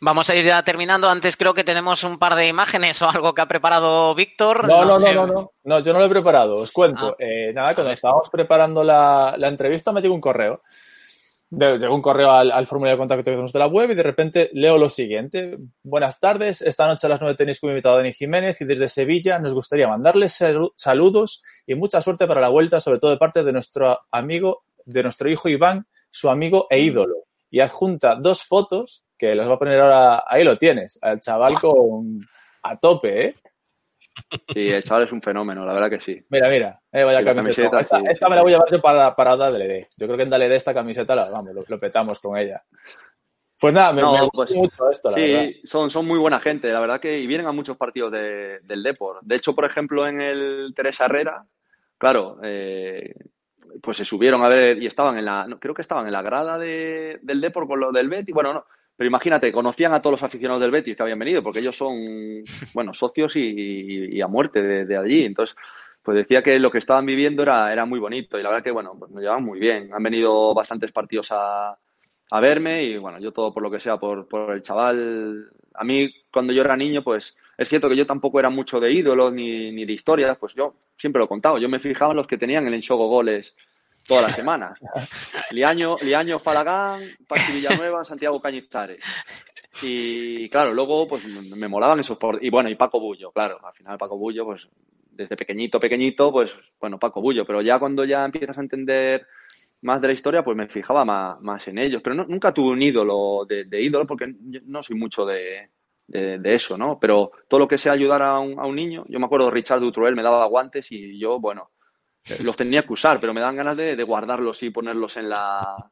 Vamos 0.00 0.30
a 0.30 0.34
ir 0.34 0.44
ya 0.44 0.62
terminando. 0.62 1.08
Antes 1.08 1.36
creo 1.36 1.54
que 1.54 1.64
tenemos 1.64 2.04
un 2.04 2.18
par 2.18 2.34
de 2.34 2.46
imágenes 2.46 3.00
o 3.02 3.08
algo 3.08 3.34
que 3.34 3.42
ha 3.42 3.48
preparado 3.48 4.14
Víctor. 4.14 4.68
No, 4.68 4.84
no, 4.84 4.98
no, 4.98 5.12
no, 5.12 5.26
no, 5.26 5.52
no. 5.64 5.80
yo 5.80 5.92
no 5.92 5.98
lo 5.98 6.06
he 6.06 6.10
preparado. 6.10 6.58
Os 6.58 6.72
cuento. 6.72 7.08
Ah. 7.10 7.16
Eh, 7.18 7.52
nada, 7.52 7.74
cuando 7.74 7.92
estábamos 7.92 8.30
preparando 8.30 8.82
la, 8.84 9.34
la 9.36 9.48
entrevista 9.48 9.92
me 9.92 10.00
llegó 10.00 10.14
un 10.14 10.20
correo 10.20 10.62
llegó 11.50 11.94
un 11.94 12.02
correo 12.02 12.30
al, 12.32 12.50
al, 12.50 12.66
formulario 12.66 12.96
de 12.96 12.98
contacto 12.98 13.20
que 13.20 13.30
tenemos 13.30 13.52
de 13.52 13.58
la 13.58 13.66
web 13.68 13.90
y 13.90 13.94
de 13.94 14.02
repente 14.02 14.50
leo 14.52 14.78
lo 14.78 14.88
siguiente. 14.88 15.56
Buenas 15.82 16.18
tardes, 16.18 16.60
esta 16.62 16.86
noche 16.86 17.06
a 17.06 17.10
las 17.10 17.20
9 17.20 17.36
tenéis 17.36 17.60
como 17.60 17.70
invitado 17.70 17.94
a 17.94 17.98
Dani 17.98 18.12
Jiménez 18.12 18.60
y 18.60 18.64
desde 18.64 18.88
Sevilla 18.88 19.38
nos 19.38 19.54
gustaría 19.54 19.88
mandarles 19.88 20.42
saludos 20.74 21.42
y 21.66 21.74
mucha 21.74 22.00
suerte 22.00 22.26
para 22.26 22.40
la 22.40 22.48
vuelta, 22.48 22.80
sobre 22.80 22.98
todo 22.98 23.12
de 23.12 23.16
parte 23.16 23.44
de 23.44 23.52
nuestro 23.52 24.00
amigo, 24.10 24.64
de 24.84 25.02
nuestro 25.02 25.30
hijo 25.30 25.48
Iván, 25.48 25.86
su 26.10 26.28
amigo 26.28 26.66
e 26.70 26.80
ídolo. 26.80 27.24
Y 27.48 27.60
adjunta 27.60 28.16
dos 28.16 28.42
fotos, 28.42 29.04
que 29.18 29.34
los 29.34 29.48
va 29.48 29.54
a 29.54 29.58
poner 29.58 29.78
ahora, 29.80 30.24
ahí 30.26 30.44
lo 30.44 30.56
tienes, 30.56 30.98
al 31.02 31.20
chaval 31.20 31.58
con 31.60 32.20
a 32.62 32.76
tope, 32.76 33.26
¿eh? 33.26 33.34
Sí, 34.52 34.68
el 34.68 34.82
chaval 34.82 35.04
es 35.04 35.12
un 35.12 35.20
fenómeno, 35.20 35.64
la 35.64 35.74
verdad 35.74 35.90
que 35.90 36.00
sí. 36.00 36.24
Mira, 36.30 36.48
mira, 36.48 36.80
eh, 36.90 37.04
vaya 37.04 37.22
camiseta. 37.24 37.70
camiseta. 37.70 37.80
Esta, 37.80 37.98
sí, 37.98 38.04
esta 38.08 38.26
sí, 38.26 38.30
me 38.30 38.36
la 38.36 38.42
voy 38.42 38.54
a 38.54 38.56
llevar 38.56 38.82
para, 38.82 39.14
para 39.14 39.36
DLD. 39.36 39.86
Yo 39.98 40.06
creo 40.06 40.16
que 40.16 40.22
en 40.22 40.30
DLD 40.30 40.52
esta 40.52 40.74
camiseta 40.74 41.14
la, 41.14 41.28
vamos, 41.28 41.54
lo, 41.54 41.64
lo 41.66 41.78
petamos 41.78 42.18
con 42.20 42.38
ella. 42.38 42.64
Pues 43.58 43.72
nada, 43.72 43.92
me, 43.92 44.02
no, 44.02 44.12
me 44.12 44.28
pues, 44.32 44.54
mucho 44.54 44.90
esto, 44.90 45.10
la 45.10 45.16
sí, 45.16 45.32
verdad. 45.32 45.50
Son, 45.64 45.90
son 45.90 46.06
muy 46.06 46.18
buena 46.18 46.40
gente, 46.40 46.70
la 46.70 46.80
verdad 46.80 47.00
que 47.00 47.18
y 47.18 47.26
vienen 47.26 47.46
a 47.46 47.52
muchos 47.52 47.76
partidos 47.76 48.12
de, 48.12 48.60
del 48.62 48.82
Deport. 48.82 49.22
De 49.22 49.36
hecho, 49.36 49.54
por 49.54 49.64
ejemplo, 49.64 50.06
en 50.06 50.20
el 50.20 50.72
Teresa 50.74 51.06
Herrera, 51.06 51.46
claro, 51.96 52.38
eh, 52.42 53.14
pues 53.82 53.96
se 53.96 54.04
subieron 54.04 54.44
a 54.44 54.48
ver 54.48 54.82
y 54.82 54.86
estaban 54.86 55.16
en 55.16 55.24
la, 55.24 55.46
no, 55.46 55.58
creo 55.58 55.74
que 55.74 55.82
estaban 55.82 56.06
en 56.06 56.12
la 56.12 56.20
grada 56.20 56.58
de, 56.58 57.18
del 57.22 57.40
Deport 57.40 57.66
con 57.66 57.80
lo 57.80 57.92
del 57.92 58.10
Betty, 58.10 58.32
bueno, 58.32 58.52
no, 58.52 58.66
pero 58.96 59.08
imagínate, 59.08 59.52
conocían 59.52 59.92
a 59.92 60.00
todos 60.00 60.12
los 60.12 60.22
aficionados 60.22 60.60
del 60.62 60.70
Betis 60.70 60.96
que 60.96 61.02
habían 61.02 61.18
venido, 61.18 61.42
porque 61.42 61.60
ellos 61.60 61.76
son, 61.76 61.96
bueno, 62.74 62.94
socios 62.94 63.36
y, 63.36 64.20
a 64.20 64.26
muerte 64.26 64.62
de, 64.62 64.86
de, 64.86 64.96
allí. 64.96 65.24
Entonces, 65.24 65.56
pues 66.02 66.16
decía 66.16 66.42
que 66.42 66.58
lo 66.58 66.70
que 66.70 66.78
estaban 66.78 67.04
viviendo 67.04 67.42
era, 67.42 67.72
era 67.72 67.84
muy 67.84 67.98
bonito 67.98 68.38
y 68.38 68.42
la 68.42 68.48
verdad 68.48 68.64
que, 68.64 68.70
bueno, 68.70 68.94
pues 68.98 69.10
nos 69.10 69.20
llevaban 69.20 69.44
muy 69.44 69.58
bien. 69.58 69.90
Han 69.92 70.02
venido 70.02 70.54
bastantes 70.54 70.92
partidos 70.92 71.28
a, 71.30 71.76
a 72.30 72.40
verme 72.40 72.84
y, 72.84 72.96
bueno, 72.96 73.18
yo 73.20 73.32
todo 73.32 73.52
por 73.52 73.62
lo 73.62 73.70
que 73.70 73.80
sea, 73.80 73.98
por, 73.98 74.26
por 74.26 74.52
el 74.52 74.62
chaval. 74.62 75.50
A 75.74 75.84
mí, 75.84 76.10
cuando 76.32 76.52
yo 76.52 76.62
era 76.62 76.76
niño, 76.76 77.02
pues 77.02 77.36
es 77.58 77.68
cierto 77.68 77.88
que 77.88 77.96
yo 77.96 78.06
tampoco 78.06 78.40
era 78.40 78.50
mucho 78.50 78.80
de 78.80 78.92
ídolos 78.92 79.32
ni, 79.32 79.72
ni 79.72 79.84
de 79.84 79.92
historias, 79.92 80.38
pues 80.38 80.54
yo 80.54 80.74
siempre 80.96 81.18
lo 81.18 81.26
he 81.26 81.28
contado. 81.28 81.58
Yo 81.58 81.68
me 81.68 81.80
fijaba 81.80 82.12
en 82.12 82.16
los 82.16 82.26
que 82.26 82.38
tenían 82.38 82.66
el 82.66 82.74
enxogo 82.74 83.08
goles 83.08 83.54
todas 84.06 84.24
las 84.24 84.34
semanas. 84.34 84.78
Liaño, 85.50 85.96
Liaño 86.00 86.38
Falagán, 86.38 87.02
Villanueva, 87.52 88.04
Santiago 88.04 88.40
Cañizares. 88.40 89.00
Y 89.82 90.48
claro, 90.48 90.72
luego 90.72 91.06
pues 91.06 91.24
me 91.24 91.68
molaban 91.68 92.00
esos 92.00 92.16
por... 92.16 92.42
y 92.42 92.48
bueno, 92.48 92.70
y 92.70 92.76
Paco 92.76 92.98
Bullo, 92.98 93.30
claro, 93.30 93.58
al 93.62 93.74
final 93.74 93.98
Paco 93.98 94.16
Bullo, 94.16 94.44
pues 94.46 94.66
desde 95.10 95.36
pequeñito, 95.36 95.80
pequeñito, 95.80 96.32
pues 96.32 96.50
bueno, 96.80 96.98
Paco 96.98 97.20
Bullo, 97.20 97.44
pero 97.46 97.60
ya 97.62 97.78
cuando 97.78 98.04
ya 98.04 98.24
empiezas 98.24 98.56
a 98.56 98.62
entender 98.62 99.26
más 99.82 100.00
de 100.00 100.08
la 100.08 100.14
historia, 100.14 100.42
pues 100.42 100.56
me 100.56 100.68
fijaba 100.68 101.04
más, 101.04 101.40
más 101.40 101.66
en 101.68 101.78
ellos, 101.78 102.00
pero 102.02 102.14
no, 102.16 102.24
nunca 102.24 102.52
tuve 102.52 102.70
un 102.70 102.82
ídolo 102.82 103.44
de, 103.46 103.66
ídolo 103.80 104.06
porque 104.06 104.34
no 104.64 104.82
soy 104.82 104.96
mucho 104.96 105.26
de, 105.26 105.70
de, 106.06 106.38
de, 106.38 106.54
eso, 106.54 106.78
¿no? 106.78 106.98
Pero 106.98 107.30
todo 107.48 107.60
lo 107.60 107.68
que 107.68 107.78
sea 107.78 107.92
ayudar 107.92 108.22
a 108.22 108.40
un, 108.40 108.58
a 108.58 108.66
un 108.66 108.76
niño, 108.76 109.04
yo 109.08 109.18
me 109.18 109.26
acuerdo 109.26 109.50
Richard 109.50 109.80
Dutruel 109.80 110.16
me 110.16 110.22
daba 110.22 110.46
guantes 110.46 110.90
y 110.90 111.18
yo, 111.18 111.38
bueno, 111.38 111.70
los 112.42 112.56
tenía 112.56 112.82
que 112.82 112.92
usar, 112.92 113.20
pero 113.20 113.32
me 113.32 113.40
dan 113.40 113.56
ganas 113.56 113.76
de, 113.76 113.96
de, 113.96 114.02
guardarlos 114.02 114.62
y 114.62 114.70
ponerlos 114.70 115.16
en 115.16 115.28
la. 115.28 115.88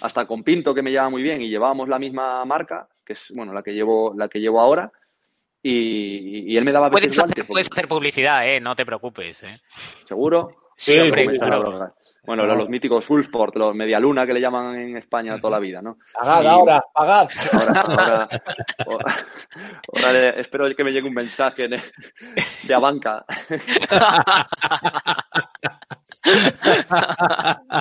Hasta 0.00 0.26
con 0.26 0.42
Pinto, 0.42 0.74
que 0.74 0.82
me 0.82 0.90
lleva 0.90 1.10
muy 1.10 1.22
bien, 1.22 1.40
y 1.42 1.48
llevábamos 1.48 1.88
la 1.88 1.98
misma 1.98 2.44
marca, 2.44 2.88
que 3.04 3.14
es 3.14 3.32
bueno 3.34 3.52
la 3.52 3.62
que 3.62 3.72
llevo, 3.72 4.14
la 4.16 4.28
que 4.28 4.40
llevo 4.40 4.60
ahora. 4.60 4.90
Y, 5.62 6.52
y 6.52 6.56
él 6.56 6.64
me 6.64 6.72
daba 6.72 6.90
puedes 6.90 7.08
hacer, 7.08 7.24
guantes, 7.24 7.44
puedes 7.44 7.68
hacer 7.70 7.88
publicidad, 7.88 8.46
eh, 8.46 8.60
no 8.60 8.76
te 8.76 8.86
preocupes. 8.86 9.42
Eh. 9.42 9.60
¿Seguro? 10.04 10.48
Sí, 10.76 10.92
sí 10.92 11.00
hombre, 11.00 11.26
Bueno, 12.26 12.44
los, 12.44 12.56
los, 12.58 12.68
míticos 12.68 13.04
Sulsport, 13.04 13.54
los 13.56 13.74
Medialuna 13.74 14.26
que 14.26 14.34
le 14.34 14.40
llaman 14.40 14.78
en 14.78 14.96
España 14.96 15.38
toda 15.40 15.52
la 15.52 15.60
vida, 15.60 15.80
¿no? 15.80 15.98
Pagad 16.12 16.42
y... 16.42 16.46
ahora, 16.46 16.84
pagad. 16.92 17.28
Ahora, 17.52 17.80
ahora, 17.80 18.28
ahora, 18.86 19.06
ahora, 20.04 20.30
espero 20.30 20.74
que 20.74 20.84
me 20.84 20.92
llegue 20.92 21.08
un 21.08 21.14
mensaje 21.14 21.68
de, 21.68 21.80
de 22.64 22.74
Abanca. 22.74 23.24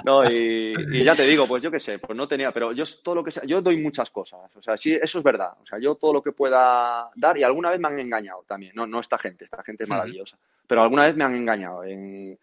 no, 0.04 0.30
y, 0.30 0.76
y, 0.92 1.04
ya 1.04 1.16
te 1.16 1.24
digo, 1.24 1.48
pues 1.48 1.64
yo 1.64 1.72
qué 1.72 1.80
sé, 1.80 2.00
pues 2.00 2.16
no 2.16 2.28
tenía, 2.28 2.52
pero 2.52 2.72
yo 2.72 2.84
todo 3.04 3.16
lo 3.16 3.24
que 3.24 3.32
sea, 3.32 3.44
yo 3.46 3.62
doy 3.62 3.78
muchas 3.78 4.10
cosas, 4.10 4.56
o 4.56 4.62
sea, 4.62 4.78
sí, 4.78 4.92
eso 4.94 5.18
es 5.20 5.24
verdad, 5.24 5.54
o 5.62 5.66
sea, 5.66 5.80
yo 5.80 5.96
todo 5.96 6.14
lo 6.14 6.22
que 6.22 6.32
pueda 6.32 7.10
dar, 7.16 7.38
y 7.38 7.44
alguna 7.44 7.72
vez 7.72 7.80
me 7.80 7.88
han 7.88 8.00
engañado 8.00 8.44
también, 8.48 8.74
no, 8.76 8.86
no 8.86 9.00
esta 9.00 9.18
gente, 9.18 9.46
esta 9.46 9.64
gente 9.64 9.84
es 9.84 9.90
maravillosa, 9.90 10.38
pero 10.68 10.84
alguna 10.84 11.06
vez 11.06 11.16
me 11.16 11.24
han 11.24 11.36
engañado 11.36 11.84
en 11.84 12.38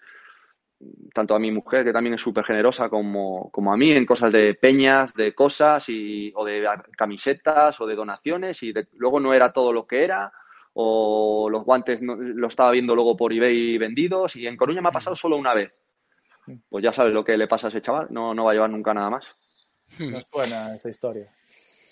tanto 1.12 1.34
a 1.34 1.38
mi 1.38 1.50
mujer, 1.50 1.84
que 1.84 1.92
también 1.92 2.14
es 2.14 2.22
súper 2.22 2.44
generosa, 2.44 2.88
como, 2.88 3.50
como 3.50 3.72
a 3.72 3.76
mí, 3.76 3.92
en 3.92 4.06
cosas 4.06 4.32
de 4.32 4.54
peñas, 4.54 5.14
de 5.14 5.34
cosas, 5.34 5.88
y, 5.88 6.32
o 6.34 6.44
de 6.44 6.66
camisetas, 6.96 7.80
o 7.80 7.86
de 7.86 7.94
donaciones, 7.94 8.62
y 8.62 8.72
de, 8.72 8.88
luego 8.94 9.20
no 9.20 9.34
era 9.34 9.52
todo 9.52 9.72
lo 9.72 9.86
que 9.86 10.04
era, 10.04 10.32
o 10.74 11.48
los 11.50 11.64
guantes 11.64 12.00
no, 12.00 12.16
lo 12.16 12.48
estaba 12.48 12.70
viendo 12.70 12.94
luego 12.94 13.16
por 13.16 13.32
eBay 13.32 13.78
vendidos, 13.78 14.36
y 14.36 14.46
en 14.46 14.56
Coruña 14.56 14.80
me 14.80 14.88
ha 14.88 14.92
pasado 14.92 15.16
solo 15.16 15.36
una 15.36 15.54
vez. 15.54 15.72
Pues 16.68 16.82
ya 16.82 16.92
sabes 16.92 17.12
lo 17.12 17.24
que 17.24 17.36
le 17.36 17.46
pasa 17.46 17.68
a 17.68 17.70
ese 17.70 17.82
chaval, 17.82 18.08
no, 18.10 18.34
no 18.34 18.44
va 18.44 18.50
a 18.50 18.54
llevar 18.54 18.70
nunca 18.70 18.92
nada 18.92 19.10
más. 19.10 19.24
No 19.98 20.18
es 20.18 20.30
buena 20.30 20.74
esa 20.74 20.88
historia. 20.88 21.30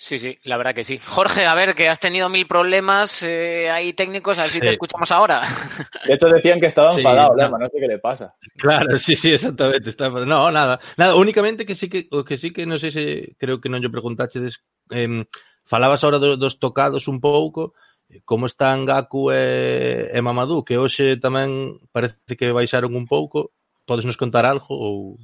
Sí, 0.01 0.19
sí, 0.19 0.39
la 0.45 0.57
verdad 0.57 0.75
que 0.75 0.83
sí. 0.83 0.97
Jorge, 0.97 1.45
a 1.45 1.55
ver, 1.55 1.75
que 1.75 1.87
has 1.87 2.01
tenido 2.01 2.31
mil 2.31 2.47
problemas 2.47 3.23
eh, 3.23 3.69
ahí 3.71 3.93
técnicos, 3.93 4.39
a 4.39 4.43
ver 4.43 4.51
si 4.51 4.57
sí. 4.57 4.63
te 4.63 4.71
escuchamos 4.71 5.13
ahora. 5.13 5.43
De 6.07 6.15
hecho, 6.15 6.27
decían 6.27 6.59
que 6.59 6.67
estaba 6.67 6.95
enfadado, 6.95 7.35
sí, 7.35 7.43
no. 7.43 7.59
no 7.59 7.67
sé 7.67 7.79
qué 7.79 7.87
le 7.87 7.99
pasa. 7.99 8.35
Claro, 8.57 8.99
sí, 8.99 9.15
sí, 9.15 9.31
exactamente. 9.31 9.91
Está... 9.91 10.09
No, 10.09 10.51
nada, 10.51 10.81
nada, 10.97 11.15
únicamente 11.17 11.67
que 11.67 11.75
sí 11.75 11.91
que, 11.91 12.09
que 12.27 12.39
sí 12.39 12.51
que, 12.51 12.65
non 12.65 12.81
sei 12.81 12.97
se, 12.97 13.05
creo 13.37 13.61
que 13.61 13.69
non 13.69 13.85
yo 13.85 13.93
preguntachedes, 13.93 14.65
eh, 14.89 15.29
falabas 15.69 16.01
ahora 16.01 16.17
dos, 16.17 16.41
dos 16.41 16.57
tocados 16.57 17.05
un 17.05 17.21
pouco, 17.21 17.77
como 18.25 18.49
están 18.49 18.89
Gaku 18.89 19.29
e, 19.37 20.17
e 20.17 20.19
Mamadou, 20.25 20.65
que 20.65 20.81
hoxe 20.81 21.21
tamén 21.21 21.77
parece 21.93 22.41
que 22.41 22.57
baixaron 22.57 22.97
un 22.97 23.05
pouco, 23.05 23.53
podes 23.85 24.09
nos 24.09 24.17
contar 24.17 24.49
algo 24.49 24.73
ou... 24.73 25.21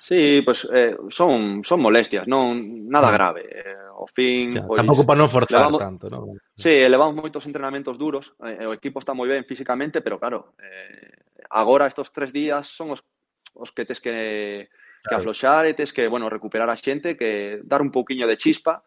Sí, 0.00 0.40
pues, 0.42 0.66
eh, 0.72 0.96
son 1.10 1.62
son 1.62 1.78
molestias, 1.80 2.24
non 2.24 2.88
nada 2.88 3.12
grave. 3.12 3.44
Eh, 3.44 3.76
ao 4.00 4.08
fin, 4.08 4.56
ya, 4.56 4.64
pois, 4.64 4.80
tampouco 4.80 5.04
para 5.04 5.20
non 5.20 5.28
forzar 5.28 5.68
levamos, 5.68 5.80
tanto, 5.84 6.04
non? 6.08 6.40
Sí, 6.56 6.72
elevamos 6.72 7.20
moitos 7.20 7.44
entrenamentos 7.44 8.00
duros, 8.00 8.32
eh, 8.40 8.64
o 8.64 8.72
equipo 8.72 8.96
está 8.96 9.12
moi 9.12 9.28
ben 9.28 9.44
físicamente, 9.44 10.00
pero 10.00 10.16
claro, 10.16 10.56
eh, 10.56 11.36
agora 11.52 11.84
estos 11.84 12.08
tres 12.16 12.32
días 12.32 12.64
son 12.64 12.96
os, 12.96 13.04
os 13.52 13.68
que 13.76 13.84
tes 13.84 14.00
que, 14.00 14.72
claro. 14.72 15.04
que 15.04 15.14
afloxar 15.20 15.68
e 15.68 15.76
tes 15.76 15.92
que, 15.92 16.08
bueno, 16.08 16.32
recuperar 16.32 16.72
a 16.72 16.80
xente, 16.80 17.12
que 17.12 17.60
dar 17.60 17.84
un 17.84 17.92
pouquiño 17.92 18.24
de 18.24 18.40
chispa, 18.40 18.80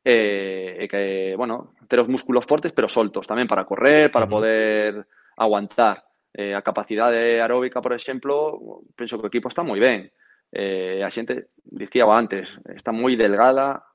e 0.00 0.80
eh, 0.80 0.88
que, 0.88 1.36
bueno, 1.36 1.76
ter 1.84 2.00
os 2.00 2.08
músculos 2.08 2.48
fortes 2.48 2.72
pero 2.72 2.88
soltos 2.88 3.28
tamén 3.28 3.44
para 3.44 3.68
correr, 3.68 4.08
para 4.08 4.24
uh 4.24 4.32
-huh. 4.32 4.36
poder 4.40 5.04
aguantar. 5.36 6.00
Eh, 6.32 6.54
a 6.54 6.62
capacidade 6.62 7.42
aeróbica, 7.42 7.82
por 7.82 7.92
exemplo, 7.92 8.80
penso 8.96 9.18
que 9.20 9.26
o 9.26 9.30
equipo 9.34 9.52
está 9.52 9.60
moi 9.60 9.76
ben 9.76 10.08
Eh, 10.52 11.02
a 11.02 11.10
xente, 11.10 11.54
dicía 11.62 12.10
antes, 12.10 12.50
está 12.66 12.90
moi 12.90 13.14
delgada, 13.14 13.86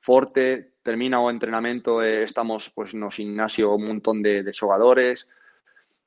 forte, 0.00 0.80
termina 0.80 1.20
o 1.20 1.28
entrenamento 1.28 2.00
e 2.00 2.22
eh, 2.22 2.24
estamos 2.24 2.72
pois, 2.72 2.96
no 2.96 3.12
gimnasio 3.12 3.76
un 3.76 3.84
montón 3.84 4.24
de, 4.24 4.40
de 4.42 4.52
xogadores. 4.56 5.28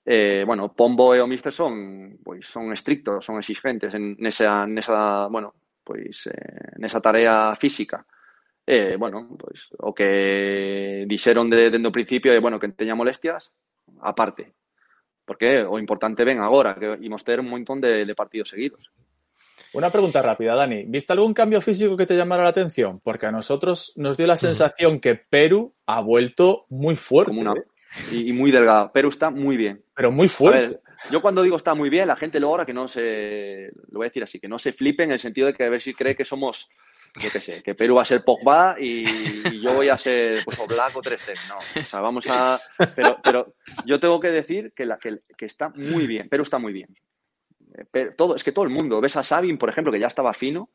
Eh, 0.01 0.41
bueno, 0.45 0.73
Pombo 0.73 1.13
e 1.13 1.21
o 1.21 1.29
Mister 1.29 1.53
son, 1.53 2.17
pois, 2.25 2.49
son 2.49 2.73
estrictos, 2.73 3.21
son 3.21 3.37
exigentes 3.37 3.93
en, 3.93 4.17
nesa, 4.17 4.65
nesa, 4.65 5.29
bueno, 5.29 5.53
pois, 5.85 6.25
eh, 6.25 6.81
nesa 6.81 6.97
tarea 6.97 7.53
física. 7.53 8.01
Eh, 8.65 8.97
bueno, 8.97 9.37
pois, 9.37 9.69
o 9.77 9.93
que 9.93 11.05
dixeron 11.05 11.45
de, 11.49 11.69
dende 11.69 11.89
o 11.89 11.93
principio 11.93 12.33
é, 12.33 12.41
bueno, 12.41 12.57
que 12.57 12.73
teña 12.73 12.97
molestias, 12.97 13.53
aparte. 14.01 14.57
Porque 15.21 15.61
o 15.61 15.77
importante 15.77 16.25
ven 16.25 16.41
agora, 16.41 16.73
que 16.73 16.97
imos 17.05 17.21
ter 17.21 17.37
un 17.37 17.53
montón 17.53 17.77
de, 17.77 18.01
de 18.01 18.15
partidos 18.17 18.49
seguidos. 18.49 18.89
Una 19.73 19.89
pregunta 19.89 20.21
rápida, 20.21 20.55
Dani. 20.55 20.83
¿Viste 20.85 21.13
algún 21.13 21.33
cambio 21.33 21.61
físico 21.61 21.95
que 21.95 22.05
te 22.05 22.17
llamara 22.17 22.43
la 22.43 22.49
atención? 22.49 22.99
Porque 22.99 23.27
a 23.27 23.31
nosotros 23.31 23.93
nos 23.95 24.17
dio 24.17 24.27
la 24.27 24.35
sensación 24.35 24.99
que 24.99 25.15
Perú 25.15 25.73
ha 25.85 26.01
vuelto 26.01 26.65
muy 26.69 26.95
fuerte. 26.95 27.31
Una, 27.31 27.53
¿eh? 27.53 27.63
y, 28.11 28.33
muy 28.33 28.51
delgado, 28.51 28.91
pero 28.93 29.09
está 29.09 29.29
muy 29.29 29.57
bien. 29.57 29.83
Pero 29.95 30.11
muy 30.11 30.29
fuerte. 30.29 30.73
ver, 30.73 30.81
yo 31.09 31.21
cuando 31.21 31.41
digo 31.41 31.55
está 31.55 31.73
muy 31.73 31.89
bien, 31.89 32.07
la 32.07 32.15
gente 32.15 32.37
ahora 32.39 32.65
que 32.65 32.73
no 32.73 32.87
se, 32.87 33.71
lo 33.91 33.99
voy 33.99 34.05
a 34.05 34.09
decir 34.09 34.23
así, 34.23 34.39
que 34.39 34.47
no 34.47 34.59
se 34.59 34.71
flipe 34.71 35.03
en 35.03 35.11
el 35.11 35.19
sentido 35.19 35.47
de 35.47 35.53
que 35.53 35.63
a 35.63 35.69
ver 35.69 35.81
si 35.81 35.93
cree 35.93 36.15
que 36.15 36.25
somos, 36.25 36.69
yo 37.21 37.29
qué 37.31 37.39
sé, 37.39 37.63
que 37.63 37.75
Perú 37.75 37.95
va 37.95 38.03
a 38.03 38.05
ser 38.05 38.23
Pogba 38.23 38.75
y, 38.79 39.05
y 39.51 39.61
yo 39.61 39.73
voy 39.73 39.89
a 39.89 39.97
ser 39.97 40.43
pues 40.45 40.59
o 40.59 41.01
Ter 41.01 41.19
Stegen. 41.19 41.47
No, 41.49 41.57
o 41.57 41.83
sea, 41.83 41.99
vamos 42.01 42.25
a, 42.29 42.59
pero, 42.95 43.19
pero 43.23 43.55
yo 43.85 43.99
tengo 43.99 44.19
que 44.19 44.31
decir 44.31 44.73
que, 44.75 44.85
la, 44.85 44.97
que, 44.97 45.19
que 45.37 45.45
está 45.45 45.69
muy 45.69 46.07
bien, 46.07 46.29
Perú 46.29 46.43
está 46.43 46.59
muy 46.59 46.73
bien. 46.73 46.87
Eh, 47.77 47.85
Pero 47.91 48.13
todo, 48.15 48.35
es 48.35 48.43
que 48.43 48.51
todo 48.51 48.65
el 48.65 48.71
mundo, 48.71 48.99
ves 49.01 49.15
a 49.15 49.23
Sabin, 49.23 49.57
por 49.57 49.69
ejemplo, 49.69 49.91
que 49.91 49.99
ya 49.99 50.07
estaba 50.07 50.33
fino, 50.33 50.69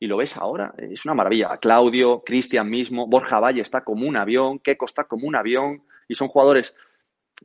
y 0.00 0.06
lo 0.06 0.16
ves 0.16 0.36
ahora, 0.36 0.74
es 0.78 1.04
una 1.04 1.14
maravilla. 1.14 1.56
Claudio, 1.58 2.22
Cristian 2.24 2.68
mismo, 2.68 3.06
Borja 3.06 3.40
Valle 3.40 3.62
está 3.62 3.82
como 3.84 4.06
un 4.08 4.16
avión, 4.16 4.58
Keco 4.58 4.84
está 4.86 5.04
como 5.04 5.26
un 5.26 5.36
avión, 5.36 5.84
y 6.08 6.14
son 6.14 6.28
jugadores 6.28 6.74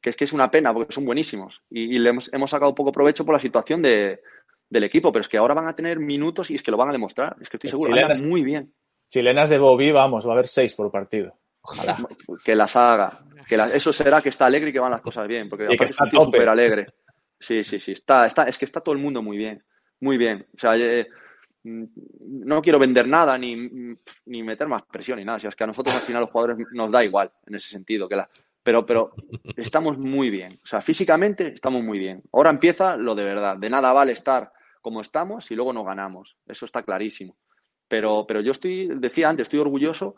que 0.01 0.11
es 0.11 0.15
que 0.15 0.23
es 0.25 0.33
una 0.33 0.51
pena 0.51 0.73
porque 0.73 0.93
son 0.93 1.03
buenísimos. 1.05 1.61
Y, 1.69 1.95
y 1.95 1.99
le 1.99 2.09
hemos, 2.11 2.31
hemos 2.33 2.49
sacado 2.51 2.75
poco 2.75 2.91
provecho 2.91 3.25
por 3.25 3.33
la 3.33 3.39
situación 3.39 3.81
de, 3.81 4.21
del 4.69 4.83
equipo, 4.83 5.11
pero 5.11 5.21
es 5.21 5.27
que 5.27 5.37
ahora 5.37 5.53
van 5.55 5.67
a 5.67 5.75
tener 5.75 5.99
minutos 5.99 6.51
y 6.51 6.55
es 6.55 6.63
que 6.63 6.71
lo 6.71 6.77
van 6.77 6.89
a 6.89 6.93
demostrar. 6.93 7.35
Es 7.41 7.49
que 7.49 7.57
estoy 7.57 7.69
El 7.69 7.71
seguro, 7.71 8.11
es- 8.11 8.23
muy 8.23 8.43
bien. 8.43 8.73
Chilenas 9.07 9.49
de 9.49 9.57
Bobby, 9.57 9.91
vamos, 9.91 10.25
va 10.27 10.31
a 10.31 10.33
haber 10.33 10.47
seis 10.47 10.75
por 10.75 10.91
partido. 10.91 11.33
Ojalá. 11.61 11.97
Que 12.45 12.55
las 12.55 12.75
haga. 12.75 13.25
Que 13.47 13.57
las- 13.57 13.73
eso 13.73 13.91
será 13.91 14.21
que 14.21 14.29
está 14.29 14.45
alegre 14.45 14.69
y 14.69 14.73
que 14.73 14.79
van 14.79 14.91
las 14.91 15.01
cosas 15.01 15.27
bien, 15.27 15.49
porque 15.49 15.65
Y 15.69 15.75
que 15.77 15.85
está 15.85 16.05
súper 16.05 16.47
alegre. 16.47 16.87
Sí, 17.39 17.63
sí, 17.63 17.79
sí. 17.79 17.93
Está, 17.93 18.25
está, 18.25 18.43
es 18.43 18.57
que 18.57 18.65
está 18.65 18.81
todo 18.81 18.93
el 18.93 19.01
mundo 19.01 19.21
muy 19.21 19.37
bien. 19.37 19.63
Muy 20.01 20.17
bien. 20.17 20.45
O 20.55 20.57
sea, 20.57 20.75
eh, 20.77 21.07
no 21.63 22.61
quiero 22.61 22.79
vender 22.79 23.07
nada 23.07 23.37
ni, 23.37 23.95
ni 24.25 24.43
meter 24.43 24.67
más 24.67 24.83
presión 24.83 25.19
ni 25.19 25.25
nada. 25.25 25.37
O 25.37 25.41
sea, 25.41 25.49
es 25.49 25.55
que 25.55 25.63
a 25.63 25.67
nosotros 25.67 25.95
al 25.95 26.01
final 26.01 26.21
los 26.21 26.31
jugadores 26.31 26.67
nos 26.73 26.91
da 26.91 27.03
igual 27.03 27.31
en 27.47 27.55
ese 27.55 27.69
sentido. 27.69 28.07
Que 28.07 28.15
la, 28.15 28.29
pero, 28.63 28.85
pero 28.85 29.13
estamos 29.57 29.97
muy 29.97 30.29
bien. 30.29 30.59
O 30.63 30.67
sea, 30.67 30.81
físicamente 30.81 31.53
estamos 31.53 31.83
muy 31.83 31.99
bien. 31.99 32.23
Ahora 32.33 32.49
empieza 32.49 32.97
lo 32.97 33.15
de 33.15 33.23
verdad. 33.23 33.57
De 33.57 33.69
nada 33.69 33.93
vale 33.93 34.13
estar 34.13 34.51
como 34.81 35.01
estamos 35.01 35.49
y 35.51 35.55
luego 35.55 35.73
no 35.73 35.83
ganamos. 35.83 36.37
Eso 36.47 36.65
está 36.65 36.83
clarísimo. 36.83 37.37
Pero, 37.87 38.25
pero 38.27 38.41
yo 38.41 38.51
estoy, 38.51 38.87
decía 38.99 39.29
antes, 39.29 39.45
estoy 39.45 39.59
orgulloso 39.59 40.15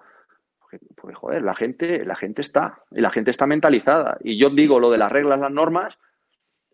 porque, 0.60 0.80
porque, 0.96 1.16
joder, 1.16 1.42
la 1.42 1.56
gente, 1.56 2.06
la 2.06 2.16
gente 2.16 2.42
está, 2.42 2.84
y 2.92 3.02
la 3.02 3.10
gente 3.10 3.32
está 3.32 3.48
mentalizada. 3.48 4.18
Y 4.22 4.38
yo 4.38 4.50
digo 4.50 4.80
lo 4.80 4.92
de 4.92 4.98
las 4.98 5.12
reglas, 5.12 5.40
las 5.40 5.52
normas, 5.52 5.98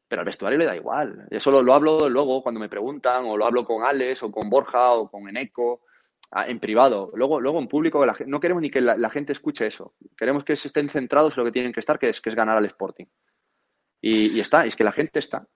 pero 0.07 0.21
al 0.21 0.25
vestuario 0.25 0.57
le 0.57 0.65
da 0.65 0.75
igual. 0.75 1.27
Eso 1.29 1.51
lo, 1.51 1.61
lo 1.61 1.73
hablo 1.73 2.09
luego 2.09 2.41
cuando 2.41 2.59
me 2.59 2.69
preguntan, 2.69 3.25
o 3.25 3.35
lo 3.35 3.45
hablo 3.45 3.65
con 3.65 3.83
Alex, 3.83 4.23
o 4.23 4.31
con 4.31 4.49
Borja, 4.49 4.93
o 4.93 5.09
con 5.09 5.27
Eneco, 5.27 5.81
ah, 6.31 6.47
en 6.47 6.59
privado. 6.59 7.11
Luego, 7.13 7.41
luego 7.41 7.59
en 7.59 7.67
público, 7.67 8.05
no 8.25 8.39
queremos 8.39 8.61
ni 8.61 8.69
que 8.69 8.81
la, 8.81 9.09
gente 9.09 9.33
escuche 9.33 9.67
eso. 9.67 9.95
Queremos 10.17 10.43
que 10.43 10.55
se 10.55 10.69
estén 10.69 10.89
centrados 10.89 11.35
en 11.35 11.41
lo 11.41 11.45
que 11.45 11.51
tienen 11.51 11.73
que 11.73 11.79
estar, 11.79 11.99
que 11.99 12.09
es, 12.09 12.21
que 12.21 12.29
es 12.29 12.35
ganar 12.35 12.57
al 12.57 12.65
Sporting. 12.65 13.05
Y 13.99 14.39
está, 14.39 14.65
y 14.65 14.69
es 14.69 14.75
que 14.75 14.83
la 14.83 14.91
gente 14.91 15.19
está. 15.19 15.47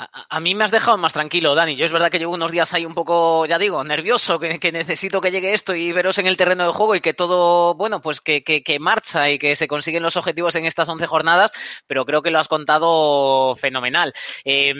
A, 0.00 0.38
mí 0.38 0.54
me 0.54 0.64
has 0.64 0.70
dejado 0.70 0.96
más 0.96 1.12
tranquilo, 1.12 1.56
Dani. 1.56 1.74
Yo 1.74 1.84
es 1.84 1.90
verdad 1.90 2.08
que 2.08 2.20
llevo 2.20 2.34
unos 2.34 2.52
días 2.52 2.72
ahí 2.72 2.86
un 2.86 2.94
poco, 2.94 3.46
ya 3.46 3.58
digo, 3.58 3.82
nervioso, 3.82 4.38
que, 4.38 4.70
necesito 4.70 5.20
que 5.20 5.32
llegue 5.32 5.52
esto 5.52 5.74
y 5.74 5.90
veros 5.90 6.18
en 6.18 6.28
el 6.28 6.36
terreno 6.36 6.64
de 6.64 6.72
juego 6.72 6.94
y 6.94 7.00
que 7.00 7.14
todo, 7.14 7.74
bueno, 7.74 8.00
pues 8.00 8.20
que, 8.20 8.44
que, 8.44 8.62
que 8.62 8.78
marcha 8.78 9.28
y 9.28 9.40
que 9.40 9.56
se 9.56 9.66
consiguen 9.66 10.04
los 10.04 10.16
objetivos 10.16 10.54
en 10.54 10.66
estas 10.66 10.88
11 10.88 11.04
jornadas, 11.08 11.52
pero 11.88 12.04
creo 12.04 12.22
que 12.22 12.30
lo 12.30 12.38
has 12.38 12.46
contado 12.46 13.56
fenomenal. 13.56 14.12
Eh, 14.44 14.72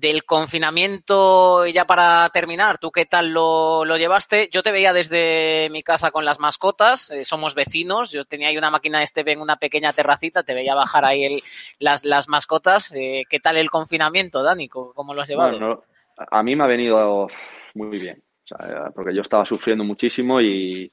del 0.00 0.24
confinamiento, 0.24 1.66
ya 1.66 1.84
para 1.86 2.28
terminar, 2.32 2.78
¿tú 2.78 2.90
qué 2.92 3.04
tal 3.04 3.30
lo, 3.30 3.84
lo 3.84 3.96
llevaste? 3.96 4.48
Yo 4.52 4.62
te 4.62 4.70
veía 4.70 4.92
desde 4.92 5.68
mi 5.70 5.82
casa 5.82 6.10
con 6.10 6.24
las 6.24 6.38
mascotas, 6.38 7.10
eh, 7.10 7.24
somos 7.24 7.54
vecinos, 7.54 8.10
yo 8.10 8.24
tenía 8.24 8.48
ahí 8.48 8.56
una 8.58 8.70
máquina 8.70 8.98
de 8.98 9.04
Esteve 9.04 9.32
en 9.32 9.40
una 9.40 9.56
pequeña 9.56 9.92
terracita, 9.92 10.44
te 10.44 10.54
veía 10.54 10.74
bajar 10.74 11.04
ahí 11.04 11.24
el, 11.24 11.42
las, 11.80 12.04
las 12.04 12.28
mascotas. 12.28 12.92
Eh, 12.94 13.24
¿Qué 13.28 13.40
tal 13.40 13.56
el 13.56 13.70
confinamiento, 13.70 14.42
Dani? 14.42 14.68
¿Cómo, 14.68 15.14
lo 15.14 15.22
has 15.22 15.28
llevado? 15.28 15.58
Bueno, 15.58 15.82
a 16.16 16.42
mí 16.42 16.54
me 16.54 16.64
ha 16.64 16.68
venido 16.68 17.26
muy 17.74 17.98
bien, 17.98 18.22
o 18.44 18.46
sea, 18.46 18.90
porque 18.94 19.14
yo 19.14 19.22
estaba 19.22 19.44
sufriendo 19.44 19.82
muchísimo 19.82 20.40
y, 20.40 20.92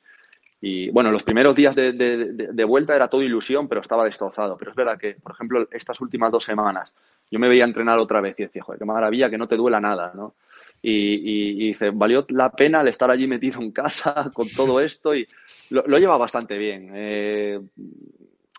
y, 0.61 0.89
bueno, 0.89 1.11
los 1.11 1.23
primeros 1.23 1.53
días 1.53 1.75
de- 1.75 1.91
de- 1.93 2.33
de 2.51 2.63
vuelta 2.63 2.95
era 2.95 3.07
todo 3.07 3.21
ilusión, 3.21 3.67
pero 3.67 3.81
estaba 3.81 4.03
destrozado. 4.05 4.57
Pero 4.57 4.71
es 4.71 4.75
verdad 4.77 4.97
que, 4.97 5.13
por 5.15 5.33
ejemplo, 5.33 5.67
estas 5.71 6.01
últimas 6.01 6.31
dos 6.31 6.43
semanas 6.43 6.91
yo 7.31 7.39
me 7.39 7.47
veía 7.49 7.65
entrenar 7.65 7.99
otra 7.99 8.21
vez 8.21 8.35
y 8.39 8.43
decía, 8.43 8.63
joder, 8.63 8.79
qué 8.79 8.85
maravilla 8.85 9.29
que 9.29 9.37
no 9.37 9.47
te 9.47 9.55
duela 9.57 9.79
nada, 9.79 10.13
¿no? 10.15 10.35
Y, 10.81 10.91
y- 10.91 11.63
y 11.63 11.67
dice, 11.69 11.89
valió 11.91 12.25
la 12.29 12.51
pena 12.51 12.81
el 12.81 12.87
estar 12.89 13.09
allí 13.11 13.27
metido 13.27 13.61
en 13.61 13.71
casa 13.71 14.29
con 14.33 14.47
todo 14.49 14.79
esto 14.79 15.13
y 15.15 15.27
lo, 15.69 15.83
lo 15.87 15.97
lleva 15.99 16.17
bastante 16.17 16.57
bien. 16.57 16.91
Eh, 16.93 17.59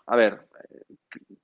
a 0.07 0.15
ver, 0.15 0.39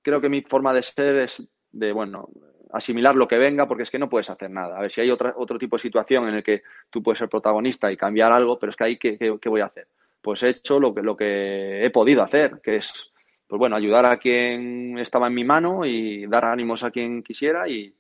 creo 0.02 0.22
que 0.22 0.30
mi 0.30 0.42
forma 0.42 0.74
de 0.74 0.84
ser 0.84 1.16
es 1.18 1.44
de, 1.72 1.92
bueno, 1.92 2.30
asimilar 2.72 3.16
lo 3.16 3.28
que 3.28 3.38
venga 3.38 3.68
porque 3.68 3.84
es 3.84 3.92
que 3.92 4.00
no 4.00 4.10
puedes 4.10 4.30
hacer 4.30 4.50
nada. 4.50 4.78
A 4.78 4.82
ver 4.82 4.92
si 4.92 5.02
hay 5.02 5.12
otra, 5.12 5.34
otro 5.38 5.58
tipo 5.58 5.76
de 5.76 5.82
situación 5.82 6.28
en 6.28 6.36
el 6.36 6.44
que 6.44 6.64
tú 6.90 7.02
puedes 7.04 7.20
ser 7.20 7.30
protagonista 7.30 7.92
y 7.92 7.98
cambiar 7.98 8.32
algo, 8.32 8.58
pero 8.60 8.70
es 8.72 8.76
que 8.76 8.84
ahí, 8.84 8.98
¿qué, 8.98 9.18
qué- 9.18 9.38
qué 9.42 9.50
voy 9.50 9.62
a 9.62 9.66
hacer? 9.66 9.88
Pues 10.22 10.42
he 10.44 10.50
hecho 10.50 10.80
lo 10.80 10.94
que, 10.94 11.02
lo 11.02 11.16
que 11.16 11.86
he 11.86 11.90
podido 11.90 12.24
hacer, 12.24 12.60
que 12.62 12.78
es, 12.78 13.13
pues 13.48 13.60
bueno, 13.60 13.76
ayudar 13.76 14.06
a 14.06 14.18
quien 14.18 14.98
estaba 15.00 15.28
en 15.28 15.34
mi 15.34 15.44
mano 15.44 15.86
y 15.86 16.26
dar 16.28 16.46
ánimos 16.46 16.84
a 16.84 16.92
quien 16.92 17.22
quisiera 17.24 17.68
y, 17.68 17.94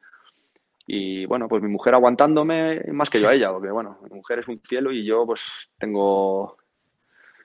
y 0.87 1.25
bueno, 1.25 1.47
pues 1.47 1.61
mi 1.61 1.69
mujer 1.69 1.93
aguantándome 1.95 2.81
más 2.91 3.09
que 3.09 3.19
yo 3.21 3.29
a 3.29 3.33
ella, 3.33 3.51
porque 3.51 3.71
bueno, 3.71 3.99
mi 4.09 4.15
mujer 4.15 4.39
es 4.39 4.47
un 4.47 4.59
cielo 4.67 4.91
y 4.91 5.05
yo 5.05 5.25
pues 5.25 5.41
tengo 5.77 6.55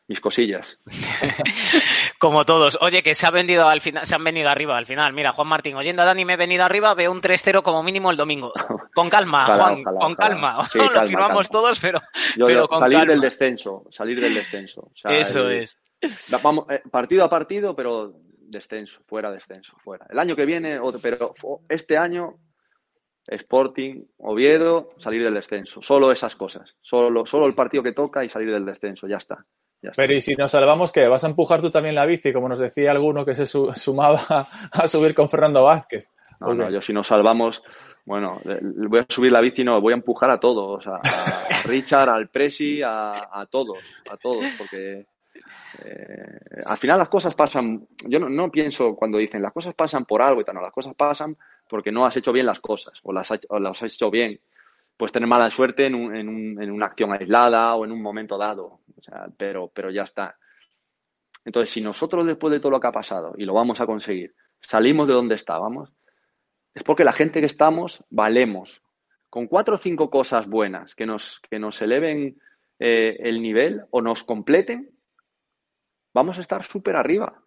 mis 0.07 0.21
cosillas. 0.23 0.67
Como 2.19 2.45
todos. 2.45 2.79
Oye, 2.81 3.03
que 3.03 3.15
se 3.15 3.27
ha 3.27 3.31
vendido 3.31 3.69
al 3.69 3.81
final, 3.81 4.07
se 4.07 4.15
han 4.15 4.25
venido 4.25 4.49
arriba 4.49 4.77
al 4.77 4.87
final. 4.87 5.13
Mira, 5.13 5.33
Juan 5.33 5.49
Martín, 5.49 5.77
oyendo 5.77 6.03
a 6.03 6.05
Dani 6.07 6.25
me 6.25 6.33
he 6.35 6.37
venido 6.37 6.65
arriba, 6.65 6.95
veo 6.95 7.13
un 7.13 7.21
3-0 7.21 7.63
como 7.63 7.83
mínimo 7.83 8.11
el 8.11 8.17
domingo. 8.17 8.53
Con 8.95 9.09
calma, 9.11 9.45
Ojalá, 9.45 9.65
Juan, 9.65 9.81
ojalá, 9.83 9.99
con 10.01 10.13
ojalá. 10.13 10.17
calma. 10.29 10.69
Sí, 10.69 10.79
lo 10.83 10.87
calma, 10.91 11.07
firmamos 11.07 11.49
calma. 11.49 11.61
todos, 11.63 11.79
pero, 11.81 12.01
Yo, 12.37 12.47
pero 12.47 12.61
yo, 12.63 12.69
con 12.69 12.79
salir 12.81 12.99
calma. 12.99 13.13
del 13.13 13.21
descenso, 13.21 13.85
salir 13.91 14.21
del 14.21 14.35
descenso. 14.35 14.81
O 14.81 14.93
sea, 14.97 15.11
Eso 15.17 15.41
el- 15.47 15.63
es. 15.63 15.79
Vamos, 16.43 16.67
eh, 16.71 16.83
partido 16.91 17.25
a 17.25 17.31
partido, 17.31 17.75
pero 17.75 18.15
descenso, 18.47 19.01
fuera 19.07 19.31
descenso, 19.31 19.77
fuera. 19.83 20.07
El 20.09 20.19
año 20.19 20.35
que 20.37 20.47
viene, 20.47 20.79
otro, 20.79 21.01
pero 21.03 21.35
este 21.69 21.97
año, 21.99 22.37
Sporting, 23.27 24.05
Oviedo, 24.19 24.91
salir 24.99 25.23
del 25.23 25.35
descenso. 25.35 25.83
Solo 25.83 26.11
esas 26.13 26.35
cosas. 26.35 26.75
Solo, 26.81 27.27
solo 27.27 27.47
el 27.47 27.55
partido 27.55 27.83
que 27.83 27.93
toca 27.93 28.25
y 28.25 28.29
salir 28.29 28.51
del 28.53 28.65
descenso. 28.65 29.07
Ya 29.07 29.19
está. 29.19 29.45
Ya 29.83 29.91
está. 29.91 30.03
Pero 30.03 30.15
y 30.15 30.21
si 30.21 30.35
nos 30.35 30.51
salvamos, 30.51 30.93
¿qué? 30.93 31.07
¿Vas 31.09 31.25
a 31.25 31.29
empujar 31.29 31.61
tú 31.61 31.71
también 31.71 31.95
la 31.95 32.07
bici, 32.07 32.33
como 32.33 32.49
nos 32.49 32.59
decía 32.59 32.91
alguno 32.91 33.25
que 33.25 33.35
se 33.35 33.45
su- 33.47 33.71
sumaba 33.75 34.19
a 34.73 34.89
subir 34.89 35.15
con 35.15 35.29
Fernando 35.29 35.63
Vázquez? 35.65 36.13
No, 36.41 36.55
no, 36.55 36.71
yo 36.71 36.81
si 36.81 36.93
nos 36.93 37.07
salvamos, 37.09 37.63
bueno, 38.07 38.41
voy 38.89 39.01
a 39.01 39.07
subir 39.09 39.33
la 39.33 39.41
bici, 39.41 39.63
no, 39.65 39.81
voy 39.81 39.93
a 39.93 39.97
empujar 39.97 40.31
a 40.31 40.39
todos, 40.41 40.87
a, 40.87 40.97
a- 40.97 41.59
a 41.59 41.63
Richard, 41.65 42.09
al 42.09 42.29
Presi, 42.29 42.81
a, 42.81 43.29
a 43.31 43.47
todos, 43.47 43.79
a 44.11 44.17
todos, 44.17 44.45
porque 44.57 45.05
eh, 45.85 46.39
al 46.67 46.77
final 46.77 46.99
las 46.99 47.09
cosas 47.09 47.35
pasan, 47.35 47.87
yo 48.07 48.19
no, 48.21 48.51
pienso 48.51 48.95
cuando 48.97 49.19
dicen 49.19 49.43
las 49.43 49.53
cosas 49.53 49.75
pasan 49.75 50.05
por 50.05 50.23
algo 50.23 50.41
y 50.41 50.45
tal, 50.45 50.55
no, 50.55 50.63
las 50.63 50.73
cosas 50.73 50.95
pasan 50.95 51.37
porque 51.69 51.93
no 51.93 52.07
has 52.07 52.17
hecho 52.17 52.33
bien 52.33 52.47
las 52.47 52.61
cosas, 52.61 52.99
o 53.03 53.13
las, 53.13 53.29
o 53.49 53.59
las 53.59 53.83
has 53.83 53.93
hecho 53.95 54.11
bien. 54.11 54.41
Puedes 54.97 55.13
tener 55.13 55.29
mala 55.29 55.51
suerte 55.51 55.87
en, 55.87 55.95
un- 55.95 56.17
en, 56.17 56.29
un- 56.29 56.63
en 56.63 56.71
una 56.71 56.87
acción 56.87 57.13
aislada 57.13 57.75
o 57.77 57.85
en 57.85 57.93
un 57.93 58.03
momento 58.03 58.37
dado, 58.39 58.81
pero, 59.37 59.69
pero 59.73 59.91
ya 59.91 60.03
está. 60.03 60.37
Entonces, 61.45 61.71
si 61.71 61.81
nosotros 61.81 62.27
después 62.27 62.51
de 62.53 62.61
todo 62.61 62.71
lo 62.73 62.81
que 62.81 62.87
ha 62.89 62.93
pasado, 62.93 63.35
y 63.37 63.45
lo 63.45 63.55
vamos 63.55 63.81
a 63.81 63.87
conseguir, 63.87 64.35
salimos 64.61 65.07
de 65.09 65.15
donde 65.15 65.35
estábamos, 65.35 65.93
es 66.75 66.83
porque 66.83 67.05
la 67.05 67.13
gente 67.13 67.41
que 67.41 67.47
estamos 67.47 68.05
valemos. 68.11 68.83
Con 69.31 69.47
cuatro 69.47 69.75
o 69.75 69.79
cinco 69.79 70.11
cosas 70.11 70.47
buenas 70.47 70.95
que 70.95 71.05
nos, 71.07 71.41
que 71.51 71.59
nos 71.59 71.81
eleven 71.83 72.41
eh, 72.79 73.17
el 73.21 73.43
nivel 73.43 73.83
o 73.91 74.01
nos 74.01 74.25
completen, 74.25 74.91
vamos 76.13 76.39
a 76.39 76.41
estar 76.41 76.65
súper 76.65 76.97
arriba. 76.97 77.43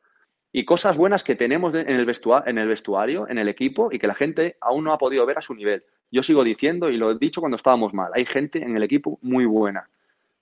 Y 0.54 0.66
cosas 0.66 0.98
buenas 0.98 1.24
que 1.24 1.36
tenemos 1.36 1.74
en, 1.74 1.88
el 1.90 2.08
en 2.46 2.58
el 2.58 2.68
vestuario, 2.68 3.28
en 3.30 3.38
el 3.38 3.48
equipo, 3.48 3.90
y 3.92 4.00
que 4.00 4.08
la 4.08 4.16
gente 4.16 4.58
aún 4.60 4.84
no 4.84 4.92
ha 4.92 4.98
podido 4.98 5.26
ver 5.26 5.38
a 5.38 5.42
su 5.42 5.56
nivel. 5.56 5.84
Yo 6.12 6.24
sigo 6.24 6.44
diciendo, 6.44 6.90
y 6.90 6.98
lo 6.98 7.12
he 7.12 7.18
dicho 7.18 7.40
cuando 7.40 7.56
estábamos 7.56 7.94
mal, 7.94 8.12
hay 8.14 8.26
gente 8.26 8.62
en 8.62 8.76
el 8.76 8.84
equipo 8.84 9.18
muy 9.22 9.46
buena, 9.46 9.90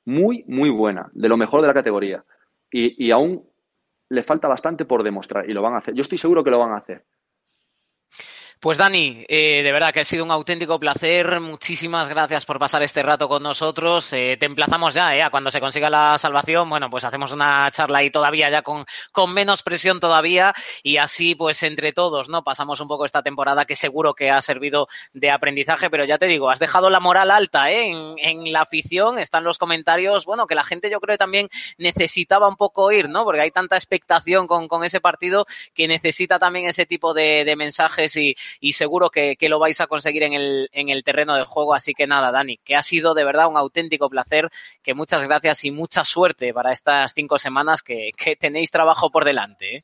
muy, 0.05 0.43
muy 0.47 0.71
buena, 0.71 1.09
de 1.13 1.29
lo 1.29 1.37
mejor 1.37 1.61
de 1.61 1.67
la 1.67 1.75
categoría. 1.75 2.23
Y, 2.71 3.05
y 3.05 3.11
aún 3.11 3.43
le 4.09 4.23
falta 4.23 4.47
bastante 4.47 4.85
por 4.85 5.03
demostrar, 5.03 5.47
y 5.47 5.53
lo 5.53 5.61
van 5.61 5.75
a 5.75 5.77
hacer. 5.77 5.93
Yo 5.93 6.01
estoy 6.01 6.17
seguro 6.17 6.43
que 6.43 6.49
lo 6.49 6.57
van 6.57 6.71
a 6.71 6.77
hacer. 6.77 7.03
Pues 8.61 8.77
Dani, 8.77 9.23
eh, 9.29 9.63
de 9.63 9.71
verdad 9.71 9.93
que 9.93 10.01
ha 10.01 10.03
sido 10.03 10.25
un 10.25 10.31
auténtico 10.31 10.77
placer. 10.77 11.39
Muchísimas 11.39 12.09
gracias 12.09 12.43
por 12.43 12.59
pasar 12.59 12.83
este 12.83 13.01
rato 13.01 13.29
con 13.29 13.41
nosotros. 13.41 14.11
Eh, 14.11 14.35
te 14.37 14.47
emplazamos 14.47 14.93
ya, 14.93 15.15
eh, 15.15 15.23
a 15.23 15.29
cuando 15.29 15.49
se 15.49 15.61
consiga 15.61 15.89
la 15.89 16.17
salvación. 16.17 16.69
Bueno, 16.69 16.89
pues 16.89 17.05
hacemos 17.05 17.31
una 17.31 17.71
charla 17.71 17.99
ahí 17.99 18.11
todavía 18.11 18.49
ya 18.49 18.61
con, 18.61 18.83
con 19.13 19.33
menos 19.33 19.63
presión 19.63 20.01
todavía 20.01 20.53
y 20.83 20.97
así 20.97 21.35
pues 21.35 21.63
entre 21.63 21.93
todos, 21.93 22.27
¿no? 22.27 22.43
Pasamos 22.43 22.81
un 22.81 22.89
poco 22.89 23.05
esta 23.05 23.23
temporada 23.23 23.63
que 23.63 23.77
seguro 23.77 24.13
que 24.13 24.29
ha 24.29 24.41
servido 24.41 24.89
de 25.13 25.31
aprendizaje, 25.31 25.89
pero 25.89 26.03
ya 26.03 26.17
te 26.17 26.25
digo, 26.25 26.49
has 26.49 26.59
dejado 26.59 26.89
la 26.89 26.99
moral 26.99 27.31
alta, 27.31 27.71
¿eh? 27.71 27.85
En, 27.91 28.15
en 28.17 28.51
la 28.51 28.63
afición, 28.63 29.19
están 29.19 29.45
los 29.45 29.57
comentarios, 29.57 30.25
bueno, 30.25 30.47
que 30.47 30.55
la 30.55 30.65
gente 30.65 30.89
yo 30.89 30.99
creo 30.99 31.13
que 31.13 31.19
también 31.19 31.47
necesitaba 31.77 32.49
un 32.49 32.57
poco 32.57 32.83
oír, 32.83 33.07
¿no? 33.07 33.23
Porque 33.23 33.39
hay 33.39 33.51
tanta 33.51 33.77
expectación 33.77 34.47
con, 34.47 34.67
con 34.67 34.83
ese 34.83 34.99
partido 34.99 35.45
que 35.73 35.87
necesita 35.87 36.37
también 36.37 36.65
ese 36.65 36.85
tipo 36.85 37.13
de, 37.13 37.45
de 37.45 37.55
mensajes 37.55 38.17
y, 38.17 38.35
y 38.59 38.73
seguro 38.73 39.09
que, 39.09 39.35
que, 39.35 39.49
lo 39.49 39.59
vais 39.59 39.79
a 39.81 39.87
conseguir 39.87 40.23
en 40.23 40.33
el, 40.33 40.69
en 40.71 40.89
el 40.89 41.03
terreno 41.03 41.35
de 41.35 41.43
juego. 41.43 41.73
Así 41.73 41.93
que 41.93 42.07
nada, 42.07 42.31
Dani, 42.31 42.57
que 42.57 42.75
ha 42.75 42.83
sido 42.83 43.13
de 43.13 43.23
verdad 43.23 43.47
un 43.47 43.57
auténtico 43.57 44.09
placer, 44.09 44.49
que 44.83 44.93
muchas 44.93 45.23
gracias 45.23 45.65
y 45.65 45.71
mucha 45.71 46.03
suerte 46.03 46.53
para 46.53 46.71
estas 46.71 47.13
cinco 47.13 47.39
semanas 47.39 47.81
que, 47.81 48.11
que 48.17 48.35
tenéis 48.35 48.71
trabajo 48.71 49.09
por 49.09 49.25
delante. 49.25 49.77
¿eh? 49.77 49.83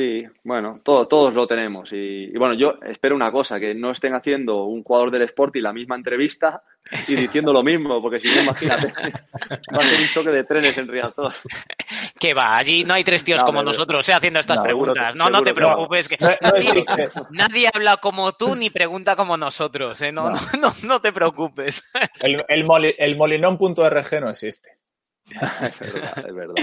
Sí, 0.00 0.24
bueno, 0.44 0.80
todo, 0.82 1.06
todos 1.06 1.34
lo 1.34 1.46
tenemos. 1.46 1.92
Y, 1.92 2.30
y, 2.32 2.38
bueno, 2.38 2.54
yo 2.54 2.78
espero 2.86 3.14
una 3.14 3.30
cosa, 3.30 3.60
que 3.60 3.74
no 3.74 3.90
estén 3.90 4.14
haciendo 4.14 4.64
un 4.64 4.82
jugador 4.82 5.10
del 5.10 5.20
Sporting 5.20 5.60
la 5.60 5.74
misma 5.74 5.94
entrevista 5.94 6.62
y 7.06 7.16
diciendo 7.16 7.52
lo 7.52 7.62
mismo, 7.62 8.00
porque 8.00 8.18
si 8.18 8.34
no, 8.34 8.40
imagínate, 8.40 8.86
va 9.74 9.78
a 9.78 9.82
ser 9.82 10.00
un 10.00 10.08
choque 10.08 10.30
de 10.30 10.44
trenes 10.44 10.78
en 10.78 10.88
Riazor. 10.88 11.34
Que 12.18 12.32
va, 12.32 12.56
allí 12.56 12.82
no 12.82 12.94
hay 12.94 13.04
tres 13.04 13.24
tíos 13.24 13.40
no, 13.40 13.46
como 13.46 13.62
nosotros 13.62 14.08
¿eh? 14.08 14.14
haciendo 14.14 14.40
estas 14.40 14.56
no, 14.56 14.62
preguntas. 14.62 15.16
No, 15.16 15.28
no 15.28 15.42
te 15.42 15.52
preocupes, 15.52 16.08
que 16.08 16.16
nadie, 16.18 16.82
nadie, 17.32 17.68
habla 17.70 17.98
como 17.98 18.32
tú 18.32 18.56
ni 18.56 18.70
pregunta 18.70 19.16
como 19.16 19.36
nosotros. 19.36 20.00
¿eh? 20.00 20.12
No, 20.12 20.30
no. 20.30 20.74
no, 20.82 21.00
te 21.02 21.12
preocupes. 21.12 21.84
El, 22.20 22.42
el, 22.48 22.64
moli, 22.64 22.94
el 22.98 23.16
molinón.rg 23.18 24.20
no 24.22 24.30
existe. 24.30 24.78
es 25.26 25.92
verdad, 25.92 26.24
es 26.26 26.34
verdad. 26.34 26.54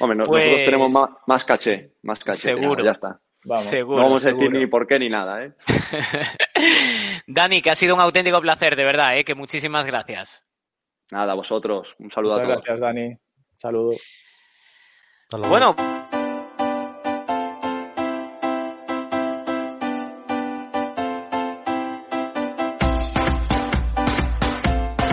Hombre, 0.00 0.24
pues... 0.24 0.44
nosotros 0.44 0.64
tenemos 0.64 0.90
más, 0.90 1.10
más, 1.26 1.44
caché, 1.44 1.94
más 2.02 2.18
caché. 2.22 2.38
Seguro. 2.38 2.82
Ya, 2.82 2.86
ya 2.86 2.92
está. 2.92 3.20
Vamos. 3.44 3.64
Seguro, 3.64 3.98
no 3.98 4.04
vamos 4.04 4.24
a 4.24 4.28
decir 4.28 4.46
seguro. 4.46 4.60
ni 4.60 4.66
por 4.66 4.86
qué 4.86 4.98
ni 4.98 5.08
nada, 5.08 5.44
¿eh? 5.44 5.52
Dani, 7.26 7.62
que 7.62 7.70
ha 7.70 7.74
sido 7.74 7.94
un 7.94 8.00
auténtico 8.00 8.40
placer, 8.40 8.76
de 8.76 8.84
verdad, 8.84 9.16
¿eh? 9.16 9.24
Que 9.24 9.34
muchísimas 9.34 9.86
gracias. 9.86 10.44
Nada, 11.10 11.32
a 11.32 11.36
vosotros. 11.36 11.94
Un 11.98 12.10
saludo 12.10 12.34
Muchas 12.34 12.44
a 12.44 12.46
todos. 12.46 12.64
Gracias, 12.64 12.80
Dani. 12.80 13.16
Saludo. 13.56 13.94
Bueno. 15.30 15.76